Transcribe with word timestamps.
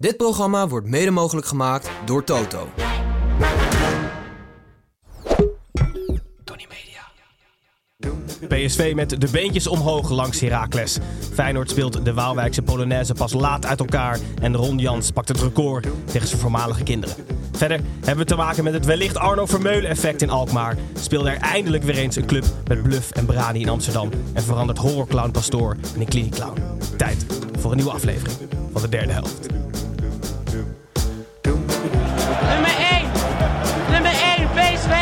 Dit 0.00 0.16
programma 0.16 0.68
wordt 0.68 0.86
mede 0.86 1.10
mogelijk 1.10 1.46
gemaakt 1.46 1.90
door 2.04 2.24
Toto. 2.24 2.68
PSV 8.48 8.92
met 8.94 9.20
de 9.20 9.28
beentjes 9.32 9.66
omhoog 9.66 10.10
langs 10.10 10.40
Heracles. 10.40 10.98
Feyenoord 11.32 11.70
speelt 11.70 12.04
de 12.04 12.14
Waalwijkse 12.14 12.62
Polonaise 12.62 13.14
pas 13.14 13.32
laat 13.32 13.66
uit 13.66 13.80
elkaar. 13.80 14.18
En 14.42 14.56
Ron 14.56 14.78
Jans 14.78 15.10
pakt 15.10 15.28
het 15.28 15.40
record 15.40 15.86
tegen 16.04 16.28
zijn 16.28 16.40
voormalige 16.40 16.82
kinderen. 16.82 17.16
Verder 17.52 17.80
hebben 17.98 18.24
we 18.24 18.30
te 18.30 18.36
maken 18.36 18.64
met 18.64 18.72
het 18.72 18.86
wellicht 18.86 19.16
Arno 19.16 19.46
Vermeulen 19.46 19.90
effect 19.90 20.22
in 20.22 20.30
Alkmaar. 20.30 20.76
Speelde 21.00 21.30
er 21.30 21.40
eindelijk 21.40 21.82
weer 21.82 21.98
eens 21.98 22.16
een 22.16 22.26
club 22.26 22.44
met 22.66 22.82
bluff 22.82 23.10
en 23.10 23.26
brani 23.26 23.60
in 23.60 23.68
Amsterdam. 23.68 24.10
En 24.32 24.42
verandert 24.42 24.78
horrorclown 24.78 25.30
Pastoor 25.30 25.76
in 25.94 26.00
een 26.00 26.08
kliniekclown. 26.08 26.62
Tijd 26.96 27.26
voor 27.58 27.70
een 27.70 27.76
nieuwe 27.76 27.92
aflevering 27.92 28.36
van 28.72 28.82
de 28.82 28.88
derde 28.88 29.12
helft. 29.12 29.48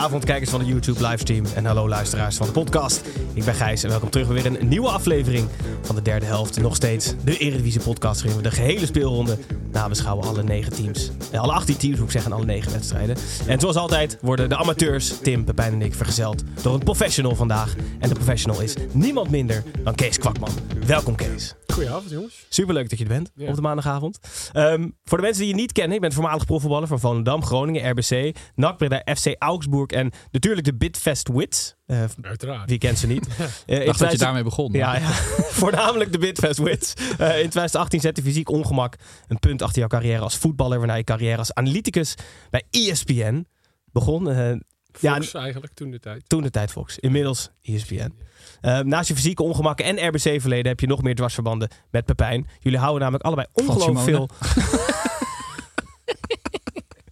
Goedenavond 0.00 0.30
kijkers 0.30 0.50
van 0.50 0.60
de 0.60 0.66
YouTube 0.66 1.08
livestream 1.08 1.44
en 1.54 1.64
hallo 1.64 1.88
luisteraars 1.88 2.36
van 2.36 2.46
de 2.46 2.52
podcast. 2.52 3.00
Ik 3.34 3.44
ben 3.44 3.54
Gijs 3.54 3.82
en 3.82 3.88
welkom 3.88 4.10
terug 4.10 4.26
bij 4.26 4.42
weer 4.42 4.46
een 4.46 4.68
nieuwe 4.68 4.88
aflevering 4.88 5.48
van 5.82 5.94
de 5.94 6.02
derde 6.02 6.26
helft. 6.26 6.60
Nog 6.60 6.74
steeds 6.74 7.14
de 7.24 7.38
Eredivisie 7.38 7.80
podcast 7.80 8.22
waarin 8.22 8.42
we 8.42 8.48
de 8.48 8.54
gehele 8.54 8.86
speelronde 8.86 9.38
nabeschouwen. 9.72 10.26
Alle 10.26 10.42
negen 10.42 10.72
teams, 10.72 11.10
eh, 11.32 11.40
alle 11.40 11.52
18 11.52 11.76
teams 11.76 11.96
moet 11.96 12.04
ik 12.04 12.10
zeggen, 12.12 12.32
alle 12.32 12.44
negen 12.44 12.72
wedstrijden. 12.72 13.16
En 13.46 13.60
zoals 13.60 13.76
altijd 13.76 14.18
worden 14.20 14.48
de 14.48 14.56
amateurs, 14.56 15.18
Tim, 15.22 15.44
Pepijn 15.44 15.72
en 15.72 15.82
ik, 15.82 15.94
vergezeld 15.94 16.42
door 16.62 16.74
een 16.74 16.84
professional 16.84 17.34
vandaag. 17.34 17.74
En 17.98 18.08
de 18.08 18.14
professional 18.14 18.60
is 18.60 18.74
niemand 18.92 19.30
minder 19.30 19.62
dan 19.84 19.94
Kees 19.94 20.18
Kwakman. 20.18 20.52
Welkom 20.86 21.16
Kees. 21.16 21.54
Goedenavond, 21.72 22.10
jongens. 22.10 22.46
Superleuk 22.48 22.88
dat 22.90 22.98
je 22.98 23.04
er 23.04 23.10
bent 23.10 23.30
Ja. 23.34 23.48
op 23.48 23.54
de 23.54 23.60
maandagavond. 23.60 24.18
Ehm, 24.52 24.88
voor 25.04 25.18
de 25.18 25.24
mensen 25.24 25.42
die 25.42 25.50
je 25.54 25.60
niet 25.60 25.72
kennen, 25.72 25.94
ik 25.94 26.00
ben 26.00 26.12
voormalig 26.12 26.44
profvoetballer 26.46 26.88
van 26.88 27.00
Volendam, 27.00 27.44
Groningen, 27.44 27.90
RBC, 27.90 28.36
NAC 28.54 28.76
Breda, 28.76 29.02
FC 29.14 29.34
Augsburg 29.38 29.86
en 29.90 30.10
natuurlijk 30.30 30.64
de 30.66 30.74
Bitfest 30.74 31.28
Wits. 31.28 31.74
Eh, 31.86 32.04
Uiteraard. 32.22 32.68
wie 32.68 32.78
kent 32.78 32.98
ze 32.98 33.06
niet? 33.06 33.26
Eh, 33.30 33.40
Ik 33.40 33.46
dacht 33.86 33.98
dat 33.98 34.10
je 34.10 34.16
2000 34.16 34.20
daarmee 34.20 34.42
begon. 34.42 34.72
Ja, 34.72 34.96
ja. 34.96 35.08
voornamelijk 35.62 36.12
de 36.12 36.18
Bitfest 36.18 36.58
Wits. 36.58 36.94
Eh, 36.94 37.08
in 37.28 37.48
2018 37.48 38.00
zette 38.00 38.22
fysiek 38.22 38.48
ongemak 38.50 38.94
een 39.28 39.38
punt 39.38 39.62
achter 39.62 39.78
jouw 39.78 39.88
carrière 39.88 40.20
als 40.22 40.36
voetballer, 40.36 40.78
waarna 40.78 40.94
je 40.94 41.04
carrière 41.04 41.36
als 41.38 41.54
analyticus 41.54 42.14
bij 42.50 42.62
ESPN 42.70 43.46
begon. 43.92 44.28
Eh, 44.92 45.00
ja, 45.00 45.14
Fox 45.14 45.34
eigenlijk, 45.34 45.72
toen 45.74 45.90
de 45.90 46.00
tijd. 46.00 46.22
toen 46.28 46.42
de 46.42 46.50
tijd 46.50 46.70
Fox, 46.70 46.98
inmiddels 46.98 47.50
ESPN. 47.62 48.14
Eh, 48.60 48.78
naast 48.78 49.08
je 49.08 49.14
fysieke 49.14 49.42
ongemakken 49.42 49.84
en 49.84 50.06
RBC-verleden 50.08 50.66
heb 50.66 50.80
je 50.80 50.86
nog 50.86 51.02
meer 51.02 51.14
dwarsverbanden 51.14 51.70
met 51.90 52.04
Pepijn. 52.04 52.46
Jullie 52.58 52.78
houden 52.78 53.00
namelijk 53.00 53.24
allebei 53.24 53.46
ongelooflijk 53.52 53.98
veel. 53.98 54.28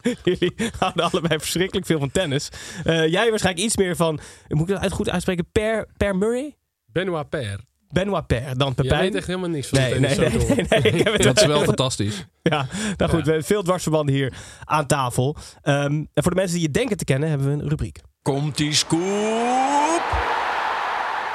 Jullie 0.25 0.55
houden 0.79 1.11
allebei 1.11 1.39
verschrikkelijk 1.39 1.87
veel 1.87 1.99
van 1.99 2.11
tennis. 2.11 2.49
Eh, 2.85 3.07
jij 3.07 3.31
waarschijnlijk 3.31 3.67
iets 3.67 3.77
meer 3.77 3.97
van, 3.97 4.21
moet 4.49 4.61
ik 4.61 4.75
dat 4.75 4.79
uit- 4.83 4.93
goed 4.93 5.11
uitspreken, 5.11 5.49
Per, 5.53 5.89
per 5.97 6.17
Murray? 6.17 6.57
Benoit 6.87 7.29
Per. 7.29 7.61
Benoit 7.91 8.27
Per, 8.27 8.59
dan 8.59 8.73
Jij 8.77 8.85
Pepijn. 8.85 9.01
weet 9.01 9.15
echt 9.15 9.27
helemaal 9.27 9.49
niks 9.49 9.69
van 9.69 9.79
Nee, 9.79 9.99
nee, 9.99 10.19
nee, 10.19 10.29
nee, 10.29 10.67
nee, 10.69 10.93
ik 10.93 11.05
heb 11.05 11.13
het 11.13 11.23
Dat 11.23 11.41
is 11.41 11.47
wel 11.47 11.63
fantastisch. 11.65 12.25
Ja, 12.43 12.67
nou 12.97 13.11
goed, 13.11 13.21
we 13.25 13.29
hebben 13.29 13.45
veel 13.45 13.63
dwarsverbanden 13.63 14.15
hier 14.15 14.33
aan 14.65 14.87
tafel. 14.87 15.37
Ehm, 15.63 15.85
en 15.93 16.09
voor 16.15 16.31
de 16.31 16.37
mensen 16.37 16.55
die 16.57 16.67
je 16.67 16.71
denken 16.73 16.97
te 16.97 17.05
kennen, 17.05 17.29
hebben 17.29 17.47
we 17.47 17.63
een 17.63 17.69
rubriek. 17.69 18.01
Komt 18.23 18.57
die 18.57 18.75
scoop? 18.75 20.03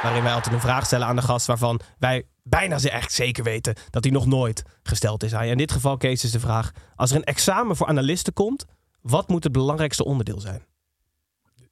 Waarin 0.03 0.23
wij 0.23 0.33
altijd 0.33 0.55
een 0.55 0.61
vraag 0.61 0.85
stellen 0.85 1.07
aan 1.07 1.15
de 1.15 1.21
gast 1.21 1.47
waarvan 1.47 1.79
wij 1.99 2.23
bijna 2.43 2.77
ze 2.77 2.89
echt 2.89 3.11
zeker 3.11 3.43
weten 3.43 3.75
dat 3.89 4.03
die 4.03 4.11
nog 4.11 4.25
nooit 4.25 4.63
gesteld 4.83 5.23
is 5.23 5.33
aan 5.33 5.45
je. 5.45 5.51
In 5.51 5.57
dit 5.57 5.71
geval, 5.71 5.97
Kees, 5.97 6.23
is 6.23 6.31
de 6.31 6.39
vraag: 6.39 6.71
als 6.95 7.09
er 7.11 7.15
een 7.15 7.23
examen 7.23 7.75
voor 7.75 7.87
analisten 7.87 8.33
komt, 8.33 8.65
wat 9.01 9.29
moet 9.29 9.43
het 9.43 9.51
belangrijkste 9.53 10.05
onderdeel 10.05 10.39
zijn? 10.39 10.65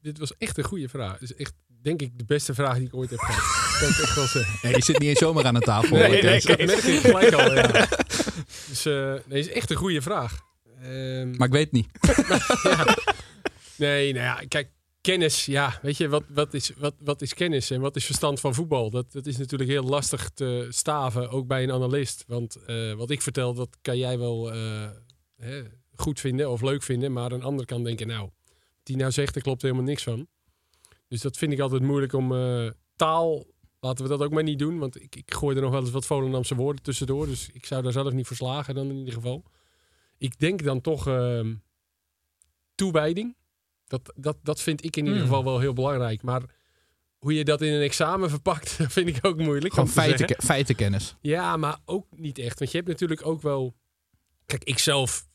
Dit 0.02 0.18
was 0.20 0.38
echt 0.38 0.58
een 0.58 0.64
goede 0.64 0.90
vraag. 0.90 1.12
Het 1.12 1.22
is 1.22 1.36
echt, 1.36 1.54
denk 1.82 2.02
ik, 2.02 2.18
de 2.18 2.26
beste 2.26 2.54
vraag 2.54 2.78
die 2.78 2.88
ik 2.88 2.96
ooit 2.96 3.10
heb 3.10 3.20
gehad. 3.20 3.72
Dat 3.72 3.80
kan 3.80 3.90
ik 3.90 3.98
echt 3.98 4.16
wel 4.16 4.28
zeggen. 4.28 4.60
Nee, 4.62 4.76
je 4.76 4.84
zit 4.84 5.00
niet 5.00 5.10
eens 5.10 5.20
zomaar 5.20 5.46
aan 5.46 5.54
de 5.54 5.60
tafel. 5.60 5.98
Nee. 5.98 6.22
Dat 6.22 6.58
merk 6.58 6.84
ik 6.84 7.00
gelijk 7.00 7.34
al, 7.34 7.54
ja. 7.56 7.88
Dus 8.68 8.86
eh, 8.86 9.14
nee, 9.26 9.40
is 9.40 9.50
echt 9.50 9.70
een 9.70 9.78
goede 9.78 10.02
vraag. 10.02 10.40
Ehm, 10.82 11.38
Maar 11.38 11.48
ik 11.48 11.54
weet 11.54 11.64
het 11.64 11.72
niet. 11.72 11.88
ja. 12.64 12.98
Nee, 13.76 14.14
nou 14.14 14.26
ja, 14.26 14.44
kijk, 14.48 14.70
kennis, 15.02 15.46
ja, 15.46 15.80
weet 15.82 15.98
je, 15.98 16.10
wat, 16.10 16.24
wat, 16.30 16.54
is, 16.54 16.72
wat, 16.78 16.94
wat 17.00 17.22
is 17.22 17.34
kennis 17.34 17.70
en 17.72 17.82
wat 17.82 17.96
is 17.96 18.06
verstand 18.06 18.40
van 18.40 18.54
voetbal? 18.54 18.90
Dat, 18.90 19.12
dat 19.12 19.26
is 19.26 19.38
natuurlijk 19.38 19.70
heel 19.70 19.84
lastig 19.84 20.30
te 20.34 20.68
staven, 20.70 21.30
ook 21.30 21.48
bij 21.48 21.64
een 21.64 21.72
analist. 21.72 22.24
Want 22.28 22.56
eh, 22.56 22.94
wat 22.94 23.10
ik 23.10 23.22
vertel, 23.22 23.54
dat 23.54 23.78
kan 23.82 23.98
jij 23.98 24.20
wel 24.20 24.52
eh, 24.54 24.90
hè, 25.38 25.62
goed 25.96 26.20
vinden 26.20 26.50
of 26.50 26.62
leuk 26.62 26.84
vinden, 26.84 27.14
maar 27.14 27.32
een 27.32 27.44
ander 27.44 27.66
kan 27.66 27.84
denken, 27.84 28.08
nou, 28.08 28.30
die 28.84 28.96
nou 28.96 29.12
zegt, 29.12 29.34
daar 29.34 29.44
klopt 29.44 29.62
helemaal 29.62 29.84
niks 29.84 30.04
van. 30.04 30.28
Dus 31.12 31.22
dat 31.22 31.38
vind 31.38 31.52
ik 31.52 31.60
altijd 31.60 31.82
moeilijk 31.82 32.14
om 32.14 32.36
eh, 32.36 32.70
taal, 32.96 33.46
laten 33.80 34.04
we 34.04 34.10
dat 34.10 34.22
ook 34.22 34.32
maar 34.32 34.44
niet 34.44 34.60
doen, 34.60 34.80
want 34.80 35.02
ik, 35.02 35.16
ik 35.16 35.34
gooi 35.34 35.56
er 35.56 35.62
nog 35.62 35.72
wel 35.72 35.82
eens 35.82 35.92
wat 35.92 36.06
Volendamse 36.06 36.56
woorden 36.56 36.84
tussendoor, 36.84 37.26
dus 37.26 37.50
ik 37.54 37.66
zou 37.66 37.82
daar 37.84 37.92
zelf 37.92 38.14
niet 38.14 38.28
voor 38.28 38.36
slagen 38.36 38.76
dan 38.76 38.90
in 38.90 38.98
ieder 38.98 39.14
geval. 39.14 39.44
Ik 40.18 40.40
denk 40.40 40.64
dan 40.64 40.82
toch 40.82 41.08
ehm, 41.08 41.56
toewijding. 42.76 43.36
Dat, 43.88 44.14
dat, 44.16 44.38
dat 44.44 44.62
vind 44.62 44.86
ik 44.86 44.96
in 44.96 45.04
ieder 45.04 45.20
Hmm. 45.20 45.28
geval 45.28 45.44
wel 45.44 45.60
heel 45.60 45.74
belangrijk. 45.74 46.22
Maar 46.22 46.42
hoe 47.18 47.34
je 47.34 47.44
dat 47.44 47.62
in 47.62 47.74
een 47.74 47.82
examen 47.82 48.30
verpakt, 48.36 48.78
dat 48.78 48.92
vind 48.92 49.08
ik 49.08 49.26
ook 49.26 49.38
moeilijk. 49.38 49.74
Gewoon 49.74 49.90
feiten, 49.90 50.44
feitenkennis. 50.44 51.16
Ja, 51.22 51.58
maar 51.58 51.80
ook 51.86 52.08
niet 52.10 52.38
echt. 52.38 52.60
Want 52.60 52.72
je 52.72 52.78
hebt 52.78 52.90
natuurlijk 52.90 53.26
ook 53.26 53.42
wel... 53.42 53.76
Kijk, 54.46 54.64
ik 54.64 54.80
zelf 54.80 55.28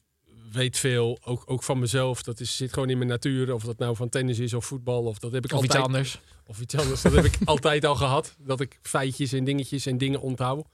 weet 0.56 0.78
veel, 0.78 1.18
ook, 1.24 1.42
ook 1.46 1.62
van 1.62 1.78
mezelf. 1.78 2.22
Dat 2.22 2.40
is, 2.40 2.56
zit 2.56 2.72
gewoon 2.72 2.90
in 2.90 2.98
mijn 2.98 3.10
natuur. 3.10 3.54
Of 3.54 3.64
dat 3.64 3.78
nou 3.78 3.96
van 3.96 4.08
tennis 4.08 4.38
is 4.38 4.54
of 4.54 4.64
voetbal. 4.64 5.04
Of 5.04 5.18
dat 5.18 5.32
heb 5.32 5.44
ik 5.44 5.52
Of 5.52 5.64
iets 5.64 5.74
altijd... 5.74 5.84
anders. 5.84 6.20
Of 6.46 6.60
iets 6.60 6.76
anders. 6.76 7.02
Dat 7.02 7.12
heb 7.12 7.24
ik 7.24 7.38
altijd 7.44 7.84
al 7.84 7.94
gehad. 7.94 8.36
Dat 8.38 8.60
ik 8.60 8.78
feitjes 8.82 9.32
en 9.32 9.44
dingetjes 9.44 9.86
en 9.86 9.98
dingen 9.98 10.20
onthoud. 10.20 10.66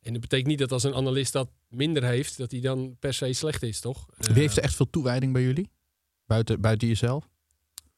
En 0.00 0.12
dat 0.12 0.20
betekent 0.20 0.48
niet 0.48 0.58
dat 0.58 0.72
als 0.72 0.82
een 0.82 0.94
analist 0.94 1.32
dat 1.32 1.48
minder 1.68 2.04
heeft, 2.04 2.38
dat 2.38 2.50
hij 2.50 2.60
dan 2.60 2.96
per 2.98 3.14
se 3.14 3.32
slecht 3.32 3.62
is, 3.62 3.80
toch? 3.80 4.06
Wie 4.16 4.40
heeft 4.40 4.56
er 4.56 4.62
echt 4.62 4.74
veel 4.74 4.90
toewijding 4.90 5.32
bij 5.32 5.42
jullie? 5.42 5.70
Buiten, 6.26 6.60
buiten 6.60 6.88
jezelf? 6.88 7.28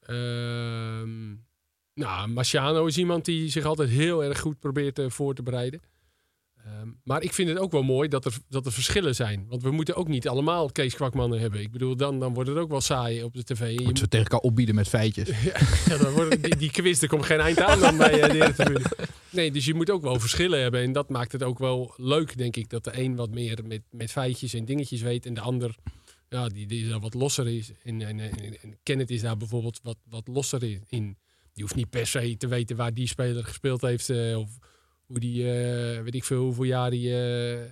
Ehm, 0.00 1.28
nou, 1.94 2.28
Marciano 2.28 2.86
is 2.86 2.98
iemand 2.98 3.24
die 3.24 3.48
zich 3.48 3.64
altijd 3.64 3.88
heel 3.88 4.24
erg 4.24 4.40
goed 4.40 4.58
probeert 4.58 4.98
eh, 4.98 5.10
voor 5.10 5.34
te 5.34 5.42
bereiden. 5.42 5.80
Ehm, 6.68 6.88
maar 7.04 7.22
ik 7.22 7.32
vind 7.32 7.48
het 7.48 7.58
ook 7.58 7.72
wel 7.72 7.82
mooi 7.82 8.08
dat 8.08 8.24
er, 8.24 8.36
dat 8.48 8.66
er 8.66 8.72
verschillen 8.72 9.14
zijn. 9.14 9.46
Want 9.48 9.62
we 9.62 9.70
moeten 9.70 9.94
ook 9.94 10.08
niet 10.08 10.28
allemaal 10.28 10.72
Kees 10.72 10.94
Kwakmannen 10.94 11.40
hebben. 11.40 11.60
Ik 11.60 11.70
bedoel, 11.72 11.96
dan, 11.96 12.20
dan 12.20 12.34
wordt 12.34 12.48
het 12.48 12.58
ook 12.58 12.70
wel 12.70 12.80
saai 12.80 13.22
op 13.22 13.34
de 13.34 13.44
tv. 13.44 13.72
Je 13.78 13.84
Moeten 13.84 14.02
we 14.04 14.08
tegen 14.10 14.26
elkaar 14.26 14.40
opbieden 14.40 14.74
met 14.74 14.88
feitjes? 14.88 15.28
ja, 15.88 15.96
dan 15.96 16.12
wordt, 16.12 16.42
die, 16.42 16.56
die 16.56 16.70
quiz, 16.70 17.02
er 17.02 17.08
komt 17.08 17.24
geen 17.24 17.40
eind 17.40 17.60
aan 17.60 17.80
dan 17.80 17.96
bij 17.96 18.20
eh, 18.20 18.30
de 18.30 18.36
Eredivisie. 18.36 18.86
Nee, 19.30 19.50
dus 19.50 19.64
je 19.64 19.74
moet 19.74 19.90
ook 19.90 20.02
wel 20.02 20.20
verschillen 20.20 20.60
hebben. 20.60 20.80
En 20.82 20.92
dat 20.92 21.08
maakt 21.08 21.32
het 21.32 21.42
ook 21.42 21.58
wel 21.58 21.94
leuk, 21.96 22.36
denk 22.38 22.56
ik. 22.56 22.68
Dat 22.70 22.84
de 22.84 22.98
een 23.02 23.16
wat 23.16 23.30
meer 23.30 23.58
met, 23.66 23.82
met 23.90 24.10
feitjes 24.10 24.54
en 24.54 24.64
dingetjes 24.64 25.00
weet. 25.00 25.26
En 25.26 25.34
de 25.34 25.40
ander, 25.40 25.74
ja, 26.28 26.48
die, 26.48 26.66
die 26.66 26.88
daar 26.88 27.00
wat 27.00 27.14
losser 27.14 27.48
is. 27.48 27.70
En, 27.84 28.02
en, 28.02 28.20
en, 28.20 28.30
en 28.62 28.78
Kenneth 28.82 29.10
is 29.10 29.20
daar 29.20 29.36
bijvoorbeeld 29.36 29.80
wat, 29.82 29.96
wat 30.08 30.28
losser 30.28 30.62
in- 30.62 30.84
in. 30.88 31.16
Die 31.52 31.62
hoeft 31.66 31.74
niet 31.76 31.90
per 31.90 32.06
se 32.06 32.36
te 32.36 32.46
weten 32.46 32.76
waar 32.76 32.94
die 32.94 33.08
speler 33.08 33.44
gespeeld 33.44 33.80
heeft. 33.80 34.10
eh, 34.10 34.38
of 34.38 34.50
hoe 35.08 35.18
die, 35.20 35.42
eh, 35.50 36.02
weet 36.02 36.14
ik 36.14 36.24
veel, 36.24 36.42
hoeveel 36.42 36.64
jaar 36.64 36.90
hij 36.90 37.52
eh, 37.58 37.70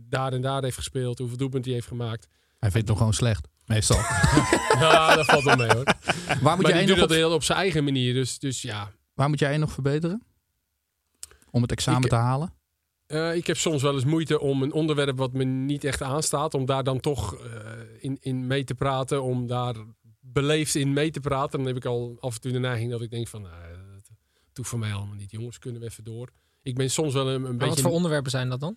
daar 0.00 0.32
en 0.32 0.40
daar 0.40 0.62
heeft 0.62 0.76
gespeeld. 0.76 1.18
Hoeveel 1.18 1.36
doelpunten 1.36 1.70
hij 1.70 1.80
heeft 1.80 1.92
gemaakt. 1.92 2.28
Hij 2.58 2.70
vindt 2.70 2.76
het 2.76 2.86
nog 2.86 2.96
gewoon 2.98 3.12
slecht. 3.14 3.48
Meestal. 3.66 3.96
Ja, 4.80 5.14
dat 5.16 5.24
valt 5.26 5.44
wel 5.44 5.56
mee 5.56 5.68
hoor. 5.68 5.84
Waar 5.84 5.94
moet, 6.36 6.42
Maar 6.42 6.56
die 6.56 6.66
jij 6.66 6.78
doet 6.80 6.88
nog 6.88 6.98
dat 6.98 7.10
op, 7.10 7.16
heel 7.16 7.32
op 7.32 7.42
zijn 7.42 7.58
eigen 7.58 7.84
manier. 7.84 8.14
Dus, 8.14 8.38
dus 8.38 8.62
ja, 8.62 8.92
waar 9.14 9.28
moet 9.28 9.38
jij 9.38 9.56
nog 9.56 9.72
verbeteren? 9.72 10.22
Om 11.50 11.62
het 11.62 11.70
examen 11.72 12.02
Ik- 12.02 12.08
te 12.08 12.14
halen? 12.14 12.52
Eh, 13.06 13.34
ik 13.34 13.46
heb 13.46 13.56
soms 13.56 13.82
wel 13.82 13.94
eens 13.94 14.04
moeite 14.04 14.40
om 14.40 14.62
een 14.62 14.72
onderwerp 14.72 15.16
wat 15.18 15.32
me 15.32 15.44
niet 15.44 15.84
echt 15.84 16.02
aanstaat, 16.02 16.54
om 16.54 16.66
daar 16.66 16.84
dan 16.84 17.00
toch 17.00 17.36
in, 17.98 18.18
in 18.20 18.46
mee 18.46 18.64
te 18.64 18.74
praten, 18.74 19.22
om 19.22 19.46
daar 19.46 19.74
beleefd 20.20 20.74
in 20.74 20.92
mee 20.92 21.10
te 21.10 21.20
praten. 21.20 21.58
Dan 21.58 21.66
heb 21.66 21.76
ik 21.76 21.84
al 21.84 22.16
af 22.20 22.34
en 22.34 22.40
toe 22.40 22.52
de 22.52 22.58
neiging 22.58 22.90
dat 22.90 23.02
ik 23.02 23.10
denk 23.10 23.28
van, 23.28 23.42
nou, 23.42 23.54
dat 23.94 24.10
doet 24.52 24.66
voor 24.66 24.78
mij 24.78 24.92
allemaal 24.92 25.14
niet. 25.16 25.30
Jongens, 25.30 25.58
kunnen 25.58 25.80
we 25.80 25.86
even 25.86 26.04
door. 26.04 26.30
Ik 26.62 26.74
ben 26.76 26.90
soms 26.90 27.12
wel 27.12 27.28
een, 27.28 27.44
een 27.44 27.52
beetje... 27.58 27.66
wat 27.74 27.80
voor 27.80 27.90
onderwerpen 27.90 28.30
zijn 28.30 28.48
dat 28.48 28.60
dan? 28.60 28.76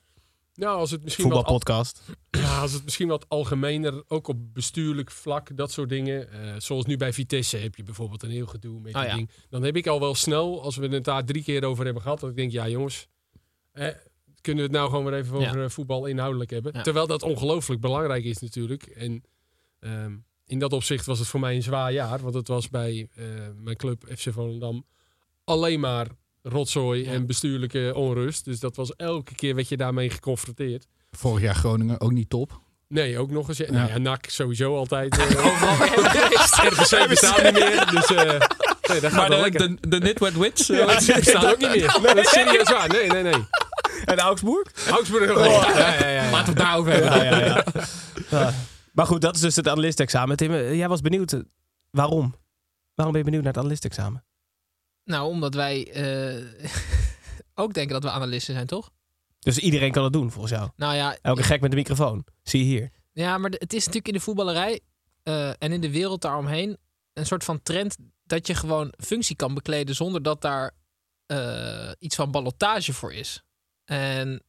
Nou, 0.55 0.77
als 0.77 0.91
het 0.91 1.03
misschien 1.03 1.23
wat, 1.29 1.33
al- 1.33 1.39
Voetbalpodcast. 1.39 2.01
ja, 2.29 2.59
als 2.61 2.71
het 2.73 2.83
misschien 2.83 3.07
wat 3.07 3.29
algemener, 3.29 4.03
ook 4.07 4.27
op 4.27 4.53
bestuurlijk 4.53 5.11
vlak, 5.11 5.57
dat 5.57 5.71
soort 5.71 5.89
dingen. 5.89 6.31
eh, 6.31 6.53
zoals 6.57 6.85
nu 6.85 6.97
bij 6.97 7.13
Vitesse 7.13 7.57
heb 7.57 7.75
je 7.75 7.83
bijvoorbeeld 7.83 8.23
een 8.23 8.29
heel 8.29 8.45
gedoe 8.45 8.79
met 8.79 8.93
die 8.93 9.03
ja. 9.03 9.15
ding. 9.15 9.29
Dan 9.49 9.63
heb 9.63 9.75
ik 9.75 9.87
al 9.87 9.99
wel 9.99 10.15
snel, 10.15 10.61
als 10.63 10.75
we 10.77 10.87
het 10.87 11.03
daar 11.03 11.25
drie 11.25 11.43
keer 11.43 11.63
over 11.63 11.83
hebben 11.85 12.01
gehad, 12.03 12.19
dat 12.19 12.29
ik 12.29 12.35
denk, 12.35 12.51
ja 12.51 12.67
jongens, 12.69 13.07
eh, 13.71 13.87
kunnen 14.41 14.63
we 14.63 14.69
het 14.69 14.77
nou 14.79 14.89
gewoon 14.89 15.05
weer 15.05 15.13
even 15.19 15.39
Ja. 15.39 15.47
over 15.47 15.63
eh, 15.63 15.69
voetbal 15.69 16.05
inhoudelijk 16.05 16.49
hebben. 16.49 16.71
Ja. 16.75 16.81
Terwijl 16.81 17.07
dat 17.07 17.23
ongelooflijk 17.23 17.81
belangrijk 17.81 18.23
is 18.23 18.37
natuurlijk. 18.39 18.83
En 18.83 19.23
ehm, 19.79 20.15
in 20.45 20.59
dat 20.59 20.73
opzicht 20.73 21.05
was 21.05 21.19
het 21.19 21.27
voor 21.27 21.39
mij 21.39 21.55
een 21.55 21.63
zwaar 21.63 21.93
jaar, 21.93 22.19
want 22.19 22.33
het 22.33 22.47
was 22.47 22.69
bij 22.69 23.07
eh, 23.15 23.25
mijn 23.55 23.75
club 23.77 24.05
FC 24.17 24.31
Volendam 24.31 24.85
alleen 25.43 25.79
maar 25.79 26.07
rotzooi 26.43 27.03
Ja. 27.05 27.11
en 27.11 27.25
bestuurlijke 27.25 27.91
onrust. 27.95 28.45
Dus 28.45 28.59
dat 28.59 28.75
was 28.75 28.95
elke 28.95 29.35
keer 29.35 29.55
werd 29.55 29.69
je 29.69 29.77
daarmee 29.77 30.09
geconfronteerd. 30.09 30.87
Vorig 31.11 31.41
jaar 31.43 31.55
Groningen 31.55 32.01
ook 32.01 32.11
niet 32.11 32.29
top. 32.29 32.61
Nee, 32.87 33.17
ook 33.19 33.31
nog 33.31 33.47
eens. 33.47 33.57
Ja. 33.57 33.71
Nou 33.71 33.87
ja, 33.89 33.97
NAC 33.97 34.25
sowieso 34.29 34.75
altijd. 34.75 35.17
eh 35.17 35.45
Overal 35.45 35.75
RVC 36.69 37.07
bestaat 37.07 37.43
niet 37.43 37.53
meer. 37.53 37.89
Dus 37.91 38.05
eh 38.05 38.39
nee, 38.89 38.99
dat 39.01 39.11
gaat 39.11 39.13
Maar 39.13 39.29
wel 39.29 39.51
de, 39.51 39.77
de, 39.79 39.87
de 39.89 39.97
Nitwet 39.99 40.37
Wits. 40.37 40.67
Ja, 40.67 40.85
bestaan 40.85 41.45
ook 41.45 41.57
niet 41.57 41.69
meer. 41.69 41.99
Dat 42.01 42.17
is 42.17 42.29
serieus 42.29 42.69
waar. 42.69 42.87
Nee, 42.89 43.07
nee, 43.09 43.23
nee. 43.23 43.45
En 44.05 44.17
Augsburg? 44.19 44.87
Augsburg 44.89 45.29
ook. 45.31 45.37
Ja, 45.75 45.93
ja, 45.99 46.07
ja. 46.07 46.31
Laten 46.31 46.53
we 46.53 46.59
het 46.59 46.67
daarover 46.67 46.91
hebben. 46.91 47.11
Ja, 47.11 47.23
ja, 47.39 47.45
ja. 47.45 47.63
Ja. 48.29 48.53
Maar 48.93 49.05
goed, 49.05 49.21
dat 49.21 49.35
is 49.35 49.41
dus 49.41 49.55
het 49.55 49.67
analistenexamen. 49.67 50.37
Tim, 50.37 50.51
eh, 50.53 50.75
jij 50.77 50.87
was 50.89 51.01
benieuwd. 51.01 51.33
eh, 51.33 51.39
Waarom? 51.89 52.35
Waarom 52.95 53.13
ben 53.13 53.17
je 53.17 53.23
benieuwd 53.23 53.43
naar 53.43 53.51
het 53.53 53.61
analistenexamen? 53.61 54.23
Nou, 55.03 55.27
omdat 55.29 55.53
wij 55.53 55.91
eh, 55.91 56.45
ook 57.63 57.73
denken 57.73 57.93
dat 57.93 58.03
we 58.03 58.09
analisten 58.09 58.53
zijn, 58.53 58.67
toch? 58.67 58.91
Dus 59.39 59.57
iedereen 59.57 59.91
kan 59.91 60.03
het 60.03 60.13
doen, 60.13 60.31
volgens 60.31 60.53
jou. 60.53 60.69
Nou 60.75 60.95
ja, 60.95 61.17
Elke 61.21 61.43
gek 61.43 61.61
met 61.61 61.71
een 61.71 61.77
microfoon. 61.77 62.25
Zie 62.43 62.59
je 62.59 62.65
hier. 62.65 62.89
Ja, 63.11 63.37
maar 63.37 63.49
de- 63.49 63.57
het 63.59 63.73
is 63.73 63.79
natuurlijk 63.79 64.07
in 64.07 64.13
de 64.13 64.19
voetballerij 64.19 64.79
eh, 65.23 65.49
en 65.49 65.71
in 65.71 65.81
de 65.81 65.89
wereld 65.91 66.21
daaromheen 66.21 66.77
een 67.13 67.25
soort 67.25 67.43
van 67.43 67.61
trend 67.61 67.97
dat 68.23 68.47
je 68.47 68.55
gewoon 68.55 68.93
functie 68.97 69.35
kan 69.35 69.53
bekleden 69.53 69.95
zonder 69.95 70.21
dat 70.23 70.41
daar 70.41 70.71
eh, 71.25 71.91
iets 71.99 72.15
van 72.15 72.31
ballotage 72.31 72.93
voor 72.93 73.13
is. 73.13 73.41
En 73.85 74.43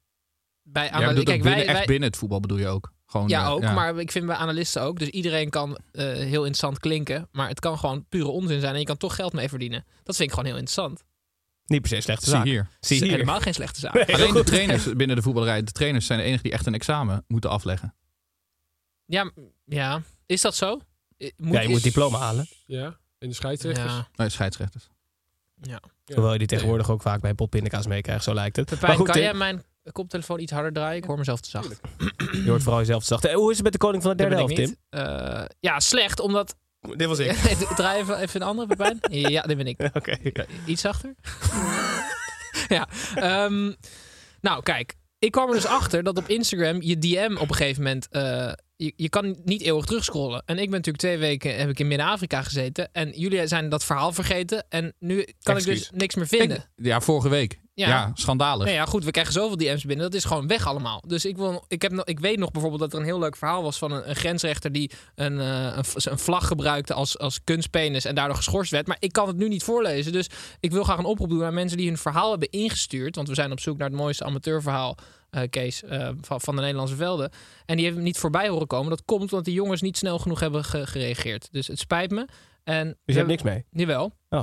bij 0.63 0.85
Ja, 0.85 0.91
anali- 0.91 1.07
bedoelt 1.09 1.27
kijk, 1.27 1.39
ook 1.39 1.45
binnen, 1.45 1.65
wij, 1.65 1.67
wij- 1.73 1.77
echt 1.81 1.87
binnen 1.91 2.09
het 2.09 2.19
voetbal 2.19 2.41
bedoel 2.41 2.59
je 2.59 2.67
ook. 2.69 2.93
Gewoon, 3.15 3.29
ja, 3.29 3.45
eh, 3.45 3.51
ook, 3.51 3.63
maar 3.63 3.99
ik 3.99 4.11
vind 4.11 4.27
bij 4.27 4.37
analisten 4.37 4.83
ook. 4.83 4.99
Dus 4.99 5.09
iedereen 5.09 5.51
kan 5.51 5.79
eh, 5.93 6.05
heel 6.05 6.39
interessant 6.39 6.79
klinken, 6.79 7.29
maar 7.33 7.49
het 7.49 7.61
kan 7.61 7.79
gewoon 7.79 8.07
pure 8.09 8.29
onzin 8.29 8.61
zijn 8.61 8.73
en 8.73 8.79
je 8.79 8.85
kan 8.87 8.97
toch 8.97 9.15
geld 9.15 9.33
mee 9.33 9.49
verdienen. 9.49 9.85
Dat 10.03 10.17
vind 10.17 10.29
ik 10.29 10.35
gewoon 10.35 10.45
heel 10.51 10.59
interessant. 10.61 11.03
Niet 11.67 11.81
per 11.81 11.89
se 11.91 11.97
een 11.97 12.03
slechte 12.03 12.25
Zie 12.25 12.35
zaak. 12.35 12.45
hier. 12.45 12.69
Zie 12.81 13.03
hier. 13.03 13.11
helemaal 13.11 13.41
geen 13.41 13.55
slechte 13.55 13.81
zaak. 13.81 13.95
Nee. 13.95 14.15
Alleen 14.15 14.33
de 14.33 14.45
trainers 14.45 14.93
binnen 14.97 15.17
de 15.17 15.23
voetballerij, 15.23 15.63
de 15.63 15.73
trainers 15.73 16.07
zijn 16.07 16.19
de 16.19 16.25
enigen 16.25 16.43
die 16.43 16.53
echt 16.53 16.67
een 16.67 16.75
examen 16.75 17.25
moeten 17.29 17.51
afleggen. 17.51 17.95
Ja, 19.07 19.31
ja, 19.65 20.03
is 20.27 20.41
dat 20.41 20.55
zo? 20.55 20.81
Eh, 21.17 21.31
Ja, 21.37 21.61
je 21.61 21.69
moet 21.69 21.83
diploma 21.83 22.19
halen. 22.19 22.47
Ja, 22.67 22.99
en 23.19 23.29
de 23.29 23.35
scheidsrechters. 23.35 23.93
Ja. 23.93 24.09
Nee, 24.17 24.29
scheidsrechters. 24.29 24.89
Ja. 25.61 25.81
Hoewel 26.15 26.33
je 26.33 26.39
die 26.39 26.47
tegenwoordig 26.47 26.91
ook 26.91 27.03
vaak 27.03 27.21
bij 27.21 27.35
potpindakaas 27.35 27.87
meekrijgt, 27.87 28.25
zo 28.25 28.35
lijkt 28.35 28.57
het. 28.57 28.69
Pepijn, 28.69 28.87
maar 28.87 28.97
goed, 28.97 29.11
kan 29.11 29.21
jij 29.21 29.35
mijn 29.35 29.63
koptelefoon 29.93 30.41
iets 30.41 30.53
harder 30.53 30.73
draaien? 30.73 30.97
Ik 30.97 31.05
hoor 31.05 31.19
mezelf 31.19 31.41
te 31.41 31.51
zacht. 31.51 31.81
je 32.45 32.49
hoort 32.49 32.63
vooral 32.63 32.81
jezelf 32.81 33.01
te 33.01 33.07
zacht. 33.09 33.25
Eh, 33.25 33.35
Hoe 33.35 33.51
is 33.51 33.55
het 33.57 33.65
met 33.65 33.73
de 33.73 33.79
koning 33.79 34.03
van 34.03 34.11
de 34.11 34.17
derde 34.17 34.37
helft, 34.37 34.55
Tim? 34.55 34.77
Eh, 34.91 35.45
ja, 35.61 35.81
slecht, 35.81 36.21
omdat... 36.21 36.55
Dit 36.97 37.07
was 37.07 37.19
ik. 37.29 37.33
Draai 37.77 38.01
even, 38.01 38.19
even 38.19 38.41
een 38.41 38.47
andere, 38.47 38.67
Pepijn. 38.69 38.99
Ja, 39.31 39.43
dit 39.43 39.57
ben 39.57 39.67
ik. 39.67 39.91
Oké. 39.95 40.17
Iets 40.67 40.81
zachter. 40.81 41.15
ja. 42.77 42.89
ehm, 43.15 43.73
nou, 44.41 44.63
kijk. 44.63 44.95
Ik 45.19 45.31
kwam 45.33 45.49
er 45.49 45.55
dus 45.55 45.67
achter 45.67 46.03
dat 46.03 46.17
op 46.17 46.29
Instagram 46.29 46.83
je 46.83 46.99
DM 46.99 47.37
op 47.41 47.49
een 47.49 47.55
gegeven 47.55 47.83
moment... 47.83 48.09
eh, 48.09 48.53
je, 48.77 48.93
je 48.97 49.09
kan 49.09 49.37
niet 49.45 49.63
eeuwig 49.63 49.85
terugscrollen. 49.85 50.43
En 50.47 50.55
ik 50.59 50.65
ben 50.65 50.71
natuurlijk 50.71 50.99
twee 51.05 51.19
weken 51.19 51.57
heb 51.57 51.69
ik 51.69 51.79
in 51.81 51.89
Midden-Afrika 51.89 52.43
gezeten. 52.43 52.89
En 52.93 53.11
jullie 53.11 53.47
zijn 53.47 53.69
dat 53.69 53.85
verhaal 53.85 54.13
vergeten. 54.13 54.65
En 54.69 54.95
nu 54.99 55.27
kan 55.43 55.57
ik 55.57 55.65
dus 55.65 55.91
niks 55.95 56.15
meer 56.15 56.27
vinden. 56.27 56.65
Ja, 56.77 57.01
vorige 57.01 57.29
week. 57.29 57.61
Ja. 57.77 57.89
Ja, 57.89 58.11
schandalig. 58.15 58.67
Nee, 58.67 58.75
ja, 58.75 58.85
goed, 58.85 59.05
we 59.05 59.11
krijgen 59.11 59.33
zoveel 59.33 59.57
DM's 59.57 59.85
binnen. 59.85 60.05
Dat 60.07 60.15
is 60.15 60.25
gewoon 60.25 60.47
weg 60.47 60.67
allemaal. 60.67 61.03
Dus 61.07 61.25
ik, 61.25 61.37
wil, 61.37 61.65
ik, 61.69 61.83
heb, 61.83 61.93
ik 62.05 62.21
weet 62.21 62.39
nog 62.39 62.51
bijvoorbeeld 62.51 62.81
dat 62.83 62.93
er 62.93 62.99
een 62.99 63.05
heel 63.05 63.19
leuk 63.19 63.37
verhaal 63.37 63.63
was 63.63 63.79
van 63.79 63.93
een, 63.93 64.09
een 64.09 64.17
grensrechter 64.17 64.73
die 64.73 64.91
een, 65.15 65.41
eh, 65.41 65.79
een, 65.95 66.19
vlag 66.19 66.47
gebruikte 66.47 66.95
als, 66.95 67.19
als 67.19 67.41
kunstpenis 67.45 68.05
en 68.05 68.15
daardoor 68.15 68.37
geschorst 68.37 68.71
werd. 68.71 68.87
Maar 68.87 68.97
ik 69.01 69.13
kan 69.13 69.27
het 69.27 69.37
nu 69.37 69.49
niet 69.49 69.63
voorlezen. 69.63 70.13
Dus 70.13 70.27
ik 70.61 70.73
wil 70.73 70.85
graag 70.85 70.99
een 70.99 71.05
oproep 71.05 71.29
doen 71.29 71.45
aan 71.45 71.55
mensen 71.55 71.79
die 71.79 71.87
hun 71.89 71.99
verhaal 71.99 72.31
hebben 72.31 72.51
ingestuurd. 72.51 73.17
Want 73.17 73.29
we 73.29 73.35
zijn 73.35 73.53
op 73.53 73.61
zoek 73.61 73.79
naar 73.79 73.89
het 73.89 73.97
mooiste 73.99 74.25
amateurverhaal, 74.25 74.97
eh 75.31 75.43
Kees, 75.51 75.83
eh, 75.83 76.09
van, 76.21 76.41
van 76.41 76.55
de 76.55 76.61
Nederlandse 76.61 76.97
velden. 76.97 77.31
En 77.67 77.77
die 77.77 77.85
hebben 77.85 78.05
niet 78.05 78.19
voorbij 78.19 78.49
horen 78.49 78.67
komen. 78.67 78.91
Dat 78.91 79.05
komt 79.05 79.23
omdat 79.23 79.45
die 79.45 79.55
jongens 79.55 79.81
niet 79.83 79.97
snel 79.97 80.19
genoeg 80.19 80.41
hebben 80.41 80.65
ge- 80.65 80.87
gereageerd. 80.87 81.49
Dus 81.53 81.67
het 81.67 81.79
spijt 81.79 82.11
me. 82.11 82.27
En 82.65 82.87
Dus 82.87 82.97
je 83.05 83.15
hebt 83.15 83.27
niks 83.29 83.43
mee? 83.43 83.65
Jawel. 83.71 84.13
Oh. 84.29 84.41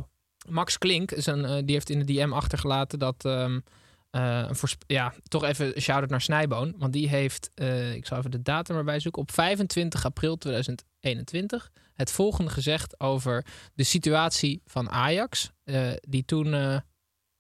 Max 0.50 0.78
Klink 0.78 1.12
eh, 1.46 1.62
die 1.66 1.74
heeft 1.74 1.90
in 1.90 2.00
de 2.00 2.14
DM 2.14 2.32
achtergelaten 2.34 3.00
dat. 3.00 3.26
ehm, 3.26 3.60
eh, 4.10 4.50
ja, 4.88 5.14
toch 5.24 5.44
even 5.44 5.82
shout-out 5.82 6.10
naar 6.10 6.22
Snijboon. 6.22 6.76
Want 6.78 6.94
die 6.94 7.10
heeft, 7.10 7.52
eh, 7.54 7.94
ik 7.94 8.06
zal 8.06 8.18
even 8.18 8.32
de 8.32 8.42
datum 8.42 8.76
erbij 8.76 9.00
zoeken, 9.00 9.22
op 9.22 9.32
25 9.32 10.06
april 10.06 10.38
2021 10.38 11.72
het 11.94 12.12
volgende 12.12 12.52
gezegd 12.52 13.00
over 13.00 13.46
de 13.74 13.84
situatie 13.84 14.62
van 14.66 14.90
Ajax. 14.90 15.52
die 16.02 16.26
toen, 16.26 16.52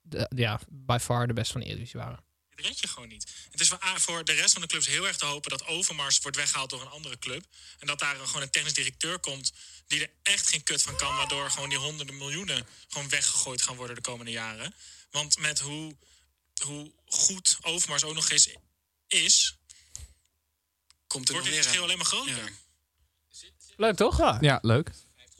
de, 0.01 0.29
ja, 0.35 0.59
by 0.69 0.97
far 1.01 1.27
de 1.27 1.33
best 1.33 1.51
van 1.51 1.61
de 1.61 1.67
Eredivisie 1.67 1.99
waren. 1.99 2.19
Red 2.61 2.79
je 2.79 2.87
gewoon 2.87 3.07
niet. 3.09 3.31
Het 3.51 3.59
is 3.61 3.67
voor, 3.67 3.83
A- 3.83 3.99
voor 3.99 4.23
de 4.23 4.31
rest 4.33 4.53
van 4.53 4.61
de 4.61 4.67
clubs 4.67 4.87
heel 4.87 5.07
erg 5.07 5.17
te 5.17 5.25
hopen 5.25 5.49
dat 5.49 5.65
Overmars 5.65 6.19
wordt 6.19 6.37
weggehaald 6.37 6.69
door 6.69 6.81
een 6.81 6.87
andere 6.87 7.19
club. 7.19 7.45
En 7.79 7.87
dat 7.87 7.99
daar 7.99 8.15
gewoon 8.15 8.41
een 8.41 8.49
technisch 8.49 8.73
directeur 8.73 9.19
komt 9.19 9.51
die 9.87 10.01
er 10.01 10.09
echt 10.23 10.47
geen 10.47 10.63
kut 10.63 10.81
van 10.81 10.95
kan. 10.97 11.15
Waardoor 11.15 11.51
gewoon 11.51 11.69
die 11.69 11.77
honderden 11.77 12.17
miljoenen 12.17 12.67
gewoon 12.87 13.09
weggegooid 13.09 13.61
gaan 13.61 13.75
worden 13.75 13.95
de 13.95 14.01
komende 14.01 14.31
jaren. 14.31 14.75
Want 15.11 15.37
met 15.37 15.59
hoe, 15.59 15.95
hoe 16.63 16.91
goed 17.05 17.57
Overmars 17.61 18.03
ook 18.03 18.13
nog 18.15 18.29
eens 18.29 18.49
is, 19.07 19.55
Komt 21.07 21.27
er 21.27 21.33
wordt 21.33 21.47
weer 21.49 21.61
verschil 21.63 21.83
alleen 21.83 21.97
maar 21.97 22.05
groter. 22.05 22.51
Leuk 23.77 23.95
toch? 23.95 24.17
Ja. 24.17 24.37
Ja, 24.41 24.59
leuk. 24.61 24.91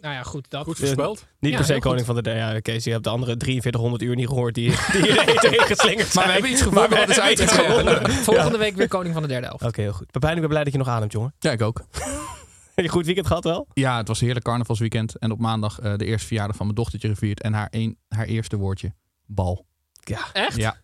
Nou 0.01 0.13
ja, 0.13 0.24
goed. 0.24 0.50
Dat. 0.50 0.63
Goed 0.63 0.77
voorspeld. 0.77 1.25
Niet 1.39 1.51
Ja, 1.51 1.57
per 1.57 1.65
se 1.65 1.80
koning 1.80 1.98
goed. 1.98 2.06
van 2.06 2.15
de 2.15 2.21
derde. 2.21 2.53
Ja, 2.53 2.59
Kees, 2.59 2.83
je 2.83 2.92
hebt 2.92 3.03
de 3.03 3.09
andere 3.09 3.36
4300 3.38 4.01
uur 4.03 4.15
niet 4.15 4.27
gehoord 4.27 4.56
die, 4.56 4.69
die 4.92 5.01
je 5.03 5.39
erin 5.45 5.59
geslingerd 5.65 6.13
Maar 6.13 6.25
we 6.25 6.31
hebben 6.31 6.51
iets 6.51 6.62
gevonden 6.62 7.95
wat 7.98 8.07
is. 8.09 8.15
Volgende 8.15 8.57
week 8.57 8.75
weer 8.75 8.88
koning 8.88 9.13
van 9.13 9.21
de 9.21 9.27
derde 9.27 9.48
helft. 9.48 9.63
Oké, 9.63 9.81
heel 9.81 9.94
goed. 9.94 10.12
Pepijn, 10.12 10.33
ik 10.33 10.39
ben 10.39 10.50
blij 10.50 10.63
dat 10.63 10.71
je 10.71 10.77
nog 10.80 10.88
ademt, 10.88 11.12
jongen. 11.12 11.33
Ja, 11.39 11.51
ik 11.51 11.62
ook. 11.62 11.77
Heb 11.92 12.75
je 12.75 12.83
een 12.83 12.89
goed 12.89 13.06
weekend 13.06 13.27
gehad 13.27 13.44
wel? 13.44 13.68
Ja, 13.74 13.98
het 13.98 14.07
was 14.07 14.18
een 14.19 14.24
heerlijk 14.25 14.46
carnavalsweekend. 14.46 15.17
En 15.17 15.31
op 15.31 15.39
maandag 15.39 15.79
eh, 15.79 15.96
de 15.96 16.05
eerste 16.05 16.27
verjaardag 16.27 16.55
van 16.55 16.65
mijn 16.65 16.77
dochtertje 16.77 17.08
gevierd. 17.10 17.41
En 17.41 17.53
haar, 17.53 17.67
een, 17.72 17.98
haar 18.08 18.25
eerste 18.25 18.58
woordje, 18.58 18.93
bal. 19.25 19.65
Ja. 20.03 20.20
Echt? 20.34 20.55
Ja. 20.55 20.75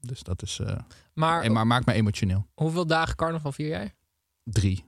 Dus 0.00 0.22
dat 0.22 0.42
is... 0.42 0.58
eh, 0.58 0.76
Maar 1.14 1.42
en 1.42 1.52
maar 1.52 1.66
maakt 1.66 1.86
me 1.86 1.92
emotioneel. 1.92 2.46
hoeveel 2.54 2.86
dagen 2.86 3.16
carnaval 3.16 3.52
vier 3.52 3.68
jij? 3.68 3.94
Drie. 4.44 4.84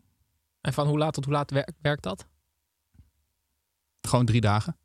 En 0.60 0.72
van 0.72 0.86
hoe 0.86 0.98
laat 0.98 1.12
tot 1.12 1.24
hoe 1.24 1.34
laat 1.34 1.50
wer- 1.50 1.68
werkt 1.80 2.02
dat? 2.02 2.26
Gewoon 4.08 4.24
drie 4.26 4.40
dagen. 4.40 4.76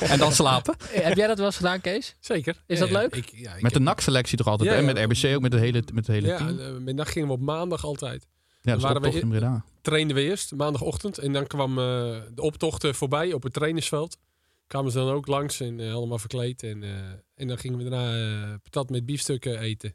en 0.12 0.18
dan 0.18 0.32
slapen. 0.32 0.76
Eh, 0.92 1.02
Heb 1.04 1.16
jij 1.16 1.26
dat 1.26 1.36
wel 1.36 1.46
eens 1.46 1.56
gedaan, 1.56 1.80
Kees? 1.80 2.16
Zeker. 2.20 2.62
Is 2.66 2.78
Ja, 2.78 2.84
dat 2.84 2.92
ja. 2.94 2.98
leuk? 3.00 3.14
Ik, 3.16 3.30
ja, 3.34 3.54
ik 3.54 3.62
Met 3.62 3.72
de 3.72 3.80
NAC-selectie 3.80 4.36
toch 4.38 4.46
altijd. 4.46 4.70
Ja, 4.70 4.76
En 4.76 4.84
ja. 4.84 4.92
met 4.92 5.18
RBC 5.18 5.34
ook, 5.34 5.40
met 5.42 5.52
het 5.52 5.60
hele, 5.62 5.82
met 5.92 6.06
het 6.06 6.16
hele 6.16 6.26
Ja, 6.26 6.36
team. 6.36 6.58
eh, 6.58 6.94
met 6.94 7.08
gingen 7.08 7.28
we 7.28 7.34
op 7.34 7.40
maandag 7.40 7.84
altijd. 7.84 8.26
Ja, 8.62 8.72
dat 8.72 8.82
waren 8.82 9.02
we 9.02 9.20
in 9.20 9.28
Breda. 9.28 9.64
Trainden 9.82 10.16
we 10.16 10.22
eerst, 10.22 10.54
maandagochtend. 10.54 11.18
En 11.18 11.32
dan 11.32 11.46
kwam 11.46 11.70
eh, 11.78 11.84
de 12.34 12.42
optochten 12.42 12.94
voorbij 12.94 13.32
op 13.32 13.42
het 13.42 13.52
trainersveld. 13.52 14.16
Kwamen 14.66 14.92
ze 14.92 14.98
dan 14.98 15.08
ook 15.10 15.26
langs 15.26 15.60
en 15.60 15.80
eh, 15.80 15.92
allemaal 15.94 16.18
verkleed. 16.18 16.62
En, 16.62 16.82
eh, 16.82 16.90
en 17.34 17.46
dan 17.48 17.58
gingen 17.58 17.78
we 17.78 17.88
daarna 17.90 18.14
eh, 18.42 18.54
patat 18.62 18.90
met 18.90 19.06
biefstukken 19.06 19.58
eten. 19.60 19.94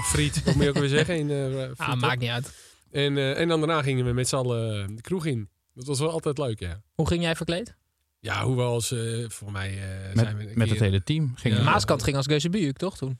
Of 0.00 0.06
friet, 0.08 0.44
wat 0.44 0.54
moet 0.54 0.62
je 0.64 0.68
ook 0.68 0.78
weer 0.78 0.88
zeggen? 0.88 1.16
In, 1.18 1.30
eh, 1.30 1.68
Ah, 1.76 2.00
maakt 2.00 2.20
niet 2.20 2.30
uit. 2.30 2.52
En, 2.90 3.16
eh, 3.16 3.40
en 3.40 3.48
dan 3.48 3.58
daarna 3.60 3.82
gingen 3.82 4.04
we 4.04 4.12
met 4.12 4.28
z'n 4.28 4.36
allen 4.36 4.96
de 4.96 5.02
kroeg 5.02 5.26
in. 5.26 5.48
Dat 5.78 5.86
was 5.86 5.98
wel 5.98 6.10
altijd 6.10 6.38
leuk, 6.38 6.60
ja. 6.60 6.82
Hoe 6.94 7.06
ging 7.08 7.22
jij 7.22 7.36
verkleed? 7.36 7.76
Ja, 8.20 8.44
hoewel 8.44 8.72
als 8.72 8.92
eh 8.92 9.24
voor 9.28 9.52
mij 9.52 9.68
eh, 9.70 10.14
Met, 10.14 10.24
zijn 10.24 10.36
we 10.36 10.50
met 10.54 10.70
het 10.70 10.78
hele 10.80 11.02
team. 11.02 11.32
Ging 11.36 11.56
Ja. 11.56 11.62
Maaskant 11.62 12.02
ging 12.02 12.16
als 12.16 12.26
Geuzebujuk, 12.26 12.76
toch 12.76 12.96
toen? 12.96 13.18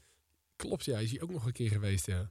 Klopt, 0.57 0.85
ja. 0.85 0.99
Is 0.99 1.11
hij 1.11 1.21
ook 1.21 1.31
nog 1.31 1.47
een 1.47 1.53
keer 1.53 1.71
geweest, 1.71 2.07
ja. 2.07 2.31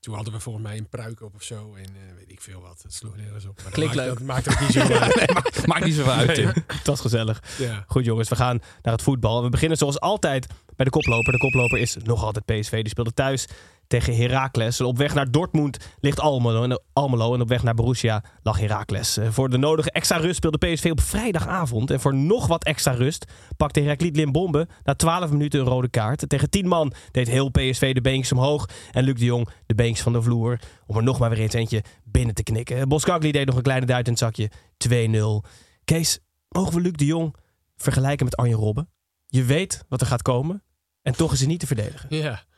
Toen 0.00 0.14
hadden 0.14 0.32
we 0.32 0.40
volgens 0.40 0.64
mij 0.64 0.76
een 0.78 0.88
pruik 0.88 1.22
op 1.22 1.34
of 1.34 1.42
zo. 1.42 1.74
En 1.74 1.84
eh, 1.84 2.14
weet 2.16 2.30
ik 2.30 2.40
veel 2.40 2.60
wat. 2.60 2.82
Het 2.82 2.94
sloeg 2.94 3.16
nergens 3.16 3.44
op. 3.44 3.54
Maar 3.54 3.64
dat 3.64 3.72
Klinkt 3.72 3.94
maakt- 3.94 4.08
leuk. 4.08 4.18
Dat 4.18 4.26
maakt 4.26 4.48
ook 4.50 4.60
niet 4.60 4.70
zo 4.70 4.80
uit. 4.80 5.16
Nee, 5.20 5.26
maakt, 5.34 5.66
maakt 5.72 5.84
niet 5.84 5.94
zoveel 5.94 6.12
uit, 6.12 6.34
Tim. 6.34 6.46
Het 6.66 6.86
was 6.86 7.00
gezellig. 7.00 7.42
Ja. 7.58 7.84
Goed 7.86 8.04
jongens, 8.04 8.28
we 8.28 8.36
gaan 8.36 8.58
naar 8.82 8.92
het 8.92 9.02
voetbal. 9.02 9.42
We 9.42 9.48
beginnen 9.48 9.78
zoals 9.78 10.00
altijd 10.00 10.46
bij 10.76 10.84
de 10.84 10.90
koploper. 10.90 11.32
De 11.32 11.38
koploper 11.38 11.78
is 11.78 11.96
nog 11.96 12.22
altijd 12.24 12.44
PSV. 12.44 12.70
Die 12.80 12.88
speelde 12.88 13.12
thuis 13.12 13.46
tegen 13.90 14.16
Heracles. 14.16 14.80
Op 14.80 14.98
weg 14.98 15.14
naar 15.14 15.30
Dortmund 15.30 15.76
ligt 16.00 16.20
Almelo 16.20 16.62
en, 16.62 16.82
Almelo 16.92 17.34
en 17.34 17.40
op 17.40 17.48
weg 17.48 17.62
naar 17.62 17.74
Borussia 17.74 18.24
lag 18.42 18.58
Heracles. 18.58 19.16
Eh, 19.16 19.28
voor 19.30 19.50
de 19.50 19.56
nodige 19.56 19.90
extra 19.90 20.16
rust 20.16 20.36
speelde 20.36 20.58
PSV 20.58 20.88
op 20.90 21.00
vrijdagavond. 21.00 21.90
En 21.90 22.00
voor 22.00 22.14
nog 22.14 22.46
wat 22.46 22.64
extra 22.64 22.92
rust 22.92 23.24
pakte 23.56 23.80
Herakliet 23.80 24.16
Limbombe 24.16 24.68
na 24.84 24.94
12 24.94 25.30
minuten 25.30 25.60
een 25.60 25.66
rode 25.66 25.88
kaart. 25.88 26.28
Tegen 26.28 26.50
10 26.50 26.68
man 26.68 26.92
deed 27.10 27.28
heel 27.28 27.48
PSV 27.48 27.94
de 27.94 28.00
beentjes 28.00 28.32
omhoog. 28.32 28.68
En 28.90 29.04
Luc 29.04 29.14
de 29.14 29.24
Jong 29.24 29.48
de 29.66 29.74
beentjes 29.74 30.02
van 30.02 30.12
de 30.12 30.22
vloer. 30.22 30.60
Om 30.86 30.96
er 30.96 31.02
nog 31.02 31.18
maar 31.18 31.30
weer 31.30 31.38
eens 31.38 31.52
eentje 31.52 31.84
binnen 32.04 32.34
te 32.34 32.42
knikken. 32.42 32.88
Boskagli 32.88 33.32
deed 33.32 33.46
nog 33.46 33.56
een 33.56 33.62
kleine 33.62 33.86
duit 33.86 34.06
in 34.06 34.12
het 34.12 34.20
zakje. 34.20 34.50
2-0. 34.88 35.48
Kees, 35.84 36.18
mogen 36.48 36.74
we 36.74 36.80
Luc 36.80 36.92
de 36.92 37.06
Jong 37.06 37.34
vergelijken 37.76 38.24
met 38.24 38.36
Arjen 38.36 38.58
Robben? 38.58 38.90
Je 39.26 39.44
weet 39.44 39.84
wat 39.88 40.00
er 40.00 40.06
gaat 40.06 40.22
komen. 40.22 40.62
En 41.02 41.16
toch 41.16 41.32
is 41.32 41.38
hij 41.38 41.48
niet 41.48 41.60
te 41.60 41.66
verdedigen. 41.66 42.16
Ja. 42.16 42.48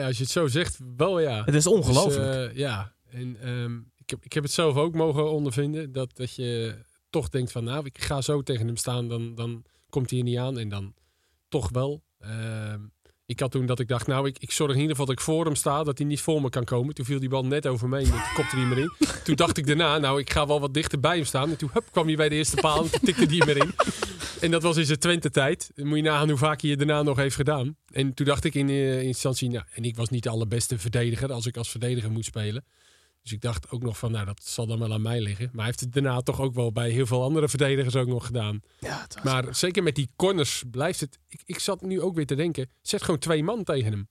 Ja, 0.00 0.06
als 0.06 0.16
je 0.16 0.22
het 0.22 0.32
zo 0.32 0.46
zegt, 0.46 0.78
wel 0.96 1.20
ja. 1.20 1.44
Het 1.44 1.54
is 1.54 1.66
ongelooflijk. 1.66 2.32
Dus, 2.32 2.50
eh, 2.50 2.56
ja, 2.56 2.94
en 3.10 3.36
ehm, 3.40 3.76
ik, 3.76 4.10
heb, 4.10 4.24
ik 4.24 4.32
heb 4.32 4.42
het 4.42 4.52
zelf 4.52 4.76
ook 4.76 4.94
mogen 4.94 5.30
ondervinden. 5.30 5.92
Dat, 5.92 6.16
dat 6.16 6.34
je 6.34 6.78
toch 7.10 7.28
denkt 7.28 7.52
van, 7.52 7.64
nou, 7.64 7.84
ik 7.84 8.00
ga 8.00 8.20
zo 8.20 8.42
tegen 8.42 8.66
hem 8.66 8.76
staan. 8.76 9.08
Dan, 9.08 9.34
dan 9.34 9.64
komt 9.88 10.10
hij 10.10 10.18
er 10.18 10.24
niet 10.24 10.38
aan. 10.38 10.58
En 10.58 10.68
dan 10.68 10.94
toch 11.48 11.70
wel. 11.70 12.02
Ehm, 12.18 12.80
ik 13.32 13.40
had 13.40 13.50
toen 13.50 13.66
dat 13.66 13.80
ik 13.80 13.88
dacht, 13.88 14.06
nou, 14.06 14.26
ik, 14.26 14.36
ik 14.38 14.50
zorg 14.50 14.70
in 14.70 14.76
ieder 14.76 14.90
geval 14.90 15.06
dat 15.06 15.14
ik 15.14 15.20
voor 15.20 15.44
hem 15.44 15.54
sta. 15.54 15.82
Dat 15.82 15.98
hij 15.98 16.06
niet 16.06 16.20
voor 16.20 16.42
me 16.42 16.50
kan 16.50 16.64
komen. 16.64 16.94
Toen 16.94 17.04
viel 17.04 17.20
die 17.20 17.28
bal 17.28 17.44
net 17.44 17.66
over 17.66 17.88
me 17.88 17.96
heen. 17.96 18.06
en 18.06 18.12
Toen 18.12 18.34
kopte 18.34 18.56
hij 18.56 18.64
me 18.64 18.80
in. 18.80 18.92
Toen 19.24 19.34
dacht 19.34 19.56
ik 19.56 19.66
daarna, 19.66 19.98
nou, 19.98 20.20
ik 20.20 20.30
ga 20.30 20.46
wel 20.46 20.60
wat 20.60 20.74
dichter 20.74 21.00
bij 21.00 21.16
hem 21.16 21.24
staan. 21.24 21.50
En 21.50 21.56
toen 21.56 21.70
hup, 21.72 21.84
kwam 21.90 22.06
hij 22.06 22.16
bij 22.16 22.28
de 22.28 22.34
eerste 22.34 22.56
paal. 22.56 22.82
En 22.82 23.00
tikte 23.04 23.24
hij 23.24 23.46
me 23.46 23.54
in. 23.54 23.74
En 24.40 24.50
dat 24.50 24.62
was 24.62 24.76
in 24.76 24.84
zijn 24.84 24.98
Twente-tijd. 24.98 25.70
Moet 25.74 25.96
je 25.96 26.02
nagaan 26.02 26.28
hoe 26.28 26.38
vaak 26.38 26.60
hij 26.60 26.70
het 26.70 26.78
daarna 26.78 27.02
nog 27.02 27.16
heeft 27.16 27.36
gedaan. 27.36 27.76
En 27.90 28.14
toen 28.14 28.26
dacht 28.26 28.44
ik 28.44 28.54
in 28.54 28.68
uh, 28.68 29.02
instantie, 29.02 29.50
nou, 29.50 29.64
en 29.74 29.84
ik 29.84 29.96
was 29.96 30.08
niet 30.08 30.22
de 30.22 30.30
allerbeste 30.30 30.78
verdediger 30.78 31.32
als 31.32 31.46
ik 31.46 31.56
als 31.56 31.70
verdediger 31.70 32.10
moet 32.10 32.24
spelen. 32.24 32.64
Dus 33.22 33.32
ik 33.32 33.40
dacht 33.40 33.70
ook 33.70 33.82
nog 33.82 33.98
van, 33.98 34.10
nou, 34.12 34.26
dat 34.26 34.40
zal 34.44 34.66
dan 34.66 34.78
wel 34.78 34.92
aan 34.92 35.02
mij 35.02 35.20
liggen. 35.20 35.44
Maar 35.46 35.56
hij 35.56 35.64
heeft 35.64 35.80
het 35.80 35.92
daarna 35.92 36.20
toch 36.20 36.40
ook 36.40 36.54
wel 36.54 36.72
bij 36.72 36.90
heel 36.90 37.06
veel 37.06 37.22
andere 37.22 37.48
verdedigers 37.48 37.96
ook 37.96 38.06
nog 38.08 38.26
gedaan. 38.26 38.60
Ja, 38.78 39.06
maar 39.22 39.54
zeker 39.54 39.82
met 39.82 39.94
die 39.94 40.08
corners 40.16 40.62
blijft 40.70 41.00
het. 41.00 41.18
Ik, 41.28 41.40
ik 41.44 41.58
zat 41.58 41.82
nu 41.82 42.00
ook 42.00 42.14
weer 42.14 42.26
te 42.26 42.34
denken, 42.34 42.70
zet 42.82 43.02
gewoon 43.02 43.20
twee 43.20 43.42
man 43.44 43.64
tegen 43.64 43.92
hem. 43.92 44.08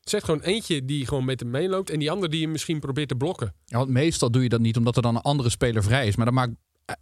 Zet 0.00 0.24
gewoon 0.24 0.40
eentje 0.40 0.84
die 0.84 1.06
gewoon 1.06 1.24
met 1.24 1.40
hem 1.40 1.50
meeloopt 1.50 1.90
en 1.90 1.98
die 1.98 2.10
andere 2.10 2.30
die 2.32 2.42
hem 2.42 2.50
misschien 2.50 2.80
probeert 2.80 3.08
te 3.08 3.14
blokken. 3.14 3.54
Ja, 3.64 3.78
want 3.78 3.90
meestal 3.90 4.30
doe 4.30 4.42
je 4.42 4.48
dat 4.48 4.60
niet 4.60 4.76
omdat 4.76 4.96
er 4.96 5.02
dan 5.02 5.14
een 5.16 5.22
andere 5.22 5.50
speler 5.50 5.82
vrij 5.82 6.06
is. 6.06 6.16
Maar 6.16 6.24
dat 6.26 6.34
maakt 6.34 6.52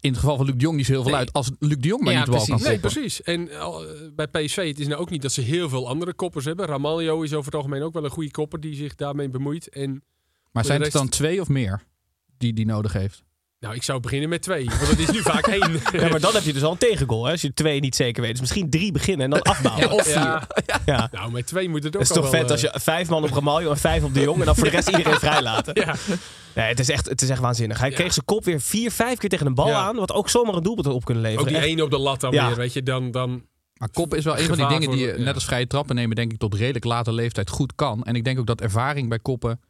in 0.01 0.11
het 0.11 0.19
geval 0.19 0.37
van 0.37 0.47
Luc 0.47 0.55
de 0.55 0.61
Jong 0.61 0.77
niet 0.77 0.87
zo 0.87 0.93
heel 0.93 1.03
veel 1.03 1.11
Nee. 1.11 1.21
uit. 1.21 1.33
Als 1.33 1.51
Luc 1.59 1.77
de 1.79 1.89
Jong 1.89 2.03
maar 2.03 2.13
Ja, 2.13 2.19
niet 2.19 2.29
precies. 2.31 2.49
kan 2.49 2.59
Nee, 2.63 2.71
koppen. 2.73 2.91
precies. 2.93 3.23
En 3.23 3.49
eh, 3.49 3.77
bij 4.15 4.27
PSV, 4.29 4.69
het 4.69 4.79
is 4.81 4.87
nou 4.87 5.01
ook 5.01 5.11
niet 5.11 5.23
dat 5.23 5.33
ze 5.33 5.41
heel 5.41 5.69
veel 5.69 5.89
andere 5.89 6.15
koppers 6.15 6.45
hebben. 6.45 6.67
Ramaljo 6.67 7.23
is 7.23 7.33
over 7.33 7.45
het 7.45 7.55
algemeen 7.55 7.83
ook 7.83 7.93
wel 7.93 8.05
een 8.05 8.11
goede 8.11 8.31
kopper 8.31 8.61
die 8.61 8.75
zich 8.75 8.95
daarmee 8.95 9.29
bemoeit. 9.29 9.69
En 9.69 10.03
Maar 10.53 10.65
zijn 10.65 10.83
het 10.83 10.93
dan 10.93 11.09
twee 11.09 11.41
of 11.41 11.49
meer 11.49 11.83
die 12.39 12.53
die 12.53 12.67
nodig 12.67 12.93
heeft? 12.93 13.23
nou, 13.59 13.75
ik 13.75 13.83
zou 13.83 14.01
beginnen 14.01 14.29
met 14.29 14.43
twee, 14.43 14.65
want 14.65 14.89
het 14.89 14.99
is 14.99 15.11
nu 15.11 15.19
vaak 15.21 15.47
één. 15.57 15.81
Ja, 15.93 16.09
maar 16.09 16.21
dan 16.21 16.35
heb 16.35 16.43
je 16.43 16.53
dus 16.53 16.63
al 16.63 16.73
een 16.73 16.79
tegengoal. 16.79 17.25
Hè? 17.25 17.31
Als 17.31 17.41
je 17.41 17.55
twee 17.55 17.81
niet 17.81 17.97
zeker 17.97 18.23
weet. 18.23 18.31
Dus 18.31 18.41
misschien 18.41 18.71
drie 18.71 18.93
beginnen 18.93 19.25
en 19.25 19.31
dan 19.31 19.43
afbouwen. 19.43 19.89
Ja, 19.89 19.95
of 19.95 20.03
vier. 20.03 20.15
Ja, 20.15 20.47
Ja. 20.87 21.09
nou, 21.13 21.31
met 21.33 21.47
twee 21.47 21.69
moet 21.69 21.85
het 21.85 21.95
ook 21.97 22.01
Het 22.03 22.11
is 22.11 22.17
toch 22.17 22.31
wel, 22.31 22.41
vet 22.41 22.51
als 22.51 22.63
eh, 22.63 22.73
je 22.73 22.81
vijf 22.81 23.09
man 23.09 23.23
op 23.25 23.31
Ramaljo 23.31 23.71
en 23.71 23.77
vijf 23.79 24.03
op 24.05 24.15
de 24.15 24.21
Jong. 24.21 24.39
En 24.41 24.45
dan 24.47 24.55
voor 24.55 24.65
de 24.65 24.71
rest 24.71 24.89
iedereen 24.97 25.19
vrijlaten. 25.19 25.75
Ja, 25.75 25.95
Nee, 26.55 26.67
het, 26.67 26.79
is 26.81 26.89
echt, 26.89 27.09
het 27.09 27.23
is 27.23 27.29
echt 27.29 27.41
waanzinnig. 27.41 27.79
Hij 27.79 27.91
Ja. 27.91 27.95
kreeg 27.97 28.13
zijn 28.13 28.25
kop 28.25 28.45
weer 28.45 28.61
vier, 28.61 28.91
vijf 28.91 29.19
keer 29.19 29.29
tegen 29.29 29.47
een 29.47 29.55
bal 29.55 29.69
Ja. 29.69 29.81
aan. 29.87 29.97
Wat 29.97 30.13
ook 30.13 30.29
zomaar 30.29 30.55
een 30.55 30.63
doelpunt 30.63 30.87
had 30.87 30.95
op 30.95 31.05
kunnen 31.05 31.23
leveren. 31.23 31.43
ook 31.45 31.53
die 31.53 31.59
Echt- 31.61 31.67
één 31.67 31.81
op 31.81 31.91
de 31.91 31.99
lat 31.99 32.21
dan 32.21 32.33
Ja. 32.33 32.47
weer, 32.47 32.57
weet 32.57 32.73
je. 32.73 32.83
Dan, 32.83 33.11
dan, 33.11 33.45
Maar 33.79 33.91
kop 33.91 34.15
is 34.15 34.25
wel 34.25 34.39
een 34.39 34.47
van 34.47 34.57
die 34.57 34.67
dingen 34.67 34.91
die 34.91 35.01
je 35.07 35.15
ja. 35.19 35.25
net 35.25 35.35
als 35.35 35.45
vrije 35.45 35.67
trappen 35.67 35.95
nemen, 35.95 36.17
denk 36.17 36.33
ik, 36.33 36.39
tot 36.39 36.55
redelijk 36.55 36.85
late 36.85 37.13
leeftijd 37.13 37.51
goed 37.51 37.75
kan. 37.75 38.03
En 38.03 38.15
ik 38.15 38.25
denk 38.25 38.39
ook 38.39 38.47
dat 38.47 38.61
ervaring 38.61 39.09
bij 39.09 39.19
koppen 39.19 39.61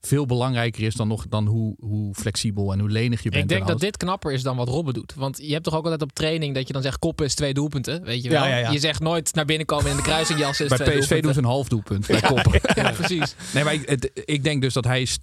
veel 0.00 0.26
belangrijker 0.26 0.82
is 0.82 0.94
dan, 0.94 1.08
nog, 1.08 1.28
dan 1.28 1.46
hoe, 1.46 1.74
hoe 1.80 2.14
flexibel 2.14 2.72
en 2.72 2.80
hoe 2.80 2.88
lenig 2.88 3.22
je 3.22 3.30
bent. 3.30 3.42
Ik 3.42 3.48
denk 3.48 3.60
en 3.60 3.66
dat 3.66 3.80
dit 3.80 3.96
knapper 3.96 4.32
is 4.32 4.42
dan 4.42 4.56
wat 4.56 4.68
Robben 4.68 4.94
doet. 4.94 5.14
Want 5.14 5.38
je 5.42 5.52
hebt 5.52 5.64
toch 5.64 5.74
ook 5.74 5.82
altijd 5.84 6.02
op 6.02 6.12
training 6.12 6.54
dat 6.54 6.66
je 6.66 6.72
dan 6.72 6.82
zegt 6.82 6.98
koppen 6.98 7.26
is 7.26 7.34
twee 7.34 7.54
doelpunten. 7.54 8.02
Weet 8.04 8.22
je 8.22 8.28
wel? 8.30 8.42
Ja, 8.42 8.48
ja, 8.48 8.56
ja. 8.56 8.70
Je 8.70 8.78
zegt 8.78 9.00
nooit 9.00 9.34
naar 9.34 9.44
binnen 9.44 9.66
komen 9.66 9.90
in 9.90 9.96
de 9.96 10.02
kruising 10.02 10.38
jassen 10.38 10.64
is 10.66 10.76
Bij 10.76 10.86
twee 10.86 10.98
PSV 10.98 11.20
doen 11.22 11.32
ze 11.32 11.38
een 11.38 11.44
half 11.44 11.68
doelpunt 11.68 12.06
bij 12.20 12.20
koppen. 12.20 12.60
Ja, 12.74 12.90
precies. 12.90 13.34
Nee, 13.54 13.64
maar 13.64 13.74
ik, 13.74 13.88
het- 13.88 14.10
ik 14.24 14.42
denk 14.44 14.62
dus 14.62 14.74
dat 14.74 14.84
hij... 14.84 15.02
is- 15.02 15.18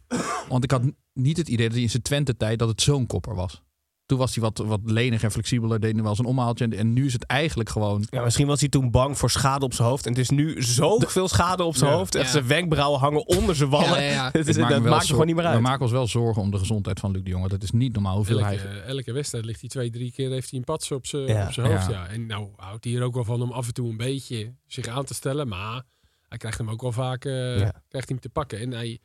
Want 0.50 0.64
ik 0.64 0.72
had 0.72 0.82
niet 1.14 1.38
het 1.38 1.48
idee 1.50 1.66
dat 1.66 1.74
hij 1.76 1.84
in 1.84 1.90
zijn 1.90 2.04
Twente-tijd 2.04 2.60
dat 2.60 2.68
het 2.68 2.82
zo'n 2.82 3.06
kopper 3.08 3.36
was. 3.36 3.62
Toen 4.08 4.18
was 4.18 4.36
hij 4.36 4.44
wat, 4.44 4.58
wat 4.58 4.80
lenig 4.84 5.24
en 5.24 5.32
flexibeler, 5.32 5.80
deed 5.80 5.92
hij 5.94 6.02
wel 6.02 6.10
eens 6.10 6.20
een 6.20 6.26
omhaaltje. 6.26 6.66
En, 6.66 6.74
en 6.74 6.94
nu 6.94 7.06
is 7.06 7.14
het 7.14 7.24
eigenlijk 7.26 7.70
gewoon... 7.70 8.08
Ja, 8.10 8.24
misschien 8.24 8.48
was 8.48 8.60
hij 8.60 8.70
toen 8.70 8.92
bang 8.92 9.18
voor 9.18 9.30
schade 9.30 9.66
op 9.66 9.74
zijn 9.74 9.88
hoofd. 9.88 10.06
En 10.06 10.12
het 10.12 10.22
is 10.22 10.30
nu 10.30 10.62
zoveel 10.62 11.28
schade 11.28 11.64
op 11.64 11.76
zijn 11.76 11.92
Ja. 11.92 11.98
hoofd. 11.98 12.16
Echt 12.16 12.26
Ja. 12.26 12.32
zijn 12.32 12.48
wenkbrauwen 12.48 13.00
hangen 13.00 13.28
onder 13.28 13.56
zijn 13.56 13.70
wallen. 13.70 14.04
Ja. 14.04 14.30
Het 14.34 14.46
dat 14.46 14.58
maakt 14.58 14.82
je 14.82 14.90
zor- 14.90 15.02
gewoon 15.06 15.26
niet 15.26 15.36
meer 15.36 15.44
We 15.46 15.50
uit. 15.52 15.62
maken 15.62 15.82
ons 15.82 15.92
wel 15.92 16.08
zorgen 16.08 16.42
om 16.42 16.52
de 16.52 16.58
gezondheid 16.58 17.00
van 17.00 17.12
Luc 17.12 17.24
de 17.24 17.30
Jong. 17.30 17.52
Het 17.52 17.64
is 17.64 17.72
niet 17.72 17.94
normaal 17.94 18.16
hoeveel 18.16 18.44
hij... 18.44 18.58
elke, 18.58 18.80
elke 18.80 19.12
wedstrijd 19.12 19.46
ligt 19.46 19.60
hij 19.60 19.70
twee, 19.70 19.90
drie 19.90 20.12
keer, 20.12 20.30
heeft 20.32 20.50
hij 20.50 20.60
een 20.60 20.66
patsen 20.66 20.96
op 20.96 21.06
zijn 21.06 21.28
Ja. 21.28 21.46
op 21.48 21.54
zijn 21.54 21.68
hoofd. 21.72 21.86
Ja. 21.86 21.92
Ja. 21.92 22.08
En 22.08 22.26
nou 22.26 22.48
houdt 22.56 22.84
hij 22.84 22.96
er 22.96 23.02
ook 23.04 23.14
wel 23.14 23.24
van 23.24 23.42
om 23.42 23.52
af 23.52 23.68
en 23.68 23.74
toe 23.74 23.90
een 23.90 23.98
beetje 23.98 24.54
zich 24.68 24.88
aan 24.88 25.06
te 25.06 25.14
stellen. 25.14 25.48
Maar 25.48 25.84
hij 26.28 26.38
krijgt 26.38 26.58
hem 26.58 26.70
ook 26.70 26.82
wel 26.82 26.92
vaak 26.92 27.26
eh, 27.26 27.34
Ja. 27.60 27.72
krijgt 27.88 27.92
hij 27.92 28.04
hem 28.08 28.20
te 28.20 28.30
pakken. 28.30 28.60
En 28.60 28.72
hij, 28.72 29.00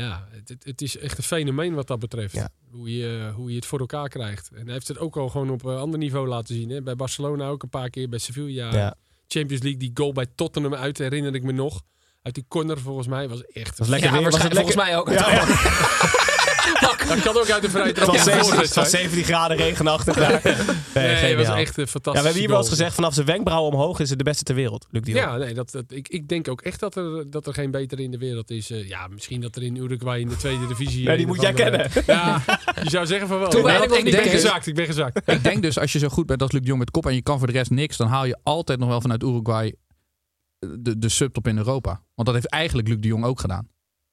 ja, 0.00 0.28
het, 0.30 0.56
het, 0.64 0.82
is 0.82 0.98
echt 0.98 1.18
een 1.18 1.24
fenomeen 1.24 1.74
wat 1.74 1.86
dat 1.86 1.98
betreft. 1.98 2.34
Ja. 2.34 2.48
Hoe, 2.70 2.96
je, 2.96 3.32
hoe 3.34 3.50
je 3.50 3.56
het 3.56 3.66
voor 3.66 3.80
elkaar 3.80 4.08
krijgt. 4.08 4.50
En 4.54 4.64
hij 4.64 4.72
heeft 4.72 4.88
het 4.88 4.98
ook 4.98 5.16
al 5.16 5.28
gewoon 5.28 5.50
op 5.50 5.64
een 5.64 5.76
ander 5.76 5.98
niveau 5.98 6.28
laten 6.28 6.54
zien. 6.54 6.70
Hè? 6.70 6.82
Bij 6.82 6.96
Barcelona 6.96 7.48
ook 7.48 7.62
een 7.62 7.68
paar 7.68 7.90
keer, 7.90 8.08
bij 8.08 8.18
Sevilla. 8.18 8.72
Ja. 8.72 8.94
Champions 9.28 9.62
League, 9.62 9.80
die 9.80 9.90
goal 9.94 10.12
bij 10.12 10.26
Tottenham 10.34 10.74
uit, 10.74 10.98
herinner 10.98 11.34
ik 11.34 11.42
me 11.42 11.52
nog. 11.52 11.82
Uit 12.22 12.34
die 12.34 12.44
corner 12.48 12.78
volgens 12.78 13.06
mij 13.06 13.28
was 13.28 13.44
echt... 13.44 13.78
was 13.78 13.88
lekker 13.88 14.08
Ja, 14.12 14.14
weer. 14.16 14.30
Was 14.30 14.42
het 14.42 14.52
waarschijnlijk- 14.52 14.76
lekker, 14.76 15.04
volgens 15.04 15.16
mij 15.16 16.16
ook. 16.16 16.28
Dat 16.80 17.20
kan 17.22 17.36
ook 17.36 17.50
uit 17.50 17.62
de 17.62 17.70
vrije 17.70 17.86
het 17.86 17.94
trap 17.94 18.06
was, 18.06 18.16
een 18.16 18.22
17, 18.22 18.44
voorzet 18.44 18.66
het 18.66 18.74
was 18.74 18.90
zijn. 18.90 19.02
17 19.02 19.24
graden 19.24 19.56
regenachtig 19.56 20.14
daar. 20.14 20.40
Nee, 20.44 20.54
Nee, 20.94 21.04
het 21.04 21.18
geniaal. 21.18 21.36
was 21.36 21.56
echt 21.56 21.78
een 21.78 21.88
fantastische 21.88 22.10
Ja, 22.10 22.12
we 22.12 22.18
hebben 22.18 22.40
hier 22.40 22.48
wel 22.48 22.58
eens 22.58 22.68
gezegd, 22.68 22.94
vanaf 22.94 23.14
zijn 23.14 23.26
wenkbrauwen 23.26 23.72
omhoog 23.72 24.00
is 24.00 24.08
het 24.08 24.18
de 24.18 24.24
beste 24.24 24.44
ter 24.44 24.54
wereld. 24.54 24.86
Luc 24.90 25.02
de 25.02 25.10
Jong. 25.10 25.24
Ja, 25.24 25.36
nee, 25.36 25.54
dat, 25.54 25.70
dat, 25.70 25.84
ik, 25.88 26.08
ik 26.08 26.28
denk 26.28 26.48
ook 26.48 26.60
echt 26.60 26.80
dat 26.80 26.96
er, 26.96 27.30
dat 27.30 27.46
er 27.46 27.54
geen 27.54 27.70
beter 27.70 28.00
in 28.00 28.10
de 28.10 28.18
wereld 28.18 28.50
is. 28.50 28.70
Eh, 28.70 28.88
ja, 28.88 29.06
misschien 29.06 29.40
dat 29.40 29.56
er 29.56 29.62
in 29.62 29.76
Uruguay 29.76 30.20
in 30.20 30.28
de 30.28 30.36
tweede 30.36 30.66
divisie... 30.66 31.02
Ja, 31.02 31.12
die 31.12 31.20
een 31.20 31.26
moet 31.26 31.40
jij 31.40 31.52
kennen. 31.52 31.90
Ja, 32.06 32.42
je 32.82 32.90
zou 32.90 33.06
zeggen 33.06 33.28
van 33.28 33.38
wel. 33.38 33.48
Toen 33.48 33.68
ik, 33.70 33.88
ben 34.04 34.22
gezakt, 34.22 34.66
ik 34.66 34.74
ben 34.74 34.86
gezakt. 34.86 35.20
Ik 35.30 35.42
denk 35.44 35.62
dus, 35.62 35.78
als 35.78 35.92
je 35.92 35.98
zo 35.98 36.08
goed 36.08 36.26
bent 36.26 36.42
als 36.42 36.52
Luc 36.52 36.60
de 36.60 36.66
Jong 36.66 36.78
met 36.78 36.90
kop 36.90 37.06
en 37.06 37.14
je 37.14 37.22
kan 37.22 37.38
voor 37.38 37.46
de 37.46 37.52
rest 37.52 37.70
niks, 37.70 37.96
dan 37.96 38.06
haal 38.06 38.24
je 38.24 38.38
altijd 38.42 38.78
nog 38.78 38.88
wel 38.88 39.00
vanuit 39.00 39.22
Uruguay 39.22 39.74
de, 40.58 40.98
de 40.98 41.08
subtop 41.08 41.48
in 41.48 41.56
Europa. 41.56 41.90
Want 41.90 42.28
dat 42.28 42.34
heeft 42.34 42.46
eigenlijk 42.48 42.88
Luc 42.88 42.96
de 43.00 43.08
Jong 43.08 43.24
ook 43.24 43.40
gedaan. 43.40 43.68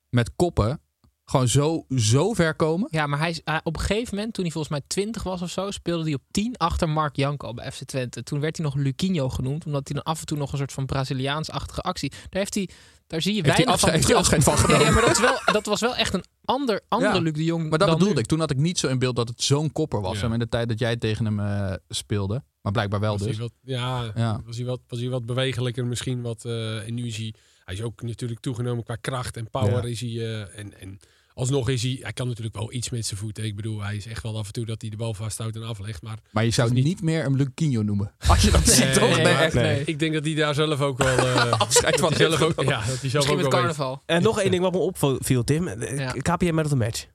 Met 0.10 0.32
koppen 0.36 0.82
gewoon 1.31 1.48
zo, 1.48 1.86
zo 1.96 2.34
ver 2.34 2.55
komen. 2.55 2.88
Ja, 2.91 3.07
maar 3.07 3.19
hij, 3.19 3.29
is- 3.29 3.41
hij- 3.43 3.60
op 3.63 3.75
een 3.75 3.81
gegeven 3.81 4.15
moment, 4.15 4.34
toen 4.34 4.43
hij 4.43 4.53
volgens 4.53 4.74
mij 4.74 4.84
20 4.88 5.24
was 5.24 5.41
of 5.41 5.50
zo, 5.50 5.72
speelde 5.72 6.03
hij 6.03 6.13
op 6.13 6.22
10 6.31 6.57
achter 6.57 6.89
Mark 6.89 7.15
Janko 7.15 7.53
bij 7.53 7.72
FC 7.72 7.84
Twente. 7.84 8.24
Toen 8.24 8.39
werd 8.39 8.57
hij 8.57 8.65
nog 8.65 8.75
Luquinho 8.75 9.29
genoemd, 9.29 9.65
omdat 9.65 9.88
hij 9.88 9.96
dan 10.01 10.13
af 10.13 10.19
en 10.19 10.25
toe 10.25 10.38
nog 10.38 10.51
een 10.51 10.57
soort 10.57 10.74
van 10.74 10.86
Braziliaans-achtige 10.86 11.81
actie. 11.81 12.10
Daar 12.10 12.19
heeft 12.29 12.53
hij, 12.53 12.69
daar 13.07 13.22
zie 13.22 13.34
je 13.34 13.41
Heeft 13.43 13.55
weinig 13.55 13.74
afscheid- 13.74 14.03
van 14.05 14.13
heeft 14.15 14.29
hij 14.29 14.38
terug. 14.38 14.46
afscheid 14.46 14.57
van 14.57 14.69
Nee, 14.69 14.77
genomen? 14.77 14.93
maar 14.93 15.13
dat, 15.13 15.15
is 15.15 15.43
wel, 15.43 15.53
dat 15.53 15.65
was 15.65 15.81
wel 15.81 15.96
echt 15.96 16.13
een 16.13 16.24
ander, 16.46 16.81
andere 16.88 17.13
Ja, 17.13 17.19
Luc 17.22 17.34
de 17.34 17.43
Jong. 17.43 17.69
Maar 17.69 17.77
dat 17.79 17.88
dan 17.88 17.89
bedoelde 17.98 18.13
nu. 18.15 18.19
ik. 18.22 18.25
Toen 18.27 18.39
had 18.39 18.51
ik 18.51 18.57
niet 18.57 18.79
zo 18.79 18.88
in 18.88 19.00
beeld 19.00 19.15
dat 19.15 19.27
het 19.27 19.41
zo'n 19.43 19.72
kopper 19.72 20.01
was. 20.01 20.19
Ja. 20.19 20.34
In 20.34 20.39
de 20.39 20.50
tijd 20.50 20.69
dat 20.69 20.79
jij 20.79 20.98
tegen 20.98 21.25
hem 21.25 21.39
eh, 21.39 21.74
speelde. 21.89 22.43
Maar 22.62 22.72
blijkbaar 22.72 23.00
wel 23.00 23.12
Was 23.17 23.22
dus. 23.27 23.38
hij 23.38 23.39
wat, 23.46 23.53
ja, 23.62 24.12
Ja. 24.15 24.41
Was, 24.46 24.57
hij 24.57 24.65
wat, 24.65 24.79
was 24.88 25.00
hij 25.00 25.10
wat 25.10 25.25
bewegelijker 25.25 25.86
misschien. 25.86 26.22
Wat, 26.22 26.46
eh, 26.46 26.88
en 26.88 26.93
nu 26.93 27.05
is 27.07 27.17
hij... 27.17 27.34
Hij 27.65 27.75
is 27.75 27.81
ook 27.81 28.01
natuurlijk 28.01 28.39
toegenomen 28.39 28.84
qua 28.84 28.96
kracht 28.96 29.38
en 29.38 29.50
power. 29.50 29.84
Ja. 29.84 29.89
Is 29.89 30.01
hij, 30.01 30.10
eh, 30.10 30.60
en, 30.60 30.79
en 30.79 31.00
alsnog 31.38 31.70
is 31.70 31.84
hij... 31.84 31.98
Hij 32.01 32.13
kan 32.13 32.27
natuurlijk 32.27 32.56
wel 32.56 32.74
iets 32.74 32.89
met 32.89 33.06
zijn 33.06 33.20
voeten. 33.20 33.44
Ik 33.44 33.56
bedoel, 33.56 33.82
hij 33.82 33.96
is 33.96 34.06
echt 34.06 34.24
wel 34.24 34.38
af 34.38 34.48
en 34.48 34.53
toe 34.53 34.65
dat 34.65 34.82
hij 34.82 34.89
de 34.89 34.98
bal 34.98 35.13
vasthoudt 35.13 35.56
en 35.56 35.63
aflegt. 35.63 36.01
Maar 36.01 36.20
Maar 36.32 36.44
je 36.44 36.50
zou 36.51 36.75
is 36.75 36.84
niet, 36.84 37.01
meer 37.01 37.25
een 37.25 37.36
Luquinho 37.36 37.82
noemen. 37.82 38.13
Als 38.27 38.41
je 38.41 38.51
dat 38.51 38.65
Nee, 38.65 38.75
ziet, 38.75 38.94
toch? 38.94 39.15
nee, 39.17 39.25
echt. 39.34 39.53
nee. 39.53 39.84
Ik 39.86 40.00
denk 40.00 40.13
dat 40.13 40.25
hij 40.25 40.34
daar 40.36 40.53
zelf 40.53 40.82
ook 40.82 40.98
wel... 40.98 41.17
eh, 41.27 41.51
Afscheid 41.60 41.98
dat 41.98 42.00
van 42.10 42.13
zelf 42.17 42.39
heeft 42.39 42.58
ook, 42.58 42.65
ja, 42.70 42.77
dat 42.86 42.88
hij 42.88 43.10
zelf 43.10 43.13
Misschien 43.13 43.22
ook 43.22 43.25
met 43.27 43.36
wel 43.36 43.51
weet. 43.51 43.51
carnaval. 43.51 44.01
En 44.06 44.22
nog 44.24 44.39
één 44.41 44.51
ding 44.51 44.63
wat 44.63 44.72
me 44.72 44.77
opviel, 44.77 45.44
Tim. 45.44 45.82
Ja. 45.82 46.12
KPM 46.12 46.53
Man 46.53 46.63
of 46.63 46.70
the 46.70 46.75
Match. 46.75 47.06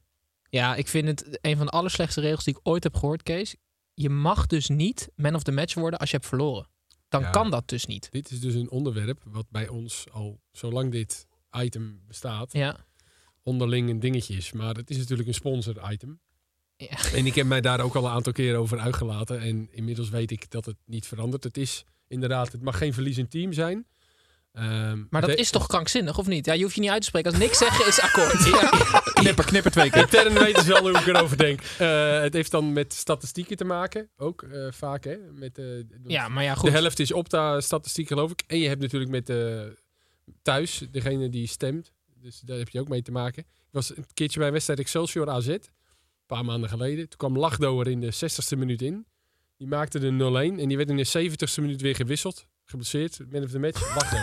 Ja, 0.51 0.75
ik 0.75 0.89
vind 0.89 1.09
het 1.09 1.39
een 1.41 1.57
van 1.57 1.67
de 1.67 1.73
allerslechtste 1.73 2.21
regels 2.21 2.45
die 2.45 2.55
ik 2.55 2.61
ooit 2.63 2.83
heb 2.83 2.95
gehoord, 2.97 3.23
Kees. 3.23 3.57
Je 3.95 4.11
mag 4.11 4.47
dus 4.47 4.69
niet 4.69 5.09
man 5.17 5.35
of 5.35 5.43
the 5.43 5.53
match 5.53 5.75
worden 5.75 5.99
als 5.99 6.11
je 6.11 6.17
hebt 6.17 6.29
verloren. 6.29 6.67
Dan 7.09 7.21
Ja. 7.21 7.31
kan 7.31 7.51
dat 7.51 7.69
dus 7.69 7.87
niet. 7.87 8.09
Dit 8.11 8.31
is 8.31 8.41
dus 8.41 8.55
een 8.55 8.71
onderwerp 8.71 9.23
wat 9.25 9.47
bij 9.51 9.69
ons 9.69 10.05
al 10.13 10.41
zolang 10.51 10.91
dit 10.93 11.27
item 11.59 12.01
bestaat, 12.07 12.53
Ja. 12.53 12.77
Onderling 13.43 13.91
een 13.91 14.01
dingetje 14.01 14.35
is. 14.37 14.53
Maar 14.53 14.75
het 14.75 14.91
is 14.91 14.97
natuurlijk 14.97 15.29
een 15.29 15.35
sponsor 15.35 15.93
item. 15.93 16.21
Ja. 16.77 16.89
En 17.15 17.27
ik 17.27 17.35
heb 17.35 17.47
mij 17.47 17.61
daar 17.61 17.81
ook 17.81 17.95
al 17.95 18.05
een 18.05 18.11
aantal 18.11 18.33
keren 18.33 18.61
over 18.61 18.79
uitgelaten. 18.79 19.41
En 19.41 19.69
inmiddels 19.73 20.09
weet 20.09 20.31
ik 20.31 20.51
dat 20.51 20.65
het 20.65 20.77
niet 20.87 21.07
verandert. 21.07 21.45
Het 21.45 21.57
is 21.57 21.85
inderdaad, 22.09 22.53
het 22.53 22.63
mag 22.63 22.79
geen 22.79 22.93
verliezend 22.95 23.31
team 23.31 23.53
zijn. 23.53 23.87
Ehm, 24.53 25.03
Maar 25.11 25.21
dat 25.21 25.31
de- 25.31 25.37
is 25.37 25.51
toch 25.51 25.67
krankzinnig, 25.67 26.19
of 26.19 26.27
niet? 26.27 26.47
Ja, 26.47 26.53
je 26.53 26.63
hoeft 26.63 26.75
je 26.75 26.81
niet 26.81 26.91
uit 26.91 27.01
te 27.01 27.07
spreken. 27.07 27.31
Als 27.31 27.41
niks 27.41 27.59
zeggen 27.59 27.87
is 27.87 28.01
akkoord. 28.01 28.45
Ja. 28.61 29.01
Knipper, 29.13 29.45
knipper 29.45 29.71
twee 29.71 29.91
keer. 29.91 30.01
Intern 30.03 30.35
weten 30.35 30.65
ze 30.65 30.73
wel 30.73 30.81
hoe 30.81 30.99
ik 30.99 31.07
erover 31.07 31.37
denk. 31.37 31.61
Eh, 31.79 32.21
het 32.21 32.33
heeft 32.33 32.51
dan 32.51 32.73
met 32.73 32.93
statistieken 32.93 33.57
te 33.57 33.65
maken. 33.65 34.11
Ook 34.17 34.43
eh, 34.43 34.67
vaak, 34.71 35.05
hè. 35.05 35.17
Met, 35.33 35.59
eh, 35.59 35.65
ja, 36.07 36.29
maar 36.29 36.43
ja, 36.45 36.53
de 36.55 36.59
goed. 36.59 36.71
helft 36.71 36.99
is 36.99 37.13
Opta-statistiek, 37.13 38.07
geloof 38.09 38.31
ik. 38.31 38.43
En 38.47 38.59
je 38.59 38.69
hebt 38.69 38.81
natuurlijk 38.81 39.11
met 39.11 39.29
eh, 39.31 39.61
thuis, 40.43 40.83
degene 40.91 41.29
die 41.29 41.47
stemt, 41.47 41.93
Dus 42.23 42.41
daar 42.41 42.59
heb 42.59 42.69
je 42.69 42.81
ook 42.81 42.89
mee 42.89 43.03
te 43.03 43.13
maken. 43.13 43.43
Ik 43.43 43.69
was 43.71 43.97
een 43.97 44.07
keertje 44.15 44.39
bij 44.39 44.47
een 44.47 44.53
wedstrijd 44.53 44.81
Excelsior 44.81 45.29
AZ. 45.31 45.49
Een 45.49 45.61
paar 46.27 46.45
maanden 46.45 46.69
geleden. 46.69 47.09
Toen 47.09 47.19
kwam 47.19 47.39
Lachdo 47.39 47.81
er 47.81 47.89
in 47.89 48.01
de 48.01 48.15
60ste 48.15 48.59
minuut 48.59 48.83
in. 48.83 49.07
Die 49.57 49.67
maakte 49.67 49.99
de 49.99 50.11
0-1. 50.57 50.61
En 50.61 50.69
die 50.69 50.77
werd 50.77 50.89
in 50.89 50.97
de 50.97 51.31
70ste 51.31 51.63
minuut 51.63 51.81
weer 51.81 51.95
gewisseld. 51.95 52.47
Geblesseerd. 52.65 53.19
Man 53.31 53.43
of 53.43 53.51
the 53.51 53.59
match. 53.59 53.95
Lachdo. 53.95 54.17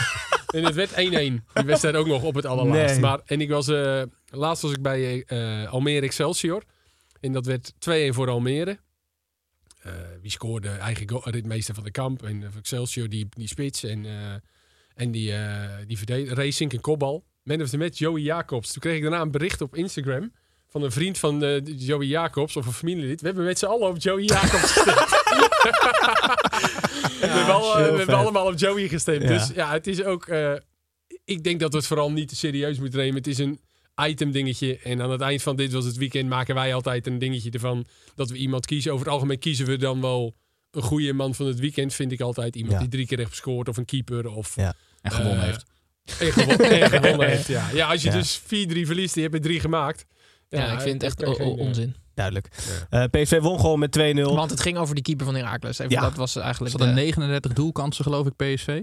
en 0.58 0.64
het 0.64 0.74
werd 0.74 0.90
1-1. 0.90 0.94
Die 0.94 1.64
wedstrijd 1.64 1.94
ook 1.94 2.06
nog 2.06 2.22
op 2.22 2.34
het 2.34 2.44
allerlaatst. 2.44 2.94
Nee. 2.94 3.00
Maar, 3.04 3.20
en 3.24 3.40
ik 3.40 3.48
was... 3.48 3.68
eh, 3.68 4.02
laatst 4.26 4.62
was 4.62 4.72
ik 4.72 4.82
bij 4.82 5.24
eh, 5.24 5.72
Almere 5.72 6.06
Excelsior. 6.06 6.62
En 7.20 7.32
dat 7.32 7.46
werd 7.46 7.72
2-1 7.72 7.76
voor 8.08 8.28
Almere. 8.28 8.78
Eh, 9.80 9.92
wie 10.20 10.30
scoorde 10.30 10.68
eigen 10.68 11.20
ritmeester 11.22 11.74
van 11.74 11.84
de 11.84 11.90
kamp. 11.90 12.22
En 12.22 12.52
Excelsior 12.56 13.08
die, 13.08 13.26
die 13.30 13.48
spits. 13.48 13.82
En, 13.84 14.06
en 14.94 15.10
die, 15.10 15.32
eh 15.32 15.86
die 15.86 16.34
Racing 16.34 16.72
en 16.72 16.80
kopbal. 16.80 17.24
Man 17.46 17.62
of 17.62 17.68
the 17.68 17.78
match, 17.78 17.98
Joey 17.98 18.20
Jacobs. 18.20 18.72
Toen 18.72 18.80
kreeg 18.82 18.96
ik 18.96 19.02
daarna 19.02 19.20
een 19.20 19.30
bericht 19.30 19.60
op 19.60 19.74
Instagram. 19.76 20.32
Van 20.68 20.82
een 20.82 20.92
vriend 20.92 21.18
van 21.18 21.42
eh, 21.44 21.60
Joey 21.64 22.06
Jacobs. 22.06 22.56
Of 22.56 22.66
een 22.66 22.72
familielid. 22.72 23.20
We 23.20 23.26
hebben 23.26 23.44
met 23.44 23.58
z'n 23.58 23.64
allen 23.66 23.88
op 23.88 23.98
Joey 23.98 24.22
Jacobs 24.22 24.72
gestemd. 24.72 24.98
we 27.20 27.26
hebben, 27.26 27.54
al- 27.54 27.62
heel 27.76 27.82
we 27.82 27.88
hebben 27.88 28.04
vet. 28.04 28.14
allemaal 28.14 28.46
op 28.46 28.58
Joey 28.58 28.88
gestemd. 28.88 29.22
Ja. 29.22 29.28
Dus 29.28 29.50
ja, 29.54 29.72
het 29.72 29.86
is 29.86 30.02
ook... 30.04 30.26
eh, 30.26 30.52
ik 31.24 31.44
denk 31.44 31.60
dat 31.60 31.70
we 31.70 31.76
het 31.76 31.86
vooral 31.86 32.12
niet 32.12 32.28
te 32.28 32.36
serieus 32.36 32.78
moeten 32.78 32.98
nemen. 32.98 33.14
Het 33.14 33.26
is 33.26 33.38
een 33.38 33.60
item 34.02 34.30
dingetje. 34.32 34.78
En 34.78 35.02
aan 35.02 35.10
het 35.10 35.20
eind 35.20 35.42
van 35.42 35.56
dit 35.56 35.72
was 35.72 35.84
het 35.84 35.96
weekend 35.96 36.28
maken 36.28 36.54
wij 36.54 36.74
altijd 36.74 37.06
een 37.06 37.18
dingetje 37.18 37.50
ervan. 37.50 37.86
Dat 38.14 38.30
we 38.30 38.36
iemand 38.36 38.66
kiezen. 38.66 38.92
Over 38.92 39.04
het 39.04 39.14
algemeen 39.14 39.38
kiezen 39.38 39.66
we 39.66 39.76
dan 39.76 40.00
wel 40.00 40.34
een 40.70 40.82
goede 40.82 41.12
man 41.12 41.34
van 41.34 41.46
het 41.46 41.58
weekend. 41.58 41.94
Vind 41.94 42.12
ik 42.12 42.20
altijd 42.20 42.56
iemand 42.56 42.72
Ja. 42.74 42.78
die 42.80 42.88
drie 42.88 43.06
keer 43.06 43.18
heeft 43.18 43.30
gescoord. 43.30 43.68
Of 43.68 43.76
een 43.76 43.84
keeper. 43.84 44.28
Of, 44.30 44.56
Ja. 44.56 44.74
En 45.02 45.10
gewonnen 45.10 45.40
eh, 45.40 45.44
heeft. 45.46 45.64
En 46.20 46.32
gewonnen, 46.32 46.70
en 46.80 46.90
gewonnen 46.90 47.28
heeft, 47.28 47.46
ja. 47.46 47.68
Ja, 47.72 47.88
als 47.88 48.02
je 48.02 48.08
Ja. 48.10 48.16
dus 48.16 48.40
4-3 48.40 48.44
verliest 48.86 49.14
en 49.16 49.22
je 49.22 49.28
hebt 49.28 49.34
er 49.34 49.40
drie 49.48 49.60
gemaakt. 49.60 50.04
Ja, 50.48 50.72
ik 50.72 50.80
vind 50.80 51.02
het 51.02 51.20
echt 51.20 51.38
eh, 51.38 51.46
onzin. 51.58 51.94
Duidelijk. 52.14 52.48
Eh, 52.90 53.04
PSV 53.10 53.38
won 53.40 53.60
gewoon 53.60 53.78
met 53.78 53.98
2-0. 53.98 54.20
Want 54.22 54.50
het 54.50 54.60
ging 54.60 54.76
over 54.78 54.94
die 54.94 55.04
keeper 55.04 55.26
van 55.26 55.34
Herakles. 55.34 55.78
Even, 55.78 55.92
Ja. 55.92 56.00
Dat 56.00 56.16
was 56.16 56.36
eigenlijk 56.36 56.70
Ze 56.72 56.78
de... 56.78 56.84
hadden 56.84 57.02
39 57.04 57.52
doelkansen, 57.52 58.04
geloof 58.04 58.26
ik, 58.26 58.36
PSV. 58.36 58.80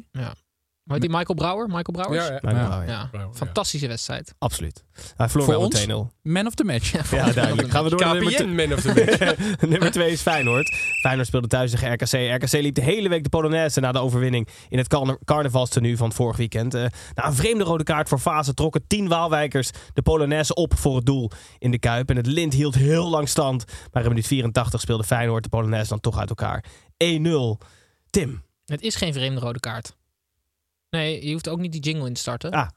Hoe 0.84 0.94
heet 0.94 1.02
die 1.02 1.10
Michael 1.18 1.34
Brouwer? 1.36 1.66
Michael 1.68 1.92
Brouwers? 2.04 2.28
Ja, 2.28 2.34
ja. 2.34 2.40
Maar, 2.42 2.54
Ja. 2.56 2.82
ja, 2.84 2.92
Ja, 2.92 3.08
Brouwer, 3.12 3.36
fantastische 3.36 3.88
wedstrijd. 3.88 4.34
Absoluut. 4.40 4.84
Hij 5.16 5.30
verloor 5.30 5.46
Voor 5.48 5.56
wel 5.58 5.63
ons? 5.66 5.74
met 5.74 5.84
2-0. 5.84 6.12
Man 6.22 6.46
of 6.48 6.54
the 6.54 6.63
match. 6.63 6.92
Ja, 7.12 7.32
duidelijk. 7.32 7.70
Gaan 7.70 7.84
we 7.84 7.90
door 7.90 8.00
naar 8.00 8.13
nummer 8.13 8.34
KPN 8.34 8.50
man 8.56 8.74
of 8.74 8.82
the 8.82 8.88
match. 9.18 9.62
Nummer 9.72 9.92
2 9.92 10.12
is 10.12 10.22
Feyenoord. 10.22 10.70
Feyenoord 11.02 11.28
speelde 11.28 11.48
thuis 11.48 11.72
tegen 11.72 11.94
RKC. 11.94 12.44
RKC 12.44 12.52
liep 12.52 12.75
de 12.75 12.82
hele 12.82 13.10
week 13.10 13.24
de 13.24 13.30
Polonaise 13.30 13.80
na 13.80 13.92
de 13.92 14.00
overwinning 14.00 14.48
in 14.70 14.78
het 14.78 14.88
carna- 14.88 15.18
carnavalstenu 15.25 15.98
van 15.98 16.12
vorig 16.13 16.38
weekend. 16.38 16.74
Eh, 16.74 16.86
na 17.13 17.25
een 17.28 17.34
vreemde 17.34 17.63
rode 17.63 17.84
kaart 17.84 18.10
voor 18.10 18.20
fase 18.20 18.54
trokken 18.54 18.88
10 18.88 19.08
Waalwijkers 19.08 19.70
de 19.94 20.02
Polonaise 20.02 20.54
op 20.54 20.78
voor 20.78 20.96
het 20.96 21.06
doel 21.06 21.32
in 21.58 21.72
de 21.72 21.80
Kuip. 21.80 22.10
En 22.10 22.16
het 22.16 22.28
lint 22.28 22.54
hield 22.54 22.75
heel 22.75 23.10
lang 23.10 23.30
stand. 23.30 23.66
Maar 23.92 24.04
in 24.04 24.10
minuut 24.10 24.28
84 24.28 24.82
speelde 24.82 25.04
Feyenoord 25.04 25.44
de 25.44 25.50
Polonaise 25.50 25.90
dan 25.90 26.00
toch 26.00 26.18
uit 26.20 26.30
elkaar. 26.30 26.63
1-0. 27.04 27.58
Tim. 28.10 28.44
Het 28.66 28.82
is 28.82 28.96
geen 28.96 29.13
vreemde 29.13 29.40
rode 29.42 29.60
kaart. 29.60 29.96
Nee, 30.94 31.26
je 31.26 31.32
hoeft 31.32 31.50
ook 31.50 31.60
niet 31.60 31.72
die 31.72 31.82
jingle 31.82 32.08
in 32.08 32.14
te 32.14 32.22
starten. 32.22 32.52
Ah. 32.52 32.68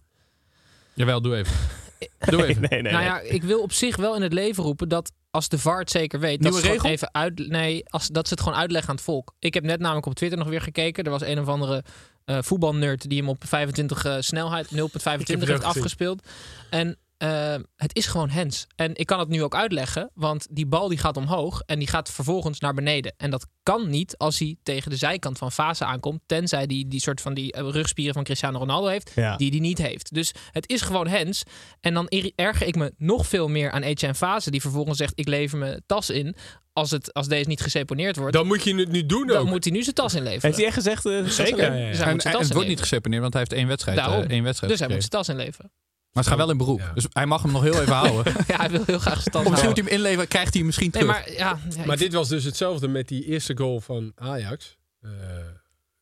Jawel, 0.95 1.21
doe 1.21 1.37
even. 1.37 1.55
Doe 2.31 2.47
even. 2.47 2.63
Nee, 2.71 2.83
nee, 2.83 2.93
nou 2.93 3.05
nee. 3.05 3.13
ja, 3.13 3.21
ik 3.21 3.43
wil 3.43 3.63
op 3.63 3.73
zich 3.73 3.97
wel 3.97 4.17
in 4.17 4.23
het 4.23 4.33
leven 4.33 4.65
roepen 4.65 4.89
dat 4.89 5.13
als 5.31 5.49
de 5.49 5.59
VAR 5.59 5.79
het 5.79 5.91
zeker 5.91 6.21
weet, 6.21 6.41
Nieuwe 6.41 6.55
dat 6.55 6.65
ze, 6.65 6.71
het 6.71 6.81
gewoon 6.81 6.93
regel? 6.93 7.09
even 7.09 7.23
uit, 7.23 7.49
nee, 7.49 7.89
als, 7.89 8.09
dat 8.09 8.29
ze 8.29 8.35
het 8.35 8.43
gewoon 8.43 8.59
uitleggen 8.59 8.91
aan 8.91 8.97
het 8.97 9.05
volk. 9.05 9.35
Ik 9.39 9.55
heb 9.55 9.65
net 9.65 9.81
namelijk 9.81 10.07
op 10.07 10.15
Twitter 10.15 10.39
nog 10.39 10.49
weer 10.49 10.61
gekeken. 10.61 11.05
Er 11.05 11.11
was 11.11 11.23
een 11.23 11.41
of 11.41 11.49
andere 11.49 11.85
eh 12.25 12.39
voetbalnerd 12.41 13.09
die 13.09 13.19
hem 13.19 13.29
op 13.29 13.43
25 13.47 14.05
eh, 14.05 14.17
snelheid, 14.21 14.67
0.25 14.67 14.73
Ik 14.73 15.27
heb 15.27 15.41
het 15.41 15.43
ook 15.43 15.47
heeft 15.49 15.65
afgespeeld. 15.65 16.27
En 16.71 16.99
eh, 17.17 17.55
het 17.77 17.97
is 17.97 18.07
gewoon 18.07 18.31
hens. 18.31 18.67
En 18.75 18.91
ik 18.95 19.07
kan 19.07 19.19
het 19.19 19.29
nu 19.29 19.43
ook 19.43 19.55
uitleggen, 19.55 20.11
want 20.15 20.47
die 20.51 20.67
bal 20.67 20.89
die 20.89 20.99
gaat 20.99 21.17
omhoog 21.17 21.61
en 21.67 21.79
die 21.79 21.89
gaat 21.89 22.11
vervolgens 22.11 22.61
naar 22.61 22.75
beneden. 22.75 23.15
En 23.17 23.31
dat 23.31 23.47
kan 23.63 23.91
niet 23.91 24.17
als 24.17 24.39
hij 24.39 24.57
tegen 24.63 24.91
de 24.91 24.97
zijkant 24.97 25.39
van 25.39 25.53
fase 25.53 25.85
aankomt, 25.85 26.21
tenzij 26.27 26.67
die 26.67 26.89
die 26.89 27.01
soort 27.01 27.21
van 27.21 27.35
die 27.35 27.53
eh, 27.53 27.69
rugspieren 27.71 28.15
van 28.15 28.25
Cristiano 28.25 28.59
Ronaldo 28.59 28.87
heeft, 28.87 29.13
Ja. 29.15 29.37
die 29.37 29.51
die 29.51 29.61
niet 29.61 29.79
heeft. 29.79 30.15
Dus 30.15 30.33
het 30.51 30.69
is 30.69 30.81
gewoon 30.81 31.07
hens. 31.07 31.43
En 31.81 31.95
dan 31.95 32.07
erger 32.35 32.67
ik 32.67 32.77
me 32.77 32.93
nog 32.99 33.27
veel 33.27 33.49
meer 33.49 33.71
aan 33.71 33.83
Etienne 33.83 34.17
Fase, 34.17 34.51
die 34.51 34.61
vervolgens 34.61 34.99
zegt: 34.99 35.13
ik 35.15 35.29
lever 35.29 35.59
mijn 35.59 35.83
tas 35.87 36.11
in. 36.11 36.35
Als, 36.73 36.91
het, 36.91 37.13
als 37.15 37.29
deze 37.29 37.49
niet 37.49 37.61
geseponeerd 37.61 38.17
wordt, 38.17 38.33
Dan 38.33 38.47
moet 38.47 38.65
je 38.65 38.75
het 38.75 38.89
nu 38.91 39.07
doen 39.07 39.27
dan 39.27 39.37
ook. 39.37 39.47
moet 39.47 39.65
hij 39.65 39.73
nu 39.73 39.83
zijn 39.83 39.95
tas 39.95 40.15
inleveren. 40.15 40.41
Heeft 40.43 40.57
hij 40.57 40.67
echt 40.67 40.75
gezegd? 40.75 41.07
eh, 41.07 41.25
Zeker. 41.25 41.59
Ja, 41.59 41.73
ja, 41.75 41.85
ja. 41.85 41.89
Dus 41.89 41.97
hij 41.99 42.07
En, 42.07 42.13
moet 42.13 42.23
zijn 42.23 42.35
en 42.35 42.39
tas 42.41 42.43
het 42.49 42.52
wordt 42.52 42.69
niet 42.69 42.81
geseponeerd, 42.81 43.21
want 43.23 43.33
hij 43.35 43.43
heeft 43.49 43.55
één 43.61 43.69
wedstrijd, 43.69 43.99
eh, 43.99 44.05
Daarom. 44.07 44.26
één 44.26 44.43
wedstrijd 44.43 44.73
Dus 44.73 44.81
hij 44.81 44.89
moet 44.91 44.99
zijn 44.99 45.11
tas 45.11 45.29
inleveren. 45.29 45.71
Maar 46.17 46.25
ze 46.25 46.31
gaan 46.31 46.39
wel 46.39 46.50
in 46.50 46.57
beroep. 46.57 46.79
Ja. 46.79 46.93
Dus 46.93 47.07
hij 47.11 47.26
mag 47.26 47.43
hem 47.43 47.52
nog 47.52 47.63
heel 47.63 47.81
even 47.81 47.95
houden. 47.95 48.33
ja, 48.49 48.57
hij 48.57 48.71
wil 48.71 48.83
heel 48.87 48.99
graag 48.99 49.19
Of 49.19 49.33
misschien 49.33 49.50
moet 49.69 49.76
hij 49.76 49.85
hem 49.87 49.89
inleveren, 49.89 50.29
krijgt 50.29 50.49
hij 50.49 50.57
hem 50.57 50.67
misschien 50.67 50.91
Nee, 50.93 51.02
terug. 51.02 51.17
maar 51.17 51.33
ja, 51.33 51.59
ja, 51.76 51.85
Maar 51.85 51.95
ik- 51.95 52.00
dit 52.00 52.13
was 52.13 52.29
dus 52.29 52.45
hetzelfde 52.45 52.89
met 52.89 53.09
die 53.09 53.25
eerste 53.25 53.57
goal 53.57 53.81
van 53.81 54.13
Ajax. 54.15 54.76
eh, 55.00 55.11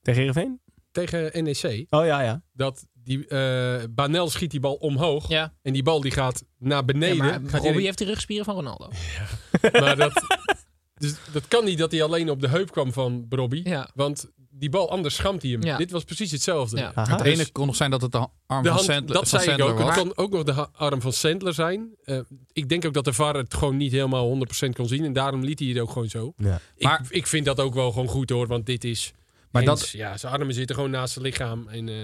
Tegen 0.03 0.21
Heerenveen? 0.21 0.61
tegen 0.93 1.45
NEC. 1.45 1.87
Oh 1.91 2.07
ja, 2.07 2.21
ja. 2.21 2.43
Dat 2.53 2.87
die, 2.93 3.27
eh 3.27 3.83
Banel 3.91 4.31
schiet 4.31 4.51
die 4.51 4.61
bal 4.61 4.75
omhoog. 4.75 5.29
ja. 5.29 5.55
En 5.63 5.73
die 5.73 5.83
bal 5.83 6.01
die 6.01 6.11
gaat 6.13 6.45
naar 6.59 6.77
Ja, 6.79 6.85
beneden. 6.85 7.17
maar 7.17 7.33
gaat 7.33 7.53
Robbie 7.53 7.73
die- 7.73 7.85
heeft 7.85 7.99
die 7.99 8.07
rugspieren 8.07 8.45
van 8.45 8.55
Ronaldo. 8.55 8.91
maar 9.81 9.97
dat, 9.97 10.13
dus 10.95 11.15
dat 11.33 11.49
kan 11.49 11.65
niet 11.65 11.79
dat 11.79 11.91
hij 11.93 12.03
alleen 12.03 12.31
op 12.31 12.41
de 12.41 12.49
heup 12.49 12.71
kwam 12.71 12.93
van 12.93 13.27
Robbie. 13.29 13.69
Ja. 13.69 13.91
Want 13.95 14.31
die 14.59 14.69
bal, 14.71 14.91
anders 14.91 15.15
schamt 15.15 15.43
hij 15.43 15.51
hem. 15.51 15.63
Ja. 15.63 15.77
Dit 15.77 15.91
was 15.91 16.05
precies 16.05 16.31
hetzelfde. 16.31 16.77
Ja. 16.77 16.93
Het 16.95 17.21
ene 17.21 17.51
kon 17.53 17.67
nog 17.67 17.77
zijn 17.77 17.91
dat 17.91 18.01
het 18.03 18.13
de 18.13 18.27
arm 18.47 18.63
De 18.63 18.69
van 18.69 18.79
Sandler, 18.79 19.15
dat 19.15 19.29
van 19.29 19.41
zei 19.41 19.57
ik 19.57 19.65
ook. 19.65 19.79
Het 19.79 19.95
kan 19.95 20.17
ook 20.17 20.31
nog 20.33 20.43
de 20.43 20.69
arm 20.73 21.01
van 21.01 21.13
Sandler 21.13 21.55
zijn. 21.55 21.89
Eh, 22.05 22.19
ik 22.53 22.69
denk 22.69 22.85
ook 22.85 22.93
dat 22.95 23.05
de 23.05 23.13
VAR 23.13 23.35
het 23.35 23.55
gewoon 23.55 23.77
niet 23.77 23.93
helemaal 23.93 24.27
100% 24.27 24.75
kon 24.75 24.89
zien. 24.89 25.05
En 25.05 25.13
daarom 25.13 25.45
liet 25.45 25.59
hij 25.59 25.69
het 25.69 25.79
ook 25.79 25.91
gewoon 25.91 26.09
zo. 26.09 26.33
Ja. 26.37 26.61
Ik, 26.77 26.83
Maar- 26.87 27.07
ik 27.09 27.27
vind 27.27 27.45
dat 27.45 27.61
ook 27.61 27.75
wel 27.75 27.93
gewoon 27.93 28.09
goed 28.09 28.31
hoor. 28.31 28.47
Want 28.47 28.67
dit 28.67 28.85
is... 28.85 29.13
Maar 29.51 29.63
Hens. 29.63 29.81
dat- 29.81 29.91
Ja, 29.91 30.17
zijn 30.17 30.33
armen 30.33 30.55
zitten 30.55 30.77
gewoon 30.77 30.91
naast 30.91 31.13
zijn 31.13 31.25
lichaam. 31.25 31.69
En, 31.69 31.89
eh, 31.89 31.95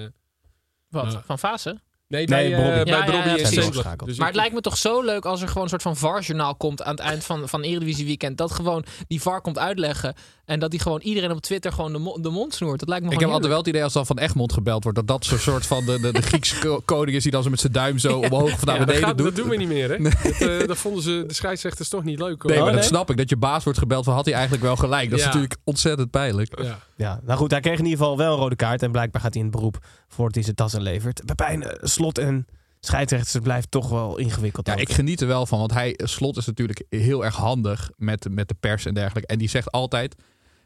Wat? 0.89 1.23
Van 1.25 1.39
Fase? 1.39 1.81
nee, 2.09 2.27
Nee, 2.27 2.51
bij, 2.51 2.51
Robbie. 2.63 2.85
bij 2.85 2.93
ja, 2.93 3.05
Robbie 3.05 3.31
ja, 3.33 3.39
en. 3.39 3.47
Sandler. 3.63 3.97
Dus 4.05 4.19
Maar 4.19 4.27
het 4.27 4.37
lijkt 4.37 4.55
me 4.55 4.61
toch 4.61 4.77
zo 4.77 5.03
leuk 5.03 5.25
als 5.25 5.41
er 5.43 5.49
gewoon 5.49 5.63
een 5.63 5.69
soort 5.69 5.83
van 5.83 5.97
VAR-journaal 5.97 6.55
komt 6.57 6.83
aan 6.83 6.91
het 6.91 7.01
eind 7.01 7.25
van, 7.25 7.49
van 7.49 7.63
Eredivisie 7.63 8.07
Weekend. 8.07 8.39
Dat 8.39 8.53
gewoon 8.53 8.85
die 9.07 9.21
VAR 9.21 9.41
komt 9.41 9.59
uitleggen. 9.59 10.15
En 10.51 10.61
dat 10.61 10.71
die 10.71 10.81
gewoon 10.81 11.01
iedereen 11.01 11.31
op 11.31 11.41
Twitter 11.41 11.73
gewoon 11.73 11.93
de, 11.93 11.99
mo- 11.99 12.21
de 12.21 12.29
mond 12.31 12.55
snoert. 12.55 12.79
Dat 12.79 12.89
lijkt 12.89 13.05
me 13.07 13.13
Ik 13.13 13.21
heb 13.21 13.29
altijd 13.29 13.49
wel 13.49 13.59
het 13.59 13.67
idee 13.67 13.83
als 13.85 13.93
dan 13.93 14.07
van 14.07 14.19
Egmond 14.19 14.53
gebeld 14.53 14.83
wordt, 14.83 14.99
dat 14.99 15.07
dat 15.09 15.25
zo'n 15.25 15.39
soort 15.39 15.67
van 15.67 15.85
de, 15.85 16.01
de, 16.01 16.13
de 16.13 16.23
Griekse 16.23 16.59
ko- 16.59 16.81
koning 16.85 17.17
is 17.17 17.23
die 17.23 17.33
dan 17.33 17.43
zo 17.43 17.51
met 17.51 17.61
zijn 17.61 17.73
duim 17.73 17.99
zo 17.99 18.19
omhoog 18.31 18.53
of 18.53 18.65
naar 18.65 18.75
Ja, 18.75 18.79
dat, 18.79 18.87
beneden 18.87 19.09
gaat, 19.09 19.19
doet. 19.19 19.27
dat 19.27 19.37
doen 19.37 19.49
we 19.49 19.57
niet 19.57 19.69
meer, 19.69 19.91
hè? 19.91 19.99
Dat, 20.03 20.13
eh, 20.61 20.67
dat 20.67 20.77
vonden 20.79 21.03
ze 21.03 21.25
de 21.27 21.35
scheidsrechters 21.35 21.89
toch 21.89 22.05
niet 22.05 22.19
leuk. 22.19 22.43
hoor. 22.43 22.51
Nee, 22.51 22.61
maar 22.61 22.69
Oh, 22.69 22.75
dat 22.75 22.85
snap 22.85 23.11
ik. 23.11 23.17
Dat 23.17 23.29
je 23.29 23.37
baas 23.37 23.65
wordt 23.65 23.79
gebeld 23.79 24.05
van 24.05 24.15
had 24.15 24.25
hij 24.25 24.35
eigenlijk 24.35 24.63
wel 24.65 24.77
gelijk. 24.77 25.11
Dat 25.11 25.19
is 25.19 25.25
natuurlijk 25.25 25.57
ontzettend 25.65 26.11
pijnlijk. 26.11 26.63
Ja. 26.63 26.79
Ja, 26.97 27.21
nou 27.25 27.39
goed, 27.39 27.51
hij 27.51 27.61
kreeg 27.61 27.79
in 27.79 27.85
ieder 27.85 27.99
geval 27.99 28.17
wel 28.17 28.33
een 28.33 28.39
rode 28.39 28.57
kaart. 28.57 28.83
En 28.83 28.93
blijkbaar 28.93 29.21
gaat 29.21 29.35
hij 29.35 29.43
in 29.43 29.49
het 29.49 29.57
beroep 29.57 29.79
voordat 30.09 30.35
hij 30.35 30.45
zijn 30.45 30.57
tas 30.57 30.75
inlevert. 30.75 31.23
Pepijn, 31.27 31.63
eh, 31.63 31.79
slot 31.83 32.19
en 32.19 32.47
scheidsrechters 32.81 33.33
het 33.33 33.43
blijft 33.43 33.71
toch 33.71 33.89
wel 33.89 34.19
ingewikkeld. 34.19 34.67
Ja, 34.67 34.75
ik 34.77 34.93
geniet 34.93 35.21
er 35.21 35.27
wel 35.27 35.47
van, 35.47 35.59
want 35.59 35.73
hij, 35.73 35.99
Slot 36.03 36.37
is 36.37 36.47
natuurlijk 36.47 36.83
heel 36.89 37.25
erg 37.25 37.37
handig 37.37 37.91
met, 37.97 38.27
met 38.31 38.49
de 38.49 38.55
pers 38.61 38.85
en 38.87 38.95
dergelijke. 38.95 39.29
En 39.33 39.39
die 39.39 39.49
zegt 39.49 39.71
altijd, 39.71 40.15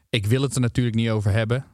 ik 0.09 0.25
wil 0.25 0.41
het 0.41 0.55
er 0.55 0.61
natuurlijk 0.61 0.95
niet 0.95 1.09
over 1.09 1.31
hebben. 1.31 1.65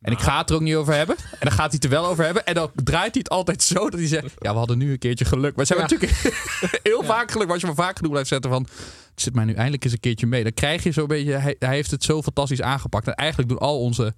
En 0.00 0.12
ik 0.12 0.18
ga 0.18 0.38
het 0.38 0.50
er 0.50 0.56
ook 0.56 0.62
niet 0.62 0.74
over 0.74 0.94
hebben. 0.94 1.16
En 1.16 1.38
dan 1.40 1.50
gaat 1.52 1.58
hij 1.58 1.68
het 1.74 1.84
er 1.84 1.90
wel 1.90 2.06
over 2.06 2.24
hebben. 2.24 2.46
En 2.46 2.54
dan 2.54 2.70
draait 2.74 3.12
hij 3.14 3.22
het 3.24 3.28
altijd 3.28 3.62
zo 3.62 3.74
dat 3.90 3.98
hij 3.98 4.06
zegt... 4.08 4.34
Ja, 4.38 4.52
we 4.52 4.58
hadden 4.58 4.78
nu 4.78 4.92
een 4.92 4.98
keertje 4.98 5.24
geluk. 5.24 5.56
Maar 5.56 5.66
ze 5.66 5.74
hebben 5.74 5.98
Ja. 5.98 6.04
natuurlijk 6.06 6.80
heel 6.82 7.02
vaak 7.02 7.30
geluk. 7.30 7.44
Maar 7.44 7.52
als 7.52 7.60
je 7.60 7.66
maar 7.66 7.84
vaak 7.84 7.96
genoeg 7.96 8.10
blijft 8.10 8.28
zetten 8.28 8.50
van... 8.50 8.62
Het 9.10 9.20
zit 9.22 9.34
mij 9.34 9.44
nu 9.44 9.52
eindelijk 9.54 9.84
eens 9.84 9.92
een 9.92 10.00
keertje 10.00 10.26
mee. 10.26 10.42
Dan 10.42 10.54
krijg 10.54 10.82
je 10.82 10.92
zo'n 10.92 11.06
beetje... 11.06 11.32
Hij, 11.32 11.56
hij 11.58 11.74
heeft 11.74 11.90
het 11.90 12.04
zo 12.04 12.22
fantastisch 12.22 12.62
aangepakt. 12.62 13.06
En 13.06 13.14
eigenlijk 13.14 13.48
doen 13.48 13.58
al 13.58 13.80
onze, 13.80 14.14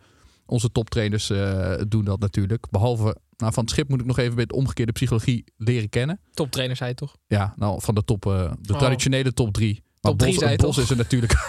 onze 0.47 0.73
toptrainers 0.73 1.31
eh, 1.31 1.75
doen 1.89 2.05
dat 2.05 2.21
natuurlijk. 2.21 2.67
Behalve... 2.71 3.17
Nou, 3.37 3.53
van 3.53 3.63
het 3.63 3.73
schip 3.73 3.89
moet 3.89 4.01
ik 4.01 4.07
nog 4.07 4.19
even 4.19 4.35
bij 4.35 4.43
het 4.43 4.53
omgekeerde 4.53 4.93
psychologie 4.93 5.45
leren 5.57 5.89
kennen. 5.89 6.21
Toptrainer, 6.35 6.77
zei 6.77 6.89
je 6.91 6.95
toch? 6.97 7.17
Ja, 7.27 7.55
nou, 7.57 7.81
van 7.83 7.95
de 7.95 8.05
top, 8.05 8.27
eh, 8.27 8.53
de 8.61 8.73
Oh. 8.73 8.79
traditionele 8.79 9.33
top 9.33 9.53
drie. 9.53 9.83
Maar 10.01 10.13
Top 10.13 10.19
drie, 10.19 10.31
Bos, 10.33 10.41
zei 10.43 10.53
je 10.53 10.59
Bos 10.59 10.75
toch? 10.75 10.85
is 10.85 10.91
er 10.91 10.97
natuurlijk... 10.97 11.33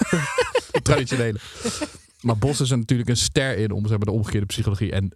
traditionele. 0.84 1.40
Maar 2.22 2.38
Bos 2.38 2.62
is 2.62 2.72
er 2.72 2.78
natuurlijk 2.78 3.10
een 3.10 3.18
ster 3.18 3.58
in 3.58 3.72
om 3.72 3.82
zeg 3.88 3.98
maar, 3.98 4.06
de 4.06 4.12
omgekeerde 4.12 4.46
psychologie. 4.46 4.92
En, 4.92 5.16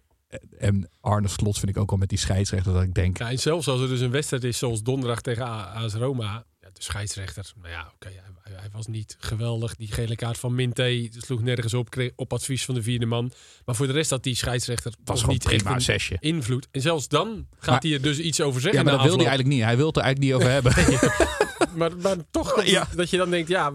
en 0.58 0.90
Arne 1.00 1.28
Slot 1.28 1.58
vind 1.58 1.70
ik 1.70 1.76
ook 1.82 1.90
al 1.90 1.96
met 1.96 2.08
die 2.08 2.18
scheidsrechter 2.18 2.72
dat 2.72 2.82
ik 2.82 2.94
denk... 2.94 3.18
Ja, 3.18 3.30
en 3.30 3.38
zelfs 3.38 3.68
als 3.68 3.80
er 3.80 3.88
dus 3.88 4.00
een 4.00 4.10
wedstrijd 4.10 4.44
is 4.44 4.58
zoals 4.58 4.82
donderdag 4.82 5.20
tegen 5.20 5.46
AS 5.74 5.94
Roma. 5.94 6.44
Ja, 6.60 6.68
de 6.72 6.82
scheidsrechter, 6.82 7.52
nou 7.60 7.68
ja, 7.72 7.90
oké, 7.94 8.08
hij, 8.08 8.16
hij- 8.42 8.60
hij 8.60 8.68
was 8.72 8.86
niet 8.86 9.16
geweldig. 9.18 9.76
Die 9.76 9.92
gele 9.92 10.16
kaart 10.16 10.38
van 10.38 10.54
Minté 10.54 11.08
sloeg 11.18 11.42
nergens 11.42 11.74
op, 11.74 11.90
kreeg 11.90 12.10
op 12.16 12.32
advies 12.32 12.64
van 12.64 12.74
de 12.74 12.82
vierde 12.82 13.06
man. 13.06 13.32
Maar 13.64 13.74
voor 13.74 13.86
de 13.86 13.92
rest 13.92 14.10
had 14.10 14.22
die 14.22 14.34
scheidsrechter 14.34 14.92
was 15.04 15.26
niet 15.26 15.48
echt 15.50 15.62
prima, 15.62 15.78
zesje. 15.78 16.16
invloed. 16.20 16.68
En 16.70 16.80
zelfs 16.80 17.08
dan 17.08 17.46
gaat 17.58 17.66
Maar- 17.70 17.80
hij 17.80 17.92
er 17.92 18.02
dus 18.02 18.18
iets 18.18 18.40
over 18.40 18.54
Ja, 18.56 18.60
zeggen. 18.66 18.84
maar 18.84 18.92
na 18.92 18.98
dat 18.98 19.08
wil 19.08 19.16
hij 19.18 19.26
eigenlijk 19.26 19.56
niet. 19.56 19.64
Hij 19.66 19.76
wil 19.76 19.86
het 19.86 19.96
er 19.96 20.02
eigenlijk 20.02 20.32
niet 20.34 20.42
over 20.42 20.52
hebben. 20.62 20.72
Maar, 21.74 21.96
maar 21.96 22.16
toch 22.30 22.64
Ja. 22.64 22.86
dat 22.96 23.10
je 23.10 23.16
dan 23.16 23.30
denkt, 23.30 23.48
ja, 23.48 23.72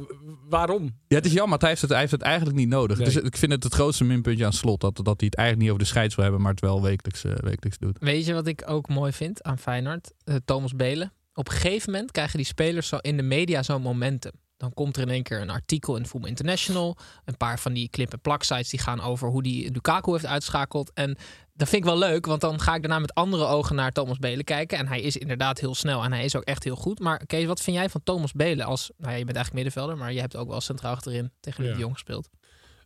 waarom? 0.49 0.84
Ja, 1.08 1.15
het 1.15 1.25
is 1.25 1.31
jammer, 1.31 1.49
want 1.49 1.62
hij 1.62 1.69
heeft 1.69 1.81
het, 1.81 1.91
hij 1.91 1.99
heeft 1.99 2.12
het 2.12 2.21
eigenlijk 2.21 2.58
niet 2.58 2.69
nodig. 2.69 2.97
Nee. 2.97 3.05
Dus 3.05 3.15
ik 3.15 3.38
vind 3.38 3.51
het 3.51 3.63
het 3.63 3.73
grootste 3.73 4.03
minpuntje 4.03 4.45
aan 4.45 4.53
slot. 4.53 4.81
Dat, 4.81 4.95
dat 4.95 5.05
hij 5.05 5.15
het 5.15 5.36
eigenlijk 5.36 5.58
niet 5.60 5.69
over 5.69 5.84
de 5.84 5.89
scheids 5.91 6.15
wil 6.15 6.23
hebben, 6.23 6.41
maar 6.43 6.51
het 6.51 6.62
wel 6.62 6.81
wekelijks, 6.81 7.23
eh, 7.23 7.31
wekelijks 7.36 7.77
doet. 7.77 7.97
Weet 7.99 8.25
je 8.25 8.34
wat 8.34 8.47
ik 8.47 8.63
ook 8.65 8.89
mooi 8.89 9.12
vind 9.12 9.43
aan 9.43 9.58
Feyenoord? 9.60 10.12
Eh, 10.23 10.36
Thomas 10.45 10.75
Belen. 10.75 11.13
Op 11.34 11.47
een 11.47 11.53
gegeven 11.53 11.91
moment 11.91 12.12
krijgen 12.12 12.38
die 12.38 12.45
spelers 12.45 12.88
zo 12.88 12.97
in 12.97 13.17
de 13.17 13.23
media 13.23 13.63
zo'n 13.63 13.81
momentum. 13.81 14.31
Dan 14.57 14.73
komt 14.73 14.95
er 14.95 15.01
in 15.01 15.09
één 15.09 15.23
keer 15.23 15.41
een 15.41 15.49
artikel 15.49 15.95
in 15.95 16.05
Voetbal 16.05 16.29
International. 16.29 16.97
Een 17.25 17.37
paar 17.37 17.59
van 17.59 17.73
die 17.73 17.89
clip- 17.89 18.11
en 18.13 18.21
plaksites 18.21 18.69
die 18.69 18.79
gaan 18.79 19.01
over 19.01 19.27
hoe 19.29 19.43
die 19.43 19.71
Lukaku 19.71 20.11
heeft 20.11 20.25
uitschakeld. 20.25 20.91
En 20.93 21.17
dat 21.53 21.69
vind 21.69 21.81
ik 21.83 21.89
wel 21.89 21.97
leuk, 21.97 22.25
want 22.25 22.41
dan 22.41 22.59
ga 22.59 22.75
ik 22.75 22.81
daarna 22.81 22.99
met 22.99 23.13
andere 23.13 23.45
ogen 23.45 23.75
naar 23.75 23.91
Thomas 23.91 24.17
Belen 24.17 24.43
kijken. 24.45 24.77
En 24.77 24.87
hij 24.87 25.01
is 25.01 25.17
inderdaad 25.17 25.59
heel 25.59 25.75
snel 25.75 26.03
en 26.03 26.13
hij 26.13 26.23
is 26.25 26.35
ook 26.35 26.43
echt 26.43 26.63
heel 26.63 26.75
goed. 26.75 26.99
Maar 26.99 27.25
Kees, 27.25 27.45
wat 27.45 27.61
vind 27.61 27.77
jij 27.77 27.89
van 27.89 28.03
Thomas 28.03 28.31
Belen 28.31 28.65
als... 28.65 28.91
Nou 28.97 29.11
ja, 29.11 29.17
je 29.17 29.25
bent 29.25 29.35
eigenlijk 29.37 29.65
middenvelder, 29.65 29.97
maar 30.03 30.13
je 30.13 30.19
hebt 30.19 30.35
ook 30.35 30.47
wel 30.49 30.61
centraal 30.61 30.93
achterin 30.93 31.31
tegen 31.39 31.61
Luc 31.61 31.69
Ja. 31.69 31.75
de 31.77 31.81
Jong 31.83 31.93
gespeeld. 31.93 32.29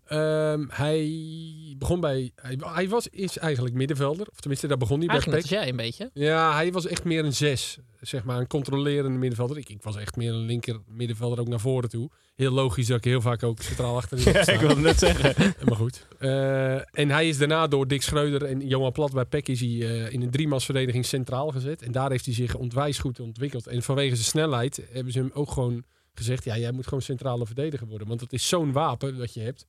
Ehm, 0.10 0.66
hij 0.70 1.76
begon 1.78 2.00
bij. 2.00 2.32
Hij, 2.36 2.58
hij 2.60 2.90
was 2.90 3.08
is 3.08 3.38
eigenlijk 3.38 3.76
middenvelder. 3.76 4.28
Of 4.32 4.40
tenminste, 4.40 4.68
daar 4.68 4.78
begon 4.78 4.98
hij 4.98 5.06
bij 5.08 5.16
Eigenlijk 5.16 5.44
PEC. 5.44 5.52
als 5.52 5.62
jij 5.62 5.70
een 5.70 5.78
beetje. 5.78 6.10
Ja, 6.14 6.54
hij 6.54 6.72
was 6.72 6.88
echt 6.88 7.04
meer 7.04 7.26
een 7.26 7.34
zes. 7.34 7.78
Zeg 8.02 8.24
maar 8.24 8.40
een 8.40 8.48
controlerende 8.48 9.18
middenvelder. 9.18 9.58
Ik, 9.58 9.70
ik 9.70 9.84
was 9.84 9.96
echt 9.96 10.16
meer 10.16 10.34
een 10.34 10.46
linker 10.46 10.80
middenvelder 10.88 11.40
ook 11.40 11.48
naar 11.48 11.60
voren 11.60 11.90
toe. 11.90 12.10
Heel 12.36 12.52
logisch 12.52 12.88
dat 12.88 12.98
ik 12.98 13.04
heel 13.04 13.22
vaak 13.22 13.44
ook 13.44 13.62
centraal 13.62 13.96
achterin 13.96 14.34
Ja, 14.34 14.48
ik 14.48 14.60
wilde 14.60 14.82
net 14.82 15.00
zeggen. 15.00 15.54
Maar 15.66 15.76
goed. 15.76 16.06
Eh, 16.20 17.00
en 17.00 17.10
hij 17.10 17.28
is 17.28 17.38
daarna 17.38 17.68
door 17.68 17.88
Dick 17.88 18.02
Schreuder 18.02 18.44
en 18.44 18.68
Johan 18.68 18.92
Plat 18.92 19.14
bij 19.14 19.26
PEC 19.26 19.48
is 19.48 19.60
hij 19.60 19.70
eh, 19.70 20.14
in 20.14 20.22
een 20.22 20.30
driemansverdediging 20.32 21.06
centraal 21.06 21.52
gezet. 21.52 21.82
En 21.82 21.92
daar 21.92 22.10
heeft 22.10 22.26
hij 22.26 22.34
zich 22.34 22.56
ontwijs 22.56 23.00
goed 23.00 23.20
ontwikkeld. 23.20 23.68
En 23.68 23.84
vanwege 23.84 24.16
zijn 24.16 24.28
snelheid 24.28 24.82
hebben 24.92 25.14
ze 25.14 25.20
hem 25.20 25.32
ook 25.34 25.52
gewoon 25.52 25.84
gezegd... 26.14 26.44
ja, 26.44 26.58
jij 26.58 26.72
moet 26.72 26.84
gewoon 26.84 27.02
centrale 27.02 27.46
verdediger 27.46 27.88
worden. 27.88 28.08
Want 28.08 28.20
dat 28.20 28.34
is 28.34 28.48
zo'n 28.48 28.72
wapen 28.72 29.18
dat 29.18 29.34
je 29.34 29.40
hebt. 29.42 29.66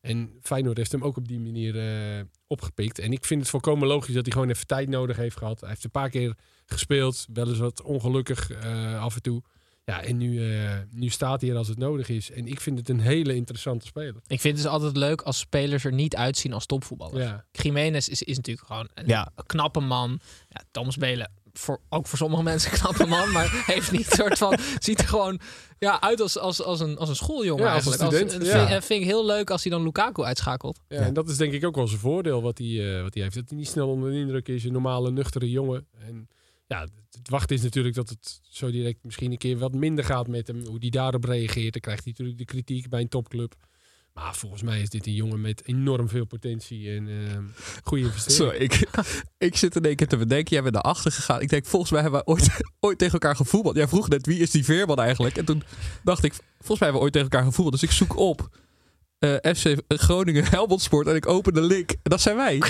En 0.00 0.38
Feyenoord 0.42 0.76
heeft 0.76 0.92
hem 0.92 1.02
ook 1.04 1.16
op 1.16 1.28
die 1.28 1.40
manier 1.40 1.78
eh, 1.78 2.24
opgepikt. 2.46 2.98
En 2.98 3.12
ik 3.12 3.24
vind 3.24 3.40
het 3.40 3.50
volkomen 3.50 3.88
logisch 3.88 4.14
dat 4.14 4.24
hij 4.24 4.32
gewoon 4.32 4.48
even 4.50 4.66
tijd 4.66 4.88
nodig 4.88 5.16
heeft 5.16 5.36
gehad. 5.36 5.60
Hij 5.60 5.68
heeft 5.68 5.84
een 5.84 5.90
paar 5.90 6.10
keer 6.10 6.34
gespeeld. 6.66 7.26
Wel 7.32 7.48
eens 7.48 7.58
wat 7.58 7.82
ongelukkig 7.82 8.50
eh, 8.50 9.02
af 9.02 9.14
en 9.14 9.22
toe. 9.22 9.42
Ja, 9.84 10.02
en 10.02 10.16
nu, 10.16 10.52
eh, 10.52 10.78
nu 10.90 11.08
staat 11.08 11.40
hij 11.40 11.50
er 11.50 11.56
als 11.56 11.68
het 11.68 11.78
nodig 11.78 12.08
is. 12.08 12.30
En 12.30 12.46
ik 12.46 12.60
vind 12.60 12.78
het 12.78 12.88
een 12.88 13.00
hele 13.00 13.34
interessante 13.34 13.86
speler. 13.86 14.14
Ik 14.26 14.40
vind 14.40 14.54
het 14.54 14.62
dus 14.62 14.72
altijd 14.72 14.96
leuk 14.96 15.20
als 15.22 15.38
spelers 15.38 15.84
er 15.84 15.92
niet 15.92 16.16
uitzien 16.16 16.52
als 16.52 16.66
topvoetballers. 16.66 17.24
Ja. 17.24 17.44
Jiménez 17.52 18.08
is, 18.08 18.22
is 18.22 18.36
natuurlijk 18.36 18.66
gewoon 18.66 18.88
een, 18.94 19.06
Ja. 19.06 19.32
knappe 19.46 19.80
man. 19.80 20.20
Ja, 20.48 20.60
Thomas 20.70 20.96
Belen, 20.96 21.30
voor, 21.58 21.80
ook 21.88 22.06
voor 22.06 22.18
sommige 22.18 22.42
mensen 22.42 22.72
een 22.72 22.78
knappe 22.80 23.06
man, 23.06 23.32
maar 23.32 23.62
heeft 23.66 23.92
niet 23.92 24.10
een 24.10 24.16
soort 24.16 24.38
van 24.38 24.58
ziet 24.78 24.98
er 24.98 25.08
gewoon 25.08 25.40
ja, 25.78 26.00
uit 26.00 26.20
als, 26.20 26.38
als, 26.38 26.62
als, 26.62 26.80
een, 26.80 26.98
als 26.98 27.08
een 27.08 27.16
schooljongen 27.16 27.64
Ja, 27.64 27.74
als 27.74 27.86
een 27.86 27.92
student, 27.92 28.32
ja. 28.46 28.68
vind, 28.68 28.84
vind 28.84 29.00
ik 29.00 29.06
heel 29.06 29.26
leuk 29.26 29.50
als 29.50 29.62
hij 29.62 29.72
dan 29.72 29.82
Lukaku 29.82 30.22
uitschakelt. 30.22 30.80
Ja, 30.88 31.00
en 31.00 31.14
dat 31.14 31.28
is 31.28 31.36
denk 31.36 31.52
ik 31.52 31.64
ook 31.64 31.74
wel 31.76 31.88
zijn 31.88 32.00
voordeel 32.00 32.42
wat 32.42 32.58
hij, 32.58 32.96
eh, 32.96 33.02
wat 33.02 33.14
hij 33.14 33.22
heeft. 33.22 33.34
Dat 33.34 33.48
hij 33.48 33.58
niet 33.58 33.68
snel 33.68 33.88
onder 33.88 34.10
de 34.10 34.18
indruk 34.18 34.48
is. 34.48 34.64
Een 34.64 34.72
normale, 34.72 35.10
nuchtere 35.10 35.50
jongen. 35.50 35.86
En 35.98 36.28
ja, 36.66 36.80
het, 36.80 36.90
het 37.10 37.28
wachten 37.28 37.56
is 37.56 37.62
natuurlijk 37.62 37.94
dat 37.94 38.08
het 38.08 38.40
zo 38.42 38.70
direct 38.70 39.04
misschien 39.04 39.30
een 39.30 39.38
keer 39.38 39.58
wat 39.58 39.74
minder 39.74 40.04
gaat 40.04 40.28
met 40.28 40.46
hem. 40.46 40.66
Hoe 40.66 40.78
hij 40.78 40.90
daarop 40.90 41.24
reageert. 41.24 41.72
Dan 41.72 41.82
krijgt 41.82 42.04
hij 42.04 42.12
natuurlijk 42.12 42.38
de 42.38 42.44
kritiek 42.44 42.88
bij 42.88 43.00
een 43.00 43.08
topclub. 43.08 43.54
Maar 44.16 44.34
volgens 44.34 44.62
mij 44.62 44.80
is 44.80 44.90
dit 44.90 45.06
een 45.06 45.14
jongen 45.14 45.40
met 45.40 45.62
enorm 45.64 46.08
veel 46.08 46.24
potentie 46.24 46.90
en 46.90 47.08
eh 47.08 47.38
goede 47.84 48.04
investering. 48.04 48.52
Zo, 48.54 48.62
ik, 48.62 48.88
ik 49.48 49.56
zit 49.56 49.76
in 49.76 49.84
één 49.84 49.96
keer 49.96 50.06
te 50.06 50.16
bedenken. 50.16 50.52
Jij 50.52 50.62
bent 50.62 50.74
naar 50.74 50.82
achter 50.82 51.12
gegaan. 51.12 51.40
Ik 51.40 51.48
denk, 51.48 51.66
volgens 51.66 51.90
mij 51.90 52.00
hebben 52.00 52.20
we 52.20 52.26
ooit, 52.26 52.48
ooit 52.80 52.98
tegen 52.98 53.12
elkaar 53.12 53.36
gevoetbald. 53.36 53.76
Jij 53.76 53.88
vroeg 53.88 54.08
net, 54.08 54.26
wie 54.26 54.38
is 54.38 54.50
die 54.50 54.64
Veerman 54.64 54.98
eigenlijk? 54.98 55.36
En 55.36 55.44
toen 55.44 55.62
dacht 56.04 56.24
ik, 56.24 56.32
volgens 56.32 56.78
mij 56.78 56.78
hebben 56.78 56.94
we 56.98 57.02
ooit 57.02 57.12
tegen 57.12 57.30
elkaar 57.30 57.46
gevoetbald. 57.46 57.80
Dus 57.80 57.90
ik 57.90 57.96
zoek 57.96 58.16
op 58.16 58.48
eh, 59.18 59.34
FC 59.54 59.74
Groningen 59.88 60.44
Helmond 60.50 60.82
Sport 60.82 61.06
en 61.06 61.14
ik 61.14 61.28
open 61.28 61.54
de 61.54 61.62
link. 61.62 61.90
En 61.90 61.98
dat 62.02 62.20
zijn 62.20 62.36
wij. 62.36 62.62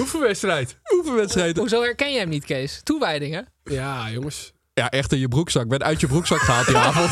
Oefenwedstrijd. 0.00 0.78
Oefenwedstrijden. 0.92 1.58
Hoezo 1.58 1.82
herken 1.82 2.12
je 2.12 2.18
hem 2.18 2.28
niet, 2.28 2.44
Kees? 2.44 2.80
Toewijdingen? 2.82 3.48
Ja, 3.64 4.10
jongens. 4.10 4.52
Ja, 4.80 4.90
echt 4.90 5.12
in 5.12 5.18
je 5.18 5.28
broekzak. 5.28 5.68
Ben 5.68 5.82
uit 5.82 6.00
je 6.00 6.06
broekzak 6.06 6.38
gehaald 6.38 6.66
die 6.66 6.76
avond. 6.76 7.10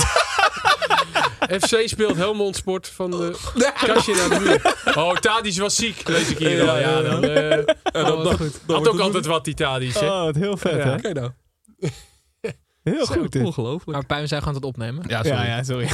FC 1.65 1.83
speelt 1.89 2.17
Helmond 2.17 2.57
Sport 2.57 2.89
van 2.89 3.11
de 3.11 3.37
kastje 3.87 4.15
naar 4.15 4.29
de 4.39 4.45
muur. 4.45 4.95
Oh, 4.97 5.17
Tadic 5.17 5.59
was 5.59 5.75
ziek, 5.75 6.09
lees 6.09 6.29
ik 6.29 6.39
hier 6.39 6.65
Ja, 6.65 6.71
al. 6.73 6.79
Ja, 6.79 7.03
dan, 7.03 7.25
eh, 7.25 7.53
En 7.53 7.65
dan 7.93 8.13
oh, 8.13 8.25
dacht- 8.25 8.37
goed. 8.37 8.59
dan 8.67 8.77
Had 8.77 8.89
ook 8.89 8.99
altijd 9.01 9.27
wat, 9.27 9.45
die 9.45 9.55
Tadic. 9.55 9.95
hè? 9.95 10.07
Oh, 10.07 10.23
wat 10.25 10.35
heel 10.35 10.57
vet, 10.57 10.73
Ja. 10.73 10.79
hè? 10.79 10.95
Oké 10.95 11.13
nou. 11.13 11.31
Heel 12.83 13.07
Zo, 13.07 13.15
goed. 13.15 13.37
Ongelooflijk. 13.37 13.91
Maar 13.99 14.07
Puim 14.07 14.27
zei 14.27 14.41
gewoon 14.41 14.55
het 14.57 14.65
opnemen. 14.65 15.05
Ja, 15.07 15.23
sorry. 15.23 15.39
Ja, 15.39 15.45
ja, 15.45 15.63
sorry. 15.63 15.89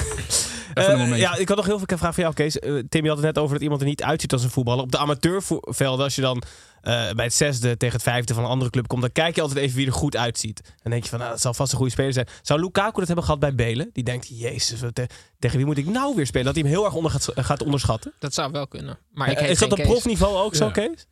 een 0.74 1.12
Eh, 1.12 1.18
ja, 1.18 1.36
ik 1.36 1.48
had 1.48 1.56
nog 1.56 1.66
heel 1.66 1.78
veel 1.78 1.86
vragen 1.98 2.14
van 2.14 2.22
jou, 2.22 2.34
Kees. 2.34 2.58
Eh, 2.58 2.72
Tim, 2.88 3.02
je 3.02 3.08
had 3.08 3.16
het 3.16 3.26
net 3.26 3.38
over 3.38 3.54
dat 3.54 3.62
iemand 3.62 3.80
er 3.80 3.86
niet 3.86 4.02
uitziet 4.02 4.32
als 4.32 4.42
een 4.42 4.50
voetballer. 4.50 4.82
Op 4.82 4.92
de 4.92 4.98
amateurvelden, 4.98 6.04
als 6.04 6.14
je 6.14 6.20
dan 6.20 6.36
eh, 6.42 6.44
bij 6.82 7.24
het 7.24 7.34
zesde 7.34 7.76
tegen 7.76 7.94
het 7.94 8.02
vijfde 8.02 8.34
van 8.34 8.44
een 8.44 8.50
andere 8.50 8.70
club 8.70 8.86
komt, 8.86 9.00
dan 9.00 9.12
kijk 9.12 9.34
je 9.34 9.40
altijd 9.40 9.58
even 9.60 9.76
wie 9.76 9.86
er 9.86 9.92
goed 9.92 10.16
uitziet. 10.16 10.60
Dan 10.82 10.90
denk 10.90 11.02
je 11.02 11.08
van, 11.10 11.18
nou, 11.18 11.30
dat 11.30 11.40
zal 11.40 11.54
vast 11.54 11.70
een 11.72 11.76
goede 11.78 11.92
speler 11.92 12.12
zijn. 12.12 12.26
Zou 12.42 12.60
Lukaku 12.60 12.98
dat 12.98 13.06
hebben 13.06 13.24
gehad 13.24 13.40
bij 13.40 13.54
Belen? 13.54 13.90
Die 13.92 14.04
denkt, 14.04 14.28
jezus, 14.38 14.80
wat, 14.80 14.98
eh, 14.98 15.04
tegen 15.38 15.56
wie 15.56 15.66
moet 15.66 15.78
ik 15.78 15.86
nou 15.86 16.14
weer 16.16 16.26
spelen? 16.26 16.46
Dat 16.46 16.54
hij 16.54 16.62
hem 16.64 16.72
heel 16.72 16.84
erg 16.84 16.94
onder 16.94 17.10
gaat, 17.10 17.28
gaat 17.34 17.62
onderschatten. 17.62 18.12
Dat 18.18 18.34
zou 18.34 18.50
wel 18.52 18.68
kunnen. 18.68 18.98
Maar 19.12 19.30
ik 19.30 19.38
Eh, 19.38 19.50
is 19.50 19.58
dat 19.58 19.72
op 19.72 19.82
profniveau 19.82 20.36
ook 20.36 20.54
zo. 20.54 20.70
Kees? 20.70 21.06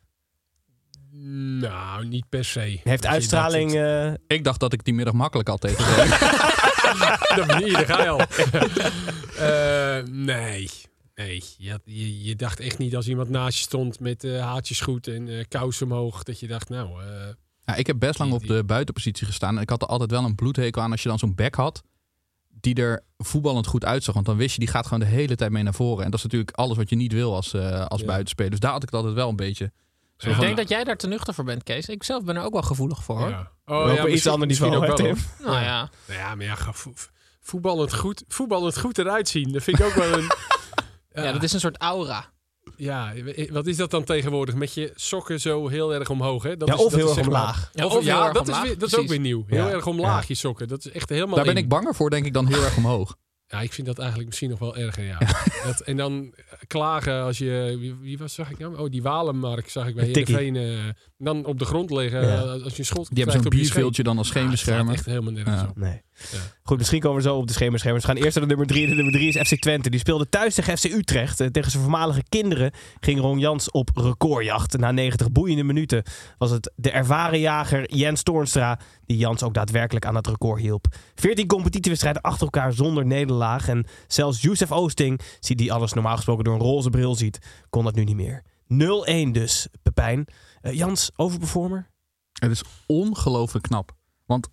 Nou, 1.59 2.05
niet 2.05 2.25
per 2.29 2.45
se. 2.45 2.79
Heeft 2.83 3.05
uitstraling... 3.05 3.75
eh, 3.75 4.11
Ik 4.27 4.43
dacht 4.43 4.59
dat 4.59 4.73
ik 4.73 4.83
die 4.83 4.93
middag 4.93 5.13
makkelijk 5.13 5.47
had 5.49 5.61
tegen. 5.61 5.85
Dat 7.35 7.47
manier, 7.47 7.73
daar 7.73 7.85
ga 7.85 8.01
je 8.03 8.09
al. 8.09 8.19
Eh, 9.37 10.03
nee. 10.11 10.69
Nee, 11.25 11.43
je, 11.57 11.79
je, 11.83 12.23
je 12.23 12.35
dacht 12.35 12.59
echt 12.59 12.77
niet 12.77 12.95
als 12.95 13.07
iemand 13.07 13.29
naast 13.29 13.57
je 13.57 13.63
stond 13.63 13.99
met 13.99 14.23
eh, 14.23 14.41
haartjes 14.41 14.81
goed 14.81 15.07
en 15.07 15.27
eh 15.27 15.45
kousen 15.47 15.85
omhoog, 15.85 16.23
dat 16.23 16.39
je 16.39 16.47
dacht, 16.47 16.69
nou, 16.69 17.03
eh, 17.03 17.27
Ja, 17.65 17.75
ik 17.75 17.87
heb 17.87 17.99
best 17.99 18.19
lang 18.19 18.33
op 18.33 18.47
de 18.47 18.63
buitenpositie 18.63 19.25
gestaan. 19.25 19.55
En 19.55 19.61
ik 19.61 19.69
had 19.69 19.81
er 19.81 19.87
altijd 19.87 20.11
wel 20.11 20.23
een 20.23 20.35
bloedhekel 20.35 20.81
aan 20.81 20.91
als 20.91 21.03
je 21.03 21.09
dan 21.09 21.19
zo'n 21.19 21.35
back 21.35 21.55
had. 21.55 21.81
Die 22.61 22.75
er 22.75 23.03
voetballend 23.17 23.67
goed 23.67 23.85
uitzag. 23.85 24.13
Want 24.13 24.25
dan 24.25 24.37
wist 24.37 24.53
je, 24.53 24.59
die 24.59 24.67
gaat 24.67 24.83
gewoon 24.83 24.99
de 24.99 25.05
hele 25.05 25.35
tijd 25.35 25.51
mee 25.51 25.63
naar 25.63 25.73
voren. 25.73 26.03
En 26.05 26.09
dat 26.11 26.19
is 26.19 26.25
natuurlijk 26.25 26.51
alles 26.51 26.77
wat 26.77 26.89
je 26.89 26.95
niet 26.95 27.13
wil 27.13 27.35
als, 27.35 27.53
eh, 27.53 27.85
als 27.85 28.01
Ja. 28.01 28.07
buitenspeler. 28.07 28.51
Dus 28.51 28.59
daar 28.59 28.71
had 28.71 28.83
ik 28.83 28.89
het 28.89 28.97
altijd 28.97 29.15
wel 29.15 29.29
een 29.29 29.35
beetje. 29.35 29.71
Zo 30.17 30.29
Ik 30.29 30.39
denk 30.39 30.57
dat 30.57 30.69
jij 30.69 30.83
daar 30.83 30.97
te 30.97 31.07
nuchter 31.07 31.33
voor 31.33 31.43
bent, 31.43 31.63
Kees. 31.63 31.87
Ik 31.87 32.03
zelf 32.03 32.23
ben 32.23 32.35
er 32.35 32.43
ook 32.43 32.53
wel 32.53 32.61
gevoelig 32.61 33.03
voor. 33.03 33.17
Hoor. 33.17 33.29
ja. 33.29 33.51
op 33.65 34.05
Oh, 34.05 34.11
iets 34.11 34.27
ander 34.27 34.47
misschien 34.47 34.69
niveau, 34.69 34.91
ook 34.91 34.97
wel. 34.97 35.15
Nou 35.39 35.63
ja. 35.63 35.89
Nou 36.07 36.19
ja, 36.19 36.35
maar 36.35 36.45
ja, 36.45 36.57
voetballend 37.39 37.93
goed, 37.95 38.23
voetballend 38.27 38.79
goed 38.79 38.97
eruit 38.97 39.27
zien. 39.29 39.51
Dat 39.51 39.63
vind 39.63 39.79
ik 39.79 39.85
ook 39.85 39.93
wel 39.93 40.17
een... 40.17 40.27
ja, 41.13 41.31
dat 41.31 41.43
is 41.43 41.53
een 41.53 41.59
soort 41.59 41.77
aura. 41.77 42.31
Ja, 42.77 43.13
wat 43.51 43.67
is 43.67 43.77
dat 43.77 43.91
dan 43.91 44.03
tegenwoordig? 44.03 44.55
Met 44.55 44.73
je 44.73 44.91
sokken 44.95 45.39
zo 45.39 45.67
heel 45.67 45.93
erg 45.93 46.09
omhoog, 46.09 46.43
hè? 46.43 46.57
Dat 46.57 46.67
Ja, 46.67 46.73
is, 46.73 46.79
of 46.83 46.91
dat 46.91 46.99
heel 46.99 47.09
is 47.11 47.17
erg 47.17 47.27
omlaag. 47.27 47.69
Ja, 47.73 47.85
Of, 47.85 48.03
ja, 48.03 48.31
dat, 48.31 48.47
is, 48.47 48.61
weer, 48.61 48.77
dat 48.77 48.87
is 48.91 48.97
ook 48.97 49.07
weer 49.07 49.19
nieuw. 49.19 49.43
Heel 49.47 49.67
Ja. 49.67 49.69
erg 49.71 49.87
omlaag 49.87 50.27
je 50.27 50.35
sokken. 50.35 50.67
Dat 50.67 50.85
is 50.85 50.91
echt 50.91 51.09
helemaal 51.09 51.35
daar 51.35 51.45
ben 51.45 51.55
in. 51.55 51.63
ik 51.63 51.69
banger 51.69 51.95
voor, 51.95 52.09
denk 52.09 52.25
ik, 52.25 52.33
dan 52.33 52.47
heel 52.47 52.63
erg 52.63 52.77
omhoog. 52.77 53.15
Ja, 53.47 53.61
ik 53.61 53.73
vind 53.73 53.87
dat 53.87 53.97
eigenlijk 53.97 54.27
misschien 54.27 54.49
nog 54.49 54.59
wel 54.59 54.77
erger, 54.77 55.03
ja. 55.03 55.17
Dat, 55.65 55.79
en 55.79 55.97
dan 55.97 56.33
eh, 56.35 56.43
klagen 56.67 57.21
als 57.23 57.37
je... 57.37 57.75
Wie, 57.79 57.95
wie 57.95 58.17
was, 58.17 58.33
zag 58.33 58.49
ik 58.51 58.57
nou? 58.59 58.77
Oh, 58.77 58.89
die 58.89 59.01
Walenmark 59.01 59.69
zag 59.69 59.87
ik 59.87 59.95
bij. 59.95 60.05
Heerenveen. 60.05 60.55
eh 60.55 60.79
dan 61.17 61.45
op 61.45 61.59
de 61.59 61.65
grond 61.65 61.91
liggen 61.91 62.21
Ja. 62.27 62.41
eh, 62.43 62.63
als 62.63 62.73
je 62.73 62.79
een 62.79 62.85
schot 62.85 63.07
Die 63.09 63.17
hebben 63.17 63.17
zo'n 63.17 63.25
krijgt 63.25 63.45
op 63.45 63.53
je 63.53 63.59
bierveeltje 63.59 64.03
dan 64.03 64.17
als 64.17 64.27
scheenbeschermer. 64.27 64.93
echt 64.93 65.05
helemaal 65.05 65.31
nergens 65.33 65.61
Ja. 65.61 65.67
op. 65.69 65.77
Nee. 65.77 66.01
Ja. 66.31 66.37
Goed, 66.63 66.77
misschien 66.77 66.99
komen 66.99 67.17
we 67.17 67.23
zo 67.23 67.35
op 67.35 67.47
de 67.47 67.53
schemerschermers. 67.53 68.05
We 68.05 68.11
gaan 68.11 68.21
eerst 68.21 68.35
naar 68.35 68.43
de 68.43 68.49
nummer 68.49 68.67
drie. 68.67 68.87
De 68.87 68.95
nummer 68.95 69.13
drie 69.13 69.27
is 69.27 69.47
FC 69.47 69.59
Twente. 69.59 69.89
Die 69.89 69.99
speelde 69.99 70.29
thuis 70.29 70.55
tegen 70.55 70.77
FC 70.77 70.83
Utrecht. 70.83 71.39
Eh, 71.39 71.47
tegen 71.47 71.71
zijn 71.71 71.83
voormalige 71.83 72.23
kinderen 72.29 72.71
ging 72.99 73.19
Ron 73.19 73.39
Jans 73.39 73.71
op 73.71 73.89
recordjacht. 73.93 74.77
Na 74.77 74.91
90 74.91 75.31
boeiende 75.31 75.63
minuten 75.63 76.03
was 76.37 76.51
het 76.51 76.71
de 76.75 76.91
ervaren 76.91 77.39
jager 77.39 77.95
Jens 77.95 78.23
Toornstra... 78.23 78.79
die 79.05 79.17
Jans 79.17 79.43
ook 79.43 79.53
daadwerkelijk 79.53 80.05
aan 80.05 80.15
het 80.15 80.27
record 80.27 80.61
hielp. 80.61 80.85
14 81.15 81.47
competitiewedstrijden 81.47 82.21
achter 82.21 82.43
elkaar 82.43 82.73
zonder 82.73 83.05
nederlaag. 83.05 83.67
En 83.67 83.85
zelfs 84.07 84.41
Youssef 84.41 84.71
Oosting, 84.71 85.21
die 85.39 85.55
die 85.55 85.73
alles 85.73 85.93
normaal 85.93 86.15
gesproken 86.15 86.43
door 86.43 86.53
een 86.53 86.59
roze 86.59 86.89
bril 86.89 87.15
ziet... 87.15 87.39
kon 87.69 87.83
dat 87.83 87.95
nu 87.95 88.03
niet 88.03 88.15
meer. 88.15 88.43
0-1 89.27 89.31
dus, 89.31 89.67
Pepijn. 89.83 90.25
Eh, 90.61 90.73
Jans, 90.73 91.11
overperformer? 91.15 91.89
Het 92.33 92.51
is 92.51 92.63
ongelooflijk 92.85 93.65
knap. 93.65 93.91
Want 94.25 94.49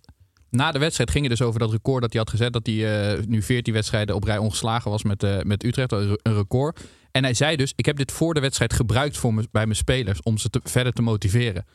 na 0.49 0.71
de 0.71 0.79
wedstrijd 0.79 1.11
ging 1.11 1.27
het 1.27 1.37
dus 1.37 1.47
over 1.47 1.59
dat 1.59 1.71
record 1.71 2.01
dat 2.01 2.11
hij 2.11 2.21
had 2.21 2.29
gezet. 2.29 2.53
Dat 2.53 2.65
hij 2.65 3.11
eh, 3.15 3.23
nu 3.25 3.41
14 3.41 3.73
wedstrijden 3.73 4.15
op 4.15 4.23
rij 4.23 4.37
ongeslagen 4.37 4.91
was 4.91 5.03
met, 5.03 5.23
eh, 5.23 5.41
met 5.41 5.63
Utrecht. 5.63 5.91
Een 5.91 6.07
re- 6.07 6.15
een 6.23 6.35
record. 6.35 6.79
En 7.11 7.23
hij 7.23 7.33
zei 7.33 7.55
dus, 7.55 7.73
ik 7.75 7.85
heb 7.85 7.97
dit 7.97 8.11
voor 8.11 8.33
de 8.33 8.39
wedstrijd 8.39 8.73
gebruikt 8.73 9.17
voor 9.17 9.33
bij 9.33 9.65
mijn 9.65 9.75
spelers. 9.75 10.21
Om 10.21 10.37
ze 10.37 10.49
verder 10.63 10.93
te 10.93 11.01
motiveren. 11.01 11.65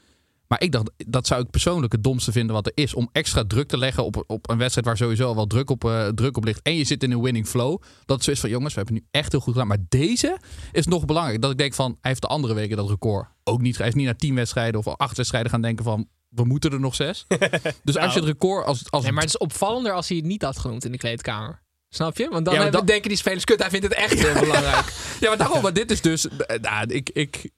Maar 0.52 0.62
ik 0.62 0.72
dacht, 0.72 0.90
dat 1.06 1.26
zou 1.26 1.42
ik 1.42 1.50
persoonlijk 1.50 1.92
het 1.92 2.04
domste 2.04 2.32
vinden 2.32 2.54
wat 2.54 2.66
er 2.66 2.72
is. 2.74 2.94
Om 2.94 3.08
extra 3.12 3.44
druk 3.46 3.68
te 3.68 3.78
leggen 3.78 4.04
op, 4.04 4.24
op 4.26 4.50
een 4.50 4.58
wedstrijd 4.58 4.86
waar 4.86 4.96
sowieso 4.96 5.26
al 5.26 5.34
wel 5.34 5.46
druk 5.46 5.70
op, 5.70 5.84
eh, 5.84 6.08
druk 6.08 6.36
op 6.36 6.44
ligt. 6.44 6.62
En 6.62 6.74
je 6.76 6.84
zit 6.84 7.02
in 7.02 7.12
een 7.12 7.20
winning 7.22 7.46
flow. 7.46 7.82
Dat 8.04 8.16
het 8.16 8.24
zo 8.24 8.30
is 8.30 8.40
van, 8.40 8.50
jongens, 8.50 8.74
we 8.74 8.80
hebben 8.80 8.94
nu 8.98 9.06
echt 9.10 9.32
heel 9.32 9.40
goed 9.40 9.52
gedaan. 9.52 9.68
Maar 9.68 9.84
deze 9.88 10.38
is 10.72 10.86
nog 10.86 11.04
belangrijk. 11.04 11.40
Dat 11.42 11.50
ik 11.50 11.58
denk 11.58 11.74
van, 11.74 11.86
hij 12.00 12.10
heeft 12.10 12.20
de 12.22 12.28
andere 12.28 12.54
weken 12.54 12.76
dat 12.76 12.88
record 12.88 13.26
ook 13.44 13.60
niet. 13.60 13.78
Hij 13.78 13.88
is 13.88 13.94
niet 13.94 14.04
naar 14.04 14.16
tien 14.16 14.34
wedstrijden 14.34 14.80
of 14.80 14.86
acht 14.96 15.16
wedstrijden 15.16 15.50
gaan 15.50 15.62
denken 15.62 15.84
van, 15.84 16.08
we 16.28 16.44
moeten 16.44 16.72
er 16.72 16.80
nog 16.80 16.94
zes. 16.94 17.26
dus 17.84 17.96
als 17.96 18.12
je 18.12 18.18
het 18.18 18.28
record 18.28 18.66
als, 18.66 18.90
als 18.90 19.02
Nee, 19.02 19.12
maar 19.12 19.22
het 19.22 19.32
is 19.34 19.38
opvallender 19.38 19.92
als 19.92 20.08
hij 20.08 20.16
het 20.16 20.26
niet 20.26 20.42
had 20.42 20.58
genoemd 20.58 20.84
in 20.84 20.92
de 20.92 20.98
kleedkamer. 20.98 21.62
Snap 21.88 22.16
je? 22.16 22.28
Want 22.30 22.44
dan 22.44 22.54
Ja, 22.54 22.70
dat- 22.70 22.86
denken 22.86 23.08
die 23.08 23.18
spelers, 23.18 23.44
kut, 23.44 23.60
hij 23.60 23.70
vindt 23.70 23.84
het 23.86 23.94
echt 23.94 24.18
heel 24.18 24.40
belangrijk. 24.46 24.92
Ja, 25.20 25.28
maar 25.28 25.38
daarom, 25.38 25.62
maar 25.62 25.72
dit 25.72 25.90
is 25.90 26.00
dus. 26.00 26.28
eh, 26.28 26.60
Nou, 26.60 26.86
ik, 26.86 27.10
ik, 27.10 27.50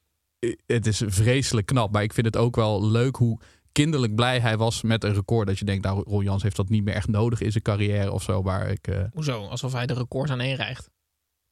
het 0.66 0.87
is 0.87 1.02
vreselijk 1.07 1.66
knap, 1.66 1.92
maar 1.92 2.02
ik 2.02 2.12
vind 2.12 2.26
het 2.26 2.37
ook 2.37 2.57
wel 2.57 2.87
leuk 2.87 3.16
hoe 3.16 3.40
kinderlijk 3.72 4.14
blij 4.14 4.40
hij 4.40 4.57
was 4.57 4.83
met 4.83 5.04
een 5.04 5.14
record. 5.14 5.46
Dat 5.46 5.59
je 5.59 5.64
denkt, 5.64 5.85
nou, 5.85 6.02
Ron 6.07 6.24
Jans 6.24 6.42
heeft 6.42 6.57
dat 6.57 6.68
niet 6.68 6.85
meer 6.85 6.94
echt 6.94 7.09
nodig 7.09 7.40
in 7.40 7.50
zijn 7.50 7.62
carrière 7.62 8.12
of 8.12 8.22
zo. 8.22 8.42
Maar 8.42 8.70
ik. 8.70 8.87
eh, 8.88 9.02
Hoezo? 9.12 9.44
Alsof 9.46 9.72
hij 9.72 9.87
de 9.87 9.94
records 9.94 10.30
aan 10.30 10.40
één 10.40 10.57
rijgt. 10.57 10.90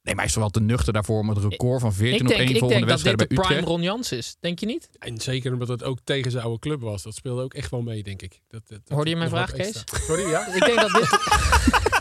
nee, 0.02 0.14
maar 0.14 0.24
hij 0.24 0.32
is 0.32 0.38
wel 0.38 0.48
te 0.50 0.60
nuchter 0.60 0.92
daarvoor 0.92 1.18
om 1.20 1.28
het 1.28 1.38
record 1.38 1.80
van 1.80 1.92
14 1.92 2.14
Ik 2.14 2.20
op 2.22 2.26
denk, 2.28 2.40
1 2.40 2.50
ik 2.50 2.58
volgende 2.58 2.86
denk 2.86 2.98
dat 2.98 3.04
dit 3.04 3.16
wedstrijd 3.16 3.18
de 3.18 3.26
bij 3.34 3.44
prime 3.44 3.60
Utrecht. 3.60 3.68
Ron 3.68 3.82
Jans 3.82 4.12
is. 4.12 4.36
Denk 4.40 4.58
je 4.58 4.66
niet? 4.66 4.88
En 4.98 5.18
zeker 5.20 5.52
omdat 5.52 5.68
het 5.68 5.82
ook 5.84 5.98
tegen 6.04 6.30
zijn 6.30 6.44
oude 6.44 6.58
club 6.58 6.80
was. 6.80 7.02
Dat 7.02 7.14
speelde 7.14 7.42
ook 7.42 7.54
echt 7.54 7.70
wel 7.70 7.82
mee, 7.82 8.02
denk 8.02 8.22
ik. 8.22 8.40
Dat, 8.48 8.62
dat, 8.68 8.80
dat- 8.84 8.94
Hoorde 8.96 9.10
je 9.10 9.16
mijn 9.16 9.28
vraag, 9.30 9.52
Kees? 9.52 9.66
extra. 9.66 9.98
Sorry, 9.98 10.30
ja? 10.30 10.54
Ik 10.54 10.64
denk 10.64 10.80
dat 10.80 10.90
dit... 10.90 11.10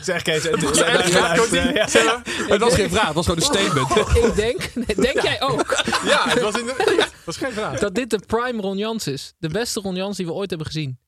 Zeg 0.00 0.22
Kees. 0.22 0.42
Het, 0.42 0.60
Het 2.48 2.60
was 2.60 2.74
geen 2.74 2.90
vraag, 2.90 3.06
het 3.06 3.14
was 3.14 3.26
gewoon 3.26 3.40
een 3.40 3.46
statement. 3.46 3.96
ik 4.16 4.34
denk... 4.34 4.86
Denk 5.02 5.20
jij 5.20 5.42
ook? 5.42 5.82
Ja, 6.04 6.28
het 6.28 6.40
was, 6.42 6.52
dat 6.52 7.12
was 7.24 7.36
geen 7.36 7.52
vraag. 7.52 7.78
Dat 7.78 7.94
dit 7.94 8.10
de 8.10 8.18
prime 8.26 8.60
Ron 8.60 8.76
Jans 8.76 9.06
is. 9.06 9.32
De 9.38 9.48
beste 9.48 9.80
Ron 9.80 9.94
Jans 9.94 10.16
die 10.16 10.26
we 10.26 10.32
ooit 10.32 10.48
hebben 10.48 10.66
gezien. 10.66 10.98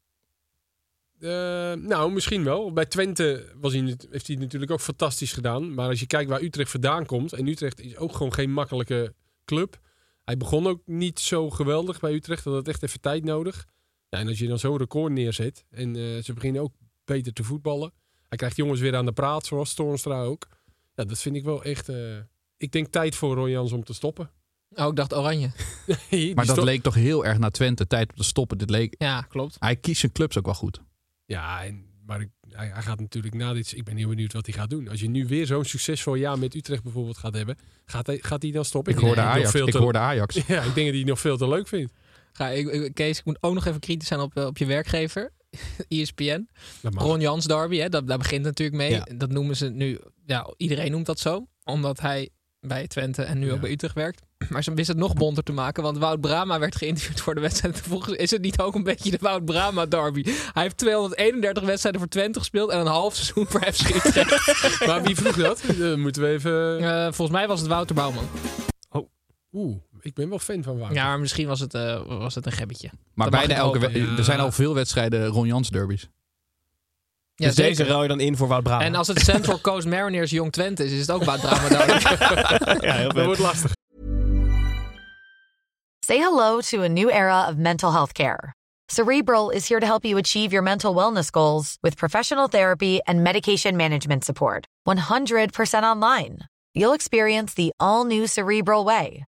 Eh, 1.20 1.72
nou, 1.72 2.12
misschien 2.12 2.44
wel. 2.44 2.72
Bij 2.72 2.86
Twente 2.86 3.52
was 3.60 3.72
hij, 3.72 3.80
heeft 3.82 4.26
hij 4.26 4.34
het 4.34 4.38
natuurlijk 4.38 4.70
ook 4.70 4.80
fantastisch 4.80 5.32
gedaan. 5.32 5.74
Maar 5.74 5.88
als 5.88 6.00
je 6.00 6.06
kijkt 6.06 6.30
waar 6.30 6.42
Utrecht 6.42 6.70
vandaan 6.70 7.06
komt. 7.06 7.32
En 7.32 7.46
Utrecht 7.46 7.80
is 7.80 7.96
ook 7.96 8.12
gewoon 8.12 8.32
geen 8.32 8.52
makkelijke 8.52 9.14
club. 9.44 9.78
Hij 10.24 10.36
begon 10.36 10.66
ook 10.66 10.80
niet 10.84 11.20
zo 11.20 11.50
geweldig 11.50 12.00
bij 12.00 12.12
Utrecht. 12.12 12.44
Dat 12.44 12.54
had 12.54 12.68
echt 12.68 12.82
even 12.82 13.00
tijd 13.00 13.24
nodig. 13.24 13.66
Ja, 14.08 14.18
en 14.18 14.28
als 14.28 14.38
je 14.38 14.46
dan 14.48 14.58
zo'n 14.58 14.76
record 14.76 15.12
neerzet. 15.12 15.64
En 15.70 15.96
eh, 15.96 16.22
ze 16.22 16.32
beginnen 16.32 16.62
ook 16.62 16.74
beter 17.04 17.32
te 17.32 17.44
voetballen. 17.44 17.92
Hij 18.28 18.38
krijgt 18.38 18.56
jongens 18.56 18.80
weer 18.80 18.96
aan 18.96 19.04
de 19.06 19.12
praat, 19.12 19.46
zoals 19.46 19.74
Toornstra 19.74 20.22
ook. 20.22 20.46
Ja, 20.94 21.04
dat 21.04 21.18
vind 21.18 21.36
ik 21.36 21.44
wel 21.44 21.62
echt... 21.64 21.88
eh, 21.88 22.16
ik 22.56 22.72
denk 22.72 22.86
tijd 22.86 23.14
voor 23.14 23.34
Ron 23.34 23.50
Jans 23.50 23.72
om 23.72 23.84
te 23.84 23.92
stoppen. 23.94 24.30
Oh, 24.74 24.86
ik 24.86 24.96
dacht 24.96 25.14
oranje. 25.14 25.50
Maar 26.34 26.34
dat 26.34 26.46
stop- 26.54 26.64
leek 26.64 26.82
toch 26.82 26.94
heel 26.94 27.24
erg 27.24 27.38
naar 27.38 27.50
Twente. 27.50 27.86
Tijd 27.86 28.10
om 28.10 28.16
te 28.16 28.24
stoppen. 28.24 28.58
Dit 28.58 28.70
leek, 28.70 28.94
Ja, 28.98 29.20
klopt. 29.22 29.56
hij 29.58 29.76
kiest 29.76 30.00
zijn 30.00 30.12
clubs 30.12 30.38
ook 30.38 30.44
wel 30.44 30.54
goed. 30.54 30.80
Ja, 31.24 31.64
en, 31.64 31.84
maar 32.06 32.20
ik, 32.20 32.28
hij, 32.48 32.66
hij 32.68 32.82
gaat 32.82 33.00
natuurlijk 33.00 33.34
na 33.34 33.52
dit... 33.52 33.72
Ik 33.76 33.84
ben 33.84 33.96
heel 33.96 34.08
benieuwd 34.08 34.32
wat 34.32 34.46
hij 34.46 34.54
gaat 34.54 34.70
doen. 34.70 34.88
Als 34.88 35.00
je 35.00 35.08
nu 35.08 35.26
weer 35.26 35.46
zo'n 35.46 35.64
succesvol 35.64 36.14
jaar 36.14 36.38
met 36.38 36.54
Utrecht 36.54 36.82
bijvoorbeeld 36.82 37.18
gaat 37.18 37.34
hebben... 37.34 37.56
Gaat 37.84 38.06
hij, 38.06 38.18
gaat 38.22 38.42
hij 38.42 38.50
dan 38.50 38.64
stoppen? 38.64 38.92
Ik 38.92 38.98
hoorde 38.98 39.20
Ajax. 39.20 39.50
veel 39.50 39.66
Ik 39.66 39.72
te- 39.72 39.78
hoorde 39.78 39.98
Ajax. 39.98 40.34
Ja, 40.46 40.58
ik 40.62 40.62
denk 40.62 40.64
dat 40.74 40.74
hij 40.74 40.96
het 40.98 41.04
nog 41.06 41.20
veel 41.20 41.36
te 41.36 41.48
leuk 41.48 41.68
vindt. 41.68 41.92
Ga, 42.32 42.48
ik, 42.48 42.68
ik- 42.68 42.94
Kees, 42.94 43.18
ik 43.18 43.24
moet 43.24 43.38
ook 43.40 43.54
nog 43.54 43.66
even 43.66 43.80
kritisch 43.80 44.08
zijn 44.08 44.20
op, 44.20 44.36
eh, 44.36 44.46
op 44.46 44.58
je 44.58 44.66
werkgever. 44.66 45.32
ESPN. 45.88 46.48
Ron 46.82 47.20
Jans 47.20 47.44
Derby, 47.44 47.76
hè, 47.76 47.88
dat, 47.88 48.06
daar 48.06 48.18
begint 48.18 48.44
natuurlijk 48.44 48.78
mee. 48.78 48.90
Ja. 48.90 49.06
Dat 49.14 49.30
noemen 49.30 49.56
ze 49.56 49.68
nu... 49.68 49.98
Ja, 50.26 50.52
iedereen 50.56 50.90
noemt 50.90 51.06
dat 51.06 51.18
zo. 51.18 51.46
Omdat 51.64 52.00
hij 52.00 52.28
bij 52.60 52.86
Twente 52.86 53.22
en 53.22 53.38
nu 53.38 53.52
ook 53.52 53.60
bij 53.60 53.70
Utrecht 53.70 53.94
werkt. 53.94 54.22
Maar 54.48 54.62
ze 54.62 54.74
wisten 54.74 54.94
het 54.94 55.04
nog 55.04 55.14
bonter 55.14 55.42
te 55.42 55.52
maken. 55.52 55.82
Want 55.82 55.98
Wout 55.98 56.20
Brama 56.20 56.58
werd 56.58 56.76
geïnterviewd 56.76 57.20
voor 57.20 57.34
de 57.34 57.40
wedstrijd. 57.40 57.80
Volgens 57.80 58.16
is 58.16 58.30
het 58.30 58.42
niet 58.42 58.60
ook 58.60 58.74
een 58.74 58.82
beetje 58.82 59.10
de 59.10 59.18
Wout 59.20 59.44
Brama 59.44 59.86
derby. 59.86 60.22
Hij 60.24 60.62
heeft 60.62 60.76
231 60.76 61.64
wedstrijden 61.64 62.00
voor 62.00 62.10
Twente 62.10 62.38
gespeeld. 62.38 62.70
En 62.70 62.80
een 62.80 62.86
half 62.86 63.14
seizoen 63.14 63.46
voor 63.46 63.72
FC 63.72 63.94
Utrecht. 63.94 64.86
Maar 64.86 65.02
wie 65.02 65.16
vroeg 65.16 65.36
dat? 65.36 65.62
Dan 65.78 66.00
moeten 66.00 66.22
we 66.22 66.28
even... 66.28 66.78
Eh, 66.78 67.02
volgens 67.02 67.30
mij 67.38 67.48
was 67.48 67.60
het 67.60 67.68
Wouter 67.68 67.94
Bouwman. 67.94 68.28
Oeh, 69.52 69.76
ik 70.00 70.14
ben 70.14 70.28
wel 70.28 70.38
fan 70.38 70.62
van 70.62 70.78
Wout. 70.78 70.94
Ja, 70.94 71.06
maar 71.06 71.20
misschien 71.20 71.46
was 71.46 71.60
het, 71.60 71.74
eh, 71.74 72.02
was 72.06 72.34
het 72.34 72.46
een 72.46 72.52
gebbetje. 72.52 72.90
Maar 73.14 73.30
bijna 73.30 73.54
elke 73.54 73.88
Er 73.88 74.24
zijn 74.24 74.40
al 74.40 74.52
veel 74.52 74.74
wedstrijden 74.74 75.26
Ron 75.26 75.46
Jans 75.46 75.70
derbies. 75.70 76.08
Ja, 77.34 77.46
dus 77.46 77.54
zeker. 77.54 77.76
deze 77.76 77.90
ruil 77.90 78.02
je 78.02 78.08
dan 78.08 78.20
in 78.20 78.36
voor 78.36 78.48
Wout 78.48 78.62
Brama. 78.62 78.84
En 78.84 78.94
als 78.94 79.08
het 79.08 79.20
Central 79.20 79.60
Coast 79.60 79.86
Mariners 79.86 80.30
Jong 80.30 80.52
Twente 80.52 80.84
is, 80.84 80.92
is 80.92 81.00
het 81.00 81.10
ook 81.10 81.24
Wout 81.24 81.40
Brama 81.40 81.68
derby. 81.68 81.92
ja, 82.86 82.94
heel 82.94 83.12
Dat 83.12 83.24
wordt 83.24 83.40
lastig. 83.40 83.72
Say 86.04 86.16
hello 86.16 86.60
to 86.60 86.82
a 86.82 86.88
new 86.88 87.10
era 87.10 87.48
of 87.48 87.56
mental 87.56 87.92
health 87.92 88.12
care. 88.12 88.52
Cerebral 88.90 89.50
is 89.50 89.68
here 89.68 89.80
to 89.80 89.86
help 89.86 90.04
you 90.04 90.16
achieve 90.18 90.50
your 90.50 90.62
mental 90.62 90.94
wellness 90.94 91.30
goals 91.30 91.76
with 91.82 91.98
professional 91.98 92.48
therapy 92.48 93.00
and 93.06 93.22
medication 93.22 93.76
management 93.76 94.24
support. 94.24 94.64
100% 94.86 95.82
online. 95.82 96.38
You'll 96.74 96.94
experience 96.94 97.54
the 97.54 97.72
all 97.78 98.04
new 98.04 98.26
Cerebral 98.26 98.84
Way, 98.84 99.24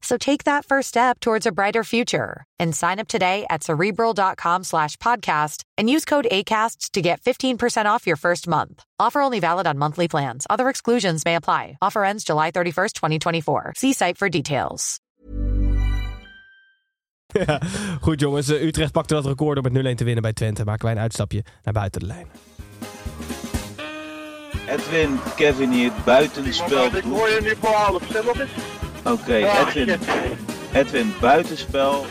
So 0.00 0.16
take 0.16 0.44
that 0.44 0.64
first 0.64 0.88
step 0.88 1.20
towards 1.20 1.46
a 1.46 1.52
brighter 1.52 1.84
future 1.84 2.44
and 2.58 2.74
sign 2.74 2.98
up 2.98 3.08
today 3.08 3.44
at 3.50 3.62
cerebral.com 3.64 4.64
slash 4.64 4.96
podcast 4.96 5.62
and 5.76 5.90
use 5.90 6.04
code 6.04 6.26
ACAST 6.30 6.90
to 6.92 7.00
get 7.02 7.20
15% 7.20 7.86
off 7.86 8.06
your 8.06 8.16
first 8.16 8.46
month. 8.46 8.84
Offer 8.98 9.20
only 9.20 9.40
valid 9.40 9.66
on 9.66 9.76
monthly 9.78 10.08
plans. 10.08 10.46
Other 10.48 10.68
exclusions 10.68 11.24
may 11.24 11.34
apply. 11.34 11.76
Offer 11.82 12.04
ends 12.04 12.24
July 12.24 12.50
31st, 12.52 12.92
2024. 12.92 13.72
See 13.76 13.92
site 13.92 14.16
for 14.18 14.28
details. 14.28 14.98
Ja, 17.46 17.60
Goed 18.00 18.20
jongens, 18.20 18.48
Eh, 18.48 18.62
Utrecht 18.62 18.92
pakte 18.92 19.14
dat 19.14 19.26
record 19.26 19.62
door 19.62 19.72
met 19.72 19.92
0-1 19.92 19.94
te 19.96 20.04
winnen 20.04 20.22
bij 20.22 20.32
Twente. 20.32 20.64
Maken 20.64 20.84
wij 20.84 20.92
een 20.94 21.00
uitstapje 21.00 21.44
naar 21.62 21.74
buiten 21.74 22.00
de 22.00 22.06
lijn. 22.06 22.26
Edwin, 24.68 25.18
Kevin 25.36 25.70
hier, 25.70 25.92
buitenspel. 26.04 26.84
Ik 26.96 27.02
hoor 27.04 27.28
je 27.28 27.38
nu 27.42 27.54
voor 27.60 27.70
half. 27.74 28.02
Stel 28.08 28.28
op 28.28 28.38
eens. 28.38 28.50
Oké, 29.12 29.34
Edwin. 29.34 29.98
Edwin, 30.72 31.12
buitenspel. 31.20 32.04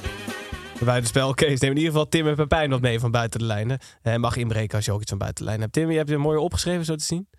Buitenspel, 0.83 1.33
Kees. 1.33 1.59
Neem 1.59 1.71
in 1.71 1.77
ieder 1.77 1.91
geval 1.91 2.07
Tim 2.09 2.27
en 2.27 2.35
Pepijn 2.35 2.69
wat 2.69 2.81
mee 2.81 2.99
van 2.99 3.11
buiten 3.11 3.39
de 3.39 3.45
lijnen. 3.45 3.79
En 4.01 4.19
mag 4.19 4.35
inbreken 4.35 4.75
als 4.75 4.85
je 4.85 4.91
ook 4.91 5.01
iets 5.01 5.09
van 5.09 5.17
buiten 5.19 5.43
de 5.43 5.49
lijn 5.49 5.61
hebt. 5.61 5.73
Tim, 5.73 5.91
je 5.91 5.97
hebt 5.97 6.09
je 6.09 6.17
mooi 6.17 6.37
opgeschreven 6.37 6.85
zo 6.85 6.95
te 6.95 7.03
zien. 7.03 7.29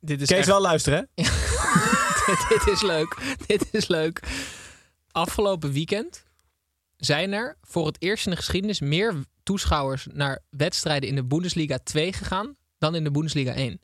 Dit 0.00 0.20
is 0.20 0.28
Kees, 0.28 0.38
echt- 0.38 0.46
wel 0.46 0.60
luisteren 0.60 1.08
hè? 1.14 1.22
dit, 2.26 2.46
dit 2.48 2.66
is 2.74 2.82
leuk. 2.82 3.36
Dit 3.46 3.68
is 3.74 3.88
leuk. 3.88 4.22
Afgelopen 5.10 5.72
weekend 5.72 6.24
zijn 6.96 7.32
er 7.32 7.56
voor 7.62 7.86
het 7.86 7.96
eerst 8.02 8.24
in 8.24 8.30
de 8.30 8.36
geschiedenis 8.36 8.80
meer 8.80 9.14
toeschouwers 9.42 10.06
naar 10.12 10.42
wedstrijden 10.50 11.08
in 11.08 11.14
de 11.14 11.24
Bundesliga 11.24 11.78
2 11.84 12.12
gegaan 12.12 12.56
dan 12.78 12.94
in 12.94 13.04
de 13.04 13.10
Bundesliga 13.10 13.52
1. 13.52 13.80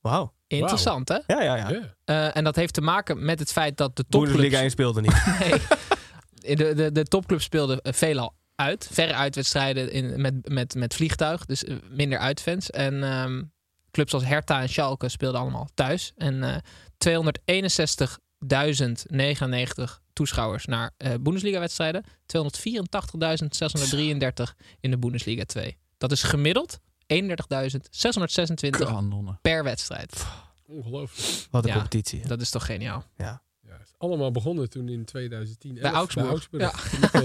Wauw. 0.00 0.32
Interessant, 0.60 1.08
hè? 1.08 1.18
Ja, 1.26 1.42
ja, 1.42 1.56
ja. 1.56 1.94
Eh, 2.04 2.36
en 2.36 2.44
dat 2.44 2.56
heeft 2.56 2.74
te 2.74 2.80
maken 2.80 3.24
met 3.24 3.38
het 3.38 3.52
feit 3.52 3.76
dat 3.76 3.96
de 3.96 4.02
topclubs... 4.02 4.32
Bundesliga 4.32 4.62
1 4.62 4.70
speelde 4.70 5.00
niet. 5.00 5.24
Nee. 5.40 5.60
De, 6.56 6.74
de, 6.74 6.92
de 6.92 7.04
topclubs 7.04 7.44
speelden 7.44 7.80
eh, 7.80 7.92
veelal 7.92 8.34
uit. 8.54 8.88
Verre 8.92 9.14
uitwedstrijden 9.14 9.92
in, 9.92 10.20
met, 10.20 10.48
met, 10.48 10.74
met 10.74 10.94
vliegtuig. 10.94 11.44
Dus 11.44 11.64
eh, 11.64 11.76
minder 11.90 12.18
uitfans. 12.18 12.70
En 12.70 13.02
ehm, 13.02 13.42
clubs 13.90 14.14
als 14.14 14.24
Hertha 14.24 14.60
en 14.60 14.68
Schalke 14.68 15.08
speelden 15.08 15.40
allemaal 15.40 15.68
thuis. 15.74 16.12
En 16.16 16.42
eh 16.42 16.56
261.099 16.98 17.04
toeschouwers 20.12 20.64
naar 20.64 20.90
eh 20.96 21.12
Bundesliga-wedstrijden. 21.20 22.04
284.633 22.04 22.08
in 24.80 24.90
de 24.90 24.98
Bundesliga 24.98 25.44
2. 25.44 25.76
Dat 25.98 26.12
is 26.12 26.22
gemiddeld 26.22 26.78
31.626 27.06 28.70
Kanonnen. 28.70 29.38
per 29.42 29.64
wedstrijd. 29.64 30.26
Ongelooflijk. 30.66 31.46
Wat 31.50 31.62
een 31.64 31.68
Ja. 31.70 31.74
competitie. 31.76 32.26
Dat 32.26 32.40
is 32.40 32.50
toch 32.50 32.66
geniaal? 32.66 33.04
Ja. 33.16 33.42
Ja, 33.66 33.72
het 33.72 33.86
is 33.86 33.94
allemaal 33.98 34.30
begonnen 34.30 34.70
toen 34.70 34.88
in 34.88 35.04
2010. 35.04 35.74
Bij 35.74 35.82
11 35.92 36.16
Augsburg. 36.16 36.90
Ja. 37.00 37.08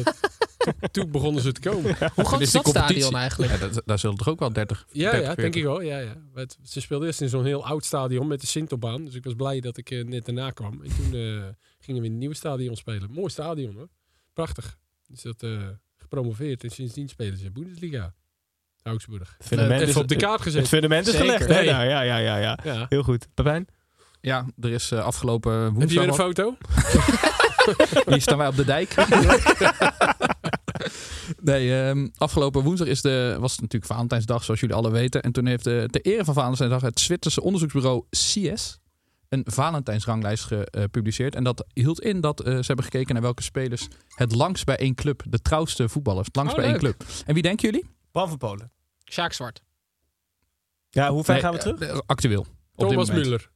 Toen, 0.59 0.73
toen 0.91 1.11
begonnen 1.11 1.41
ze 1.41 1.51
te 1.51 1.59
komen. 1.61 1.95
Hoe 2.15 2.25
groot 2.25 2.41
is 2.41 2.51
dat 2.51 2.67
stadion 2.67 3.15
eigenlijk? 3.15 3.51
Ja, 3.51 3.57
dat, 3.67 3.81
daar 3.85 3.99
zullen 3.99 4.17
er 4.17 4.29
ook 4.29 4.39
wel 4.39 4.53
30. 4.53 4.85
Ja, 4.91 5.11
30, 5.11 5.19
ja 5.19 5.25
40. 5.25 5.43
denk 5.43 5.55
ik 5.55 5.63
wel. 5.63 5.81
Ja, 5.81 5.97
ja. 5.97 6.15
Het- 6.33 6.57
ze 6.63 6.81
speelden 6.81 7.07
eerst 7.07 7.21
in 7.21 7.29
zo'n 7.29 7.45
heel 7.45 7.65
oud 7.65 7.85
stadion 7.85 8.27
met 8.27 8.41
de 8.41 8.47
Sintelbaan. 8.47 9.05
Dus 9.05 9.13
ik 9.13 9.23
was 9.23 9.33
blij 9.33 9.59
dat 9.59 9.77
ik 9.77 9.91
eh, 9.91 10.05
net 10.05 10.25
daarna 10.25 10.51
kwam. 10.51 10.81
En 10.83 10.89
toen 10.95 11.05
eh, 11.13 11.43
gingen 11.79 12.01
we 12.01 12.07
in 12.07 12.11
het 12.11 12.19
nieuwe 12.19 12.35
stadion 12.35 12.75
spelen. 12.75 13.11
Mooi 13.11 13.29
stadion 13.29 13.75
hoor. 13.75 13.89
Prachtig. 14.33 14.77
Dus 15.07 15.21
dat 15.21 15.43
eh, 15.43 15.67
gepromoveerd 15.97 16.63
en 16.63 16.69
sindsdien 16.69 17.09
spelen 17.09 17.37
ze 17.37 17.51
Bundesliga. 17.51 18.13
Augsburg. 18.83 19.35
Fundament 19.39 19.73
Even 19.81 19.87
is- 19.87 19.95
op 19.95 20.07
de 20.07 20.15
kaart 20.15 20.41
gezet. 20.41 20.59
Het 20.59 20.69
fundament 20.69 21.07
is 21.07 21.13
Zeker. 21.15 21.25
gelegd. 21.27 21.47
Hè? 21.47 21.53
Nou, 21.71 21.85
ja, 21.85 22.01
ja, 22.01 22.17
ja, 22.17 22.37
ja, 22.37 22.57
Ja. 22.63 22.85
Heel 22.89 23.03
goed. 23.03 23.27
Pepijn? 23.33 23.67
Ja, 24.21 24.45
er 24.61 24.71
is 24.71 24.91
eh, 24.91 25.03
afgelopen 25.03 25.73
woensdag... 25.73 25.79
Heb 25.81 25.89
je 25.89 25.99
weer 25.99 26.07
een 26.07 26.13
foto? 26.13 26.55
Hier 28.11 28.21
staan 28.21 28.37
wij 28.37 28.47
op 28.47 28.55
de 28.55 28.65
dijk. 28.65 28.95
nee, 31.41 31.81
ehm, 31.81 32.07
afgelopen 32.17 32.63
woensdag 32.63 32.87
is 32.87 33.01
de, 33.01 33.35
was 33.39 33.51
het 33.51 33.61
natuurlijk 33.61 33.91
Valentijnsdag, 33.91 34.43
zoals 34.43 34.59
jullie 34.59 34.75
alle 34.75 34.91
weten. 34.91 35.21
En 35.21 35.31
toen 35.31 35.45
heeft 35.45 35.63
de, 35.63 35.87
ter 35.91 36.01
ere 36.01 36.23
van 36.25 36.33
Valentijnsdag 36.33 36.81
het 36.81 36.99
Zwitserse 36.99 37.41
onderzoeksbureau 37.41 38.03
CS 38.09 38.79
een 39.29 39.43
Valentijnsranglijst 39.45 40.43
gepubliceerd. 40.45 41.35
En 41.35 41.43
dat 41.43 41.65
hield 41.73 42.01
in 42.01 42.21
dat 42.21 42.39
eh, 42.41 42.53
ze 42.53 42.65
hebben 42.65 42.85
gekeken 42.85 43.13
naar 43.13 43.23
welke 43.23 43.43
spelers 43.43 43.87
het 44.15 44.35
langst 44.35 44.65
bij 44.65 44.77
één 44.77 44.95
club, 44.95 45.23
de 45.27 45.41
trouwste 45.41 45.89
voetballers, 45.89 46.25
het 46.27 46.35
langst 46.35 46.53
Oh, 46.53 46.59
bij 46.59 46.69
één 46.69 46.77
club. 46.79 47.03
En 47.25 47.33
wie 47.33 47.43
denken 47.43 47.69
jullie? 47.69 47.89
Bram 48.19 48.39
van 48.39 48.49
Polen. 48.49 48.71
Sjaak 49.11 49.33
Zwart. 49.33 49.61
Ja, 50.89 51.09
hoe 51.11 51.23
ver 51.23 51.33
Nee, 51.33 51.41
gaan 51.43 51.53
we 51.53 51.59
terug? 51.59 51.79
eh, 51.79 51.99
Actueel. 52.05 52.39
Op 52.75 52.89
dit 52.89 52.89
Thomas. 52.89 53.09
Müller. 53.09 53.49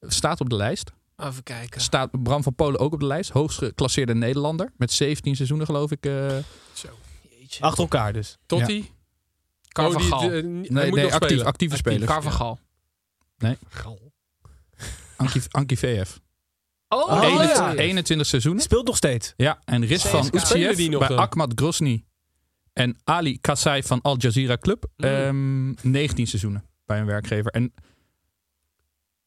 Staat 0.00 0.40
op 0.40 0.48
de 0.48 0.56
lijst. 0.56 0.92
Even 1.16 1.42
kijken. 1.42 1.80
Staat 1.80 2.22
Bram 2.22 2.42
van 2.42 2.54
Polen 2.54 2.80
ook 2.80 2.92
op 2.92 3.00
de 3.00 3.06
lijst. 3.06 3.30
Hoogst 3.30 3.58
geclasseerde 3.58 4.14
Nederlander. 4.14 4.72
Met 4.76 4.92
17 4.92 5.34
seizoenen 5.36 5.66
geloof 5.66 5.90
ik. 5.90 6.06
eh. 6.06 6.36
Achter 7.60 7.82
elkaar 7.82 8.12
dus. 8.12 8.38
Totti? 8.46 8.90
Carvajal. 9.68 10.12
Oh, 10.12 10.20
die- 10.20 10.28
eh, 10.30 10.32
hij 10.34 10.42
Nee, 10.42 10.62
moet 10.62 10.74
nee 10.74 11.04
actief, 11.12 11.14
spelen. 11.28 11.44
actieve 11.46 11.76
spelers. 11.76 12.04
Carvajal. 12.10 12.58
Nee. 13.38 13.58
Anki, 15.16 15.40
Anki 15.50 15.76
VF. 15.76 16.20
Oh, 16.88 17.10
Oh, 17.10 17.22
Ene- 17.24 17.42
ja. 17.42 17.74
21 17.74 18.26
seizoenen. 18.26 18.62
Speelt 18.62 18.86
nog 18.86 18.96
steeds. 18.96 19.32
Ja, 19.36 19.58
en 19.64 19.82
Utsiev 19.82 20.76
die 20.76 20.90
nog 20.90 21.06
bij? 21.08 21.16
Akmat 21.16 21.52
Grozny. 21.54 22.04
En 22.74 22.96
Ali 23.04 23.40
Kassai 23.40 23.82
van 23.82 24.00
Al 24.02 24.16
Jazeera 24.18 24.56
Club. 24.56 24.86
Ehm, 24.96 25.70
19 25.82 26.26
seizoenen 26.26 26.64
bij 26.86 27.00
een 27.00 27.06
werkgever. 27.06 27.50
En 27.52 27.72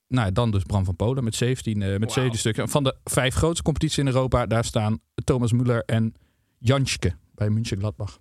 nou, 0.07 0.31
dan 0.31 0.51
dus 0.51 0.63
Bram 0.63 0.85
van 0.85 0.95
Polen 0.95 1.23
met 1.23 1.35
17, 1.35 1.81
eh, 1.81 1.99
met 1.99 2.11
17 2.11 2.39
stukken. 2.39 2.69
Van 2.69 2.83
de 2.83 2.95
vijf 3.03 3.35
grootste 3.35 3.63
competities 3.63 3.97
in 3.97 4.07
Europa, 4.07 4.45
daar 4.45 4.65
staan 4.65 4.99
Thomas 5.23 5.53
Müller 5.53 5.85
en 5.85 6.13
Janschke 6.57 7.15
bij 7.33 7.49
München 7.49 7.77
Gladbach. 7.77 8.19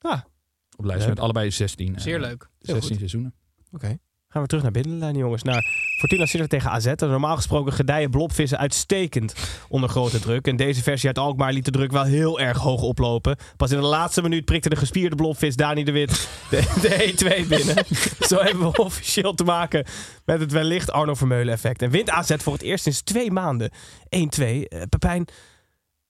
Ah. 0.00 0.20
Op 0.76 0.84
lijst 0.84 1.08
met 1.08 1.20
allebei 1.20 1.50
16. 1.50 1.94
eh, 1.96 2.00
Zeer 2.00 2.20
leuk. 2.20 2.48
16 2.58 2.96
seizoenen. 2.96 3.34
Oké. 3.70 3.98
Gaan 4.30 4.42
we 4.42 4.48
terug 4.48 4.62
naar 4.62 4.72
binnenlijn, 4.72 5.16
jongens. 5.16 5.42
Naar 5.42 5.64
Fortuna 5.98 6.26
Sittard 6.26 6.50
tegen 6.50 6.70
AZ. 6.70 6.86
En 6.86 7.08
normaal 7.08 7.36
gesproken 7.36 7.72
gedijen 7.72 8.10
blobvissen 8.10 8.58
uitstekend 8.58 9.34
onder 9.68 9.88
grote 9.88 10.20
druk. 10.20 10.46
En 10.46 10.56
deze 10.56 10.82
versie 10.82 11.08
uit 11.08 11.18
Alkmaar 11.18 11.52
liet 11.52 11.64
de 11.64 11.70
druk 11.70 11.92
wel 11.92 12.04
heel 12.04 12.40
erg 12.40 12.58
hoog 12.58 12.82
oplopen. 12.82 13.36
Pas 13.56 13.70
in 13.70 13.80
de 13.80 13.86
laatste 13.86 14.22
minuut 14.22 14.44
prikte 14.44 14.68
de 14.68 14.76
gespierde 14.76 15.16
blobvis 15.16 15.56
Dani 15.56 15.84
de 15.84 15.92
Wit 15.92 16.28
de, 16.50 16.56
de 17.16 17.42
1-2 17.44 17.48
binnen. 17.48 17.84
Zo 18.28 18.36
hebben 18.42 18.70
we 18.70 18.82
officieel 18.82 19.34
te 19.34 19.44
maken 19.44 19.84
met 20.24 20.40
het 20.40 20.52
wellicht 20.52 20.90
Arno 20.90 21.14
Vermeulen 21.14 21.52
effect. 21.52 21.82
En 21.82 21.90
wint 21.90 22.10
AZ 22.10 22.34
voor 22.36 22.52
het 22.52 22.62
eerst 22.62 22.82
sinds 22.82 23.02
twee 23.02 23.30
maanden 23.30 23.70
1-2. 23.72 23.76
Eh, 24.08 24.82
Pepijn, 24.88 25.24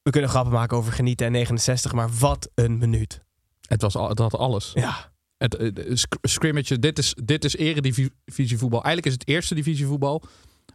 we 0.03 0.11
kunnen 0.11 0.31
grappen 0.31 0.53
maken 0.53 0.77
over 0.77 0.93
genieten 0.93 1.27
en 1.27 1.33
69, 1.33 1.93
maar 1.93 2.09
wat 2.19 2.51
een 2.55 2.79
minuut. 2.79 3.23
Het, 3.69 3.83
was 3.83 3.97
al, 3.97 4.09
het 4.09 4.19
had 4.19 4.35
alles. 4.35 4.71
Ja. 4.75 5.11
Het, 5.39 5.57
eh, 5.57 5.71
sc- 5.95 6.17
scrimmage, 6.23 6.79
dit 6.79 6.99
is, 6.99 7.15
dit 7.25 7.45
is 7.45 7.57
eredivisie 7.57 8.59
voetbal. 8.59 8.83
Eigenlijk 8.85 9.07
is 9.07 9.13
het 9.13 9.29
eerste 9.29 9.55
divisie 9.55 9.87
voetbal. 9.87 10.23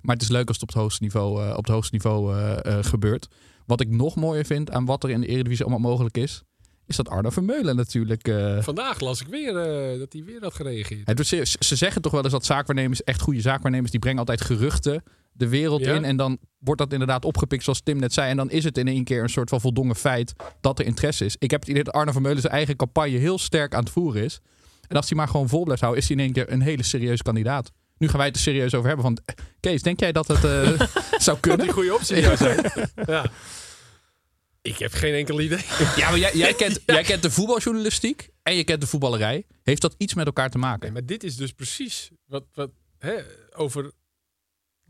Maar 0.02 0.16
het 0.16 0.24
is 0.24 0.30
leuk 0.30 0.48
als 0.48 0.56
het 0.56 0.62
op 0.62 0.74
het 0.74 0.78
hoogste 0.78 1.04
niveau, 1.04 1.44
eh, 1.44 1.50
op 1.50 1.66
het 1.66 1.74
hoogste 1.74 1.94
niveau 1.94 2.36
eh, 2.38 2.66
eh, 2.78 2.84
gebeurt. 2.86 3.28
Wat 3.66 3.82
ik 3.82 3.90
nog 3.90 4.16
mooier 4.16 4.46
vind 4.46 4.72
aan 4.72 4.86
wat 4.86 5.04
er 5.04 5.10
in 5.10 5.22
de 5.22 5.28
eredivisie 5.28 5.66
allemaal 5.66 5.90
mogelijk 5.92 6.18
is... 6.18 6.42
is 6.88 6.96
dat 6.96 7.10
Arno 7.10 7.30
Vermeulen 7.30 7.76
natuurlijk... 7.76 8.28
eh, 8.28 8.62
Vandaag 8.62 9.00
las 9.00 9.22
ik 9.22 9.28
weer 9.28 9.58
eh, 9.58 10.00
dat 10.00 10.14
hij 10.14 10.24
weer 10.24 10.42
had 10.42 10.54
gereageerd. 10.54 11.08
het 11.08 11.28
ze, 11.28 11.42
ze 11.60 11.76
zeggen 11.76 12.02
toch 12.02 12.12
wel 12.12 12.24
eens 12.24 12.32
dat 12.32 12.46
zaakwaarnemers, 12.46 13.04
echt 13.04 13.22
goede 13.22 13.42
zaakwaarnemers... 13.42 13.92
die 13.92 14.00
brengen 14.00 14.20
altijd 14.20 14.42
geruchten 14.42 15.04
de 15.32 15.48
wereld 15.48 15.82
Ja. 15.82 15.94
in. 15.96 16.04
En 16.06 16.18
dan 16.18 16.38
wordt 16.60 16.82
dat 16.82 16.92
inderdaad 16.94 17.26
opgepikt 17.26 17.64
zoals 17.64 17.82
Tim 17.82 18.00
net 18.00 18.14
zei. 18.14 18.30
En 18.30 18.38
dan 18.38 18.50
is 18.52 18.64
het 18.64 18.78
in 18.78 18.88
één 18.88 19.04
keer 19.04 19.24
een 19.24 19.30
soort 19.30 19.50
van 19.50 19.62
voldongen 19.62 19.96
feit 19.96 20.34
dat 20.62 20.80
er 20.80 20.86
interesse 20.86 21.26
is. 21.26 21.36
Ik 21.40 21.52
heb 21.52 21.60
het 21.60 21.70
idee 21.70 21.84
dat 21.84 21.94
Arno 21.94 22.12
Vermeulen 22.12 22.42
zijn 22.42 22.54
eigen 22.54 22.76
campagne 22.76 23.18
heel 23.18 23.38
sterk 23.38 23.74
aan 23.74 23.84
het 23.84 23.90
voeren 23.92 24.24
is. 24.24 24.40
En 24.88 24.96
als 24.96 25.10
hij 25.10 25.18
maar 25.18 25.28
gewoon 25.28 25.50
vol 25.50 25.64
blijft 25.64 25.82
houden, 25.82 26.02
is 26.02 26.08
hij 26.10 26.18
in 26.18 26.24
één 26.24 26.34
keer 26.34 26.52
een 26.52 26.62
hele 26.62 26.84
serieuze 26.84 27.24
kandidaat. 27.24 27.72
Nu 27.98 28.08
gaan 28.08 28.18
wij 28.18 28.28
het 28.28 28.36
er 28.36 28.42
serieus 28.42 28.74
over 28.74 28.88
hebben. 28.88 29.06
Van, 29.06 29.18
eh, 29.26 29.46
Kees, 29.60 29.82
denk 29.82 30.00
jij 30.00 30.12
dat 30.12 30.28
het 30.28 30.44
eh, 30.44 30.52
zou 31.12 31.20
Dat 31.24 31.40
kunnen? 31.40 31.60
die 31.60 31.68
een 31.68 31.74
goede 31.74 31.94
optie 31.94 32.24
zou 32.24 32.38
zijn. 32.38 32.72
ja. 33.06 33.26
Ik 34.62 34.78
heb 34.78 34.94
geen 34.94 35.14
enkel 35.14 35.42
idee. 35.42 35.66
Ja, 35.96 36.10
maar 36.10 36.20
jij, 36.20 36.34
jij, 36.34 36.54
kent, 36.54 36.80
jij 36.86 37.04
kent 37.04 37.22
de 37.22 37.32
voetbaljournalistiek 37.32 38.30
en 38.44 38.56
je 38.56 38.64
kent 38.64 38.82
de 38.82 38.88
voetballerij. 38.88 39.46
Heeft 39.64 39.82
dat 39.82 39.96
iets 39.98 40.14
met 40.14 40.26
elkaar 40.26 40.50
te 40.50 40.58
maken? 40.58 40.82
Nee, 40.82 40.92
maar 40.92 41.06
dit 41.06 41.24
is 41.24 41.36
dus 41.36 41.52
precies 41.52 42.10
wat, 42.26 42.44
wat 42.54 42.72
hè, 43.00 43.16
over. 43.56 43.92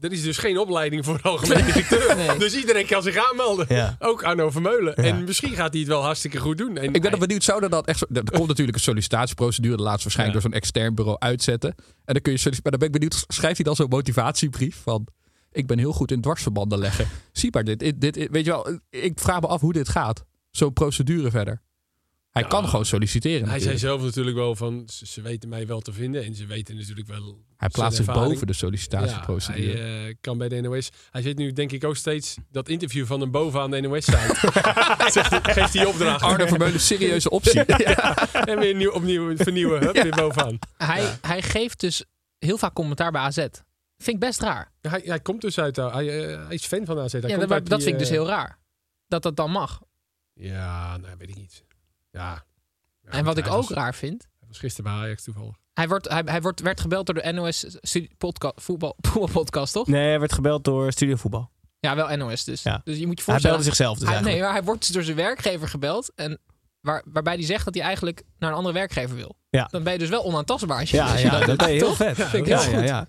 Er 0.03 0.11
is 0.11 0.21
dus 0.23 0.37
geen 0.37 0.57
opleiding 0.57 1.05
voor 1.05 1.19
algemeen 1.21 1.65
directeur. 1.65 2.15
Nee. 2.27 2.37
Dus 2.37 2.55
iedereen 2.55 2.85
kan 2.85 3.01
zich 3.03 3.29
aanmelden. 3.29 3.65
Ja. 3.69 3.95
Ook 3.99 4.23
Arno 4.23 4.49
Vermeulen. 4.49 4.93
Ja. 4.97 5.03
En 5.03 5.23
misschien 5.23 5.55
gaat 5.55 5.69
hij 5.71 5.79
het 5.79 5.89
wel 5.89 6.01
hartstikke 6.03 6.37
goed 6.37 6.57
doen. 6.57 6.77
En 6.77 6.93
Ik 6.93 7.01
ben 7.01 7.11
er 7.11 7.17
benieuwd, 7.19 7.43
zou 7.43 7.63
er 7.63 7.69
dat 7.69 7.87
echt 7.87 7.97
zo... 7.99 8.05
Er 8.13 8.23
komt 8.31 8.47
natuurlijk 8.47 8.77
een 8.77 8.83
sollicitatieprocedure, 8.83 9.75
de 9.77 9.81
laatste 9.83 10.03
waarschijnlijk 10.03 10.41
door 10.41 10.51
zo'n 10.51 10.59
extern 10.61 10.95
bureau 10.95 11.17
uitzetten. 11.19 11.69
En 12.05 12.13
dan 12.13 12.21
kun 12.21 12.31
je 12.31 12.37
solliciteren. 12.37 12.61
Maar 12.63 12.71
dan 12.71 12.79
ben 12.79 12.87
ik 12.87 12.93
benieuwd, 12.93 13.23
schrijft 13.27 13.55
hij 13.55 13.65
dan 13.65 13.75
zo'n 13.75 13.89
motivatiebrief 13.89 14.81
van... 14.83 15.07
Ik 15.51 15.67
ben 15.67 15.77
heel 15.79 15.93
goed 15.93 16.11
in 16.11 16.21
dwarsverbanden 16.21 16.79
leggen. 16.79 17.07
Zie 17.31 17.49
maar 17.51 17.63
dit, 17.63 17.79
dit, 17.79 18.01
dit- 18.01 18.27
weet 18.31 18.45
je 18.45 18.51
wel, 18.51 18.79
ik 18.89 19.19
vraag 19.19 19.41
me 19.41 19.47
af 19.47 19.61
hoe 19.61 19.73
dit 19.73 19.89
gaat. 19.89 20.25
Zo'n 20.51 20.73
procedure 20.73 21.29
verder. 21.31 21.61
Hij 22.33 22.41
Ja. 22.41 22.47
kan 22.47 22.67
gewoon 22.67 22.85
solliciteren 22.85 23.47
Hij 23.49 23.59
zei 23.59 23.77
zelf 23.77 24.01
natuurlijk 24.01 24.35
wel 24.35 24.55
van. 24.55 24.83
Ze, 24.91 25.05
ze 25.07 25.21
weten 25.21 25.49
mij 25.49 25.67
wel 25.67 25.79
te 25.79 25.93
vinden. 25.93 26.23
En 26.23 26.35
ze 26.35 26.45
weten 26.45 26.75
natuurlijk 26.75 27.07
wel. 27.07 27.41
Hij 27.57 27.69
plaatst 27.69 27.97
zich 27.97 28.05
boven 28.05 28.47
de 28.47 28.53
sollicitatieprocedure. 28.53 29.77
Ja, 29.77 29.83
hij 29.83 30.07
eh, 30.07 30.15
kan 30.21 30.37
bij 30.37 30.49
de 30.49 30.61
NOS. 30.61 30.89
Hij 31.11 31.21
zit 31.21 31.37
nu 31.37 31.51
denk 31.51 31.71
ik 31.71 31.83
ook 31.83 31.95
steeds 31.95 32.35
dat 32.51 32.69
interview 32.69 33.05
van 33.05 33.19
hem 33.21 33.31
bovenaan 33.31 33.71
de 33.71 33.81
NOS-site. 33.81 34.35
Zegt 35.11 35.29
hij- 35.29 35.39
Geeft 35.53 35.71
die 35.71 35.87
opdracht. 35.87 36.21
Arno 36.23 36.45
Vermeulen, 36.47 36.79
serieuze 36.79 37.29
optie. 37.29 37.59
En 38.51 38.59
weer 38.59 38.75
nieuw, 38.75 38.91
opnieuw 38.91 39.35
vernieuwen. 39.37 39.83
Hup, 39.83 39.93
weer 39.93 40.15
bovenaan. 40.15 40.59
Hij, 40.77 41.17
hij 41.21 41.41
geeft 41.41 41.79
dus 41.79 42.03
heel 42.39 42.57
vaak 42.57 42.73
commentaar 42.73 43.11
bij 43.11 43.21
AZ. 43.21 43.35
Vind 43.97 44.15
ik 44.15 44.19
best 44.19 44.41
raar. 44.41 44.71
Hij, 44.81 45.01
hij 45.05 45.19
komt 45.19 45.41
dus 45.41 45.59
uit. 45.59 45.75
Hij, 45.75 45.89
eh, 46.29 46.45
hij 46.45 46.55
is 46.55 46.65
fan 46.65 46.85
van 46.85 46.99
AZ. 46.99 47.11
Hij 47.11 47.21
Ja, 47.21 47.27
komt 47.27 47.39
dat, 47.41 47.51
uit 47.51 47.69
dat 47.69 47.79
die, 47.79 47.87
vind 47.87 48.01
ik 48.01 48.07
dus 48.07 48.17
eh, 48.17 48.23
heel 48.23 48.27
raar. 48.35 48.59
Dat 49.07 49.23
dat 49.23 49.35
dan 49.35 49.51
mag. 49.51 49.81
Ja, 50.33 50.97
nou 50.97 51.15
weet 51.17 51.29
ik 51.29 51.35
niet. 51.35 51.63
Ja. 52.13 52.43
Ja, 53.01 53.09
en 53.11 53.23
wat 53.25 53.35
hij 53.35 53.45
ik 53.45 53.51
ook 53.51 53.67
was- 53.67 53.77
raar 53.77 53.95
vind. 53.95 54.21
Hij 54.39 54.47
was 54.47 54.59
gisteren 54.59 54.91
bij 54.91 55.01
Ajax 55.01 55.23
toevallig. 55.23 55.55
Hij, 55.73 55.87
wordt, 55.87 56.09
hij, 56.09 56.21
hij 56.25 56.41
wordt, 56.41 56.59
werd 56.61 56.81
gebeld 56.81 57.05
door 57.05 57.15
de 57.15 57.31
NOS 57.31 57.65
studie- 57.81 58.11
podca 58.17 58.51
voetbal, 58.55 58.95
voetbalpodcast, 59.07 59.73
toch? 59.73 59.87
Nee, 59.87 60.07
hij 60.09 60.19
werd 60.19 60.33
gebeld 60.33 60.63
door 60.63 60.91
Studio 60.91 61.15
Voetbal. 61.15 61.51
Ja, 61.79 61.95
wel 61.95 62.17
NOS 62.17 62.43
dus. 62.43 62.63
Ja. 62.63 62.81
Dus 62.83 62.97
je 62.97 63.07
moet 63.07 63.17
je 63.17 63.23
Hij 63.23 63.33
voorstellen... 63.33 63.41
belde 63.57 63.63
zichzelf 63.63 63.97
dus 63.97 64.03
hij, 64.07 64.07
eigenlijk. 64.13 64.35
Nee, 64.37 64.45
maar 64.45 64.55
hij 64.57 64.63
wordt 64.65 64.81
dus 64.81 64.89
door 64.89 65.03
zijn 65.03 65.17
werkgever 65.17 65.67
gebeld. 65.67 66.11
En 66.15 66.39
waar, 66.79 67.03
waarbij 67.05 67.33
hij 67.33 67.43
zegt 67.43 67.65
dat 67.65 67.73
hij 67.73 67.83
eigenlijk 67.83 68.23
naar 68.39 68.49
een 68.49 68.55
andere 68.55 68.73
werkgever 68.73 69.15
wil. 69.15 69.35
Ja. 69.49 69.67
Dan 69.71 69.83
ben 69.83 69.93
je 69.93 69.99
dus 69.99 70.09
wel 70.09 70.23
onaantastbaar. 70.23 70.79
Als 70.79 70.89
je, 70.91 70.97
Ja, 70.97 71.17
ja, 71.17 71.45
dat 71.45 71.57
ben 71.57 71.71
je 71.73 71.77
heel 71.79 71.95
vet. 71.95 72.15
Vind 72.15 72.33
ik 72.33 72.45
ja, 72.47 72.59
heel 72.59 72.71
ja, 72.71 72.77
goed. 72.77 72.87
ja. 72.87 73.07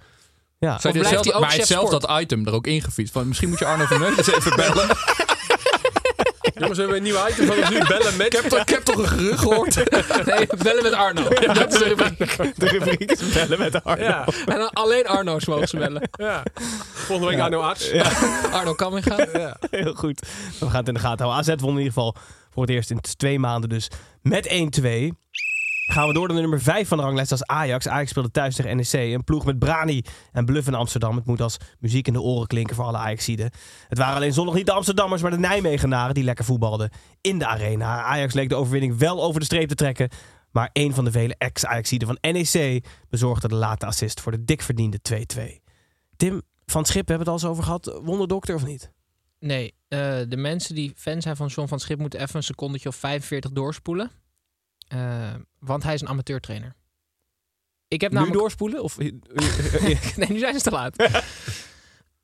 Ja. 0.58 0.78
Zou 0.78 0.94
je 0.94 1.00
blijft 1.00 1.08
zelf, 1.08 1.24
hij 1.24 1.34
ook 1.34 1.40
maar 1.40 1.48
hij 1.48 1.56
heeft 1.58 1.68
zelf 1.68 1.90
dat 1.90 2.20
item 2.20 2.46
er 2.46 2.52
ook 2.52 2.66
ingefietst. 2.66 3.12
Van, 3.12 3.28
misschien 3.28 3.48
moet 3.48 3.58
je 3.58 3.64
Arno 3.66 3.84
Vermeulen 3.84 4.18
eens 4.18 4.32
even 4.32 4.56
bellen. 4.56 4.88
Jongens, 6.54 6.78
we 6.78 6.82
hebben 6.84 6.96
een 6.96 7.02
nieuw 7.02 7.28
item 7.28 7.46
van 7.46 7.56
ons 7.56 7.70
nu. 7.70 7.78
Bellen 7.88 8.16
met... 8.16 8.26
ik, 8.26 8.32
heb 8.32 8.44
toch, 8.44 8.60
ik 8.60 8.68
heb 8.68 8.82
toch 8.82 8.96
een 8.98 9.08
gerucht 9.08 9.38
gehoord? 9.38 9.74
Nee, 10.26 10.46
bellen 10.62 10.82
met 10.82 10.92
Arno. 10.92 11.28
Dat 11.28 11.72
is 11.72 11.78
de 11.78 11.84
rubriek. 11.84 12.36
De 12.58 12.68
rubriek 12.68 13.10
is 13.10 13.32
bellen 13.32 13.58
met 13.58 13.84
Arno. 13.84 14.04
Ja, 14.04 14.26
En 14.46 14.58
dan 14.58 14.70
alleen 14.70 15.06
Arno's 15.06 15.44
mogen 15.46 15.68
ze 15.68 15.76
bellen. 15.76 16.08
ja. 16.12 16.42
Volgende 16.92 17.30
week 17.30 17.40
Arno 17.40 17.60
Arts. 17.60 17.92
Arno 18.52 18.74
Kamminga. 18.74 19.56
Heel 19.70 19.94
goed. 19.94 20.20
We 20.60 20.66
gaan 20.66 20.78
het 20.78 20.88
in 20.88 20.94
de 20.94 21.00
gaten 21.00 21.26
houden. 21.26 21.54
AZ 21.54 21.60
won 21.60 21.70
in 21.70 21.76
ieder 21.76 21.92
geval 21.92 22.16
voor 22.52 22.62
het 22.62 22.72
eerst 22.72 22.90
in 22.90 23.00
twee 23.00 23.38
maanden 23.38 23.68
dus 23.68 23.88
met 24.22 24.48
1-2. 24.80 24.82
Gaan 25.86 26.08
we 26.08 26.14
door 26.14 26.28
naar 26.28 26.40
nummer 26.40 26.60
5 26.62 26.88
van 26.88 26.98
de 26.98 27.04
ranglijst 27.04 27.30
als 27.30 27.44
Ajax. 27.44 27.88
Ajax 27.88 28.10
speelde 28.10 28.30
thuis 28.30 28.56
tegen 28.56 28.76
NEC. 28.76 28.92
Een 28.92 29.24
ploeg 29.24 29.44
met 29.44 29.58
Brani 29.58 30.02
en 30.32 30.44
Bluff 30.44 30.66
in 30.66 30.74
Amsterdam. 30.74 31.16
Het 31.16 31.26
moet 31.26 31.40
als 31.40 31.56
muziek 31.78 32.06
in 32.06 32.12
de 32.12 32.20
oren 32.20 32.46
klinken 32.46 32.76
voor 32.76 32.84
alle 32.84 32.96
Ajaxiden. 32.96 33.50
Het 33.88 33.98
waren 33.98 34.14
alleen 34.14 34.32
zondag 34.32 34.54
niet 34.54 34.66
de 34.66 34.72
Amsterdammers, 34.72 35.22
maar 35.22 35.30
de 35.30 35.38
Nijmegenaren 35.38 36.14
die 36.14 36.24
lekker 36.24 36.44
voetbalden 36.44 36.90
in 37.20 37.38
de 37.38 37.46
arena. 37.46 38.02
Ajax 38.02 38.34
leek 38.34 38.48
de 38.48 38.54
overwinning 38.54 38.98
wel 38.98 39.22
over 39.22 39.40
de 39.40 39.46
streep 39.46 39.68
te 39.68 39.74
trekken. 39.74 40.08
Maar 40.50 40.70
een 40.72 40.94
van 40.94 41.04
de 41.04 41.10
vele 41.10 41.34
ex-Ajaxiden 41.38 42.08
van 42.08 42.32
NEC 42.32 42.84
bezorgde 43.08 43.48
de 43.48 43.54
late 43.54 43.86
assist 43.86 44.20
voor 44.20 44.32
de 44.32 44.44
dik 44.44 44.62
verdiende 44.62 44.98
2-2. 45.02 45.62
Tim 46.16 46.42
van 46.66 46.84
Schip, 46.84 47.08
hebben 47.08 47.26
we 47.26 47.32
het 47.32 47.42
al 47.42 47.48
eens 47.48 47.58
over 47.58 47.64
gehad. 47.64 48.00
Wonderdokter 48.02 48.54
of 48.54 48.66
niet? 48.66 48.90
Nee, 49.38 49.74
eh, 49.88 49.98
de 50.28 50.36
mensen 50.36 50.74
die 50.74 50.92
fan 50.96 51.22
zijn 51.22 51.36
van 51.36 51.46
John 51.46 51.68
van 51.68 51.80
Schip 51.80 51.98
moeten 51.98 52.20
even 52.20 52.36
een 52.36 52.42
secondetje 52.42 52.88
of 52.88 52.96
45 52.96 53.50
doorspoelen. 53.50 54.10
Eh, 54.94 55.34
want 55.58 55.82
hij 55.82 55.94
is 55.94 56.00
een 56.00 56.08
amateurtrainer. 56.08 56.74
Ik 57.88 58.00
heb 58.00 58.10
Nu 58.10 58.16
namelijk... 58.16 58.40
doorspoelen? 58.40 58.82
Of... 58.82 58.98
nee, 60.16 60.28
nu 60.28 60.38
zijn 60.38 60.54
ze 60.54 60.60
te 60.60 60.70
laat. 60.70 60.96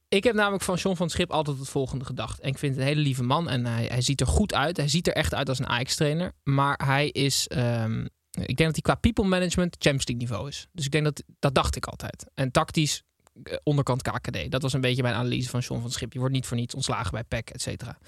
ik 0.08 0.24
heb 0.24 0.34
namelijk 0.34 0.62
van 0.62 0.76
John 0.76 0.96
van 0.96 1.10
Schip 1.10 1.30
altijd 1.30 1.58
het 1.58 1.68
volgende 1.68 2.04
gedacht. 2.04 2.40
En 2.40 2.48
ik 2.48 2.58
vind 2.58 2.72
het 2.72 2.82
een 2.82 2.88
hele 2.88 3.00
lieve 3.00 3.22
man. 3.22 3.48
En 3.48 3.66
hij, 3.66 3.84
hij 3.84 4.00
ziet 4.00 4.20
er 4.20 4.26
goed 4.26 4.54
uit. 4.54 4.76
Hij 4.76 4.88
ziet 4.88 5.06
er 5.06 5.12
echt 5.12 5.34
uit 5.34 5.48
als 5.48 5.58
een 5.58 5.68
Ajax-trainer. 5.68 6.32
Maar 6.42 6.80
hij 6.84 7.08
is... 7.08 7.48
ehm, 7.48 8.06
ik 8.30 8.56
denk 8.56 8.58
dat 8.58 8.72
hij 8.72 8.82
qua 8.82 8.94
people 8.94 9.24
management 9.24 9.76
Champions 9.78 10.06
League 10.06 10.26
niveau 10.26 10.48
is. 10.48 10.66
Dus 10.72 10.84
ik 10.84 10.90
denk 10.90 11.04
dat, 11.04 11.22
dat 11.38 11.54
dacht 11.54 11.76
ik 11.76 11.86
altijd. 11.86 12.26
En 12.34 12.50
tactisch 12.50 13.02
eh, 13.42 13.56
onderkant 13.62 14.02
KKD. 14.02 14.50
Dat 14.50 14.62
was 14.62 14.72
een 14.72 14.80
beetje 14.80 15.02
mijn 15.02 15.14
analyse 15.14 15.48
van 15.48 15.60
John 15.60 15.80
van 15.80 15.90
Schip. 15.90 16.12
Je 16.12 16.18
wordt 16.18 16.34
niet 16.34 16.46
voor 16.46 16.56
niets 16.56 16.74
ontslagen 16.74 17.10
bij 17.10 17.24
PEC, 17.24 17.50
et 17.50 17.62
cetera. 17.62 17.98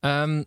Ehm, 0.00 0.42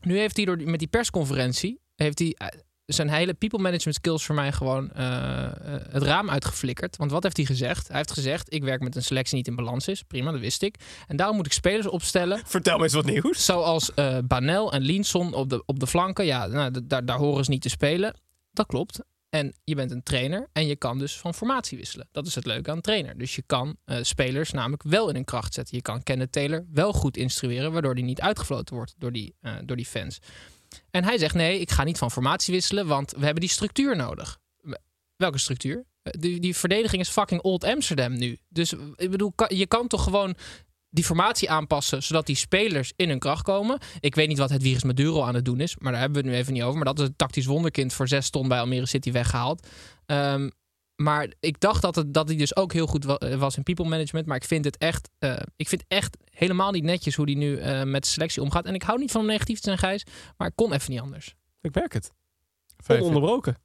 nu 0.00 0.18
heeft 0.18 0.36
hij 0.36 0.44
door, 0.44 0.62
met 0.62 0.78
die 0.78 0.88
persconferentie... 0.88 1.80
heeft 1.94 2.18
hij 2.18 2.34
eh, 2.36 2.58
zijn 2.86 3.08
hele 3.08 3.34
people 3.34 3.58
management 3.58 3.96
skills 3.96 4.24
voor 4.24 4.34
mij 4.34 4.52
gewoon 4.52 4.92
eh, 4.92 5.44
eh, 5.44 5.52
het 5.90 6.02
raam 6.02 6.30
uitgeflikkerd. 6.30 6.96
Want 6.96 7.10
wat 7.10 7.22
heeft 7.22 7.36
hij 7.36 7.46
gezegd? 7.46 7.88
Hij 7.88 7.96
heeft 7.96 8.12
gezegd, 8.12 8.52
ik 8.52 8.64
werk 8.64 8.80
met 8.80 8.96
een 8.96 9.02
selectie 9.02 9.36
niet 9.36 9.46
in 9.46 9.56
balans 9.56 9.88
is. 9.88 10.02
Prima, 10.02 10.30
dat 10.30 10.40
wist 10.40 10.62
ik. 10.62 10.76
En 11.06 11.16
daarom 11.16 11.36
moet 11.36 11.46
ik 11.46 11.52
spelers 11.52 11.86
opstellen... 11.86 12.42
Vertel 12.46 12.76
me 12.76 12.82
eens 12.82 12.92
wat 12.92 13.04
nieuws. 13.04 13.44
Zoals 13.44 13.94
eh 13.94 14.18
Banel 14.24 14.72
en 14.72 14.82
Linson 14.82 15.34
op 15.34 15.50
de, 15.50 15.62
op 15.66 15.80
de 15.80 15.86
flanken. 15.86 16.24
Ja, 16.24 16.46
nou, 16.46 16.84
daar, 16.84 17.04
daar 17.04 17.18
horen 17.18 17.44
ze 17.44 17.50
niet 17.50 17.62
te 17.62 17.68
spelen. 17.68 18.20
Dat 18.52 18.66
klopt. 18.66 19.00
En 19.28 19.54
je 19.64 19.74
bent 19.74 19.90
een 19.90 20.02
trainer 20.02 20.48
en 20.52 20.66
je 20.66 20.76
kan 20.76 20.98
dus 20.98 21.18
van 21.18 21.34
formatie 21.34 21.78
wisselen. 21.78 22.08
Dat 22.12 22.26
is 22.26 22.34
het 22.34 22.46
leuke 22.46 22.70
aan 22.70 22.76
een 22.76 22.82
trainer. 22.82 23.18
Dus 23.18 23.36
je 23.36 23.42
kan 23.46 23.76
spelers 23.86 24.50
namelijk 24.50 24.82
wel 24.82 25.08
in 25.08 25.16
een 25.16 25.24
kracht 25.24 25.54
zetten. 25.54 25.76
Je 25.76 25.82
kan 25.82 26.02
Kenneth 26.02 26.32
Taylor 26.32 26.66
wel 26.72 26.92
goed 26.92 27.16
instrueren, 27.16 27.72
waardoor 27.72 27.94
die 27.94 28.04
niet 28.04 28.20
uitgefloten 28.20 28.74
wordt 28.74 28.94
door 28.98 29.12
die, 29.12 29.34
door 29.64 29.76
die 29.76 29.86
fans. 29.86 30.18
En 30.90 31.04
hij 31.04 31.18
zegt: 31.18 31.34
nee, 31.34 31.60
ik 31.60 31.70
ga 31.70 31.84
niet 31.84 31.98
van 31.98 32.10
formatie 32.10 32.54
wisselen, 32.54 32.86
want 32.86 33.10
we 33.12 33.24
hebben 33.24 33.40
die 33.40 33.50
structuur 33.50 33.96
nodig. 33.96 34.38
Welke 35.16 35.38
structuur? 35.38 35.84
Eh, 36.02 36.12
Die, 36.20 36.40
die 36.40 36.56
verdediging 36.56 37.02
is 37.02 37.08
fucking 37.08 37.40
Old 37.40 37.64
Amsterdam 37.64 38.18
nu. 38.18 38.38
Dus 38.48 38.72
ik 38.96 39.10
bedoel, 39.10 39.32
je 39.48 39.66
kan 39.66 39.86
toch 39.88 40.02
gewoon 40.02 40.34
die 40.90 41.04
formatie 41.04 41.50
aanpassen, 41.50 42.02
zodat 42.02 42.26
die 42.26 42.36
spelers 42.36 42.92
in 42.96 43.08
hun 43.08 43.18
kracht 43.18 43.42
komen. 43.42 43.78
Ik 44.00 44.14
weet 44.14 44.28
niet 44.28 44.38
wat 44.38 44.50
het 44.50 44.62
Virus 44.62 44.82
Maduro 44.84 45.22
aan 45.22 45.34
het 45.34 45.44
doen 45.44 45.60
is, 45.60 45.76
maar 45.78 45.92
daar 45.92 46.00
hebben 46.00 46.18
we 46.22 46.26
het 46.28 46.34
nu 46.36 46.40
even 46.42 46.52
niet 46.52 46.62
over. 46.62 46.74
Maar 46.76 46.84
dat 46.94 46.98
is 46.98 47.06
een 47.08 47.16
tactisch 47.16 47.46
wonderkind 47.46 47.92
voor 47.92 48.08
zes 48.08 48.30
ton 48.30 48.48
bij 48.48 48.58
Almere 48.58 48.86
City 48.86 49.12
weggehaald. 49.12 49.66
Ehm, 50.06 50.48
maar 51.02 51.32
ik 51.40 51.60
dacht 51.60 51.82
dat, 51.82 51.94
het, 51.94 52.14
dat 52.14 52.28
hij 52.28 52.36
dus 52.36 52.56
ook 52.56 52.72
heel 52.72 52.86
goed 52.86 53.04
wa- 53.04 53.36
was 53.36 53.56
in 53.56 53.62
people 53.62 53.88
management. 53.88 54.26
Maar 54.26 54.36
ik 54.36 54.44
vind 54.44 54.64
het 54.64 54.76
echt, 54.76 55.10
eh, 55.18 55.36
ik 55.56 55.68
vind 55.68 55.84
echt 55.88 56.16
helemaal 56.34 56.70
niet 56.70 56.84
netjes 56.84 57.14
hoe 57.14 57.24
hij 57.24 57.34
nu 57.34 57.56
eh, 57.58 57.82
met 57.82 58.06
selectie 58.06 58.42
omgaat. 58.42 58.64
En 58.64 58.74
ik 58.74 58.82
hou 58.82 58.98
niet 58.98 59.10
van 59.10 59.20
om 59.20 59.26
negatief 59.26 59.56
te 59.56 59.64
zijn, 59.64 59.78
Gijs. 59.78 60.06
Maar 60.36 60.48
ik 60.48 60.56
kon 60.56 60.72
even 60.72 60.90
niet 60.90 61.00
anders. 61.00 61.34
Ik 61.60 61.74
werk 61.74 61.92
het. 61.92 62.12
Ononderbroken. 62.88 63.56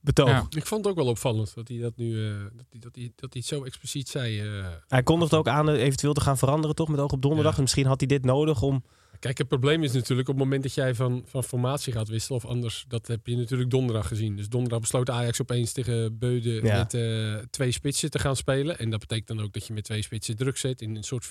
Betoog. 0.00 0.28
Ja. 0.28 0.46
Ik 0.50 0.66
vond 0.66 0.84
het 0.84 0.92
ook 0.92 0.98
wel 1.00 1.08
opvallend 1.10 1.54
dat 1.54 1.68
hij 1.68 1.78
dat 1.78 1.96
nu 1.96 2.28
eh, 2.28 2.34
dat 2.52 2.66
hij, 2.70 2.80
dat 2.80 2.94
hij, 2.94 3.12
dat 3.14 3.32
hij 3.32 3.42
het 3.44 3.46
zo 3.46 3.64
expliciet 3.64 4.08
zei. 4.08 4.40
eh. 4.40 4.66
Hij 4.88 5.02
kondigde 5.02 5.36
ook 5.36 5.48
aan 5.48 5.68
eventueel 5.68 6.12
te 6.12 6.20
gaan 6.20 6.38
veranderen, 6.38 6.76
toch? 6.76 6.88
Met 6.88 7.00
oog 7.00 7.12
op 7.12 7.22
donderdag. 7.22 7.50
Ja. 7.50 7.56
En 7.56 7.62
misschien 7.62 7.86
had 7.86 8.00
hij 8.00 8.08
dit 8.08 8.24
nodig 8.24 8.62
om... 8.62 8.84
Kijk, 9.22 9.38
het 9.38 9.48
probleem 9.48 9.82
is 9.82 9.92
natuurlijk 9.92 10.28
op 10.28 10.34
het 10.34 10.44
moment 10.44 10.62
dat 10.62 10.74
jij 10.74 10.94
van, 10.94 11.22
van 11.26 11.44
formatie 11.44 11.92
gaat 11.92 12.08
wisselen 12.08 12.42
of 12.44 12.50
anders, 12.50 12.84
dat 12.88 13.06
heb 13.06 13.26
je 13.26 13.36
natuurlijk 13.36 13.70
donderdag 13.70 14.08
gezien. 14.08 14.36
Dus 14.36 14.48
donderdag 14.48 14.80
besloot 14.80 15.10
Ajax 15.10 15.40
opeens 15.40 15.72
tegen 15.72 16.18
Beuden 16.18 16.64
Ja. 16.64 16.78
met 16.78 16.94
eh, 16.94 17.34
twee 17.50 17.72
spitsen 17.72 18.10
te 18.10 18.18
gaan 18.18 18.36
spelen. 18.36 18.78
En 18.78 18.90
dat 18.90 19.00
betekent 19.00 19.28
dan 19.28 19.40
ook 19.40 19.52
dat 19.52 19.66
je 19.66 19.72
met 19.72 19.84
twee 19.84 20.02
spitsen 20.02 20.36
druk 20.36 20.56
zet 20.56 20.80
in 20.80 20.96
een 20.96 21.02
soort 21.02 21.24
4-4-2. 21.24 21.28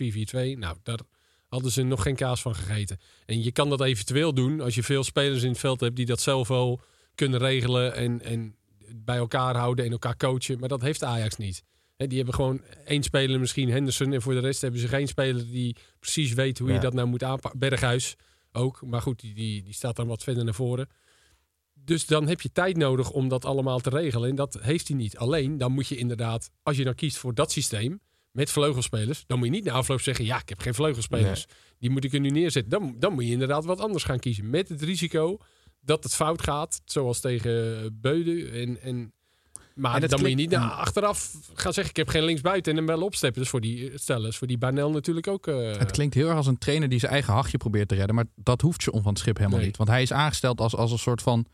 Nou, 0.58 0.78
daar 0.84 1.00
hadden 1.48 1.72
ze 1.72 1.84
nog 1.84 2.02
geen 2.02 2.16
kaas 2.16 2.42
van 2.42 2.56
gegeten. 2.56 3.00
En 3.26 3.44
je 3.44 3.52
kan 3.52 3.70
dat 3.70 3.82
eventueel 3.82 4.34
doen 4.34 4.62
als 4.62 4.76
je 4.76 4.84
veel 4.84 5.04
spelers 5.04 5.44
in 5.44 5.50
het 5.50 5.60
veld 5.60 5.80
hebt 5.80 5.96
die 5.96 6.06
dat 6.06 6.22
zelf 6.22 6.48
wel 6.48 6.82
kunnen 7.16 7.40
regelen 7.40 7.96
en, 7.96 8.22
en 8.22 8.56
bij 8.96 9.18
elkaar 9.18 9.56
houden 9.56 9.86
en 9.86 9.92
elkaar 9.92 10.18
coachen. 10.18 10.60
Maar 10.60 10.70
dat 10.70 10.82
heeft 10.82 11.04
Ajax 11.04 11.36
niet. 11.36 11.64
Die 12.08 12.18
hebben 12.18 12.36
gewoon 12.36 12.62
één 12.86 13.04
speler, 13.04 13.40
misschien 13.40 13.70
Henderson. 13.70 14.14
En 14.14 14.22
voor 14.22 14.34
de 14.34 14.40
rest 14.40 14.62
hebben 14.62 14.80
ze 14.80 14.88
geen 14.88 15.08
speler 15.08 15.46
die 15.52 15.76
precies 16.00 16.34
weet 16.34 16.60
hoe 16.60 16.68
Ja. 16.68 16.74
je 16.74 16.80
dat 16.80 16.94
nou 16.94 17.08
moet 17.08 17.24
aanpakken. 17.24 17.60
Berghuis 17.60 18.16
ook. 18.52 18.82
Maar 18.86 19.02
goed, 19.02 19.20
die, 19.20 19.34
die, 19.34 19.64
die 19.64 19.74
staat 19.74 19.96
dan 19.96 20.08
wat 20.08 20.24
verder 20.24 20.44
naar 20.44 20.54
voren. 20.54 20.88
Dus 21.74 22.06
dan 22.06 22.28
heb 22.28 22.42
je 22.42 22.52
tijd 22.52 22.78
nodig 22.78 23.12
om 23.12 23.28
dat 23.28 23.46
allemaal 23.46 23.80
te 23.80 23.90
regelen. 23.90 24.30
En 24.30 24.36
dat 24.36 24.58
heeft 24.62 24.88
hij 24.88 24.98
niet. 24.98 25.18
Alleen, 25.18 25.58
dan 25.58 25.72
moet 25.72 25.88
je 25.88 25.98
inderdaad, 25.98 26.52
als 26.64 26.78
je 26.78 26.84
dan 26.84 26.96
kiest 26.96 27.18
voor 27.18 27.34
dat 27.34 27.52
systeem 27.52 28.00
met 28.32 28.52
vleugelspelers, 28.52 29.24
dan 29.28 29.38
moet 29.38 29.48
je 29.48 29.54
niet 29.54 29.64
na 29.64 29.72
afloop 29.72 30.02
zeggen: 30.02 30.26
ja, 30.26 30.40
ik 30.42 30.50
heb 30.50 30.60
geen 30.60 30.74
vleugelspelers. 30.74 31.46
Die 31.80 31.90
moet 31.90 32.04
ik 32.04 32.14
er 32.14 32.20
nu 32.20 32.30
neerzetten. 32.30 32.72
Dan, 32.72 32.96
dan 33.00 33.14
moet 33.14 33.26
je 33.26 33.32
inderdaad 33.32 33.66
wat 33.66 33.80
anders 33.80 34.04
gaan 34.04 34.20
kiezen. 34.20 34.50
Met 34.50 34.70
het 34.70 34.82
risico 34.82 35.38
dat 35.80 36.04
het 36.04 36.16
fout 36.16 36.42
gaat, 36.42 36.82
zoals 36.86 37.20
tegen 37.20 37.98
Beuden. 38.02 38.52
En, 38.52 38.82
en, 38.82 39.14
maar 39.82 39.92
dan 40.00 40.10
dat 40.10 40.20
moet 40.20 40.30
je 40.30 40.36
klinkt- 40.36 40.52
niet 40.52 40.60
nou, 40.62 40.72
achteraf 40.80 41.32
gaan 41.54 41.74
zeggen: 41.74 41.90
ik 41.90 41.98
heb 41.98 42.08
geen 42.10 42.24
linksbuiten 42.24 42.72
en 42.72 42.78
hem 42.78 42.88
wel 42.88 43.02
opsteppen. 43.02 43.42
Dus 43.42 43.50
voor 43.50 43.62
die 43.62 43.92
stellen, 43.96 44.30
is 44.30 44.38
voor 44.38 44.48
die 44.48 44.58
Banel 44.58 44.92
natuurlijk 44.92 45.28
ook. 45.28 45.48
eh, 45.48 45.72
Het 45.78 45.92
klinkt 45.92 46.14
heel 46.16 46.28
erg 46.28 46.38
als 46.38 46.48
een 46.48 46.58
trainer 46.58 46.90
die 46.90 47.00
zijn 47.00 47.12
eigen 47.12 47.34
hachje 47.34 47.58
probeert 47.58 47.88
te 47.88 47.96
redden. 47.96 48.16
Maar 48.16 48.26
dat 48.36 48.62
hoeft 48.62 48.84
John 48.84 49.02
van 49.02 49.10
het 49.12 49.20
Schip 49.20 49.38
helemaal 49.38 49.58
Nee. 49.58 49.68
niet. 49.68 49.78
Want 49.78 49.90
hij 49.90 50.02
is 50.02 50.14
aangesteld 50.14 50.62
als, 50.62 50.76
als 50.76 50.92
een 50.92 51.00
soort 51.00 51.22
van 51.22 51.46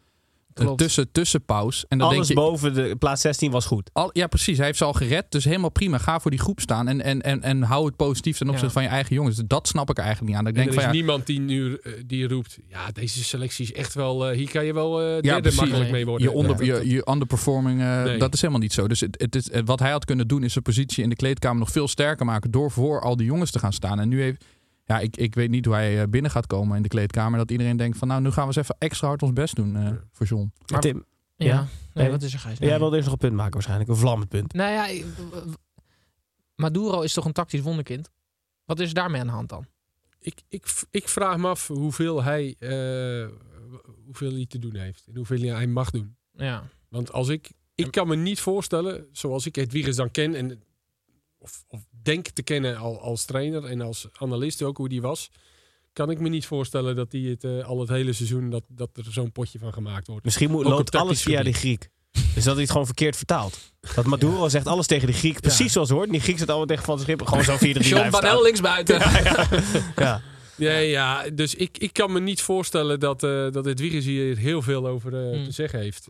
Klopt. 0.63 0.77
tussen, 0.77 1.11
tussenpauze. 1.11 1.85
En 1.87 1.97
dan 1.97 2.07
Alles 2.07 2.27
denk 2.27 2.39
je, 2.39 2.45
boven 2.45 2.73
de 2.73 2.95
plaats 2.95 3.21
16 3.21 3.51
was 3.51 3.65
goed. 3.65 3.89
al, 3.93 4.09
ja, 4.13 4.27
precies. 4.27 4.57
Hij 4.57 4.65
heeft 4.65 4.77
ze 4.77 4.83
al 4.85 4.93
gered. 4.93 5.25
Dus 5.29 5.43
helemaal 5.45 5.69
prima. 5.71 5.97
Ga 5.97 6.19
voor 6.19 6.31
die 6.31 6.39
groep 6.39 6.59
staan. 6.59 6.87
En, 6.87 7.01
en, 7.01 7.21
en, 7.21 7.41
en 7.43 7.61
hou 7.61 7.85
het 7.85 7.95
positief 7.95 8.37
ten 8.37 8.47
opzichte 8.47 8.65
Ja. 8.67 8.73
van 8.73 8.83
je 8.83 8.89
eigen 8.89 9.15
jongens. 9.15 9.35
Dus 9.35 9.45
dat 9.47 9.67
snap 9.67 9.89
ik 9.89 9.97
er 9.97 10.03
eigenlijk 10.03 10.29
niet 10.33 10.39
aan. 10.39 10.45
Dat 10.53 10.53
ik 10.55 10.59
En 10.59 10.65
denk 10.65 10.75
er 10.77 10.83
is 10.83 10.89
van 10.89 10.97
ja, 10.97 11.05
niemand 11.05 11.25
die 11.27 11.39
nu 11.39 11.77
eh, 11.83 11.91
die 12.05 12.27
roept: 12.27 12.57
ja, 12.67 12.91
deze 12.93 13.23
selectie 13.23 13.65
is 13.65 13.73
echt 13.73 13.93
wel. 13.93 14.27
eh, 14.29 14.37
hier 14.37 14.49
kan 14.49 14.65
je 14.65 14.73
wel 14.73 15.01
eh 15.01 15.05
Ja, 15.15 15.21
derde 15.21 15.41
precies. 15.41 15.59
makkelijk 15.59 15.91
mee 15.91 16.05
worden. 16.05 16.27
je, 16.27 16.33
onder, 16.33 16.63
Ja. 16.65 16.75
je, 16.77 16.87
je 16.89 17.07
underperforming, 17.11 17.79
Nee. 17.79 18.17
dat 18.17 18.33
is 18.33 18.41
helemaal 18.41 18.61
niet 18.61 18.73
zo. 18.73 18.87
Dus 18.87 18.99
het, 18.99 19.15
het 19.21 19.35
is, 19.35 19.49
wat 19.65 19.79
hij 19.79 19.91
had 19.91 20.05
kunnen 20.05 20.27
doen 20.27 20.43
is 20.43 20.51
zijn 20.51 20.63
positie 20.63 21.03
in 21.03 21.09
de 21.09 21.15
kleedkamer 21.15 21.59
nog 21.59 21.71
veel 21.71 21.87
sterker 21.87 22.25
maken. 22.25 22.51
Door 22.51 22.71
voor 22.71 23.01
al 23.01 23.15
die 23.17 23.25
jongens 23.25 23.51
te 23.51 23.59
gaan 23.59 23.73
staan. 23.73 23.99
En 23.99 24.09
nu 24.09 24.21
heeft, 24.21 24.43
ja, 24.88 24.99
ik, 24.99 25.17
ik 25.17 25.35
weet 25.35 25.49
niet 25.49 25.65
hoe 25.65 25.73
hij 25.73 26.01
eh, 26.01 26.07
binnen 26.09 26.31
gaat 26.31 26.47
komen 26.47 26.75
in 26.75 26.81
de 26.81 26.88
kleedkamer. 26.88 27.38
Dat 27.39 27.51
iedereen 27.51 27.77
denkt 27.77 27.97
van 27.97 28.07
nou, 28.07 28.21
nu 28.21 28.31
gaan 28.31 28.41
we 28.47 28.55
eens 28.55 28.63
even 28.63 28.75
extra 28.79 29.07
hard 29.07 29.21
ons 29.23 29.33
best 29.33 29.55
doen 29.55 29.75
eh, 29.75 29.91
voor 30.11 30.25
John. 30.25 30.51
Maar- 30.71 30.81
Tim, 30.81 31.05
Ja. 31.35 31.45
Ja? 31.45 31.59
Nee, 31.61 31.67
Nee. 31.93 32.09
wat 32.09 32.21
is 32.23 32.33
er, 32.33 32.39
Gijs? 32.39 32.57
jij 32.57 32.69
Nee. 32.69 32.79
wilde 32.79 32.95
eerst 32.95 33.09
nog 33.09 33.13
een 33.21 33.27
punt 33.27 33.35
maken 33.39 33.53
waarschijnlijk. 33.53 33.89
Een 33.89 33.95
vlammend 33.95 34.29
punt. 34.29 34.53
Nou 34.53 34.71
ja, 34.71 35.03
Maduro 36.55 37.01
is 37.01 37.13
toch 37.13 37.25
een 37.25 37.31
tactisch 37.33 37.61
wonderkind? 37.61 38.11
Wat 38.65 38.79
is 38.79 38.88
er 38.88 38.93
daarmee 38.93 39.21
aan 39.21 39.27
de 39.27 39.33
hand 39.33 39.49
dan? 39.49 39.65
Ik, 40.19 40.41
ik, 40.47 40.65
ik 40.91 41.09
vraag 41.09 41.38
me 41.38 41.47
af 41.47 41.67
hoeveel 41.67 42.23
hij, 42.23 42.55
eh, 42.59 43.27
hoeveel 44.05 44.31
hij 44.31 44.45
te 44.45 44.59
doen 44.59 44.75
heeft. 44.75 45.05
En 45.07 45.15
hoeveel 45.15 45.41
hij 45.41 45.67
mag 45.67 45.89
doen. 45.91 46.15
Ja. 46.31 46.63
Want 46.89 47.11
als 47.11 47.27
ik. 47.29 47.49
Ik 47.75 47.91
kan 47.91 48.07
me 48.07 48.15
niet 48.15 48.39
voorstellen, 48.39 49.07
zoals 49.11 49.45
ik 49.45 49.55
Hedwiges 49.55 49.95
dan 49.95 50.11
ken. 50.11 50.35
En, 50.35 50.61
of, 51.38 51.63
of 51.67 51.85
denk 52.07 52.27
te 52.27 52.43
kennen 52.43 52.77
al, 52.77 53.01
als 53.01 53.25
trainer 53.25 53.63
en 53.65 53.81
als 53.81 54.07
analist 54.13 54.61
ook 54.63 54.77
hoe 54.77 54.89
die 54.89 55.01
was. 55.01 55.29
Kan 55.93 56.09
ik 56.09 56.19
me 56.19 56.29
niet 56.29 56.45
voorstellen 56.45 56.95
dat 56.95 57.11
hij 57.11 57.21
het 57.21 57.43
eh, 57.43 57.65
al 57.65 57.79
het 57.79 57.89
hele 57.89 58.13
seizoen. 58.13 58.49
Dat, 58.49 58.63
dat 58.67 58.89
er 58.93 59.05
zo'n 59.09 59.31
potje 59.31 59.59
van 59.59 59.73
gemaakt 59.73 60.07
wordt. 60.07 60.25
Misschien 60.25 60.51
moet, 60.51 60.65
loopt 60.65 60.95
alles 60.95 61.21
via 61.21 61.43
die 61.43 61.53
gebied. 61.53 61.79
Griek. 61.79 61.89
Dus 62.35 62.43
dat 62.43 62.53
hij 62.53 62.61
het 62.61 62.71
gewoon 62.71 62.85
verkeerd 62.85 63.15
vertaalt. 63.15 63.57
Dat 63.95 64.05
Maduro 64.05 64.49
zegt 64.49 64.67
alles 64.67 64.87
tegen 64.87 65.07
die 65.07 65.15
Griek. 65.15 65.39
Precies 65.41 65.71
zoals 65.71 65.87
het 65.87 65.97
hoort. 65.97 66.07
En 66.09 66.13
die 66.13 66.23
Griek 66.23 66.37
zit 66.37 66.47
allemaal 66.47 66.67
tegen 66.67 66.83
Van 66.83 66.99
Schip. 66.99 67.21
Gewoon 67.21 67.43
zo 67.43 67.57
4 67.57 67.73
3 67.73 67.89
John 67.89 68.09
Banel 68.09 68.43
linksbuiten. 68.43 68.99
Ja. 69.95 70.21
Ja, 70.55 70.77
ja, 70.77 71.29
dus 71.29 71.55
ik, 71.55 71.77
ik 71.77 71.93
kan 71.93 72.11
me 72.11 72.19
niet 72.19 72.41
voorstellen 72.41 72.99
dat, 72.99 73.23
eh 73.23 73.51
dat 73.51 73.65
Hedwiges 73.65 74.05
hier 74.05 74.37
heel 74.37 74.61
veel 74.61 74.87
over 74.87 75.13
eh, 75.13 75.35
Hmm. 75.35 75.43
te 75.45 75.51
zeggen 75.51 75.79
heeft. 75.79 76.07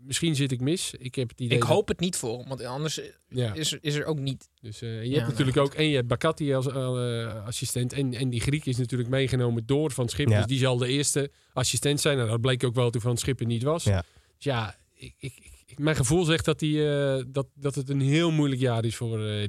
Misschien 0.00 0.36
zit 0.36 0.52
ik 0.52 0.60
mis. 0.60 0.94
Ik 0.98 1.14
heb 1.14 1.28
het 1.28 1.40
idee 1.40 1.56
Ik 1.58 1.62
dat- 1.64 1.72
hoop 1.72 1.88
het 1.88 2.00
niet 2.00 2.16
voor 2.16 2.44
want 2.48 2.64
anders 2.64 3.00
Ja. 3.28 3.54
is, 3.54 3.72
er- 3.72 3.78
is 3.82 3.94
er 3.94 4.04
ook 4.04 4.18
niet. 4.18 4.48
Dus 4.60 4.82
eh, 4.82 4.88
je 4.88 4.94
Ja, 4.94 5.00
hebt 5.02 5.14
nou 5.16 5.30
natuurlijk 5.30 5.56
ook, 5.56 5.74
en 5.74 5.88
je 5.88 5.94
hebt 5.96 6.08
Bakati 6.08 6.54
als 6.54 6.66
eh, 6.66 7.44
assistent. 7.46 7.92
En, 7.92 8.14
en 8.14 8.30
die 8.30 8.40
Griek 8.40 8.64
is 8.66 8.76
natuurlijk 8.76 9.10
meegenomen 9.10 9.66
door 9.66 9.90
Van 9.90 10.08
Schip. 10.08 10.28
Ja. 10.28 10.36
Dus 10.36 10.46
die 10.46 10.58
zal 10.58 10.76
de 10.76 10.88
eerste 10.88 11.30
assistent 11.52 12.00
zijn. 12.00 12.16
Nou, 12.16 12.28
dat 12.28 12.40
bleek 12.40 12.64
ook 12.64 12.74
wel 12.74 12.90
toen 12.90 13.00
Van 13.00 13.16
Schip 13.16 13.40
er 13.40 13.46
niet 13.46 13.62
was. 13.62 13.84
Ja. 13.84 14.04
Dus 14.36 14.44
ja, 14.44 14.76
ik, 14.94 15.14
ik, 15.18 15.32
ik- 15.66 15.78
mijn 15.78 15.96
gevoel 15.96 16.24
zegt 16.24 16.44
dat, 16.44 16.58
die, 16.58 16.90
eh, 16.90 17.24
dat, 17.28 17.46
dat 17.54 17.74
het 17.74 17.88
een 17.88 18.00
heel 18.00 18.30
moeilijk 18.30 18.60
jaar 18.60 18.84
is 18.84 18.96
voor 18.96 19.18
uh. 19.20 19.46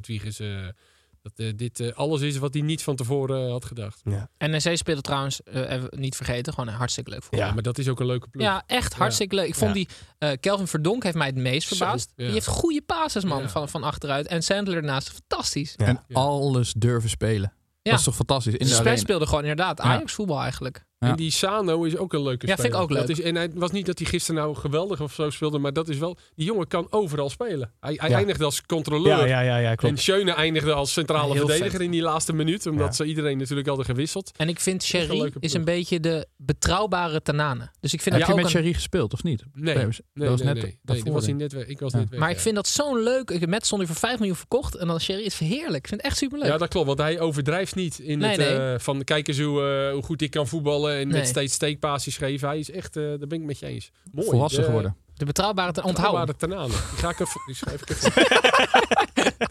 Eh, 1.35 1.45
dat 1.45 1.57
dit 1.57 1.79
eh, 1.79 1.91
alles 1.93 2.21
is 2.21 2.37
wat 2.37 2.53
hij 2.53 2.63
niet 2.63 2.83
van 2.83 2.95
tevoren 2.95 3.45
eh, 3.45 3.51
had 3.51 3.65
gedacht. 3.65 4.01
Ja. 4.03 4.29
NEC 4.37 4.77
speelde 4.77 5.01
trouwens, 5.01 5.43
eh, 5.43 5.71
even 5.71 5.89
niet 5.95 6.15
vergeten, 6.15 6.53
gewoon 6.53 6.73
hartstikke 6.73 7.09
leuk 7.09 7.23
voor 7.23 7.37
Ja, 7.37 7.53
maar 7.53 7.63
dat 7.63 7.77
is 7.77 7.87
ook 7.87 7.99
een 7.99 8.05
leuke 8.05 8.27
ploeg. 8.27 8.43
Ja, 8.45 8.63
echt 8.67 8.93
hartstikke 8.93 9.35
leuk. 9.35 9.47
Ik 9.47 9.55
vond 9.55 9.69
Ja. 9.69 9.75
die 9.75 9.87
eh, 10.17 10.31
Kelvin 10.39 10.67
Verdonk 10.67 11.03
heeft 11.03 11.15
mij 11.15 11.27
het 11.27 11.35
meest 11.35 11.67
Zo, 11.67 11.75
verbaasd. 11.75 12.13
ja. 12.15 12.23
Die 12.23 12.33
heeft 12.33 12.47
goede 12.47 12.81
passes, 12.81 13.23
man, 13.23 13.41
Ja. 13.41 13.49
van, 13.49 13.69
van 13.69 13.83
achteruit. 13.83 14.27
En 14.27 14.43
Sandler 14.43 14.75
ernaast, 14.77 15.09
fantastisch. 15.09 15.73
Ja. 15.77 15.85
En 15.85 16.03
Ja. 16.07 16.15
alles 16.19 16.73
durven 16.73 17.09
spelen. 17.09 17.53
Ja. 17.81 17.91
Dat 17.91 17.99
is 17.99 18.05
toch 18.05 18.15
fantastisch? 18.15 18.53
In 18.53 18.83
De 18.83 18.97
speelde 18.97 19.25
gewoon 19.25 19.41
inderdaad 19.41 19.79
Ajax 19.79 20.13
voetbal 20.13 20.41
eigenlijk. 20.41 20.85
Ja. 20.99 21.07
En 21.09 21.15
die 21.15 21.31
Sano 21.31 21.83
is 21.83 21.97
ook 21.97 22.13
een 22.13 22.23
leuke 22.23 22.47
Ja, 22.47 22.53
speler. 22.53 22.71
vind 22.71 22.73
ik 22.73 22.79
ook 22.81 22.89
leuk. 22.89 23.07
Dat 23.07 23.17
is, 23.17 23.21
en 23.21 23.35
hij 23.35 23.49
was 23.53 23.71
niet 23.71 23.85
dat 23.85 23.99
hij 23.99 24.07
gisteren 24.07 24.41
nou 24.41 24.55
geweldig 24.55 25.01
of 25.01 25.13
zo 25.13 25.29
speelde, 25.29 25.57
maar 25.57 25.73
dat 25.73 25.89
is 25.89 25.97
wel... 25.97 26.17
Die 26.35 26.45
jongen 26.45 26.67
kan 26.67 26.87
overal 26.89 27.29
spelen. 27.29 27.71
Hij, 27.79 27.93
hij 27.97 28.09
Ja. 28.09 28.15
eindigde 28.17 28.43
als 28.43 28.61
controleur. 28.65 29.17
Ja, 29.17 29.25
ja, 29.25 29.41
ja, 29.41 29.57
ja, 29.57 29.69
En 29.69 29.75
klopt. 29.75 29.99
Schöne 29.99 30.31
eindigde 30.31 30.73
als 30.73 30.93
centrale 30.93 31.33
Heel 31.33 31.35
verdediger 31.35 31.71
vet. 31.71 31.81
in 31.81 31.91
die 31.91 32.01
laatste 32.01 32.33
minuut. 32.33 32.65
Omdat 32.67 32.87
Ja. 32.87 32.91
ze 32.93 33.05
iedereen 33.05 33.37
natuurlijk 33.37 33.67
hadden 33.67 33.85
gewisseld. 33.85 34.31
En 34.37 34.49
ik 34.49 34.59
vind 34.59 34.83
Sherry 34.83 35.33
is 35.39 35.53
een 35.53 35.63
beetje 35.65 35.99
de 35.99 36.27
betrouwbare 36.37 37.21
Tanane. 37.21 37.69
Dus 37.79 37.93
ik 37.93 38.01
vind 38.01 38.15
Heb 38.15 38.25
dat 38.25 38.25
je 38.25 38.29
ook 38.31 38.35
met 38.35 38.45
een- 38.45 38.51
Sherry 38.59 38.73
gespeeld 38.73 39.13
of 39.13 39.23
niet? 39.23 39.43
Nee, 39.53 39.65
dat 39.65 39.75
nee, 39.75 39.85
was 39.85 39.99
nee, 40.13 40.27
net 40.53 40.63
nee, 40.63 40.79
dat 40.83 40.97
was 41.13 41.25
denk 41.25 41.35
ik. 41.35 41.41
net, 41.41 41.53
weg- 41.53 41.67
ik 41.67 41.79
was 41.79 41.91
Ja. 41.91 41.97
net 41.99 42.09
weg. 42.09 42.19
Maar 42.19 42.29
ik 42.29 42.35
ja. 42.35 42.41
vind 42.41 42.55
dat 42.55 42.67
zo'n 42.67 43.03
leuk. 43.03 43.29
Ik 43.29 43.39
heb 43.39 43.49
met 43.49 43.65
stond 43.65 43.81
hij 43.81 43.91
voor 43.91 43.99
5 43.99 44.17
miljoen 44.19 44.35
verkocht. 44.37 44.75
En 44.75 44.87
dan 44.87 44.99
Sherry 44.99 45.23
is 45.23 45.39
heerlijk. 45.39 45.77
Ik 45.83 45.87
vind 45.87 46.01
het 46.01 46.09
echt 46.09 46.17
superleuk. 46.17 46.47
Ja, 46.47 46.57
dat 46.57 46.69
klopt. 46.69 46.87
Want 46.87 46.99
hij 46.99 47.19
overdrijft 47.19 47.75
niet 47.75 47.99
in 47.99 48.17
Nee, 48.19 48.29
het 48.29 48.39
eh, 48.39 48.73
van 48.85 49.03
kijk 49.03 49.27
eens 49.27 49.39
hoe, 49.39 49.61
eh, 49.87 49.93
hoe 49.93 50.03
goed 50.03 50.21
ik 50.21 50.31
kan 50.31 50.47
voetballen. 50.47 50.88
Ballen 50.89 51.01
en 51.01 51.07
Nee. 51.07 51.19
met 51.19 51.27
steeds 51.27 51.53
steekpaasjes 51.53 52.17
geven. 52.17 52.47
Hij 52.47 52.59
is 52.59 52.71
echt, 52.71 52.95
eh, 52.97 53.03
daar 53.03 53.27
ben 53.27 53.39
ik 53.39 53.45
met 53.45 53.59
je 53.59 53.65
eens. 53.65 53.91
Mooi. 54.11 54.27
Volwassen 54.29 54.59
De- 54.59 54.65
geworden. 54.65 54.95
De 55.13 55.25
betrouwbare 55.25 55.71
te 55.71 55.83
onthouden. 55.83 56.25
Betrouwbare 56.25 56.67
Tanane. 56.69 56.89
Die 56.89 56.99
ga 56.99 57.09
ik 57.09 57.19
even, 57.19 57.41
die 57.45 57.55
schrijf 57.55 57.81
ik 57.81 57.89
even. 57.89 58.11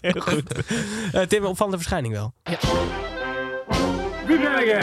Heel 0.12 0.20
goed. 0.20 0.52
Eh, 1.12 1.22
Tim, 1.22 1.44
opvallende 1.44 1.76
verschijning 1.78 2.14
wel. 2.14 2.34
Wie 4.26 4.38
ben 4.38 4.64
jij? 4.66 4.80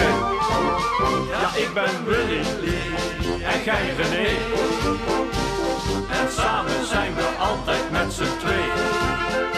Ja, 1.30 1.56
ik 1.56 1.70
ben 1.74 2.06
Willy. 2.06 2.40
En 3.44 3.64
jij 3.66 3.94
René. 3.98 4.28
En 6.12 6.32
samen 6.32 6.86
zijn 6.88 7.16
we 7.16 7.24
altijd 7.40 7.92
met 7.92 8.14
z'n 8.14 8.38
tweeën. 8.40 8.95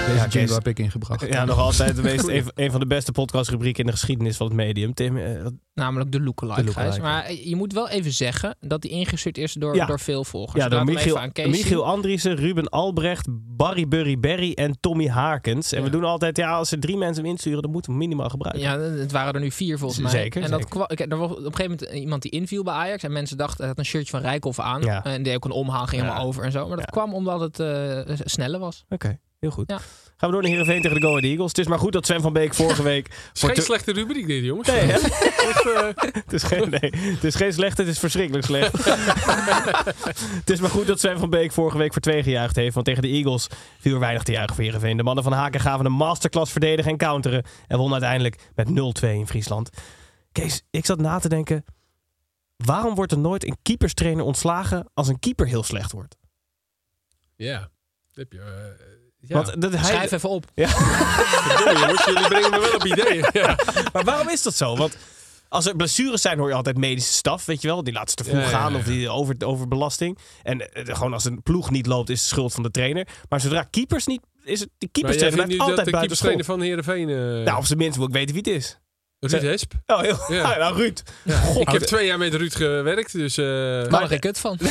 Deze 0.07 0.19
jingle 0.19 0.39
Kees. 0.45 0.51
heb 0.55 0.67
ik 0.67 0.79
ingebracht. 0.79 1.27
Ja, 1.27 1.45
nog 1.45 1.57
altijd 1.59 1.95
de 1.95 2.01
meest, 2.01 2.27
een, 2.29 2.43
een 2.55 2.71
van 2.71 2.79
de 2.79 2.87
beste 2.87 3.11
podcastrubrieken 3.11 3.79
in 3.79 3.85
de 3.85 3.91
geschiedenis 3.91 4.37
van 4.37 4.47
het 4.47 4.55
medium. 4.55 4.93
Tim, 4.93 5.17
eh, 5.17 5.45
Namelijk 5.73 6.11
de 6.11 6.21
lookalike, 6.21 6.59
De 6.61 6.65
lookalike. 6.65 7.01
Maar 7.01 7.33
je 7.33 7.55
moet 7.55 7.73
wel 7.73 7.89
even 7.89 8.11
zeggen 8.11 8.55
dat 8.59 8.81
die 8.81 8.91
ingestuurd 8.91 9.37
is 9.37 9.53
door, 9.53 9.75
Ja. 9.75 9.85
door 9.85 9.99
veel 9.99 10.23
volgers. 10.23 10.63
ja, 10.63 10.69
door 10.69 10.83
Michiel, 10.83 11.19
aan. 11.19 11.31
Michiel 11.33 11.85
Andriessen, 11.85 12.35
Ruben 12.35 12.69
Albrecht, 12.69 13.27
Barry 13.31 13.87
Burry 13.87 14.19
Berry 14.19 14.51
en 14.51 14.77
Tommy 14.79 15.07
Harkens. 15.07 15.71
En 15.71 15.83
we 15.83 15.89
doen 15.89 16.03
altijd, 16.03 16.37
ja, 16.37 16.51
als 16.51 16.71
er 16.71 16.79
drie 16.79 16.97
mensen 16.97 17.23
hem 17.23 17.31
insturen, 17.31 17.61
dan 17.61 17.71
moeten 17.71 17.91
we 17.91 17.97
hem 17.97 18.07
minimaal 18.07 18.29
gebruiken. 18.29 18.63
Ja, 18.63 18.79
het 18.79 19.11
waren 19.11 19.33
er 19.33 19.39
nu 19.39 19.51
vier 19.51 19.77
volgens 19.77 20.01
mij. 20.01 20.11
Zeker, 20.11 20.43
En 20.43 20.51
dat 20.51 20.59
zeker. 20.87 21.07
er 21.11 21.17
was 21.17 21.31
op 21.31 21.37
een 21.37 21.55
gegeven 21.55 21.77
moment 21.79 21.99
iemand 22.03 22.21
die 22.21 22.31
inviel 22.31 22.63
bij 22.63 22.73
Ajax. 22.73 23.03
En 23.03 23.11
mensen 23.11 23.37
dachten, 23.37 23.57
hij 23.59 23.67
had 23.67 23.77
een 23.77 23.85
shirtje 23.85 24.11
van 24.11 24.21
Rijkoff 24.21 24.59
aan. 24.59 24.81
Ja. 24.81 25.03
En 25.03 25.23
deed 25.23 25.35
ook 25.35 25.45
een 25.45 25.51
omhaal, 25.51 25.85
ging 25.85 26.01
helemaal 26.01 26.25
over 26.25 26.43
en 26.43 26.51
zo. 26.51 26.67
Maar 26.67 26.77
dat 26.77 26.91
kwam 26.91 27.13
omdat 27.13 27.39
het 27.39 27.59
eh, 27.59 28.15
sneller 28.25 28.59
was. 28.59 28.85
Oké, 28.89 29.19
heel 29.39 29.51
goed. 29.51 29.69
Ja. 29.69 29.77
Gaan 30.17 30.29
we 30.29 30.35
door 30.35 30.41
naar 30.41 30.51
Heerenveen 30.51 30.81
tegen 30.81 30.97
de 30.99 31.03
Go 31.03 31.09
Ahead 31.09 31.23
Eagles. 31.23 31.47
Het 31.47 31.57
is 31.57 31.67
maar 31.67 31.79
goed 31.79 31.91
dat 31.93 32.05
Sven 32.05 32.21
van 32.21 32.33
Beek 32.33 32.53
vorige 32.53 32.83
week... 32.83 33.05
Het 33.07 33.15
is 33.33 33.39
voor 33.39 33.49
geen 33.49 33.57
te- 33.57 33.63
slechte 33.63 33.91
rubriek 33.91 34.27
dit, 34.27 34.43
jongens. 34.43 34.67
Nee, 34.67 34.79
hè? 34.79 34.97
Eh, 35.57 35.87
het, 36.13 36.33
is 36.33 36.43
geen, 36.43 36.69
nee, 36.69 36.91
het 36.93 37.23
is 37.23 37.35
geen 37.35 37.53
slecht, 37.53 37.77
het 37.77 37.87
is 37.87 37.99
verschrikkelijk 37.99 38.45
slecht. 38.45 38.85
het 40.39 40.49
is 40.49 40.59
maar 40.59 40.69
goed 40.69 40.87
dat 40.87 40.99
Sven 40.99 41.19
van 41.19 41.29
Beek 41.29 41.51
vorige 41.51 41.77
week 41.77 41.93
voor 41.93 42.01
twee 42.01 42.23
gejuicht 42.23 42.55
heeft. 42.55 42.73
Want 42.73 42.85
tegen 42.85 43.01
de 43.01 43.07
Eagles 43.07 43.47
viel 43.79 43.93
er 43.93 43.99
weinig 43.99 44.23
te 44.23 44.31
juichen 44.31 44.55
voor 44.55 44.63
Heerenveen. 44.63 44.97
De 44.97 45.03
mannen 45.03 45.23
van 45.23 45.33
Haken 45.33 45.59
gaven 45.59 45.85
een 45.85 45.91
masterclass 45.91 46.51
verdedigen 46.51 46.91
en 46.91 46.97
counteren. 46.97 47.43
En 47.67 47.77
won 47.77 47.91
uiteindelijk 47.91 48.49
met 48.55 48.67
0-2 48.69 48.73
in 49.09 49.27
Friesland. 49.27 49.69
Kees, 50.31 50.63
ik 50.71 50.85
zat 50.85 50.99
na 50.99 51.19
te 51.19 51.29
denken... 51.29 51.65
Waarom 52.57 52.95
wordt 52.95 53.11
er 53.11 53.17
nooit 53.19 53.43
een 53.47 53.57
keeperstrainer 53.61 54.23
ontslagen 54.25 54.89
als 54.93 55.07
een 55.07 55.19
keeper 55.19 55.47
heel 55.47 55.63
slecht 55.63 55.91
wordt? 55.91 56.15
ja. 57.35 57.69
Heb 58.13 58.31
je... 58.31 58.39
eh, 58.39 58.85
ja. 59.27 59.35
Want 59.35 59.61
dat, 59.61 59.73
hij, 59.73 59.83
Schrijf 59.83 60.11
even 60.11 60.29
op. 60.29 60.45
Verdomme, 60.55 61.79
jongens, 61.79 62.05
jullie 62.05 62.27
brengen 62.27 62.49
me 62.49 62.59
wel 62.59 62.73
op 62.73 62.85
ideeën. 62.85 63.25
Ja. 63.41 63.57
Maar 63.93 64.03
waarom 64.03 64.29
is 64.29 64.41
dat 64.43 64.55
zo? 64.55 64.75
Want 64.75 64.97
als 65.49 65.65
er 65.65 65.75
blessures 65.75 66.21
zijn, 66.21 66.37
hoor 66.39 66.47
je 66.47 66.53
altijd 66.53 66.77
medische 66.77 67.13
staf, 67.13 67.45
weet 67.45 67.61
je 67.61 67.67
wel. 67.67 67.83
Die 67.83 67.93
laten 67.93 68.09
ze 68.09 68.15
te 68.15 68.23
vroeg 68.23 68.35
Ja, 68.37 68.41
ja, 68.41 68.49
gaan 68.49 68.71
ja. 68.71 68.77
of 68.77 68.83
die 68.83 69.09
over, 69.09 69.35
overbelasting. 69.45 70.17
En 70.43 70.73
eh, 70.73 70.95
gewoon 70.95 71.13
als 71.13 71.25
een 71.25 71.43
ploeg 71.43 71.69
niet 71.69 71.85
loopt, 71.85 72.09
is 72.09 72.21
de 72.21 72.27
schuld 72.27 72.53
van 72.53 72.63
de 72.63 72.71
trainer. 72.71 73.07
Maar 73.29 73.41
zodra 73.41 73.63
keepers 73.63 74.05
niet, 74.05 74.21
is 74.43 74.59
het 74.59 74.69
de 74.77 74.87
blijft 74.91 75.19
dat 75.19 75.39
altijd 75.39 75.57
de 75.57 75.57
buiten 75.57 75.81
school. 75.83 75.99
keeperstrainer 75.99 76.45
van 76.45 76.61
Heerenveen... 76.61 77.09
eh 77.09 77.45
Nou, 77.45 77.57
op 77.57 77.65
zijn 77.65 77.77
minst 77.77 77.97
wil 77.97 78.07
ik 78.07 78.13
weten 78.13 78.35
wie 78.35 78.43
het 78.43 78.53
is. 78.63 78.79
Ruud 79.19 79.41
Hesp. 79.41 79.71
Oh, 79.85 79.99
heel, 79.99 80.17
Ja. 80.27 80.57
nou, 80.57 80.75
Ruud. 80.75 81.03
Ik 81.59 81.67
heb 81.69 81.81
twee 81.81 82.05
jaar 82.05 82.17
met 82.17 82.33
Ruud 82.33 82.53
gewerkt, 82.55 83.11
dus... 83.13 83.37
eh, 83.37 83.45
Kan 83.87 84.01
er 84.01 84.07
geen 84.07 84.19
kut 84.19 84.39
van. 84.39 84.59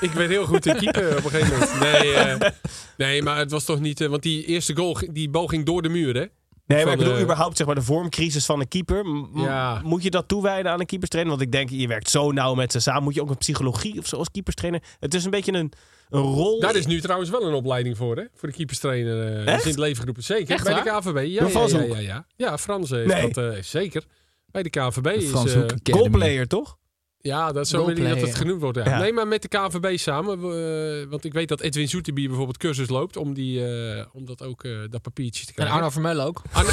Ik 0.00 0.10
werd 0.10 0.28
heel 0.30 0.44
goed 0.46 0.66
in 0.66 0.76
keeper 0.76 1.16
op 1.16 1.24
een 1.24 1.30
gegeven 1.30 1.58
moment. 1.58 1.80
Nee, 1.80 2.14
eh, 2.14 2.50
nee 2.96 3.22
maar 3.22 3.36
het 3.38 3.50
was 3.50 3.64
toch 3.64 3.80
niet... 3.80 4.00
eh, 4.00 4.08
want 4.08 4.22
die 4.22 4.44
eerste 4.44 4.76
goal, 4.76 4.96
die 5.10 5.28
bal 5.30 5.46
ging 5.46 5.64
door 5.66 5.82
de 5.82 5.88
muur, 5.88 6.14
hè? 6.14 6.24
Nee, 6.68 6.84
maar 6.84 6.92
ik 6.92 6.98
bedoel 6.98 7.14
eh, 7.16 7.22
überhaupt 7.22 7.56
zeg 7.56 7.66
maar, 7.66 7.74
de 7.74 7.82
vormcrisis 7.82 8.44
van 8.46 8.60
een 8.60 8.68
keeper. 8.68 9.04
M- 9.06 9.28
m- 9.32 9.40
Ja. 9.42 9.80
Moet 9.84 10.02
je 10.02 10.10
dat 10.10 10.28
toewijden 10.28 10.72
aan 10.72 10.80
een 10.80 10.86
keeperstrainer? 10.86 11.34
Want 11.36 11.46
ik 11.46 11.52
denk, 11.52 11.70
je 11.70 11.86
werkt 11.88 12.10
zo 12.10 12.32
nauw 12.32 12.54
met 12.54 12.72
ze 12.72 12.80
samen. 12.80 13.02
Moet 13.02 13.14
je 13.14 13.22
ook 13.22 13.30
een 13.30 13.36
psychologie 13.38 13.98
of 13.98 14.06
zo 14.06 14.16
als 14.16 14.30
keeperstrainer? 14.30 14.82
Het 15.00 15.14
is 15.14 15.24
een 15.24 15.30
beetje 15.30 15.52
een, 15.52 15.72
een 16.08 16.20
rol. 16.22 16.60
Daar 16.60 16.76
is 16.76 16.86
nu 16.86 17.00
trouwens 17.00 17.30
wel 17.30 17.42
een 17.46 17.54
opleiding 17.54 17.96
voor, 17.96 18.16
hè? 18.16 18.24
Voor 18.34 18.48
de 18.48 18.54
keeperstrainer. 18.54 19.26
eh, 19.26 19.46
Echt? 19.46 19.58
is 19.58 19.62
in 19.64 19.70
het 19.70 19.78
leven 19.78 19.96
geroepen. 19.98 20.22
Zeker, 20.24 20.54
Echt 20.54 20.64
bij 20.64 20.74
de? 20.74 20.80
KVB. 20.80 21.16
Ja, 21.16 21.46
ja, 21.48 21.66
ja, 21.68 21.84
ja, 21.84 21.98
ja. 21.98 22.26
Ja, 22.36 22.58
Frans 22.58 22.90
heeft 22.90 23.12
Nee. 23.14 23.30
dat 23.32 23.52
eh, 23.54 23.62
zeker. 23.62 24.04
Bij 24.50 24.62
de 24.62 24.70
KVB 24.70 25.06
is... 25.06 25.28
Frans 25.28 25.52
eh, 25.52 25.60
Hoek 25.60 25.72
Academy. 25.72 25.98
goalplayer, 25.98 26.46
toch? 26.46 26.77
Ja, 27.20 27.52
dat 27.52 27.64
is 27.64 27.70
zo 27.70 27.84
wil 27.84 27.94
dat 27.94 28.20
het 28.20 28.34
genoemd 28.34 28.60
wordt. 28.60 28.78
Ja. 28.78 28.84
Ja. 28.84 28.98
Nee, 28.98 29.12
maar 29.12 29.28
met 29.28 29.42
de 29.42 29.48
KVB 29.48 29.98
samen. 29.98 30.38
eh, 30.38 31.08
want 31.10 31.24
ik 31.24 31.32
weet 31.32 31.48
dat 31.48 31.60
Edwin 31.60 31.88
Zoetebier 31.88 32.26
bijvoorbeeld 32.26 32.56
cursus 32.56 32.88
loopt 32.88 33.16
om, 33.16 33.34
die, 33.34 33.66
eh, 33.66 34.04
om 34.12 34.26
dat 34.26 34.42
ook 34.42 34.64
eh, 34.64 34.72
dat 34.90 35.02
papiertje 35.02 35.42
te 35.42 35.48
En 35.48 35.54
krijgen. 35.54 35.76
Arno 35.76 35.90
Vermeulen 35.90 36.24
ook. 36.24 36.42
Arno, 36.52 36.70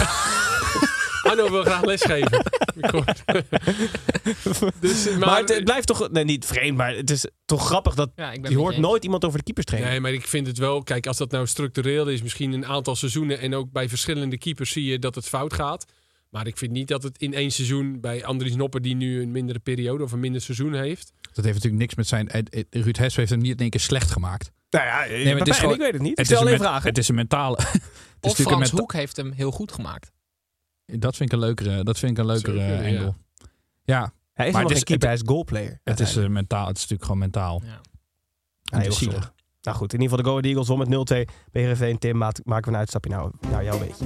Arno 1.29 1.49
wil 1.49 1.63
graag 1.63 1.85
lesgeven. 1.85 2.43
Dus, 4.79 5.09
maar, 5.09 5.19
Maar, 5.19 5.39
het, 5.39 5.49
het 5.49 5.63
blijft 5.63 5.87
toch, 5.87 6.09
nee, 6.11 6.23
niet 6.23 6.45
vreemd, 6.45 6.77
maar 6.77 6.95
het 6.95 7.09
is 7.09 7.27
toch 7.45 7.65
grappig 7.65 7.95
dat 7.95 8.11
Ja, 8.15 8.31
je 8.31 8.57
hoort 8.57 8.77
nooit 8.77 9.03
iemand 9.03 9.25
over 9.25 9.37
de 9.37 9.43
keeperstrainer. 9.43 9.91
Nee, 9.91 9.99
maar 9.99 10.13
ik 10.13 10.27
vind 10.27 10.47
het 10.47 10.57
wel... 10.57 10.83
Kijk, 10.83 11.07
als 11.07 11.17
dat 11.17 11.31
nou 11.31 11.47
structureel 11.47 12.07
is, 12.07 12.21
misschien 12.21 12.51
een 12.51 12.65
aantal 12.65 12.95
seizoenen... 12.95 13.39
en 13.39 13.55
ook 13.55 13.71
bij 13.71 13.89
verschillende 13.89 14.37
keepers 14.37 14.71
zie 14.71 14.85
je 14.85 14.99
dat 14.99 15.15
het 15.15 15.27
fout 15.27 15.53
gaat. 15.53 15.85
Maar 16.35 16.47
ik 16.47 16.57
vind 16.57 16.71
niet 16.71 16.87
dat 16.87 17.03
het 17.03 17.17
in 17.17 17.33
één 17.33 17.51
seizoen 17.51 17.99
bij 17.99 18.25
Andries 18.25 18.55
Nopper... 18.55 18.81
die 18.81 18.95
nu 18.95 19.21
een 19.21 19.31
mindere 19.31 19.59
periode 19.59 20.03
of 20.03 20.11
een 20.11 20.19
minder 20.19 20.41
seizoen 20.41 20.73
heeft... 20.73 21.11
Dat 21.21 21.43
heeft 21.45 21.55
natuurlijk 21.55 21.81
niks 21.81 21.95
met 21.95 22.07
zijn... 22.07 22.29
Ruud 22.69 22.97
Hess 22.97 23.15
heeft 23.15 23.29
hem 23.29 23.39
niet 23.39 23.51
in 23.51 23.57
één 23.57 23.69
keer 23.69 23.79
slecht 23.79 24.11
gemaakt. 24.11 24.51
Nou 24.69 24.85
ja, 24.85 25.05
Nee, 25.05 25.25
maar 25.25 25.33
het 25.33 25.33
is 25.33 25.43
Pepijn, 25.43 25.55
gewoon- 25.59 25.73
ik 25.73 25.79
weet 25.81 25.93
het 25.93 26.01
niet. 26.01 26.17
Het 26.17 26.25
Stel 26.25 26.37
is, 26.37 26.43
een 26.43 26.47
alleen 26.47 26.59
vragen. 26.67 26.89
het 26.89 26.97
is 26.97 27.07
een 27.07 27.15
mentale... 27.15 27.55
het 27.61 27.65
is 27.65 27.71
Of 27.73 27.81
natuurlijk 27.81 28.39
Frans 28.39 28.51
een 28.53 28.59
menta- 28.59 28.77
Hoek 28.77 28.93
heeft 28.93 29.15
hem 29.17 29.31
heel 29.31 29.51
goed 29.51 29.71
gemaakt. 29.71 30.11
Dat 30.85 31.15
vind 31.15 31.31
ik 31.31 31.37
een 31.39 31.43
leukere, 31.45 31.83
dat 31.83 31.99
vind 31.99 32.11
ik 32.11 32.17
een 32.17 32.25
leukere 32.25 32.77
angle. 32.77 33.13
Ja, 33.83 34.13
hij 34.33 34.47
is 34.47 34.53
maar 34.53 34.61
nog 34.61 34.69
het 34.69 34.77
is- 34.79 34.83
keeper, 34.83 35.07
hij 35.07 35.15
is 35.17 35.23
goalplayer. 35.25 35.79
het 35.83 35.99
is 35.99 36.15
eh, 36.15 36.27
mentaal. 36.27 36.67
Het 36.67 36.75
is 36.75 36.81
natuurlijk 36.81 37.03
gewoon 37.03 37.19
mentaal. 37.19 37.61
Ja. 37.65 37.69
Ja, 38.61 38.77
En 38.77 38.79
heel 38.81 38.91
zielig. 38.91 39.33
Nou 39.61 39.77
goed, 39.77 39.93
in 39.93 40.01
ieder 40.01 40.17
geval 40.17 40.23
de 40.23 40.29
Go 40.29 40.29
Ahead 40.37 40.45
Eagles 40.45 40.67
won 40.67 40.77
met 40.77 40.87
0-2 41.31 41.33
bij 41.51 41.61
Heerenveen. 41.61 41.97
Tim, 41.97 42.17
maat- 42.17 42.41
maken 42.43 42.65
we 42.65 42.71
een 42.73 42.79
uitstapje 42.79 43.09
nou, 43.09 43.31
nou 43.49 43.63
jouw 43.63 43.79
beetje. 43.79 44.05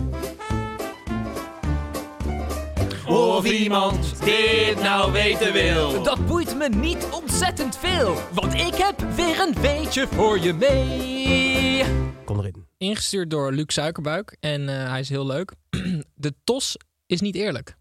Of 3.09 3.51
iemand 3.51 4.23
dit 4.23 4.81
nou 4.81 5.11
weten 5.11 5.53
wil. 5.53 6.03
Dat 6.03 6.25
boeit 6.25 6.57
me 6.57 6.69
niet 6.69 7.07
ontzettend 7.11 7.77
veel, 7.77 8.15
want 8.33 8.53
ik 8.53 8.75
heb 8.75 8.99
weer 9.15 9.39
een 9.39 9.55
beetje 9.61 10.07
voor 10.07 10.39
je 10.39 10.53
mee. 10.53 11.83
Kom 12.25 12.39
erin. 12.39 12.67
Ingestuurd 12.77 13.29
door 13.29 13.51
Luc 13.51 13.65
Suikerbuik. 13.67 14.37
En 14.39 14.69
eh, 14.69 14.89
hij 14.89 14.99
is 14.99 15.09
heel 15.09 15.25
leuk. 15.25 15.53
De 16.15 16.33
TOS 16.43 16.77
is 17.05 17.21
niet 17.21 17.35
eerlijk. 17.35 17.77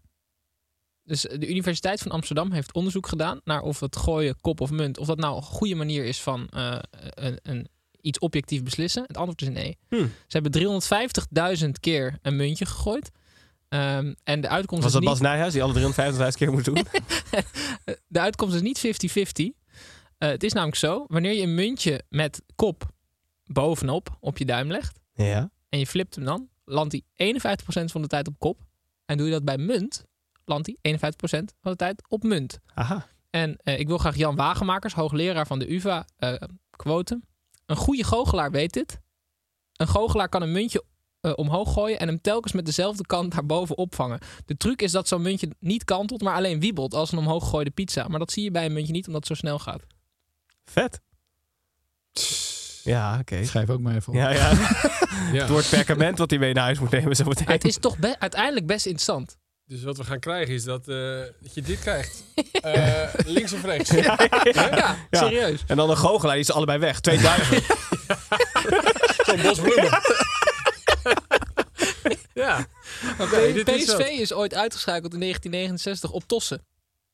Dus 1.03 1.21
de 1.21 1.49
Universiteit 1.49 2.01
van 2.01 2.11
Amsterdam 2.11 2.51
heeft 2.51 2.73
onderzoek 2.73 3.07
gedaan 3.07 3.41
naar 3.43 3.61
of 3.61 3.79
het 3.79 3.95
gooien 3.95 4.41
kop 4.41 4.61
of 4.61 4.71
munt, 4.71 4.97
of 4.97 5.07
dat 5.07 5.17
nou 5.17 5.35
een 5.35 5.43
goede 5.43 5.75
manier 5.75 6.05
is 6.05 6.21
van 6.21 6.47
eh, 6.47 6.79
een, 7.09 7.39
een, 7.43 7.67
iets 8.01 8.19
objectief 8.19 8.63
beslissen. 8.63 9.03
Het 9.07 9.17
antwoord 9.17 9.41
is 9.41 9.49
nee. 9.49 9.77
Hmm. 9.89 10.11
Ze 10.27 10.39
hebben 10.39 10.81
350.000 11.63 11.69
keer 11.79 12.17
een 12.21 12.35
muntje 12.35 12.65
gegooid. 12.65 13.11
Ehm, 13.69 14.13
en 14.23 14.41
de 14.41 14.47
uitkomst 14.47 14.83
Was 14.83 14.93
is 14.93 14.99
dat 14.99 15.01
niet... 15.01 15.09
Bas 15.09 15.19
Nijhuis 15.19 15.53
die 15.53 15.63
alle 15.63 15.93
350.000 16.31 16.37
keer 16.37 16.51
moest 16.51 16.65
doen? 16.65 16.75
De 18.07 18.19
uitkomst 18.19 18.55
is 18.55 18.61
niet 18.61 18.77
50-50. 18.77 19.59
Eh, 20.17 20.29
het 20.29 20.43
is 20.43 20.53
namelijk 20.53 20.77
zo, 20.77 21.05
wanneer 21.07 21.33
je 21.33 21.41
een 21.41 21.55
muntje 21.55 22.03
met 22.09 22.41
kop 22.55 22.91
bovenop 23.45 24.17
op 24.19 24.37
je 24.37 24.45
duim 24.45 24.71
legt 24.71 24.99
ja. 25.13 25.51
en 25.69 25.79
je 25.79 25.87
flipt 25.87 26.15
hem 26.15 26.25
dan, 26.25 26.49
landt 26.65 27.03
hij 27.15 27.33
51% 27.35 27.85
van 27.85 28.01
de 28.01 28.07
tijd 28.07 28.27
op 28.27 28.39
kop. 28.39 28.59
En 29.05 29.17
doe 29.17 29.25
je 29.25 29.31
dat 29.31 29.45
bij 29.45 29.57
munt, 29.57 30.05
landt 30.45 30.71
hij 30.81 30.97
51% 30.97 30.99
van 31.61 31.71
de 31.71 31.75
tijd 31.75 32.03
op 32.09 32.23
munt. 32.23 32.59
Aha. 32.73 33.07
En 33.29 33.57
eh, 33.63 33.79
ik 33.79 33.87
wil 33.87 33.97
graag 33.97 34.15
Jan 34.15 34.35
Wagemakers, 34.35 34.93
hoogleraar 34.93 35.47
van 35.47 35.59
de 35.59 35.73
UvA, 35.73 36.05
eh 36.15 36.33
quoten. 36.69 37.23
Een 37.65 37.75
goede 37.75 38.03
goochelaar 38.03 38.51
weet 38.51 38.73
dit. 38.73 38.99
Een 39.73 39.87
goochelaar 39.87 40.29
kan 40.29 40.41
een 40.41 40.51
muntje 40.51 40.83
eh, 41.21 41.31
omhoog 41.35 41.73
gooien 41.73 41.99
en 41.99 42.07
hem 42.07 42.21
telkens 42.21 42.53
met 42.53 42.65
dezelfde 42.65 43.05
kant 43.05 43.33
daarboven 43.33 43.77
opvangen. 43.77 44.19
De 44.45 44.57
truc 44.57 44.81
is 44.81 44.91
dat 44.91 45.07
zo'n 45.07 45.21
muntje 45.21 45.49
niet 45.59 45.83
kantelt, 45.83 46.21
maar 46.21 46.35
alleen 46.35 46.59
wiebelt 46.59 46.93
als 46.93 47.11
een 47.11 47.17
omhoog 47.17 47.43
gegooide 47.43 47.69
pizza. 47.71 48.07
Maar 48.07 48.19
dat 48.19 48.31
zie 48.31 48.43
je 48.43 48.51
bij 48.51 48.65
een 48.65 48.73
muntje 48.73 48.93
niet, 48.93 49.07
omdat 49.07 49.27
het 49.27 49.37
zo 49.37 49.45
snel 49.45 49.59
gaat. 49.59 49.81
Vet. 50.65 50.99
Ja, 52.83 53.17
oké. 53.19 53.45
Schrijf 53.45 53.69
ook 53.69 53.79
maar 53.79 53.95
even 53.95 54.07
op. 54.13 54.15
Ja, 54.19 54.29
ja. 54.29 54.51
Ja. 55.33 55.39
Het 55.41 55.49
woord 55.49 55.69
perkament 55.69 56.17
wat 56.17 56.29
hij 56.29 56.39
mee 56.39 56.53
naar 56.53 56.63
huis 56.63 56.79
moet 56.79 56.89
nemen 56.91 57.15
zo 57.15 57.23
meteen. 57.25 57.47
Het 57.47 57.65
is 57.65 57.77
toch 57.77 57.97
be- 57.97 58.19
uiteindelijk 58.19 58.65
best 58.65 58.85
interessant. 58.85 59.37
Dus 59.65 59.83
wat 59.83 59.97
we 59.97 60.03
gaan 60.03 60.19
krijgen 60.19 60.53
is 60.53 60.63
dat, 60.63 60.87
eh, 60.87 60.95
dat 61.41 61.53
je 61.53 61.61
dit 61.61 61.79
krijgt. 61.79 62.23
Eh, 62.61 63.13
links 63.25 63.53
of 63.53 63.63
rechts. 63.63 63.89
Ja, 64.01 64.17
Ja, 64.73 64.95
serieus. 65.11 65.63
En 65.67 65.77
dan 65.77 65.89
een 65.89 65.97
goochelaar, 65.97 66.33
die 66.35 66.43
is 66.43 66.51
allebei 66.51 66.79
weg. 66.79 66.99
2000. 66.99 67.63
Zo'n 69.25 69.41
bos 69.41 69.59
bloemen. 69.59 69.89
Ja. 72.39 72.67
Nee, 73.31 73.53
is 73.53 73.63
PSV 73.83 73.99
is 73.99 74.33
ooit 74.33 74.53
uitgeschakeld 74.53 75.13
in 75.13 75.19
1969 75.19 76.11
op 76.11 76.23
tossen. 76.27 76.65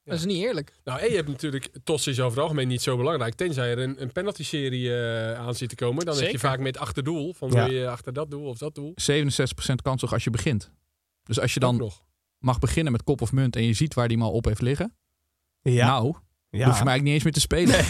Dat 0.04 0.18
is 0.18 0.26
niet 0.26 0.44
eerlijk. 0.44 0.74
Nou, 0.84 1.00
en 1.00 1.10
je 1.10 1.16
hebt 1.16 1.28
natuurlijk, 1.28 1.70
TOS 1.84 2.08
is 2.08 2.20
over 2.20 2.32
het 2.32 2.42
algemeen 2.42 2.68
niet 2.68 2.82
zo 2.82 2.98
belangrijk. 2.98 3.34
Tenzij 3.34 3.72
er 3.72 3.80
een, 3.80 4.02
een 4.02 4.12
penalty-serie 4.12 4.96
eh, 4.96 5.40
aan 5.40 5.56
zit 5.56 5.70
te 5.70 5.76
komen. 5.76 6.06
Dan 6.06 6.14
heb 6.14 6.24
je 6.24 6.30
Zeker. 6.30 6.50
vaak 6.50 6.60
met 6.60 6.78
achterdoel. 6.78 7.34
Van 7.34 7.52
Ja. 7.52 7.66
wil 7.66 7.74
je 7.74 7.88
achter 7.90 8.14
dat 8.14 8.32
doel 8.32 8.46
of 8.48 8.58
dat 8.58 8.76
doel. 8.76 8.94
67% 8.96 9.82
kans 9.82 10.02
toch 10.02 10.14
als 10.14 10.24
je 10.24 10.30
begint. 10.30 10.72
Dus 11.24 11.40
als 11.40 11.54
je 11.54 11.60
dan 11.60 11.92
mag 12.40 12.60
beginnen 12.60 12.92
met 12.92 13.04
kop 13.04 13.22
of 13.22 13.32
munt 13.32 13.56
en 13.56 13.64
je 13.64 13.74
ziet 13.74 13.94
waar 13.94 14.08
die 14.08 14.18
mal 14.18 14.32
op 14.32 14.46
heeft 14.46 14.62
liggen. 14.62 14.96
Ja. 15.62 15.86
Nou, 15.88 16.16
Ja. 16.50 16.66
hoef 16.66 16.78
je 16.78 16.84
mij 16.84 16.94
eigenlijk 16.94 17.04
niet 17.04 17.14
eens 17.14 17.24
meer 17.24 17.34
te 17.34 17.40
spelen. 17.40 17.86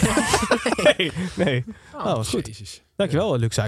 nee, 0.96 1.12
nee. 1.46 1.64
Oh, 1.94 2.14
wat 2.14 2.28
goed. 2.28 2.46
Jezus. 2.46 2.82
Dankjewel, 2.96 3.38
Luc 3.38 3.58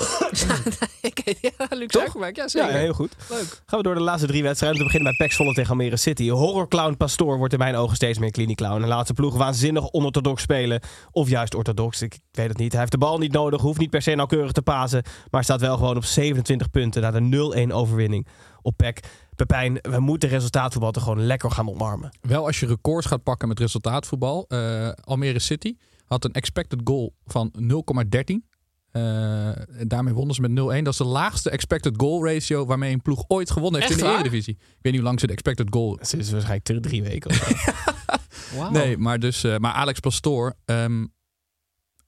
Suikerbuik. 0.32 0.90
Ik- 1.00 1.38
ja, 1.40 1.66
Luc 1.76 1.92
ja 1.92 2.30
Ja, 2.34 2.48
zeker. 2.48 2.68
heel 2.78 2.92
goed. 2.92 3.16
Leuk. 3.28 3.62
Gaan 3.66 3.78
we 3.78 3.82
door 3.84 3.94
de 3.94 4.00
laatste 4.00 4.26
drie 4.26 4.42
wedstrijden. 4.42 4.78
We 4.78 4.84
beginnen 4.84 5.14
bij 5.16 5.26
PEC 5.26 5.34
Zwolle 5.36 5.54
tegen 5.54 5.70
Almere 5.70 5.96
City. 5.96 6.28
Horrorclown 6.28 6.96
Pastoor 6.96 7.38
wordt 7.38 7.52
in 7.52 7.58
mijn 7.58 7.74
ogen 7.74 7.96
steeds 7.96 8.18
meer 8.18 8.30
klinieclown. 8.30 8.82
En 8.82 8.88
laat 8.88 9.04
zijn 9.06 9.16
ploeg 9.18 9.36
waanzinnig 9.36 9.90
onorthodox 9.92 10.42
spelen. 10.42 10.80
Of 11.10 11.28
juist 11.28 11.54
orthodox, 11.54 12.02
ik 12.02 12.18
weet 12.30 12.48
het 12.48 12.58
niet. 12.58 12.70
Hij 12.70 12.80
heeft 12.80 12.92
de 12.92 12.98
bal 12.98 13.18
niet 13.18 13.32
nodig, 13.32 13.60
hoeft 13.60 13.78
niet 13.78 13.90
per 13.90 14.02
se 14.02 14.14
nauwkeurig 14.14 14.52
te 14.52 14.62
pasen. 14.62 15.02
Maar 15.30 15.44
staat 15.44 15.60
wel 15.60 15.76
gewoon 15.76 15.96
op 15.96 16.04
27 16.04 16.70
punten 16.70 17.02
na 17.02 17.10
de 17.10 17.66
0-1 17.68 17.72
overwinning 17.72 18.26
op 18.62 18.76
PEC. 18.76 19.00
Pepijn, 19.36 19.78
we 19.82 20.00
moeten 20.00 20.28
resultaatvoetbal 20.28 20.90
toch 20.90 21.02
gewoon 21.02 21.26
lekker 21.26 21.50
gaan 21.50 21.68
omarmen. 21.68 22.10
Wel 22.20 22.46
als 22.46 22.60
je 22.60 22.66
records 22.66 23.06
gaat 23.06 23.22
pakken 23.22 23.48
met 23.48 23.58
resultaatvoetbal. 23.58 24.44
eh, 24.48 24.88
Almere 25.04 25.38
City 25.38 25.74
had 26.06 26.24
een 26.24 26.32
expected 26.32 26.80
goal 26.84 27.14
van 27.26 27.52
0,13. 27.58 28.48
Eh, 28.90 29.80
en 29.80 29.88
daarmee 29.88 30.14
wonnen 30.14 30.34
ze 30.34 30.40
met 30.40 30.50
0-1. 30.50 30.54
Dat 30.84 30.92
is 30.92 30.96
de 30.98 31.04
laagste 31.04 31.50
expected 31.50 31.94
goal 31.96 32.26
ratio 32.26 32.66
waarmee 32.66 32.92
een 32.92 33.02
ploeg 33.02 33.24
ooit 33.28 33.50
gewonnen 33.50 33.80
heeft 33.80 33.92
Echt 33.92 34.00
in 34.00 34.06
de 34.06 34.12
waar? 34.12 34.20
Eredivisie. 34.20 34.54
Ik 34.54 34.60
weet 34.80 34.92
niet 34.92 34.94
hoe 34.94 35.02
lang 35.02 35.20
ze 35.20 35.26
de 35.26 35.32
expected 35.32 35.66
goal... 35.70 35.98
Sinds 36.00 36.30
waarschijnlijk 36.30 36.64
drie- 36.66 36.80
drie 36.80 37.02
weken. 37.02 37.30
of 37.30 37.36
zo. 37.36 37.72
Wauw. 38.58 38.70
Nee, 38.70 38.96
maar, 38.98 39.18
dus, 39.18 39.44
eh, 39.44 39.56
maar 39.56 39.72
Alex 39.72 40.00
Pastoor, 40.00 40.54
ehm, 40.64 41.06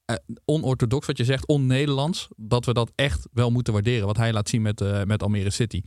eh, 0.05 0.17
onorthodox 0.45 1.07
wat 1.07 1.17
je 1.17 1.25
zegt, 1.25 1.47
on-Nederlands, 1.47 2.29
dat 2.37 2.65
we 2.65 2.73
dat 2.73 2.93
echt 2.95 3.29
wel 3.33 3.51
moeten 3.51 3.73
waarderen. 3.73 4.07
Wat 4.07 4.17
hij 4.17 4.33
laat 4.33 4.49
zien 4.49 4.63
met, 4.63 4.81
eh, 4.81 5.03
met 5.03 5.23
Almere 5.23 5.51
City. 5.51 5.83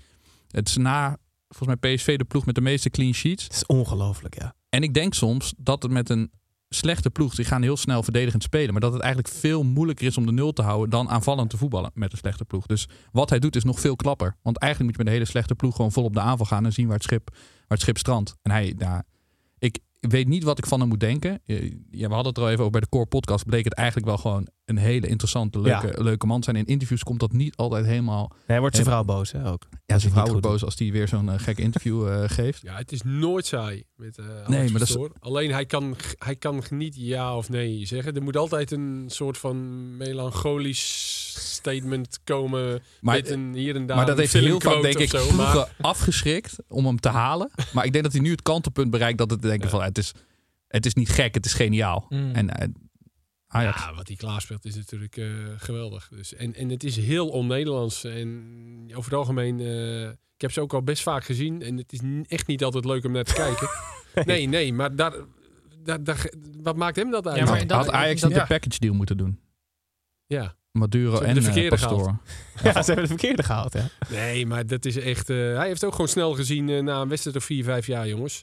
Het 0.47 0.67
is 0.67 0.77
na, 0.77 1.17
volgens 1.47 1.79
mij 1.79 1.95
PSV, 1.95 2.17
de 2.17 2.23
ploeg 2.25 2.45
met 2.45 2.55
de 2.55 2.61
meeste 2.61 2.89
clean 2.89 3.13
sheets. 3.13 3.43
Het 3.43 3.53
is 3.53 3.65
ongelooflijk, 3.65 4.35
ja. 4.39 4.55
En 4.69 4.83
ik 4.83 4.93
denk 4.93 5.13
soms 5.13 5.53
dat 5.57 5.83
het 5.83 5.91
met 5.91 6.09
een 6.09 6.31
slechte 6.69 7.09
ploeg, 7.09 7.35
die 7.35 7.45
gaan 7.45 7.61
heel 7.61 7.77
snel 7.77 8.03
verdedigend 8.03 8.43
spelen, 8.43 8.71
maar 8.71 8.81
dat 8.81 8.93
het 8.93 9.01
eigenlijk 9.01 9.33
veel 9.33 9.63
moeilijker 9.63 10.05
is 10.05 10.17
om 10.17 10.25
de 10.25 10.31
nul 10.31 10.53
te 10.53 10.61
houden 10.61 10.89
dan 10.89 11.09
aanvallend 11.09 11.49
te 11.49 11.57
voetballen 11.57 11.91
met 11.93 12.11
een 12.11 12.17
slechte 12.17 12.45
ploeg. 12.45 12.65
Dus 12.65 12.87
wat 13.11 13.29
hij 13.29 13.39
doet 13.39 13.55
is 13.55 13.63
nog 13.63 13.79
veel 13.79 13.95
klapper. 13.95 14.35
Want 14.41 14.57
eigenlijk 14.57 14.83
moet 14.83 14.91
je 14.91 15.03
met 15.03 15.07
een 15.07 15.19
hele 15.19 15.31
slechte 15.31 15.55
ploeg 15.55 15.75
gewoon 15.75 15.91
vol 15.91 16.03
op 16.03 16.13
de 16.13 16.19
aanval 16.19 16.45
gaan 16.45 16.65
en 16.65 16.73
zien 16.73 16.85
waar 16.85 16.95
het 16.95 17.03
schip, 17.03 17.29
waar 17.31 17.39
het 17.67 17.81
schip 17.81 17.97
strandt. 17.97 18.35
En 18.41 18.51
hij, 18.51 18.75
ja, 18.77 19.03
ik 19.59 19.79
weet 19.99 20.27
niet 20.27 20.43
wat 20.43 20.57
ik 20.57 20.65
van 20.65 20.79
hem 20.79 20.89
moet 20.89 20.99
denken. 20.99 21.41
Eh, 21.45 21.71
Ja, 21.91 22.07
we 22.07 22.13
hadden 22.13 22.27
het 22.27 22.37
er 22.37 22.43
al 22.43 22.49
even 22.49 22.59
over 22.59 22.71
bij 22.71 22.81
de 22.81 22.89
Core 22.89 23.05
Podcast. 23.05 23.45
Bleek 23.45 23.63
het 23.63 23.73
eigenlijk 23.73 24.07
wel 24.07 24.17
gewoon 24.17 24.47
een 24.65 24.77
hele 24.77 25.07
interessante, 25.07 25.59
leuke, 25.61 25.87
Ja. 25.87 26.03
leuke 26.03 26.25
man 26.25 26.43
zijn. 26.43 26.55
In 26.55 26.65
interviews 26.65 27.03
komt 27.03 27.19
dat 27.19 27.31
niet 27.31 27.55
altijd 27.55 27.85
helemaal. 27.85 28.31
Hij 28.45 28.59
wordt 28.59 28.75
zijn 28.75 28.87
vrouw 28.87 29.03
boos, 29.03 29.31
hè, 29.31 29.49
ook. 29.51 29.67
Ja, 29.85 29.99
zijn 29.99 30.11
vrouw 30.11 30.25
wordt 30.25 30.41
boos 30.41 30.63
als 30.65 30.75
hij 30.77 30.91
weer 30.91 31.07
zo'n 31.07 31.29
eh, 31.29 31.39
gek 31.39 31.57
interview 31.57 32.07
eh, 32.07 32.23
geeft. 32.37 32.61
Ja, 32.61 32.75
het 32.77 32.91
is 32.91 33.01
nooit 33.03 33.45
saai 33.45 33.83
met 33.95 34.17
eh 34.17 34.25
Alex 34.25 34.47
Nee, 34.47 34.69
maar 34.69 34.79
dat 34.79 34.89
is-. 34.89 34.97
Alleen 35.19 35.51
hij 35.51 35.65
kan, 35.65 35.95
hij 36.17 36.35
kan 36.35 36.63
niet 36.69 36.95
ja 36.95 37.37
of 37.37 37.49
nee 37.49 37.85
zeggen. 37.85 38.15
Er 38.15 38.23
moet 38.23 38.37
altijd 38.37 38.71
een 38.71 39.03
soort 39.07 39.37
van 39.37 39.97
melancholisch 39.97 41.33
statement 41.55 42.19
komen. 42.23 42.81
Maar- 43.01 43.15
met 43.15 43.29
een 43.29 43.53
hier 43.53 43.75
en 43.75 43.85
daar 43.85 43.97
Maar 43.97 44.05
dat 44.05 44.17
heeft 44.17 44.33
heel 44.33 44.59
vaak, 44.59 44.81
denk 44.81 44.97
ik, 44.97 45.09
zo. 45.09 45.31
Maar- 45.31 45.75
afgeschrikt 45.81 46.55
om 46.67 46.85
hem 46.85 46.99
te 46.99 47.09
halen. 47.09 47.51
Maar 47.73 47.85
ik 47.85 47.91
denk 47.91 48.03
dat 48.03 48.13
hij 48.13 48.21
nu 48.21 48.31
het 48.31 48.41
kantelpunt 48.41 48.91
bereikt 48.91 49.17
dat 49.17 49.29
het 49.31 49.41
denken 49.41 49.69
van 49.69 49.83
het 49.83 49.97
is, 49.97 50.11
het 50.67 50.85
is 50.85 50.93
niet 50.93 51.09
gek, 51.09 51.33
het 51.33 51.45
is 51.45 51.53
geniaal. 51.53 52.05
Mm. 52.09 52.31
En 52.33 52.75
Ajax. 53.55 53.83
Ja, 53.83 53.93
wat 53.93 54.07
hij 54.07 54.15
klaarspeelt 54.17 54.65
is 54.65 54.75
natuurlijk 54.75 55.17
eh, 55.17 55.27
geweldig. 55.57 56.09
Dus, 56.15 56.33
en, 56.33 56.53
en 56.55 56.69
het 56.69 56.83
is 56.83 56.95
heel 56.97 57.27
on-Nederlands. 57.29 58.03
En 58.03 58.87
over 58.89 59.09
het 59.11 59.19
algemeen, 59.19 59.59
eh, 59.59 60.01
ik 60.09 60.41
heb 60.41 60.51
ze 60.51 60.61
ook 60.61 60.73
al 60.73 60.83
best 60.83 61.03
vaak 61.03 61.23
gezien. 61.23 61.61
En 61.61 61.77
het 61.77 61.93
is 61.93 61.99
echt 62.27 62.47
niet 62.47 62.63
altijd 62.63 62.85
leuk 62.85 63.05
om 63.05 63.11
naar 63.11 63.23
te 63.23 63.33
kijken. 63.43 63.69
nee, 64.25 64.47
nee, 64.47 64.73
maar 64.73 64.95
daar, 64.95 65.13
daar, 65.83 66.03
daar, 66.03 66.29
wat 66.61 66.75
maakt 66.75 66.95
hem 66.95 67.11
dat 67.11 67.27
uit? 67.27 67.37
Ja, 67.37 67.45
maar 67.45 67.67
dat- 67.67 67.77
Had 67.85 67.89
Ajax 67.91 68.19
dat- 68.21 68.29
niet 68.29 68.37
ja. 68.37 68.43
een 68.45 68.59
package 68.59 68.79
deal 68.79 68.93
moeten 68.93 69.17
doen? 69.17 69.39
Ja. 70.25 70.55
Maduro 70.71 71.19
en 71.19 71.33
de 71.33 71.39
eh, 71.39 71.45
verkeerde 71.45 71.69
Pastoor. 71.69 71.99
gehaald. 71.99 72.19
Ja, 72.63 72.71
ze 72.83 72.85
hebben 72.91 73.03
de 73.03 73.07
verkeerde 73.07 73.43
gehaald, 73.43 73.73
ja. 73.73 73.87
Nee, 74.09 74.45
maar 74.45 74.65
dat 74.65 74.85
is 74.85 74.97
echt. 74.97 75.29
eh, 75.29 75.35
hij 75.37 75.67
heeft 75.67 75.83
ook 75.83 75.91
gewoon 75.91 76.07
snel 76.07 76.33
gezien 76.33 76.83
na 76.83 77.01
een 77.01 77.07
wedstrijd 77.09 77.37
of 77.37 77.43
vier, 77.43 77.63
vijf 77.63 77.87
jaar, 77.87 78.07
jongens. 78.07 78.41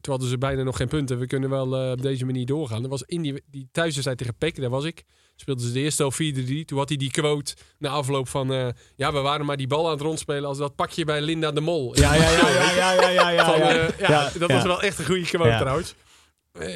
Toen 0.00 0.12
hadden 0.12 0.28
ze 0.28 0.38
bijna 0.38 0.62
nog 0.62 0.76
geen 0.76 0.88
punten. 0.88 1.18
We 1.18 1.26
kunnen 1.26 1.50
wel 1.50 1.76
eh, 1.76 1.90
op 1.90 2.02
deze 2.02 2.24
manier 2.24 2.46
doorgaan. 2.46 2.80
Dat 2.82 2.90
was 2.90 3.02
in 3.02 3.22
die, 3.22 3.42
die 3.50 3.68
thuiswedstrijd 3.72 4.18
tegen 4.18 4.34
Peck, 4.34 4.60
daar 4.60 4.70
was 4.70 4.84
ik. 4.84 5.04
Speelden 5.36 5.66
ze 5.66 5.72
de 5.72 5.80
eerste 5.80 6.02
al 6.02 6.12
4-3. 6.12 6.16
Toen 6.64 6.78
had 6.78 6.88
hij 6.88 6.98
die 6.98 7.10
quote 7.10 7.54
na 7.78 7.88
afloop 7.88 8.28
van... 8.28 8.52
eh, 8.52 8.68
ja, 8.96 9.12
we 9.12 9.18
waren 9.20 9.46
maar 9.46 9.56
die 9.56 9.66
bal 9.66 9.84
aan 9.86 9.92
het 9.92 10.00
rondspelen 10.00 10.48
als 10.48 10.58
dat 10.58 10.74
pakje 10.74 11.04
bij 11.04 11.20
Linda 11.20 11.50
de 11.50 11.60
Mol. 11.60 11.96
Ja, 11.98 12.14
ja, 12.14 12.30
ja, 12.30 12.48
ja, 12.48 12.72
ja, 12.72 12.92
ja, 12.92 13.08
ja, 13.10 13.28
ja, 13.30 13.44
Van, 13.50 13.58
ja. 13.58 13.68
eh, 13.68 14.08
ja, 14.08 14.30
dat 14.38 14.50
was 14.52 14.62
wel 14.62 14.82
echt 14.82 14.98
een 14.98 15.04
goede 15.04 15.24
quote 15.26 15.56
trouwens. 15.58 15.94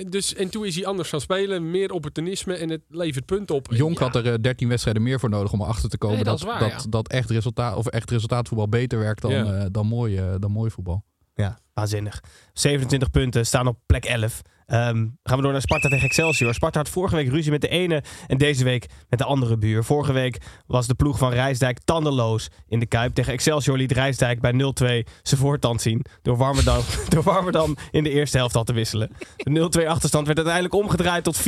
Dus, 0.08 0.34
en 0.34 0.48
toen 0.48 0.64
is 0.64 0.74
hij 0.74 0.86
anders 0.86 1.08
gaan 1.08 1.20
spelen. 1.20 1.70
Meer 1.70 1.92
opportunisme 1.92 2.54
en 2.54 2.70
het 2.70 2.82
levert 2.88 3.26
punten 3.26 3.54
op. 3.54 3.66
Jonk 3.70 3.98
had 3.98 4.16
er 4.16 4.32
eh, 4.32 4.34
13 4.40 4.68
wedstrijden 4.68 5.02
meer 5.02 5.20
voor 5.20 5.30
nodig 5.30 5.52
om 5.52 5.60
erachter 5.60 5.88
te 5.88 5.98
komen 5.98 6.16
Nee, 6.16 6.24
dat 6.24 6.38
dat, 6.38 6.48
waar, 6.48 6.84
dat, 6.88 7.08
echt, 7.08 7.30
resultaat, 7.30 7.76
of 7.76 7.86
echt 7.86 8.10
resultaatvoetbal 8.10 8.68
beter 8.68 8.98
werkt 8.98 9.22
dan, 9.22 9.68
dan, 9.72 9.86
mooi, 9.86 10.20
dan 10.38 10.50
mooi 10.50 10.70
voetbal. 10.70 11.04
Ja, 11.34 11.58
waanzinnig. 11.72 12.22
27 12.52 13.10
punten, 13.10 13.46
staan 13.46 13.66
op 13.66 13.78
plek 13.86 14.04
11. 14.04 14.42
Ehm, 14.66 15.06
gaan 15.22 15.36
we 15.36 15.42
door 15.42 15.52
naar 15.52 15.60
Sparta 15.60 15.88
tegen 15.88 16.04
Excelsior. 16.04 16.54
Sparta 16.54 16.78
had 16.78 16.88
vorige 16.88 17.16
week 17.16 17.28
ruzie 17.28 17.50
met 17.50 17.60
de 17.60 17.68
ene 17.68 18.02
en 18.26 18.38
deze 18.38 18.64
week 18.64 18.86
met 19.08 19.18
de 19.18 19.24
andere 19.24 19.58
buur. 19.58 19.84
Vorige 19.84 20.12
week 20.12 20.38
was 20.66 20.86
de 20.86 20.94
ploeg 20.94 21.18
van 21.18 21.32
Rijsdijk 21.32 21.78
tandeloos 21.84 22.48
in 22.68 22.80
de 22.80 22.86
Kuip. 22.86 23.14
Tegen 23.14 23.32
Excelsior 23.32 23.76
liet 23.76 23.92
Rijsdijk 23.92 24.40
bij 24.40 24.52
0-2 24.52 25.06
zijn 25.22 25.40
voortand 25.40 25.82
zien. 25.82 26.04
Door 26.22 26.36
Warmerdam, 26.36 26.82
door 27.08 27.22
Warmerdam 27.22 27.76
in 27.90 28.02
de 28.02 28.10
eerste 28.10 28.36
helft 28.36 28.54
al 28.54 28.64
te 28.64 28.72
wisselen. 28.72 29.10
De 29.36 29.70
0-2 29.80 29.86
achterstand 29.86 30.26
werd 30.26 30.38
uiteindelijk 30.38 30.74
omgedraaid 30.74 31.24
tot 31.24 31.40
4-2 31.40 31.42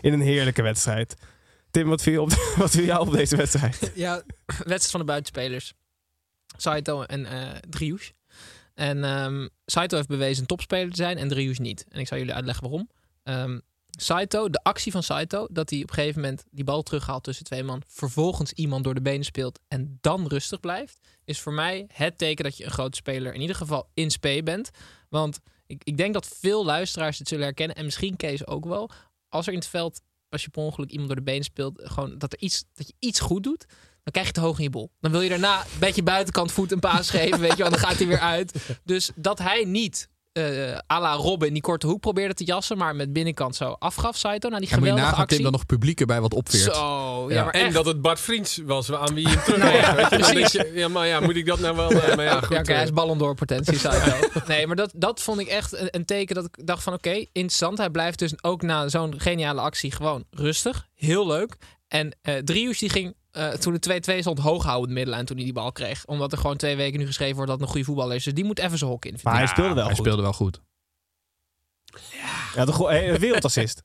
in 0.00 0.12
een 0.12 0.20
heerlijke 0.20 0.62
wedstrijd. 0.62 1.16
Tim, 1.70 1.88
wat 1.88 2.02
viel, 2.02 2.22
op, 2.22 2.32
wat 2.56 2.70
viel 2.70 2.84
jou 2.84 3.06
op 3.06 3.12
deze 3.12 3.36
wedstrijd? 3.36 3.92
Ja, 3.94 4.22
wedstrijd 4.46 4.90
van 4.90 5.00
de 5.00 5.06
buitenspelers. 5.06 5.74
Saito 6.56 7.02
en 7.02 7.26
eh 7.26 7.56
Driouche. 7.68 8.12
En 8.74 9.04
ehm 9.04 9.48
Saito 9.66 9.96
heeft 9.96 10.08
bewezen 10.08 10.40
een 10.40 10.46
topspeler 10.46 10.90
te 10.90 10.96
zijn 10.96 11.18
en 11.18 11.28
Driouche 11.28 11.62
niet. 11.62 11.84
En 11.88 12.00
ik 12.00 12.06
zal 12.06 12.18
jullie 12.18 12.34
uitleggen 12.34 12.62
waarom. 12.62 12.88
Ehm 13.22 13.58
Saito, 13.90 14.48
de 14.48 14.62
actie 14.62 14.92
van 14.92 15.02
Saito, 15.02 15.46
dat 15.50 15.70
hij 15.70 15.82
op 15.82 15.88
een 15.88 15.94
gegeven 15.94 16.20
moment 16.20 16.44
die 16.50 16.64
bal 16.64 16.82
terughaalt 16.82 17.24
tussen 17.24 17.44
twee 17.44 17.62
man, 17.62 17.82
vervolgens 17.86 18.52
iemand 18.52 18.84
door 18.84 18.94
de 18.94 19.02
benen 19.02 19.24
speelt 19.24 19.60
en 19.68 19.98
dan 20.00 20.26
rustig 20.26 20.60
blijft, 20.60 20.98
is 21.24 21.40
voor 21.40 21.52
mij 21.52 21.86
het 21.92 22.18
teken 22.18 22.44
dat 22.44 22.56
je 22.56 22.64
een 22.64 22.70
grote 22.70 22.96
speler 22.96 23.34
in 23.34 23.40
ieder 23.40 23.56
geval 23.56 23.90
in 23.94 24.10
spe 24.10 24.42
bent. 24.42 24.70
Want 25.08 25.38
ik, 25.66 25.84
ik 25.84 25.96
denk 25.96 26.14
dat 26.14 26.28
veel 26.40 26.64
luisteraars 26.64 27.18
het 27.18 27.28
zullen 27.28 27.44
herkennen 27.44 27.76
en 27.76 27.84
misschien 27.84 28.16
Kees 28.16 28.46
ook 28.46 28.64
wel. 28.64 28.90
Als 29.28 29.46
er 29.46 29.52
in 29.52 29.58
het 29.58 29.68
veld, 29.68 30.00
als 30.28 30.42
je 30.42 30.50
per 30.50 30.62
ongeluk 30.62 30.90
iemand 30.90 31.08
door 31.08 31.18
de 31.18 31.24
benen 31.24 31.44
speelt, 31.44 31.80
gewoon 31.82 32.18
dat, 32.18 32.32
er 32.32 32.38
iets, 32.38 32.64
dat 32.74 32.86
je 32.86 32.94
iets 32.98 33.20
goed 33.20 33.42
doet, 33.42 33.66
dan 34.02 34.12
krijg 34.12 34.26
je 34.26 34.32
te 34.32 34.40
hoog 34.40 34.56
in 34.58 34.64
je 34.64 34.70
bol. 34.70 34.90
Dan 35.00 35.10
wil 35.10 35.20
je 35.20 35.28
daarna 35.28 35.60
een 35.60 35.78
beetje 35.78 36.02
buitenkant 36.02 36.52
voet 36.52 36.72
een 36.72 36.80
paas 36.80 37.10
geven, 37.10 37.40
weet 37.40 37.50
je 37.56 37.62
wel, 37.62 37.70
dan 37.70 37.78
gaat 37.78 37.96
hij 37.96 38.06
weer 38.06 38.20
uit. 38.20 38.52
Dus 38.84 39.10
dat 39.14 39.38
hij 39.38 39.64
niet 39.64 40.08
eh 40.32 40.78
à 40.92 41.00
la 41.00 41.12
Robben 41.14 41.48
in 41.48 41.52
die 41.54 41.62
korte 41.62 41.86
hoek 41.86 42.00
probeerde 42.00 42.34
te 42.34 42.44
jassen, 42.44 42.78
maar 42.78 42.96
met 42.96 43.12
binnenkant 43.12 43.56
zo 43.56 43.76
afgaf 43.78 44.16
Saito 44.16 44.48
naar 44.48 44.60
die 44.60 44.68
En 44.68 44.78
moet 44.78 44.84
je 44.84 44.92
geweldige 44.92 45.20
actie. 45.20 45.34
Tim 45.36 45.42
dan 45.44 45.52
nog 45.52 45.66
publiek 45.66 46.00
erbij 46.00 46.20
wat 46.20 46.34
opveert. 46.34 46.74
Zo, 46.74 47.30
ja, 47.30 47.44
maar 47.44 47.52
en 47.52 47.64
echt. 47.64 47.74
dat 47.74 47.86
het 47.86 48.02
Bart 48.02 48.20
Vriends 48.20 48.60
was 48.64 48.92
aan 48.92 49.14
wie 49.14 49.28
je 49.28 49.34
hem 49.34 49.42
terug 49.44 49.58
Nou 49.58 49.74
ja, 49.74 49.94
weet 49.94 50.10
je, 50.10 50.18
dan 50.18 50.30
precies. 50.32 50.52
je, 50.52 50.70
ja, 50.74 50.88
maar 50.88 51.06
ja, 51.06 51.20
moet 51.20 51.36
ik 51.36 51.46
dat 51.46 51.58
nou 51.60 51.76
wel... 51.76 51.90
eh, 51.90 52.16
maar 52.16 52.24
ja, 52.24 52.40
goed, 52.40 52.54
ja, 52.54 52.58
oké, 52.58 52.72
hij 52.72 52.82
is 52.82 52.88
eh, 52.88 52.94
ballon 52.94 53.18
door 53.18 53.34
potentie, 53.34 53.78
Saito. 53.78 54.28
nee, 54.46 54.66
maar 54.66 54.76
dat, 54.76 54.92
dat 54.96 55.20
vond 55.20 55.40
ik 55.40 55.46
echt 55.46 55.76
een, 55.78 55.88
een 55.90 56.04
teken 56.04 56.34
dat 56.34 56.44
ik 56.44 56.66
dacht 56.66 56.82
van 56.82 56.92
oké, 56.92 57.10
interessant. 57.32 57.78
Hij 57.78 57.90
blijft 57.90 58.18
dus 58.18 58.42
ook 58.42 58.62
na 58.62 58.88
zo'n 58.88 59.20
geniale 59.20 59.60
actie 59.60 59.92
gewoon 59.92 60.24
rustig. 60.30 60.86
Heel 60.94 61.26
leuk. 61.26 61.56
En 61.88 62.16
eh 62.22 62.34
Driouche 62.36 62.78
die 62.78 62.88
ging 62.88 63.14
eh, 63.32 63.48
toen 63.48 63.76
de 63.80 64.00
2-2 64.16 64.18
stond 64.20 64.38
hoog 64.38 64.64
houden 64.64 64.88
de 64.88 64.94
middenlijn 64.94 65.24
toen 65.26 65.36
hij 65.36 65.44
die 65.44 65.54
bal 65.54 65.72
kreeg. 65.72 66.04
Omdat 66.06 66.32
er 66.32 66.38
gewoon 66.38 66.56
twee 66.56 66.76
weken 66.76 66.98
nu 66.98 67.06
geschreven 67.06 67.34
wordt 67.36 67.50
dat 67.50 67.58
het 67.58 67.66
een 67.68 67.72
goede 67.74 67.86
voetballer 67.86 68.16
is. 68.16 68.24
Dus 68.24 68.34
die 68.34 68.44
moet 68.44 68.58
even 68.58 68.78
zijn 68.78 68.90
hok 68.90 69.04
in. 69.04 69.18
Maar 69.22 69.36
hij 69.36 69.46
speelde 69.46 69.74
wel 69.74 69.84
hij 69.84 69.94
goed. 69.94 70.04
speelde 70.04 70.22
wel 70.22 70.32
goed. 70.32 70.60
Ja, 72.54 72.64
de 72.64 72.72
go- 72.72 72.86
eh, 72.88 73.06
een 73.06 73.18
wereldassist. 73.18 73.82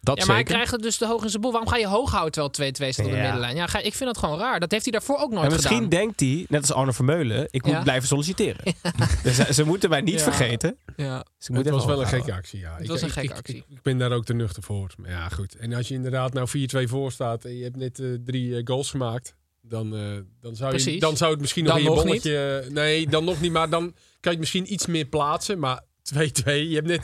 Dat 0.00 0.18
ja, 0.18 0.24
maar 0.26 0.36
zeker. 0.36 0.50
hij 0.50 0.54
krijgt 0.54 0.70
het 0.72 0.82
dus 0.82 0.96
te 0.96 1.06
hoog 1.06 1.22
in 1.24 1.30
zijn 1.30 1.42
bol. 1.42 1.50
Waarom 1.52 1.70
ga 1.70 1.76
je 1.76 1.86
hoog 1.86 2.10
houden 2.10 2.32
terwijl 2.52 2.72
2-2 2.72 2.74
staat 2.94 3.04
op 3.06 3.10
de 3.10 3.16
Ja. 3.16 3.22
middenlijn? 3.22 3.56
Ja, 3.56 3.66
ga, 3.66 3.78
ik 3.78 3.94
vind 3.94 4.04
dat 4.14 4.18
gewoon 4.18 4.38
raar. 4.38 4.60
Dat 4.60 4.70
heeft 4.70 4.82
hij 4.82 4.92
daarvoor 4.92 5.16
ook 5.18 5.30
nooit 5.30 5.46
En 5.46 5.52
misschien 5.52 5.74
gedaan. 5.76 5.90
denkt 5.90 6.20
hij, 6.20 6.46
net 6.48 6.60
als 6.60 6.72
Arno 6.72 6.92
Vermeulen, 6.92 7.46
ik 7.50 7.64
moet 7.64 7.74
Ja. 7.74 7.82
blijven 7.82 8.08
solliciteren. 8.08 8.74
Dus 9.22 9.36
ze, 9.36 9.54
ze 9.54 9.64
moeten 9.64 9.90
mij 9.90 10.00
niet 10.00 10.14
Ja. 10.14 10.20
vergeten. 10.20 10.76
Ja. 10.96 11.24
Ze 11.38 11.52
het 11.52 11.68
was 11.68 11.84
wel 11.84 12.00
een 12.00 12.06
gekke 12.06 12.32
actie, 12.32 12.60
ja. 12.60 12.72
Het 12.72 12.82
Ik- 12.82 12.88
was 12.88 13.02
een 13.02 13.10
gekke 13.10 13.34
actie. 13.34 13.56
Ik, 13.56 13.64
ik 13.68 13.82
ben 13.82 13.98
daar 13.98 14.12
ook 14.12 14.24
te 14.24 14.34
nuchter 14.34 14.62
voor. 14.62 14.90
Maar 14.96 15.10
ja, 15.10 15.28
goed. 15.28 15.56
En 15.56 15.72
als 15.72 15.88
je 15.88 15.94
inderdaad 15.94 16.32
nou 16.32 16.48
4-2 16.48 16.88
voor 16.88 17.12
staat 17.12 17.44
en 17.44 17.56
je 17.56 17.62
hebt 17.64 17.76
net 17.76 17.98
eh, 17.98 18.06
drie 18.24 18.56
eh, 18.56 18.60
goals 18.64 18.90
gemaakt, 18.90 19.34
dan, 19.62 19.96
eh, 19.96 20.00
dan, 20.40 20.56
zou 20.56 20.78
je, 20.90 20.98
dan 21.00 21.16
zou 21.16 21.30
het 21.30 21.40
misschien 21.40 21.64
nog 21.64 21.72
Dan 21.72 21.82
in 21.82 21.88
je 21.88 21.94
nog 21.96 22.04
bolletje... 22.04 22.64
Nee, 22.68 23.06
dan 23.08 23.24
nog 23.24 23.40
niet, 23.40 23.52
maar 23.52 23.70
dan 23.70 23.82
kan 23.90 23.94
je 24.20 24.28
het 24.30 24.38
misschien 24.38 24.72
iets 24.72 24.86
meer 24.86 25.04
plaatsen. 25.04 25.58
Maar 25.58 25.82
2-2, 26.14 26.18
je 26.44 26.80
hebt 26.82 26.86
net 26.86 27.00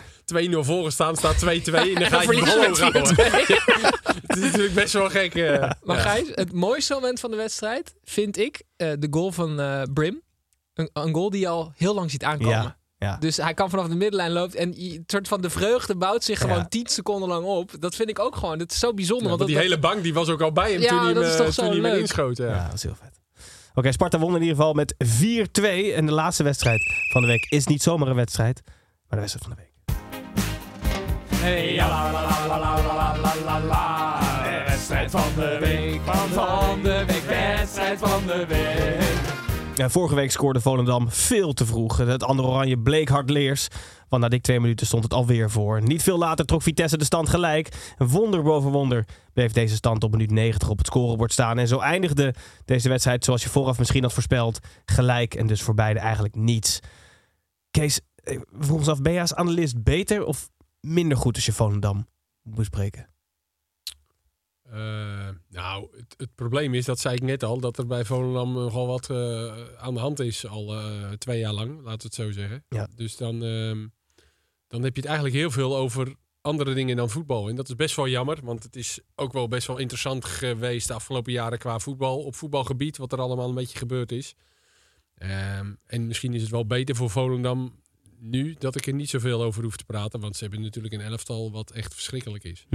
2-0 0.50 0.58
voor 0.58 0.84
gestaan, 0.84 1.16
staat 1.16 1.44
2-2 1.44 1.46
en 1.46 1.72
dan 1.72 2.06
ga 2.06 2.22
je 2.22 2.28
die 2.28 2.44
verlies 2.46 2.52
je 2.52 2.54
bal 2.54 2.68
met 2.68 2.78
hoog 2.78 2.78
houden. 2.78 3.16
4-2. 3.16 4.22
Het 4.26 4.36
is 4.36 4.42
natuurlijk 4.42 4.74
best 4.74 4.92
wel 4.92 5.08
gek. 5.10 5.34
eh. 5.34 5.70
Maar. 5.82 5.96
Gijs, 5.98 6.28
het 6.34 6.52
mooiste 6.52 6.94
moment 6.94 7.20
van 7.20 7.30
de 7.30 7.36
wedstrijd 7.36 7.94
vind 8.04 8.38
ik 8.38 8.62
eh, 8.76 8.90
de 8.98 9.06
goal 9.10 9.32
van 9.32 9.60
eh, 9.60 9.82
Brim. 9.94 10.22
Een, 10.74 10.90
een 10.92 11.14
goal 11.14 11.30
die 11.30 11.40
je 11.40 11.48
al 11.48 11.72
heel 11.76 11.94
lang 11.94 12.10
ziet 12.10 12.24
aankomen. 12.24 12.50
Ja. 12.52 12.76
Ja. 12.98 13.16
Dus 13.16 13.36
hij 13.36 13.54
kan 13.54 13.70
vanaf 13.70 13.88
de 13.88 13.94
middenlijn 13.94 14.32
lopen. 14.32 14.58
En 14.58 14.68
het 14.68 15.02
soort 15.06 15.28
van 15.28 15.40
de 15.40 15.50
vreugde 15.50 15.96
bouwt 15.96 16.24
zich 16.24 16.38
gewoon 16.40 16.56
Ja. 16.56 16.66
10 16.68 16.86
seconden 16.86 17.28
lang 17.28 17.44
op. 17.44 17.70
Dat 17.78 17.94
vind 17.94 18.08
ik 18.08 18.18
ook 18.18 18.36
gewoon. 18.36 18.58
Dat 18.58 18.70
is 18.72 18.78
zo 18.78 18.94
bijzonder. 18.94 19.24
Ja, 19.30 19.36
want 19.36 19.38
want 19.40 19.50
die 19.50 19.60
dat, 19.68 19.68
hele 19.68 19.92
bank 19.94 20.02
die 20.02 20.14
was 20.14 20.28
ook 20.28 20.40
al 20.40 20.52
bij 20.52 20.72
hem 20.72 20.80
Ja, 20.80 20.88
toen 20.88 20.98
hij 21.04 21.12
dat 21.12 21.22
hem, 21.22 21.32
is 21.32 21.36
toch 21.36 21.44
toen 21.44 21.54
zo 21.74 21.80
hij 21.80 21.90
hem 21.90 22.00
inschoten. 22.00 22.46
Ja. 22.46 22.54
Ja, 22.54 22.64
dat 22.64 22.74
is 22.74 22.82
heel 22.82 22.94
vet. 23.00 23.20
Oké, 23.74 23.92
Sparta 23.92 24.18
won 24.18 24.34
in 24.34 24.40
ieder 24.40 24.56
geval 24.56 24.72
met 24.72 24.94
4-2. 25.04 25.94
En 25.94 26.06
de 26.06 26.12
laatste 26.12 26.42
wedstrijd 26.42 26.80
van 27.12 27.22
de 27.22 27.28
week 27.28 27.46
is 27.50 27.66
niet 27.66 27.82
zomaar 27.82 28.08
een 28.08 28.14
wedstrijd, 28.14 28.60
de 29.16 29.20
wedstrijd 29.20 29.44
van 29.44 29.54
de 29.56 29.62
week. 29.62 29.70
De 34.42 34.64
wedstrijd 34.66 35.10
van 35.10 35.34
de 35.36 35.58
week, 35.60 36.00
van 36.04 36.82
de 36.82 37.04
week, 37.06 37.24
wedstrijd 37.24 37.98
van 37.98 38.26
de 38.26 38.46
week. 38.46 39.90
vorige 39.90 40.14
week 40.14 40.30
scoorde 40.30 40.60
Volendam 40.60 41.10
veel 41.10 41.52
te 41.52 41.66
vroeg. 41.66 41.96
Het 41.96 42.24
andere 42.24 42.48
oranje 42.48 42.78
bleek 42.78 43.08
hard 43.08 43.30
leers. 43.30 43.68
Want 44.08 44.22
na 44.22 44.28
dik 44.28 44.42
twee 44.42 44.60
minuten 44.60 44.86
stond 44.86 45.02
het 45.02 45.12
alweer 45.12 45.50
voor. 45.50 45.82
Niet 45.82 46.02
veel 46.02 46.18
later 46.18 46.44
trok 46.44 46.62
Vitesse 46.62 46.98
de 46.98 47.04
stand 47.04 47.28
gelijk. 47.28 47.94
Wonder 47.98 48.42
boven 48.42 48.70
wonder 48.70 49.06
bleef 49.32 49.52
deze 49.52 49.74
stand 49.74 50.04
op 50.04 50.10
minuut 50.10 50.30
90 50.30 50.68
op 50.68 50.78
het 50.78 50.86
scorebord 50.86 51.32
staan. 51.32 51.58
En 51.58 51.68
zo 51.68 51.78
eindigde 51.78 52.34
deze 52.64 52.88
wedstrijd, 52.88 53.24
zoals 53.24 53.42
je 53.42 53.48
vooraf 53.48 53.78
misschien 53.78 54.02
had 54.02 54.12
voorspeld, 54.12 54.58
gelijk. 54.84 55.34
En 55.34 55.46
dus 55.46 55.62
voor 55.62 55.74
beide 55.74 56.00
eigenlijk 56.00 56.34
niets. 56.34 56.80
Kees, 57.70 58.00
we 58.22 58.44
vroegen 58.50 58.76
ons 58.76 58.88
af, 58.88 59.02
ben 59.02 59.12
je 59.12 59.20
als 59.20 59.34
analist 59.34 59.82
beter 59.82 60.24
of 60.24 60.50
minder 60.80 61.16
goed 61.16 61.34
als 61.34 61.46
je 61.46 61.52
Volendam 61.52 62.08
moet 62.42 62.56
bespreken? 62.56 63.10
Eh, 64.72 65.28
nou, 65.48 65.88
het, 65.96 66.14
het 66.16 66.34
probleem 66.34 66.74
is, 66.74 66.84
dat 66.84 66.98
zei 66.98 67.14
ik 67.14 67.22
net 67.22 67.42
al, 67.42 67.60
dat 67.60 67.78
er 67.78 67.86
bij 67.86 68.04
Volendam 68.04 68.52
nogal 68.52 68.86
wat 68.86 69.10
eh, 69.10 69.54
aan 69.76 69.94
de 69.94 70.00
hand 70.00 70.20
is 70.20 70.46
al 70.46 70.74
eh, 70.74 71.10
twee 71.10 71.38
jaar 71.38 71.52
lang, 71.52 71.70
laten 71.70 71.98
we 71.98 72.04
het 72.04 72.14
zo 72.14 72.32
zeggen. 72.32 72.64
Ja. 72.68 72.88
Dus 72.94 73.16
dan, 73.16 73.44
ehm, 73.44 73.86
dan 74.68 74.82
heb 74.82 74.94
je 74.94 75.00
het 75.00 75.10
eigenlijk 75.10 75.34
heel 75.34 75.50
veel 75.50 75.76
over 75.76 76.14
andere 76.40 76.74
dingen 76.74 76.96
dan 76.96 77.10
voetbal. 77.10 77.48
En 77.48 77.56
dat 77.56 77.68
is 77.68 77.74
best 77.74 77.96
wel 77.96 78.08
jammer, 78.08 78.38
want 78.42 78.62
het 78.62 78.76
is 78.76 79.00
ook 79.14 79.32
wel 79.32 79.48
best 79.48 79.66
wel 79.66 79.78
interessant 79.78 80.24
geweest 80.24 80.88
de 80.88 80.94
afgelopen 80.94 81.32
jaren 81.32 81.58
qua 81.58 81.78
voetbal, 81.78 82.22
op 82.22 82.34
voetbalgebied, 82.34 82.96
wat 82.96 83.12
er 83.12 83.20
allemaal 83.20 83.48
een 83.48 83.54
beetje 83.54 83.78
gebeurd 83.78 84.12
is. 84.12 84.34
Ehm, 85.14 85.74
en 85.86 86.06
misschien 86.06 86.34
is 86.34 86.42
het 86.42 86.50
wel 86.50 86.66
beter 86.66 86.96
voor 86.96 87.10
Volendam 87.10 87.81
nu 88.22 88.54
dat 88.58 88.76
ik 88.76 88.86
er 88.86 88.94
niet 88.94 89.10
zoveel 89.10 89.42
over 89.42 89.62
hoef 89.62 89.76
te 89.76 89.84
praten, 89.84 90.20
want 90.20 90.36
ze 90.36 90.42
hebben 90.42 90.62
natuurlijk 90.62 90.94
een 90.94 91.00
elftal 91.00 91.52
wat 91.52 91.70
echt 91.70 91.94
verschrikkelijk 91.94 92.44
is. 92.44 92.66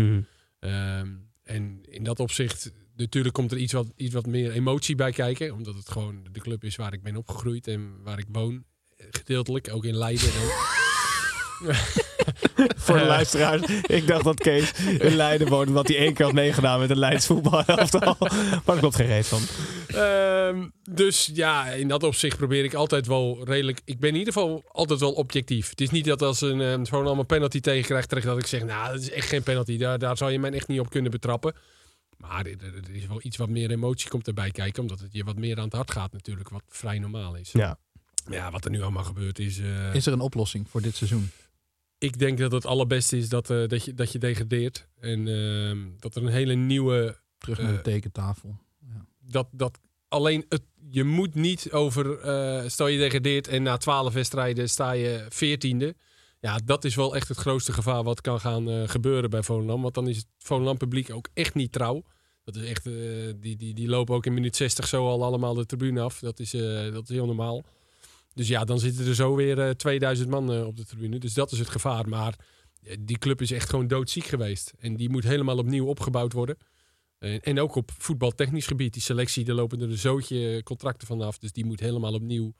Ehm, 0.59 1.07
en 1.43 1.79
in 1.81 2.03
dat 2.03 2.19
opzicht, 2.19 2.71
natuurlijk 2.95 3.33
komt 3.33 3.51
er 3.51 3.57
iets 3.57 3.73
wat, 3.73 3.87
iets 3.95 4.13
wat 4.13 4.25
meer 4.25 4.51
emotie 4.51 4.95
bij 4.95 5.11
kijken. 5.11 5.53
Omdat 5.53 5.75
het 5.75 5.89
gewoon 5.89 6.23
de 6.31 6.39
club 6.39 6.63
is 6.63 6.75
waar 6.75 6.93
ik 6.93 7.03
ben 7.03 7.15
opgegroeid 7.15 7.67
en 7.67 8.03
waar 8.03 8.19
ik 8.19 8.27
woon. 8.31 8.63
Gedeeltelijk, 8.97 9.69
ook 9.71 9.85
in 9.85 9.95
Leiden. 9.95 10.31
Voor 12.85 12.97
de 12.97 13.05
luisteraars, 13.05 13.61
ik 13.81 14.07
dacht 14.07 14.23
dat 14.23 14.39
Kees 14.39 14.71
in 14.99 15.15
Leiden 15.15 15.47
woonde, 15.47 15.67
omdat 15.67 15.87
hij 15.87 15.97
één 15.97 16.13
keer 16.13 16.25
had 16.25 16.33
meegedaan 16.33 16.79
met 16.79 16.89
een 16.89 16.97
Leids 16.99 17.25
voetbalelftal. 17.25 18.15
Maar 18.19 18.61
daar 18.65 18.77
klopt 18.77 18.95
geen 18.95 19.07
reet 19.07 19.27
van. 19.27 19.41
Ehm, 19.87 20.67
dus 20.89 21.29
ja, 21.33 21.67
in 21.69 21.87
dat 21.87 22.03
opzicht 22.03 22.37
probeer 22.37 22.63
ik 22.63 22.73
altijd 22.73 23.07
wel 23.07 23.41
redelijk. 23.43 23.81
Ik 23.85 23.99
ben 23.99 24.09
in 24.09 24.15
ieder 24.15 24.33
geval 24.33 24.63
altijd 24.71 24.99
wel 24.99 25.11
objectief. 25.13 25.69
Het 25.69 25.81
is 25.81 25.89
niet 25.89 26.05
dat 26.05 26.21
als 26.21 26.41
een 26.41 26.59
um, 26.59 26.85
gewoon 26.85 27.05
allemaal 27.05 27.23
penalty 27.25 27.59
tegenkrijgt, 27.59 28.07
terecht 28.09 28.27
dat 28.27 28.37
ik 28.37 28.45
zeg, 28.45 28.63
nou, 28.63 28.91
dat 28.93 29.01
is 29.01 29.11
echt 29.11 29.27
geen 29.29 29.43
penalty. 29.43 29.77
Daar, 29.77 29.99
daar 29.99 30.17
zou 30.17 30.31
je 30.31 30.39
mij 30.39 30.51
echt 30.51 30.67
niet 30.67 30.79
op 30.79 30.89
kunnen 30.89 31.11
betrappen. 31.11 31.53
Maar 32.17 32.45
er, 32.45 32.55
is 32.91 33.07
wel 33.07 33.19
iets 33.21 33.37
wat 33.37 33.49
meer 33.49 33.71
emotie 33.71 34.09
komt 34.09 34.27
erbij 34.27 34.51
kijken, 34.51 34.81
omdat 34.81 34.99
het 34.99 35.09
je 35.13 35.23
wat 35.23 35.37
meer 35.37 35.57
aan 35.57 35.63
het 35.63 35.73
hart 35.73 35.91
gaat 35.91 36.11
natuurlijk, 36.11 36.49
wat 36.49 36.63
vrij 36.69 36.99
normaal 36.99 37.35
is. 37.35 37.49
Ja. 37.51 37.77
Ja, 38.29 38.51
wat 38.51 38.65
er 38.65 38.71
nu 38.71 38.81
allemaal 38.81 39.03
gebeurd 39.03 39.39
is. 39.39 39.59
eh, 39.59 39.93
Is 39.95 40.05
er 40.05 40.13
een 40.13 40.19
oplossing 40.19 40.69
voor 40.69 40.81
dit 40.81 40.95
seizoen? 40.95 41.31
Ik 41.97 42.19
denk 42.19 42.37
dat 42.37 42.51
het 42.51 42.65
allerbeste 42.65 43.17
is 43.17 43.29
dat, 43.29 43.49
eh, 43.49 43.67
dat, 43.67 43.85
je, 43.85 43.93
dat 43.93 44.11
je 44.11 44.19
degradeert. 44.19 44.87
En 44.99 45.27
ehm, 45.27 45.77
dat 45.99 46.15
er 46.15 46.23
een 46.23 46.31
hele 46.31 46.53
nieuwe. 46.53 47.19
Terug 47.37 47.57
naar 47.57 47.71
de 47.71 47.77
eh, 47.77 47.83
tekentafel. 47.83 48.57
dat, 49.19 49.47
dat 49.51 49.79
alleen 50.07 50.45
het, 50.49 50.61
je 50.89 51.03
moet 51.03 51.35
niet 51.35 51.71
over. 51.71 52.19
eh, 52.19 52.69
stel 52.69 52.87
je 52.87 52.97
degradeert 52.97 53.47
en 53.47 53.63
na 53.63 53.77
twaalf 53.77 54.13
wedstrijden 54.13 54.69
sta 54.69 54.91
je 54.91 55.25
veertiende. 55.29 55.95
Ja, 56.39 56.59
dat 56.65 56.83
is 56.83 56.95
wel 56.95 57.15
echt 57.15 57.27
het 57.27 57.37
grootste 57.37 57.73
gevaar 57.73 58.03
wat 58.03 58.21
kan 58.21 58.39
gaan 58.39 58.89
gebeuren 58.89 59.29
bij 59.29 59.43
Volendam. 59.43 59.81
Want 59.81 59.93
dan 59.93 60.07
is 60.07 60.17
het 60.17 60.27
Volendam 60.37 60.77
publiek 60.77 61.11
ook 61.13 61.29
echt 61.33 61.53
niet 61.53 61.71
trouw. 61.71 62.03
Dat 62.43 62.55
is 62.55 62.69
echt, 62.69 62.83
die, 63.41 63.55
die, 63.55 63.73
die 63.73 63.87
lopen 63.87 64.15
ook 64.15 64.25
in 64.25 64.33
minuut 64.33 64.55
60 64.55 64.87
zo 64.87 65.07
al 65.07 65.23
allemaal 65.23 65.53
de 65.53 65.65
tribune 65.65 66.01
af. 66.01 66.19
Dat 66.19 66.39
is, 66.39 66.51
dat 66.91 67.03
is 67.03 67.09
heel 67.09 67.25
normaal. 67.25 67.65
Dus 68.37 68.47
ja, 68.47 68.63
dan 68.63 68.79
zitten 68.79 69.07
er 69.07 69.15
zo 69.15 69.35
weer 69.35 69.59
eh, 69.59 69.69
2000 69.69 70.29
man 70.29 70.53
eh, 70.53 70.65
op 70.65 70.77
de 70.77 70.85
tribune. 70.85 71.19
Dus 71.19 71.33
dat 71.33 71.51
is 71.51 71.59
het 71.59 71.69
gevaar. 71.69 72.09
Maar 72.09 72.35
eh, 72.83 72.95
die 72.99 73.17
club 73.17 73.41
is 73.41 73.51
echt 73.51 73.69
gewoon 73.69 73.87
doodziek 73.87 74.25
geweest. 74.25 74.73
En 74.79 74.95
die 74.95 75.09
moet 75.09 75.23
helemaal 75.23 75.57
opnieuw 75.57 75.85
opgebouwd 75.85 76.33
worden. 76.33 76.57
En, 77.19 77.41
en 77.41 77.59
ook 77.59 77.75
op 77.75 77.91
voetbaltechnisch 77.97 78.67
gebied. 78.67 78.93
Die 78.93 79.01
selectie, 79.01 79.45
daar 79.45 79.55
lopen 79.55 79.81
er 79.81 79.89
een 79.89 79.97
zootje 79.97 80.63
contracten 80.63 81.07
vanaf. 81.07 81.37
Dus 81.37 81.51
die 81.51 81.65
moet 81.65 81.79
helemaal 81.79 82.13
opnieuw 82.13 82.53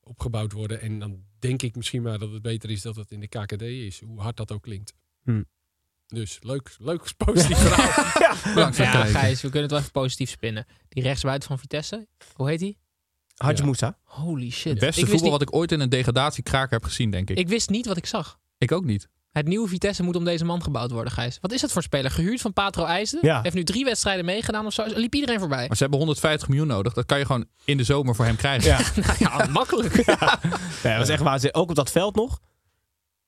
opgebouwd 0.00 0.52
worden. 0.52 0.80
En 0.80 0.98
dan 0.98 1.22
denk 1.38 1.62
ik 1.62 1.76
misschien 1.76 2.02
maar 2.02 2.18
dat 2.18 2.32
het 2.32 2.42
beter 2.42 2.70
is 2.70 2.82
dat 2.82 2.96
het 2.96 3.10
in 3.10 3.20
de 3.20 3.28
KKD 3.28 3.62
is. 3.62 4.00
Hoe 4.00 4.20
hard 4.20 4.36
dat 4.36 4.52
ook 4.52 4.62
klinkt. 4.62 4.94
Hm. 5.22 5.42
Dus 6.06 6.38
leuk, 6.42 6.76
leuk 6.78 7.12
positief 7.16 7.58
verhaal. 7.58 8.54
Bedankt 8.54 8.76
voor 8.76 8.84
het 8.84 8.94
Ja, 8.94 9.02
kijken. 9.02 9.20
Gijs, 9.20 9.42
we 9.42 9.50
kunnen 9.50 9.62
het 9.62 9.70
wel 9.70 9.80
even 9.80 9.92
positief 9.92 10.30
spinnen. 10.30 10.66
Die 10.88 11.02
rechtsbuiten 11.02 11.48
van 11.48 11.58
Vitesse, 11.58 12.08
hoe 12.34 12.48
heet 12.48 12.58
die? 12.58 12.78
Hadje 13.38 13.64
Moussa. 13.64 13.96
Holy 14.02 14.50
shit. 14.50 14.72
Het 14.72 14.80
beste 14.80 15.00
ik, 15.00 15.06
voetbal 15.06 15.30
niet, 15.30 15.38
wat 15.38 15.48
ik 15.48 15.54
ooit 15.54 15.72
in 15.72 15.80
een 15.80 15.88
degradatiekraker 15.88 16.70
heb 16.72 16.84
gezien, 16.84 17.10
denk 17.10 17.30
ik. 17.30 17.38
ik 17.38 17.48
wist 17.48 17.70
niet 17.70 17.86
wat 17.86 17.96
ik 17.96 18.06
zag. 18.06 18.38
Ik 18.58 18.72
ook 18.72 18.84
niet. 18.84 19.08
Het 19.32 19.46
nieuwe 19.46 19.68
Vitesse 19.68 20.02
moet 20.02 20.16
om 20.16 20.24
deze 20.24 20.44
man 20.44 20.62
gebouwd 20.62 20.90
worden, 20.90 21.12
Gijs. 21.12 21.38
Wat 21.40 21.52
is 21.52 21.60
dat 21.60 21.72
voor 21.72 21.82
speler? 21.82 22.10
Gehuurd 22.10 22.40
van 22.40 22.52
Patro 22.52 22.84
IJsden? 22.84 23.20
Ja. 23.22 23.42
Heeft 23.42 23.54
nu 23.54 23.64
drie 23.64 23.84
wedstrijden 23.84 24.24
meegedaan 24.24 24.66
of 24.66 24.72
zo. 24.72 24.84
Liep 24.86 25.14
iedereen 25.14 25.38
voorbij? 25.38 25.66
Maar 25.66 25.76
ze 25.76 25.82
hebben 25.82 25.98
150 25.98 26.48
miljoen 26.48 26.66
nodig. 26.66 26.92
Dat 26.92 27.06
kan 27.06 27.18
je 27.18 27.24
gewoon 27.26 27.46
in 27.64 27.76
de 27.76 27.84
zomer 27.84 28.14
voor 28.14 28.24
hem 28.24 28.36
krijgen. 28.36 28.68
Ja. 28.68 28.78
nou 29.06 29.16
ja, 29.18 29.46
makkelijk. 29.50 30.06
Ja, 30.82 30.98
dat 30.98 31.08
was 31.08 31.42
echt. 31.42 31.54
Ook 31.54 31.68
op 31.68 31.74
dat 31.74 31.90
veld 31.90 32.16
nog. 32.16 32.40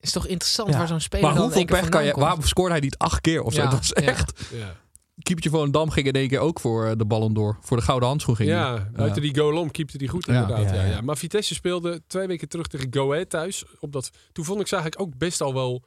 Is 0.00 0.12
toch 0.12 0.26
interessant 0.26 0.68
Ja. 0.70 0.78
waar 0.78 0.86
zo'n 0.86 1.00
speler 1.00 1.24
Maar 1.26 1.34
dan 1.34 1.42
hoeveel 1.42 1.64
pech 1.64 1.70
kan 1.70 1.80
je... 1.80 1.90
vandaan 1.90 2.12
komt? 2.12 2.24
Waarom 2.24 2.44
scoorde 2.44 2.70
hij 2.70 2.80
niet 2.80 2.98
acht 2.98 3.20
keer 3.20 3.42
of 3.42 3.52
zo? 3.52 3.62
Ja, 3.62 3.70
dat 3.70 3.80
is 3.80 3.88
ja. 3.94 3.94
echt... 3.94 4.40
Ja. 4.52 4.76
Keepertje 5.22 5.50
van 5.50 5.70
Dam 5.70 5.90
ging 5.90 6.06
in 6.06 6.12
één 6.12 6.28
keer 6.28 6.38
ook 6.38 6.60
voor 6.60 6.86
eh, 6.86 6.92
de 6.96 7.04
Ballon 7.04 7.34
d'Or. 7.34 7.58
Voor 7.60 7.76
de 7.76 7.82
gouden 7.82 8.08
handschoen 8.08 8.36
ging 8.36 8.48
Ja, 8.48 8.90
buiten 8.92 9.22
die 9.22 9.36
goal 9.36 9.56
om 9.56 9.70
keepte 9.70 9.98
die 9.98 10.08
goed 10.08 10.28
inderdaad. 10.28 10.62
Ja, 10.62 10.74
Ja, 10.74 10.84
ja, 10.84 10.90
ja. 10.90 11.00
Maar 11.00 11.16
Vitesse 11.16 11.54
speelde 11.54 12.02
twee 12.06 12.26
weken 12.26 12.48
terug 12.48 12.66
tegen 12.66 12.88
Go 12.90 13.12
Ahead 13.12 13.30
thuis. 13.30 13.64
Op 13.80 13.92
dat, 13.92 14.10
toen 14.32 14.44
vond 14.44 14.60
ik 14.60 14.66
ze 14.66 14.76
eigenlijk 14.76 15.04
ook 15.04 15.18
best 15.18 15.40
al 15.40 15.54
wel... 15.54 15.84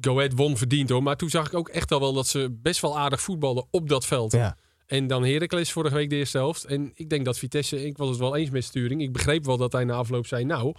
Go 0.00 0.16
Ahead 0.16 0.32
won 0.34 0.56
verdiend 0.56 0.88
hoor. 0.88 1.02
Maar 1.02 1.16
toen 1.16 1.30
zag 1.30 1.46
ik 1.46 1.54
ook 1.54 1.68
echt 1.68 1.92
al 1.92 2.00
wel 2.00 2.12
dat 2.12 2.26
ze 2.26 2.58
best 2.62 2.80
wel 2.80 2.98
aardig 2.98 3.20
voetbalden 3.20 3.66
op 3.70 3.88
dat 3.88 4.06
veld. 4.06 4.32
Ja. 4.32 4.56
En 4.86 5.06
dan 5.06 5.24
Heracles 5.24 5.72
vorige 5.72 5.94
week 5.94 6.10
de 6.10 6.16
eerste 6.16 6.38
helft. 6.38 6.64
En 6.64 6.90
ik 6.94 7.10
denk 7.10 7.24
dat 7.24 7.38
Vitesse, 7.38 7.86
ik 7.86 7.96
was 7.96 8.08
het 8.08 8.18
wel 8.18 8.36
eens 8.36 8.50
met 8.50 8.64
Sturing. 8.64 9.02
Ik 9.02 9.12
begreep 9.12 9.44
wel 9.44 9.56
dat 9.56 9.72
hij 9.72 9.84
na 9.84 9.94
afloop 9.94 10.26
zei, 10.26 10.44
nou, 10.44 10.74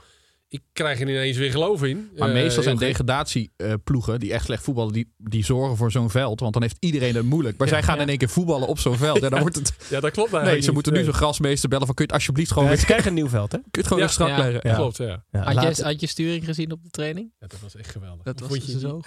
ik 0.51 0.61
krijg 0.73 0.99
er 1.01 1.09
ineens 1.09 1.37
weer 1.37 1.51
geloof 1.51 1.83
in. 1.83 2.09
Maar 2.17 2.27
Eh, 2.27 2.33
meestal 2.33 2.63
zijn 2.63 2.77
degradatieploegen 2.77 4.19
die 4.19 4.33
echt 4.33 4.45
slecht 4.45 4.63
voetballen, 4.63 4.93
die, 4.93 5.13
die 5.17 5.45
zorgen 5.45 5.77
voor 5.77 5.91
zo'n 5.91 6.09
veld. 6.09 6.39
Want 6.39 6.53
dan 6.53 6.61
heeft 6.61 6.77
iedereen 6.79 7.15
het 7.15 7.25
moeilijk. 7.25 7.57
Maar 7.57 7.67
Ja. 7.67 7.73
zij 7.73 7.83
gaan 7.83 7.95
Ja. 7.95 8.01
in 8.01 8.09
één 8.09 8.17
keer 8.17 8.29
voetballen 8.29 8.67
op 8.67 8.79
zo'n 8.79 8.97
veld. 8.97 9.21
En 9.23 9.29
dan 9.29 9.39
wordt 9.39 9.55
het... 9.55 9.73
Ja, 9.89 9.99
dat 9.99 10.11
klopt 10.11 10.31
Nee, 10.31 10.43
ze 10.49 10.55
niet. 10.55 10.71
moeten 10.71 10.93
nu 10.93 11.03
zo'n 11.03 11.13
grasmeester 11.13 11.69
bellen 11.69 11.85
van 11.85 11.95
kun 11.95 12.05
je 12.05 12.11
het 12.11 12.19
alsjeblieft 12.19 12.49
gewoon 12.51 12.63
Ja, 12.63 12.69
weer... 12.69 12.79
ze 12.79 12.85
krijgen 12.85 13.07
een 13.07 13.13
nieuw 13.13 13.29
veld, 13.29 13.51
hè? 13.51 13.57
Kun 13.71 13.71
je 13.71 13.77
het 13.79 13.87
gewoon 13.87 13.99
Ja. 14.03 14.05
weer 14.05 14.15
strak 14.15 14.29
Ja, 14.29 14.37
leggen? 14.37 14.69
Ja. 14.69 14.75
Klopt, 14.75 14.97
ja. 14.97 15.23
Ja, 15.31 15.53
Had, 15.53 15.77
je, 15.77 15.83
had 15.83 15.99
je 16.01 16.07
sturing 16.07 16.45
gezien 16.45 16.71
op 16.71 16.83
de 16.83 16.89
training? 16.89 17.31
Ja, 17.39 17.47
dat 17.47 17.59
was 17.59 17.75
echt 17.75 17.89
geweldig. 17.91 18.23
Dat 18.23 18.39
was 18.39 18.49
vond 18.49 18.65
je 18.65 18.79
zo 18.79 18.99
goed. 19.01 19.05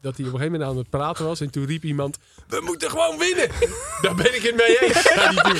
Dat 0.00 0.16
hij 0.16 0.26
op 0.26 0.32
een 0.32 0.38
gegeven 0.38 0.52
moment 0.60 0.70
aan 0.70 0.76
het 0.76 0.90
praten 0.90 1.24
was 1.24 1.40
en 1.40 1.50
toen 1.50 1.66
riep 1.66 1.84
iemand, 1.84 2.16
we 2.48 2.60
moeten 2.64 2.90
gewoon 2.90 3.18
winnen. 3.18 3.48
Daar 4.02 4.14
ben 4.14 4.34
ik 4.34 4.42
het 4.42 4.56
mee 4.56 4.78
eens. 4.78 5.02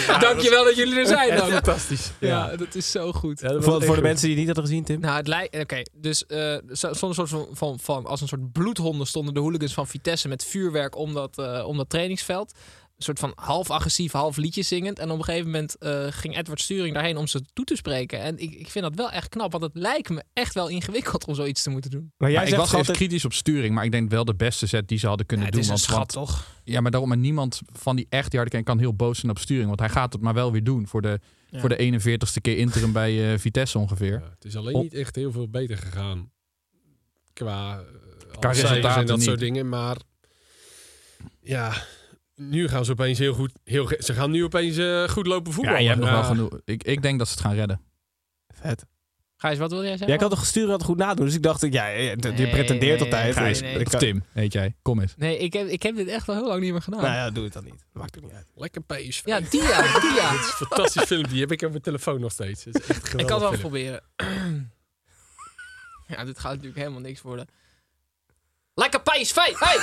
Ja, 0.07 0.19
Dankjewel 0.19 0.65
dat 0.65 0.77
jullie 0.77 0.99
er 0.99 1.07
zijn 1.07 1.37
dan. 1.37 1.49
fantastisch. 1.51 2.11
Ja, 2.21 2.57
dat 2.57 2.75
is 2.75 2.91
zo 2.91 3.13
goed. 3.13 3.41
Ja, 3.41 3.61
Voor, 3.61 3.83
voor 3.83 3.95
de 3.97 4.03
mensen 4.03 4.21
die 4.29 4.37
het 4.37 4.39
niet 4.39 4.47
hadden 4.47 4.65
gezien, 4.65 4.85
Tim. 4.85 5.01
Nou, 5.01 5.17
het 5.17 5.27
lijkt. 5.27 5.59
Oké, 5.59 5.83
dus 5.93 6.27
eh 6.27 6.57
zo- 6.73 6.93
zo'n 6.93 7.15
soort 7.15 7.29
van, 7.29 7.49
van, 7.53 7.79
van. 7.81 8.07
Als 8.07 8.21
een 8.21 8.29
soort 8.29 8.53
bloedhonden 8.53 9.07
stonden 9.07 9.35
de 9.35 9.41
hooligans 9.41 9.75
van 9.75 9.87
Vitesse 9.87 10.29
met 10.29 10.45
vuurwerk 10.45 10.97
om 10.97 11.15
dat, 11.15 11.39
eh, 11.39 11.65
om 11.67 11.77
dat 11.77 11.91
trainingsveld. 11.91 12.53
Een 12.99 13.05
soort 13.05 13.19
van 13.19 13.33
half 13.35 13.71
agressief, 13.71 14.13
half 14.13 14.37
liedjes 14.37 14.69
zingend. 14.69 14.99
En 14.99 15.11
op 15.11 15.19
een 15.19 15.25
gegeven 15.25 15.47
moment 15.47 15.77
eh, 15.79 16.07
ging 16.11 16.37
Edward 16.37 16.61
Sturing 16.61 16.95
daarheen 16.95 17.17
om 17.17 17.27
ze 17.27 17.41
toe 17.53 17.65
te 17.65 17.77
spreken. 17.77 18.21
En 18.21 18.39
ik, 18.39 18.55
ik 18.55 18.71
vind 18.71 18.85
dat 18.85 18.95
wel 18.95 19.11
echt 19.11 19.29
knap, 19.29 19.53
want 19.53 19.65
het 19.65 19.75
lijkt 19.77 20.09
me 20.09 20.23
echt 20.33 20.55
wel 20.55 20.69
ingewikkeld 20.69 21.27
om 21.27 21.35
zoiets 21.35 21.63
te 21.63 21.71
moeten 21.71 21.91
doen. 21.91 22.13
Maar 22.17 22.29
jij 22.31 22.39
Maar 22.39 22.49
ik 22.49 22.55
zegt 22.55 22.63
was 22.71 22.75
altijd... 22.79 22.97
kritisch 22.97 23.25
op 23.25 23.33
sturing, 23.33 23.75
maar 23.75 23.85
ik 23.85 23.91
denk 23.91 24.11
wel 24.11 24.25
de 24.25 24.35
beste 24.35 24.67
set 24.67 24.89
die 24.89 24.99
ze 24.99 25.07
hadden 25.07 25.27
kunnen 25.27 25.47
Ja, 25.47 25.53
het 25.53 25.65
doen. 25.67 25.75
is 25.75 25.81
een 25.83 25.95
want, 25.95 26.11
schat, 26.11 26.15
want- 26.27 26.29
toch? 26.29 26.47
Ja, 26.65 26.81
maar 26.81 26.91
daarom, 26.91 27.09
maar 27.09 27.19
niemand 27.19 27.61
van 27.73 27.97
die 27.97 28.07
echt 28.09 28.31
die 28.31 28.39
harde 28.39 28.51
kern 28.55 28.65
kan 28.65 28.79
heel 28.79 28.95
boos 28.95 29.19
zijn 29.19 29.31
op 29.33 29.39
sturing. 29.39 29.67
Want 29.67 29.81
hij 29.81 29.89
gaat 29.89 30.13
het 30.13 30.23
maar 30.23 30.35
wel 30.35 30.53
weer 30.53 30.65
doen 30.65 30.87
voor 30.87 31.03
de, 31.03 31.21
Ja. 31.51 31.61
voor 31.61 31.69
de 31.69 31.77
41ste 31.77 32.41
keer 32.41 32.57
interim 32.57 32.93
bij 32.93 33.33
eh, 33.33 33.39
Vitesse 33.39 33.79
ongeveer. 33.79 34.13
Ja, 34.21 34.31
het 34.35 34.45
is 34.45 34.57
alleen 34.57 34.75
Op- 34.75 34.83
niet 34.83 34.95
echt 34.95 35.15
heel 35.17 35.33
veel 35.33 35.49
beter 35.49 35.77
gegaan. 35.77 36.31
Qua, 37.33 37.83
cijfers 38.41 38.61
resultaten 38.71 39.01
en 39.01 39.07
dat 39.07 39.17
niet. 39.17 39.27
soort 39.27 39.39
dingen. 39.39 39.69
Maar 39.69 39.97
ja, 41.41 41.73
nu 42.39 42.69
gaan 42.69 42.85
ze 42.85 42.93
opeens 42.93 43.19
heel 43.19 43.35
goed. 43.35 43.53
Heel, 43.65 43.91
ze 43.99 44.15
gaan 44.15 44.31
nu 44.31 44.45
opeens 44.45 44.77
eh, 44.77 45.09
goed 45.09 45.27
lopen 45.27 45.53
voetballen. 45.53 45.83
Ja, 45.83 45.85
je 45.89 45.95
hebt 45.95 46.01
nog 46.11 46.11
wel 46.21 46.25
genoeg. 46.25 46.61
Ik, 46.65 46.83
ik 46.83 47.03
denk 47.03 47.19
dat 47.19 47.29
ze 47.29 47.35
het 47.35 47.43
gaan 47.43 47.55
redden. 47.55 47.81
Vet. 48.55 48.85
Gijs, 49.37 49.59
wat 49.59 49.71
wil 49.71 49.81
jij 49.81 49.89
zeggen? 49.91 50.09
Jij 50.09 50.17
kan 50.17 50.29
toch 50.31 50.47
sturen 50.47 50.69
dat 50.69 50.83
goed 50.83 50.97
nadoen? 50.97 51.25
Dus 51.27 51.35
ik 51.35 51.43
dacht, 51.43 51.73
ja, 51.73 51.87
je, 51.87 52.17
Nee, 52.17 52.49
pretendeert 52.51 53.01
nee, 53.01 53.05
altijd. 53.13 53.35
nee, 53.37 53.49
dus 53.49 53.61
nee. 53.61 53.73
ik 53.79 53.87
Of 53.87 53.91
kan- 53.93 54.01
Tim, 54.01 54.25
heet 54.33 54.53
jij. 54.53 54.75
Kom 54.83 55.01
eens. 55.01 55.15
Nee, 55.17 55.39
ik 55.39 55.53
heb, 55.53 55.67
ik 55.69 55.83
heb 55.83 55.97
dit 55.97 56.09
echt 56.09 56.29
al 56.29 56.35
heel 56.35 56.47
lang 56.47 56.61
niet 56.61 56.73
meer 56.73 56.83
gedaan. 56.83 57.01
Nou 57.01 57.13
ja, 57.15 57.31
doe 57.31 57.45
het 57.45 57.53
dan 57.53 57.65
niet. 57.65 57.85
Maakt 57.93 58.15
het 58.15 58.25
niet 58.25 58.33
uit. 58.33 58.47
Lekker 58.55 58.83
PSV. 58.83 59.25
Ja, 59.25 59.41
die 59.41 59.63
ja, 59.63 60.01
die 60.01 60.13
ja. 60.15 60.31
Dit 60.37 60.41
is 60.41 60.47
een 60.61 60.67
fantastisch 60.67 61.03
film. 61.03 61.27
Die 61.29 61.41
heb 61.41 61.53
ik 61.53 61.63
op 61.63 61.71
mijn 61.71 61.83
telefoon 61.83 62.21
nog 62.21 62.33
steeds. 62.33 62.65
Het 62.65 62.75
is 62.81 62.87
echt 62.87 62.99
Ik 63.05 63.07
geweldig 63.11 63.27
kan 63.39 63.41
het 63.53 63.61
wel 63.63 63.71
film. 63.71 63.71
proberen. 63.71 64.03
ja, 66.17 66.25
dit 66.25 66.39
gaat 66.39 66.51
natuurlijk 66.53 66.79
helemaal 66.79 67.01
niks 67.01 67.23
worden. 67.23 67.47
Lekker 68.75 69.01
PSV! 69.03 69.35
Hey! 69.37 69.79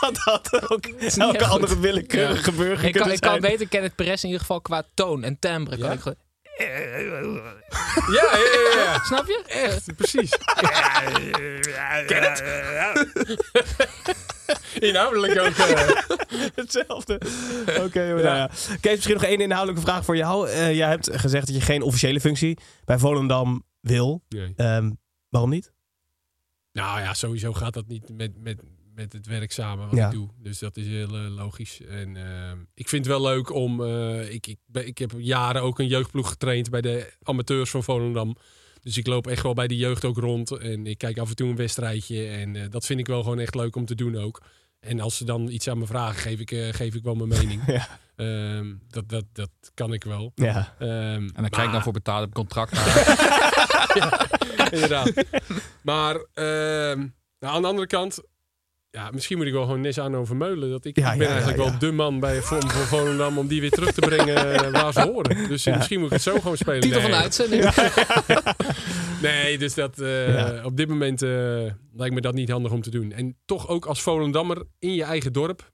Dat 0.00 0.16
had 0.16 0.70
ook 0.70 0.86
elke 1.18 1.44
andere 1.46 1.72
goed. 1.72 1.82
willekeurige 1.82 2.52
burger 2.52 2.72
Ik 2.86 2.92
kan, 2.92 2.92
kunnen 2.92 3.12
ik 3.12 3.20
kan 3.20 3.40
beter 3.40 3.68
Kenneth 3.68 3.94
Perez 3.94 4.20
in 4.22 4.26
ieder 4.28 4.40
geval 4.40 4.60
qua 4.60 4.82
toon 4.94 5.24
en 5.24 5.38
timbre. 5.38 5.76
Kan 5.78 5.86
Ja? 5.88 5.92
ik 5.94 6.00
gewoon- 6.00 6.18
Ja, 6.56 8.36
ja, 8.36 8.72
ja, 8.74 8.82
ja. 8.82 8.98
Snap 9.08 9.26
je? 9.26 9.42
Echt, 9.46 9.96
precies. 9.96 10.30
Ken 12.06 12.22
het? 12.22 12.42
Inhoudelijk 14.78 15.38
ook. 15.40 15.46
eh. 15.66 15.88
Hetzelfde. 16.54 17.20
Oké, 17.84 18.12
maar 18.14 18.22
nou 18.22 18.36
ja. 18.36 18.50
Kees, 18.80 18.94
misschien 18.94 19.14
nog 19.14 19.24
één 19.24 19.40
inhoudelijke 19.40 19.82
vraag 19.86 20.04
voor 20.04 20.16
jou. 20.16 20.48
Eh, 20.48 20.74
jij 20.74 20.88
hebt 20.88 21.10
gezegd 21.16 21.46
dat 21.46 21.54
je 21.56 21.60
geen 21.62 21.82
officiële 21.82 22.20
functie 22.20 22.58
bij 22.84 22.98
Volendam 22.98 23.64
wil. 23.80 24.22
Nee. 24.28 24.52
Ehm, 24.56 24.90
waarom 25.28 25.50
niet? 25.50 25.72
Nou 26.72 27.00
ja, 27.00 27.14
sowieso 27.14 27.52
gaat 27.52 27.74
dat 27.74 27.86
niet 27.86 28.08
met, 28.16 28.30
met, 28.42 28.60
met 28.94 29.12
het 29.12 29.26
werk 29.26 29.52
samen 29.52 29.86
wat 29.88 29.96
Ja. 29.96 30.06
ik 30.06 30.12
doe. 30.12 30.28
Dus 30.38 30.58
dat 30.58 30.76
is 30.76 30.86
heel 30.86 31.16
eh, 31.16 31.28
logisch. 31.28 31.80
En 31.88 32.16
ehm, 32.16 32.58
ik 32.74 32.88
vind 32.88 33.04
het 33.06 33.14
wel 33.14 33.22
leuk 33.22 33.52
om... 33.54 33.82
eh, 33.84 34.32
ik, 34.32 34.46
ik, 34.46 34.58
ben- 34.66 34.86
ik 34.86 34.98
heb 34.98 35.12
jaren 35.18 35.62
ook 35.62 35.78
een 35.78 35.86
jeugdploeg 35.86 36.28
getraind 36.28 36.70
bij 36.70 36.80
de 36.80 37.12
amateurs 37.22 37.70
van 37.70 37.82
Volendam. 37.82 38.36
Dus 38.82 38.96
ik 38.96 39.06
loop 39.06 39.26
echt 39.26 39.42
wel 39.42 39.54
bij 39.54 39.66
de 39.66 39.76
jeugd 39.76 40.04
ook 40.04 40.16
rond. 40.18 40.50
En 40.50 40.86
ik 40.86 40.98
kijk 40.98 41.18
af 41.18 41.28
en 41.28 41.36
toe 41.36 41.48
een 41.50 41.56
wedstrijdje. 41.56 42.26
En 42.28 42.56
eh, 42.56 42.62
dat 42.70 42.86
vind 42.86 43.00
ik 43.00 43.06
wel 43.06 43.22
gewoon 43.22 43.38
echt 43.38 43.54
leuk 43.54 43.76
om 43.76 43.84
te 43.86 43.94
doen 43.94 44.16
ook. 44.16 44.42
En 44.80 45.00
als 45.00 45.16
ze 45.16 45.24
dan 45.24 45.48
iets 45.48 45.68
aan 45.68 45.78
me 45.78 45.86
vragen, 45.86 46.20
geef 46.20 46.40
ik, 46.40 46.50
eh, 46.50 46.68
geef 46.72 46.94
ik 46.94 47.02
wel 47.02 47.14
mijn 47.14 47.28
mening. 47.28 47.62
Ja. 47.76 47.88
Ehm, 48.16 48.74
dat, 48.88 49.08
dat, 49.08 49.24
dat 49.32 49.50
kan 49.74 49.92
ik 49.92 50.04
wel. 50.04 50.32
Ja. 50.34 50.74
Ehm, 50.78 50.90
En 50.90 51.30
dan 51.34 51.48
krijg 51.48 51.66
ik 51.66 51.72
dan 51.72 51.82
voor 51.82 51.92
betaald 51.92 52.26
op 52.26 52.34
contract. 52.34 52.72
Inderdaad. 54.72 55.12
Maar 55.82 56.14
ehm, 56.34 56.98
nou, 57.38 57.54
aan 57.54 57.62
de 57.62 57.68
andere 57.68 57.86
kant, 57.86 58.22
ja, 58.90 59.10
misschien 59.10 59.36
moet 59.36 59.46
ik 59.46 59.52
wel 59.52 59.62
gewoon 59.64 59.80
Nes 59.80 59.98
aan 60.00 60.16
over 60.16 60.36
Meulen. 60.36 60.70
Dat 60.70 60.84
ik, 60.84 60.96
Ja, 60.98 61.12
ik 61.12 61.18
ben 61.18 61.26
ja, 61.26 61.32
eigenlijk 61.32 61.62
ja. 61.62 61.70
wel 61.70 61.78
de 61.78 61.92
man 61.92 62.20
bij 62.20 62.42
Vorm 62.42 62.70
voor 62.70 62.86
Volendam 62.98 63.38
om 63.38 63.46
die 63.46 63.60
weer 63.60 63.70
terug 63.70 63.92
te 63.92 64.00
brengen 64.00 64.36
eh, 64.64 64.70
waar 64.82 64.92
ze 64.92 65.00
horen. 65.00 65.48
Dus 65.48 65.66
eh, 65.66 65.72
Ja. 65.72 65.76
misschien 65.78 65.98
moet 65.98 66.06
ik 66.08 66.12
het 66.12 66.22
zo 66.22 66.34
gewoon 66.40 66.56
spelen. 66.56 66.80
Titel 66.80 67.00
Nee. 67.00 67.10
van 67.10 67.18
de 67.18 67.24
uitzending. 67.24 67.64
Nee, 69.22 69.58
dus 69.58 69.74
dat, 69.74 69.98
eh, 70.00 70.34
Ja. 70.34 70.64
op 70.64 70.76
dit 70.76 70.88
moment 70.88 71.22
eh, 71.22 71.30
lijkt 71.92 72.14
me 72.14 72.20
dat 72.20 72.34
niet 72.34 72.50
handig 72.50 72.72
om 72.72 72.80
te 72.82 72.90
doen. 72.90 73.12
En 73.12 73.36
toch 73.44 73.68
ook 73.68 73.86
als 73.86 74.02
Volendammer 74.02 74.62
in 74.78 74.94
je 74.94 75.02
eigen 75.02 75.32
dorp. 75.32 75.72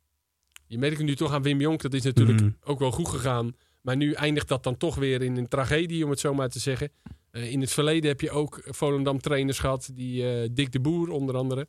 Je 0.66 0.78
merkt 0.78 0.96
het 0.96 1.06
nu 1.06 1.16
toch 1.16 1.32
aan 1.32 1.42
Wim 1.42 1.60
Jonk. 1.60 1.82
Dat 1.82 1.94
is 1.94 2.02
natuurlijk 2.02 2.40
Mhm. 2.40 2.50
ook 2.64 2.78
wel 2.78 2.90
goed 2.90 3.08
gegaan. 3.08 3.52
Maar 3.80 3.96
nu 3.96 4.12
eindigt 4.12 4.48
dat 4.48 4.62
dan 4.62 4.76
toch 4.76 4.94
weer 4.94 5.22
in 5.22 5.36
een 5.36 5.48
tragedie, 5.48 6.04
om 6.04 6.10
het 6.10 6.20
zo 6.20 6.34
maar 6.34 6.48
te 6.48 6.58
zeggen. 6.58 6.90
Eh, 7.30 7.50
in 7.52 7.60
het 7.60 7.72
verleden 7.72 8.08
heb 8.10 8.20
je 8.20 8.30
ook 8.30 8.60
Volendam 8.64 9.20
trainers 9.20 9.58
gehad. 9.58 9.90
Die 9.94 10.28
eh, 10.30 10.48
Dick 10.52 10.72
de 10.72 10.80
Boer 10.80 11.08
onder 11.10 11.36
andere. 11.36 11.66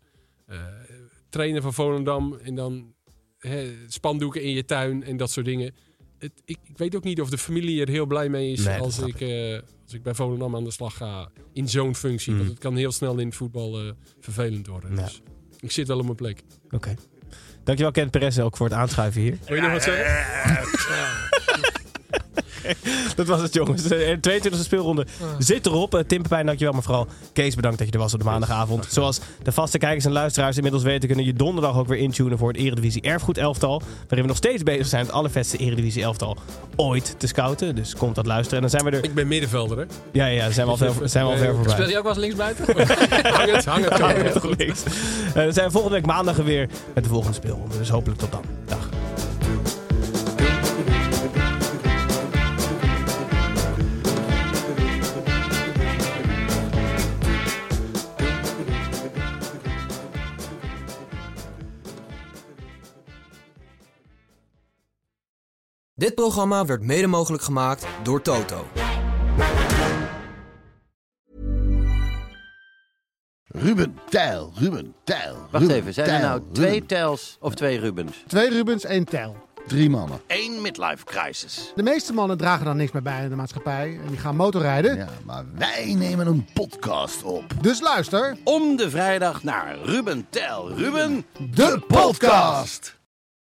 Trainer 1.37 1.61
van 1.61 1.73
Volendam. 1.73 2.37
En 2.43 2.55
dan 2.55 2.93
hè, 3.37 3.73
spandoeken 3.87 4.43
in 4.43 4.51
je 4.51 4.65
tuin 4.65 5.03
en 5.03 5.17
dat 5.17 5.31
soort 5.31 5.45
dingen. 5.45 5.73
Het, 6.19 6.31
ik, 6.45 6.57
ik 6.63 6.77
weet 6.77 6.95
ook 6.95 7.03
niet 7.03 7.21
of 7.21 7.29
de 7.29 7.37
familie 7.37 7.81
er 7.81 7.89
heel 7.89 8.05
blij 8.05 8.29
mee 8.29 8.51
is 8.51 8.65
Nee, 8.65 8.79
als, 8.79 8.99
ik, 8.99 9.21
eh, 9.21 9.59
als 9.83 9.93
ik 9.93 10.03
bij 10.03 10.13
Volendam 10.13 10.55
aan 10.55 10.63
de 10.63 10.71
slag 10.71 10.97
ga 10.97 11.29
in 11.53 11.69
zo'n 11.69 11.95
functie. 11.95 12.31
Mm. 12.31 12.37
Want 12.37 12.49
het 12.49 12.59
kan 12.59 12.75
heel 12.75 12.91
snel 12.91 13.17
in 13.17 13.27
het 13.27 13.35
voetbal 13.35 13.79
eh, 13.79 13.91
vervelend 14.19 14.67
worden. 14.67 14.95
Ja. 14.95 15.01
Dus 15.01 15.21
ik 15.59 15.71
zit 15.71 15.87
wel 15.87 15.97
op 15.97 16.03
mijn 16.03 16.15
plek. 16.15 16.43
Oké. 16.71 16.95
Dankjewel 17.63 17.91
Kent 17.91 18.11
Perez 18.11 18.39
ook 18.39 18.57
voor 18.57 18.65
het 18.65 18.75
aanschuiven 18.75 19.21
hier. 19.21 19.37
Wil 19.45 19.55
je 19.55 19.61
nog 19.61 19.71
wat 19.71 19.83
zeggen? 19.83 21.36
Dat 23.15 23.27
was 23.27 23.41
het 23.41 23.53
jongens. 23.53 23.83
De 23.83 24.17
22e 24.29 24.59
speelronde 24.59 25.05
zit 25.39 25.65
erop. 25.65 25.95
Eh, 25.95 26.01
Tim 26.07 26.21
Pepijn, 26.21 26.45
dankjewel. 26.45 26.73
Maar 26.73 26.83
vooral 26.83 27.07
Kees, 27.33 27.55
bedankt 27.55 27.77
dat 27.77 27.87
je 27.87 27.93
er 27.93 27.99
was 27.99 28.13
op 28.13 28.19
de 28.19 28.25
maandagavond. 28.25 28.85
Zoals 28.89 29.19
de 29.43 29.51
vaste 29.51 29.77
kijkers 29.77 30.05
en 30.05 30.11
luisteraars 30.11 30.55
inmiddels 30.55 30.83
weten... 30.83 31.07
kunnen 31.07 31.25
je 31.25 31.33
donderdag 31.33 31.77
ook 31.77 31.87
weer 31.87 31.97
intunen 31.97 32.37
voor 32.37 32.47
het 32.47 32.57
Eredivisie 32.57 33.01
Erfgoed 33.01 33.37
elftal. 33.37 33.81
Waarin 33.97 34.21
we 34.21 34.27
nog 34.27 34.37
steeds 34.37 34.63
bezig 34.63 34.87
zijn 34.87 35.05
het 35.05 35.11
allervetste 35.11 35.57
Eredivisie 35.57 36.03
elftal 36.03 36.37
ooit 36.75 37.15
te 37.17 37.27
scouten. 37.27 37.75
Dus 37.75 37.95
komt 37.95 38.15
dat 38.15 38.25
luisteren. 38.25 38.63
En 38.63 38.69
dan 38.69 38.79
zijn 38.79 38.91
we 38.91 38.97
er... 38.97 39.03
Ik 39.03 39.13
ben 39.13 39.27
middenvelder, 39.27 39.77
hè? 39.77 39.83
Ja, 40.11 40.25
ja, 40.25 40.51
zijn 40.51 40.65
we 40.65 40.71
al 40.71 40.77
ver, 40.77 41.09
zijn 41.09 41.25
we 41.25 41.31
al 41.31 41.37
ver 41.37 41.53
Speel 41.53 41.63
voorbij. 41.65 41.89
je 41.89 41.97
ook 41.97 42.03
wel 42.03 42.11
eens 42.11 42.21
linksbuiten? 42.21 42.65
hang 43.37 43.51
het, 43.51 43.65
hang 43.65 43.83
het. 43.83 43.97
Ja, 43.97 44.05
hang 44.05 44.21
het. 44.21 44.33
toch 44.33 44.57
niks. 44.57 44.83
Eh, 45.27 45.33
dan 45.33 45.53
zijn 45.53 45.65
we 45.65 45.71
volgende 45.71 45.95
week 45.95 46.05
maandag 46.05 46.37
er 46.37 46.43
weer 46.43 46.69
met 46.93 47.03
de 47.03 47.09
volgende 47.09 47.35
speelronde. 47.35 47.77
Dus 47.77 47.89
hopelijk 47.89 48.19
tot 48.19 48.31
dan. 48.31 48.43
Dag. 48.65 49.06
Dit 65.97 66.15
programma 66.15 66.65
werd 66.65 66.81
mede 66.81 67.07
mogelijk 67.07 67.43
gemaakt 67.43 67.85
door 68.03 68.21
Toto. 68.21 68.67
Ruben 73.47 73.97
Tijl, 74.09 74.51
Ruben 74.55 74.93
Tijl. 75.03 75.35
Wacht 75.51 75.63
Ruben 75.63 75.75
even, 75.75 75.93
zijn 75.93 76.07
er 76.09 76.13
Tijl, 76.19 76.27
nou 76.27 76.41
twee 76.51 76.71
Ruben. 76.71 76.87
Tels 76.87 77.37
of 77.39 77.53
twee 77.53 77.79
Rubens? 77.79 78.23
Twee 78.27 78.49
Rubens, 78.49 78.83
één 78.83 79.05
Tel. 79.05 79.35
Drie 79.67 79.89
mannen. 79.89 80.19
Eén 80.27 80.61
midlife 80.61 81.03
crisis. 81.05 81.71
De 81.75 81.83
meeste 81.83 82.13
mannen 82.13 82.37
dragen 82.37 82.65
dan 82.65 82.77
niks 82.77 82.91
meer 82.91 83.01
bij 83.01 83.23
in 83.23 83.29
de 83.29 83.35
maatschappij. 83.35 83.99
En 84.03 84.07
die 84.07 84.17
gaan 84.17 84.35
motorrijden. 84.35 84.95
Ja, 84.95 85.09
maar 85.25 85.45
wij 85.55 85.93
nemen 85.97 86.27
een 86.27 86.47
podcast 86.53 87.23
op. 87.23 87.43
Dus 87.61 87.81
luister. 87.81 88.37
Om 88.43 88.75
de 88.75 88.89
vrijdag 88.89 89.43
naar 89.43 89.77
Ruben 89.83 90.27
Tel. 90.29 90.71
Ruben, 90.71 91.25
De 91.53 91.81
podcast! 91.87 92.96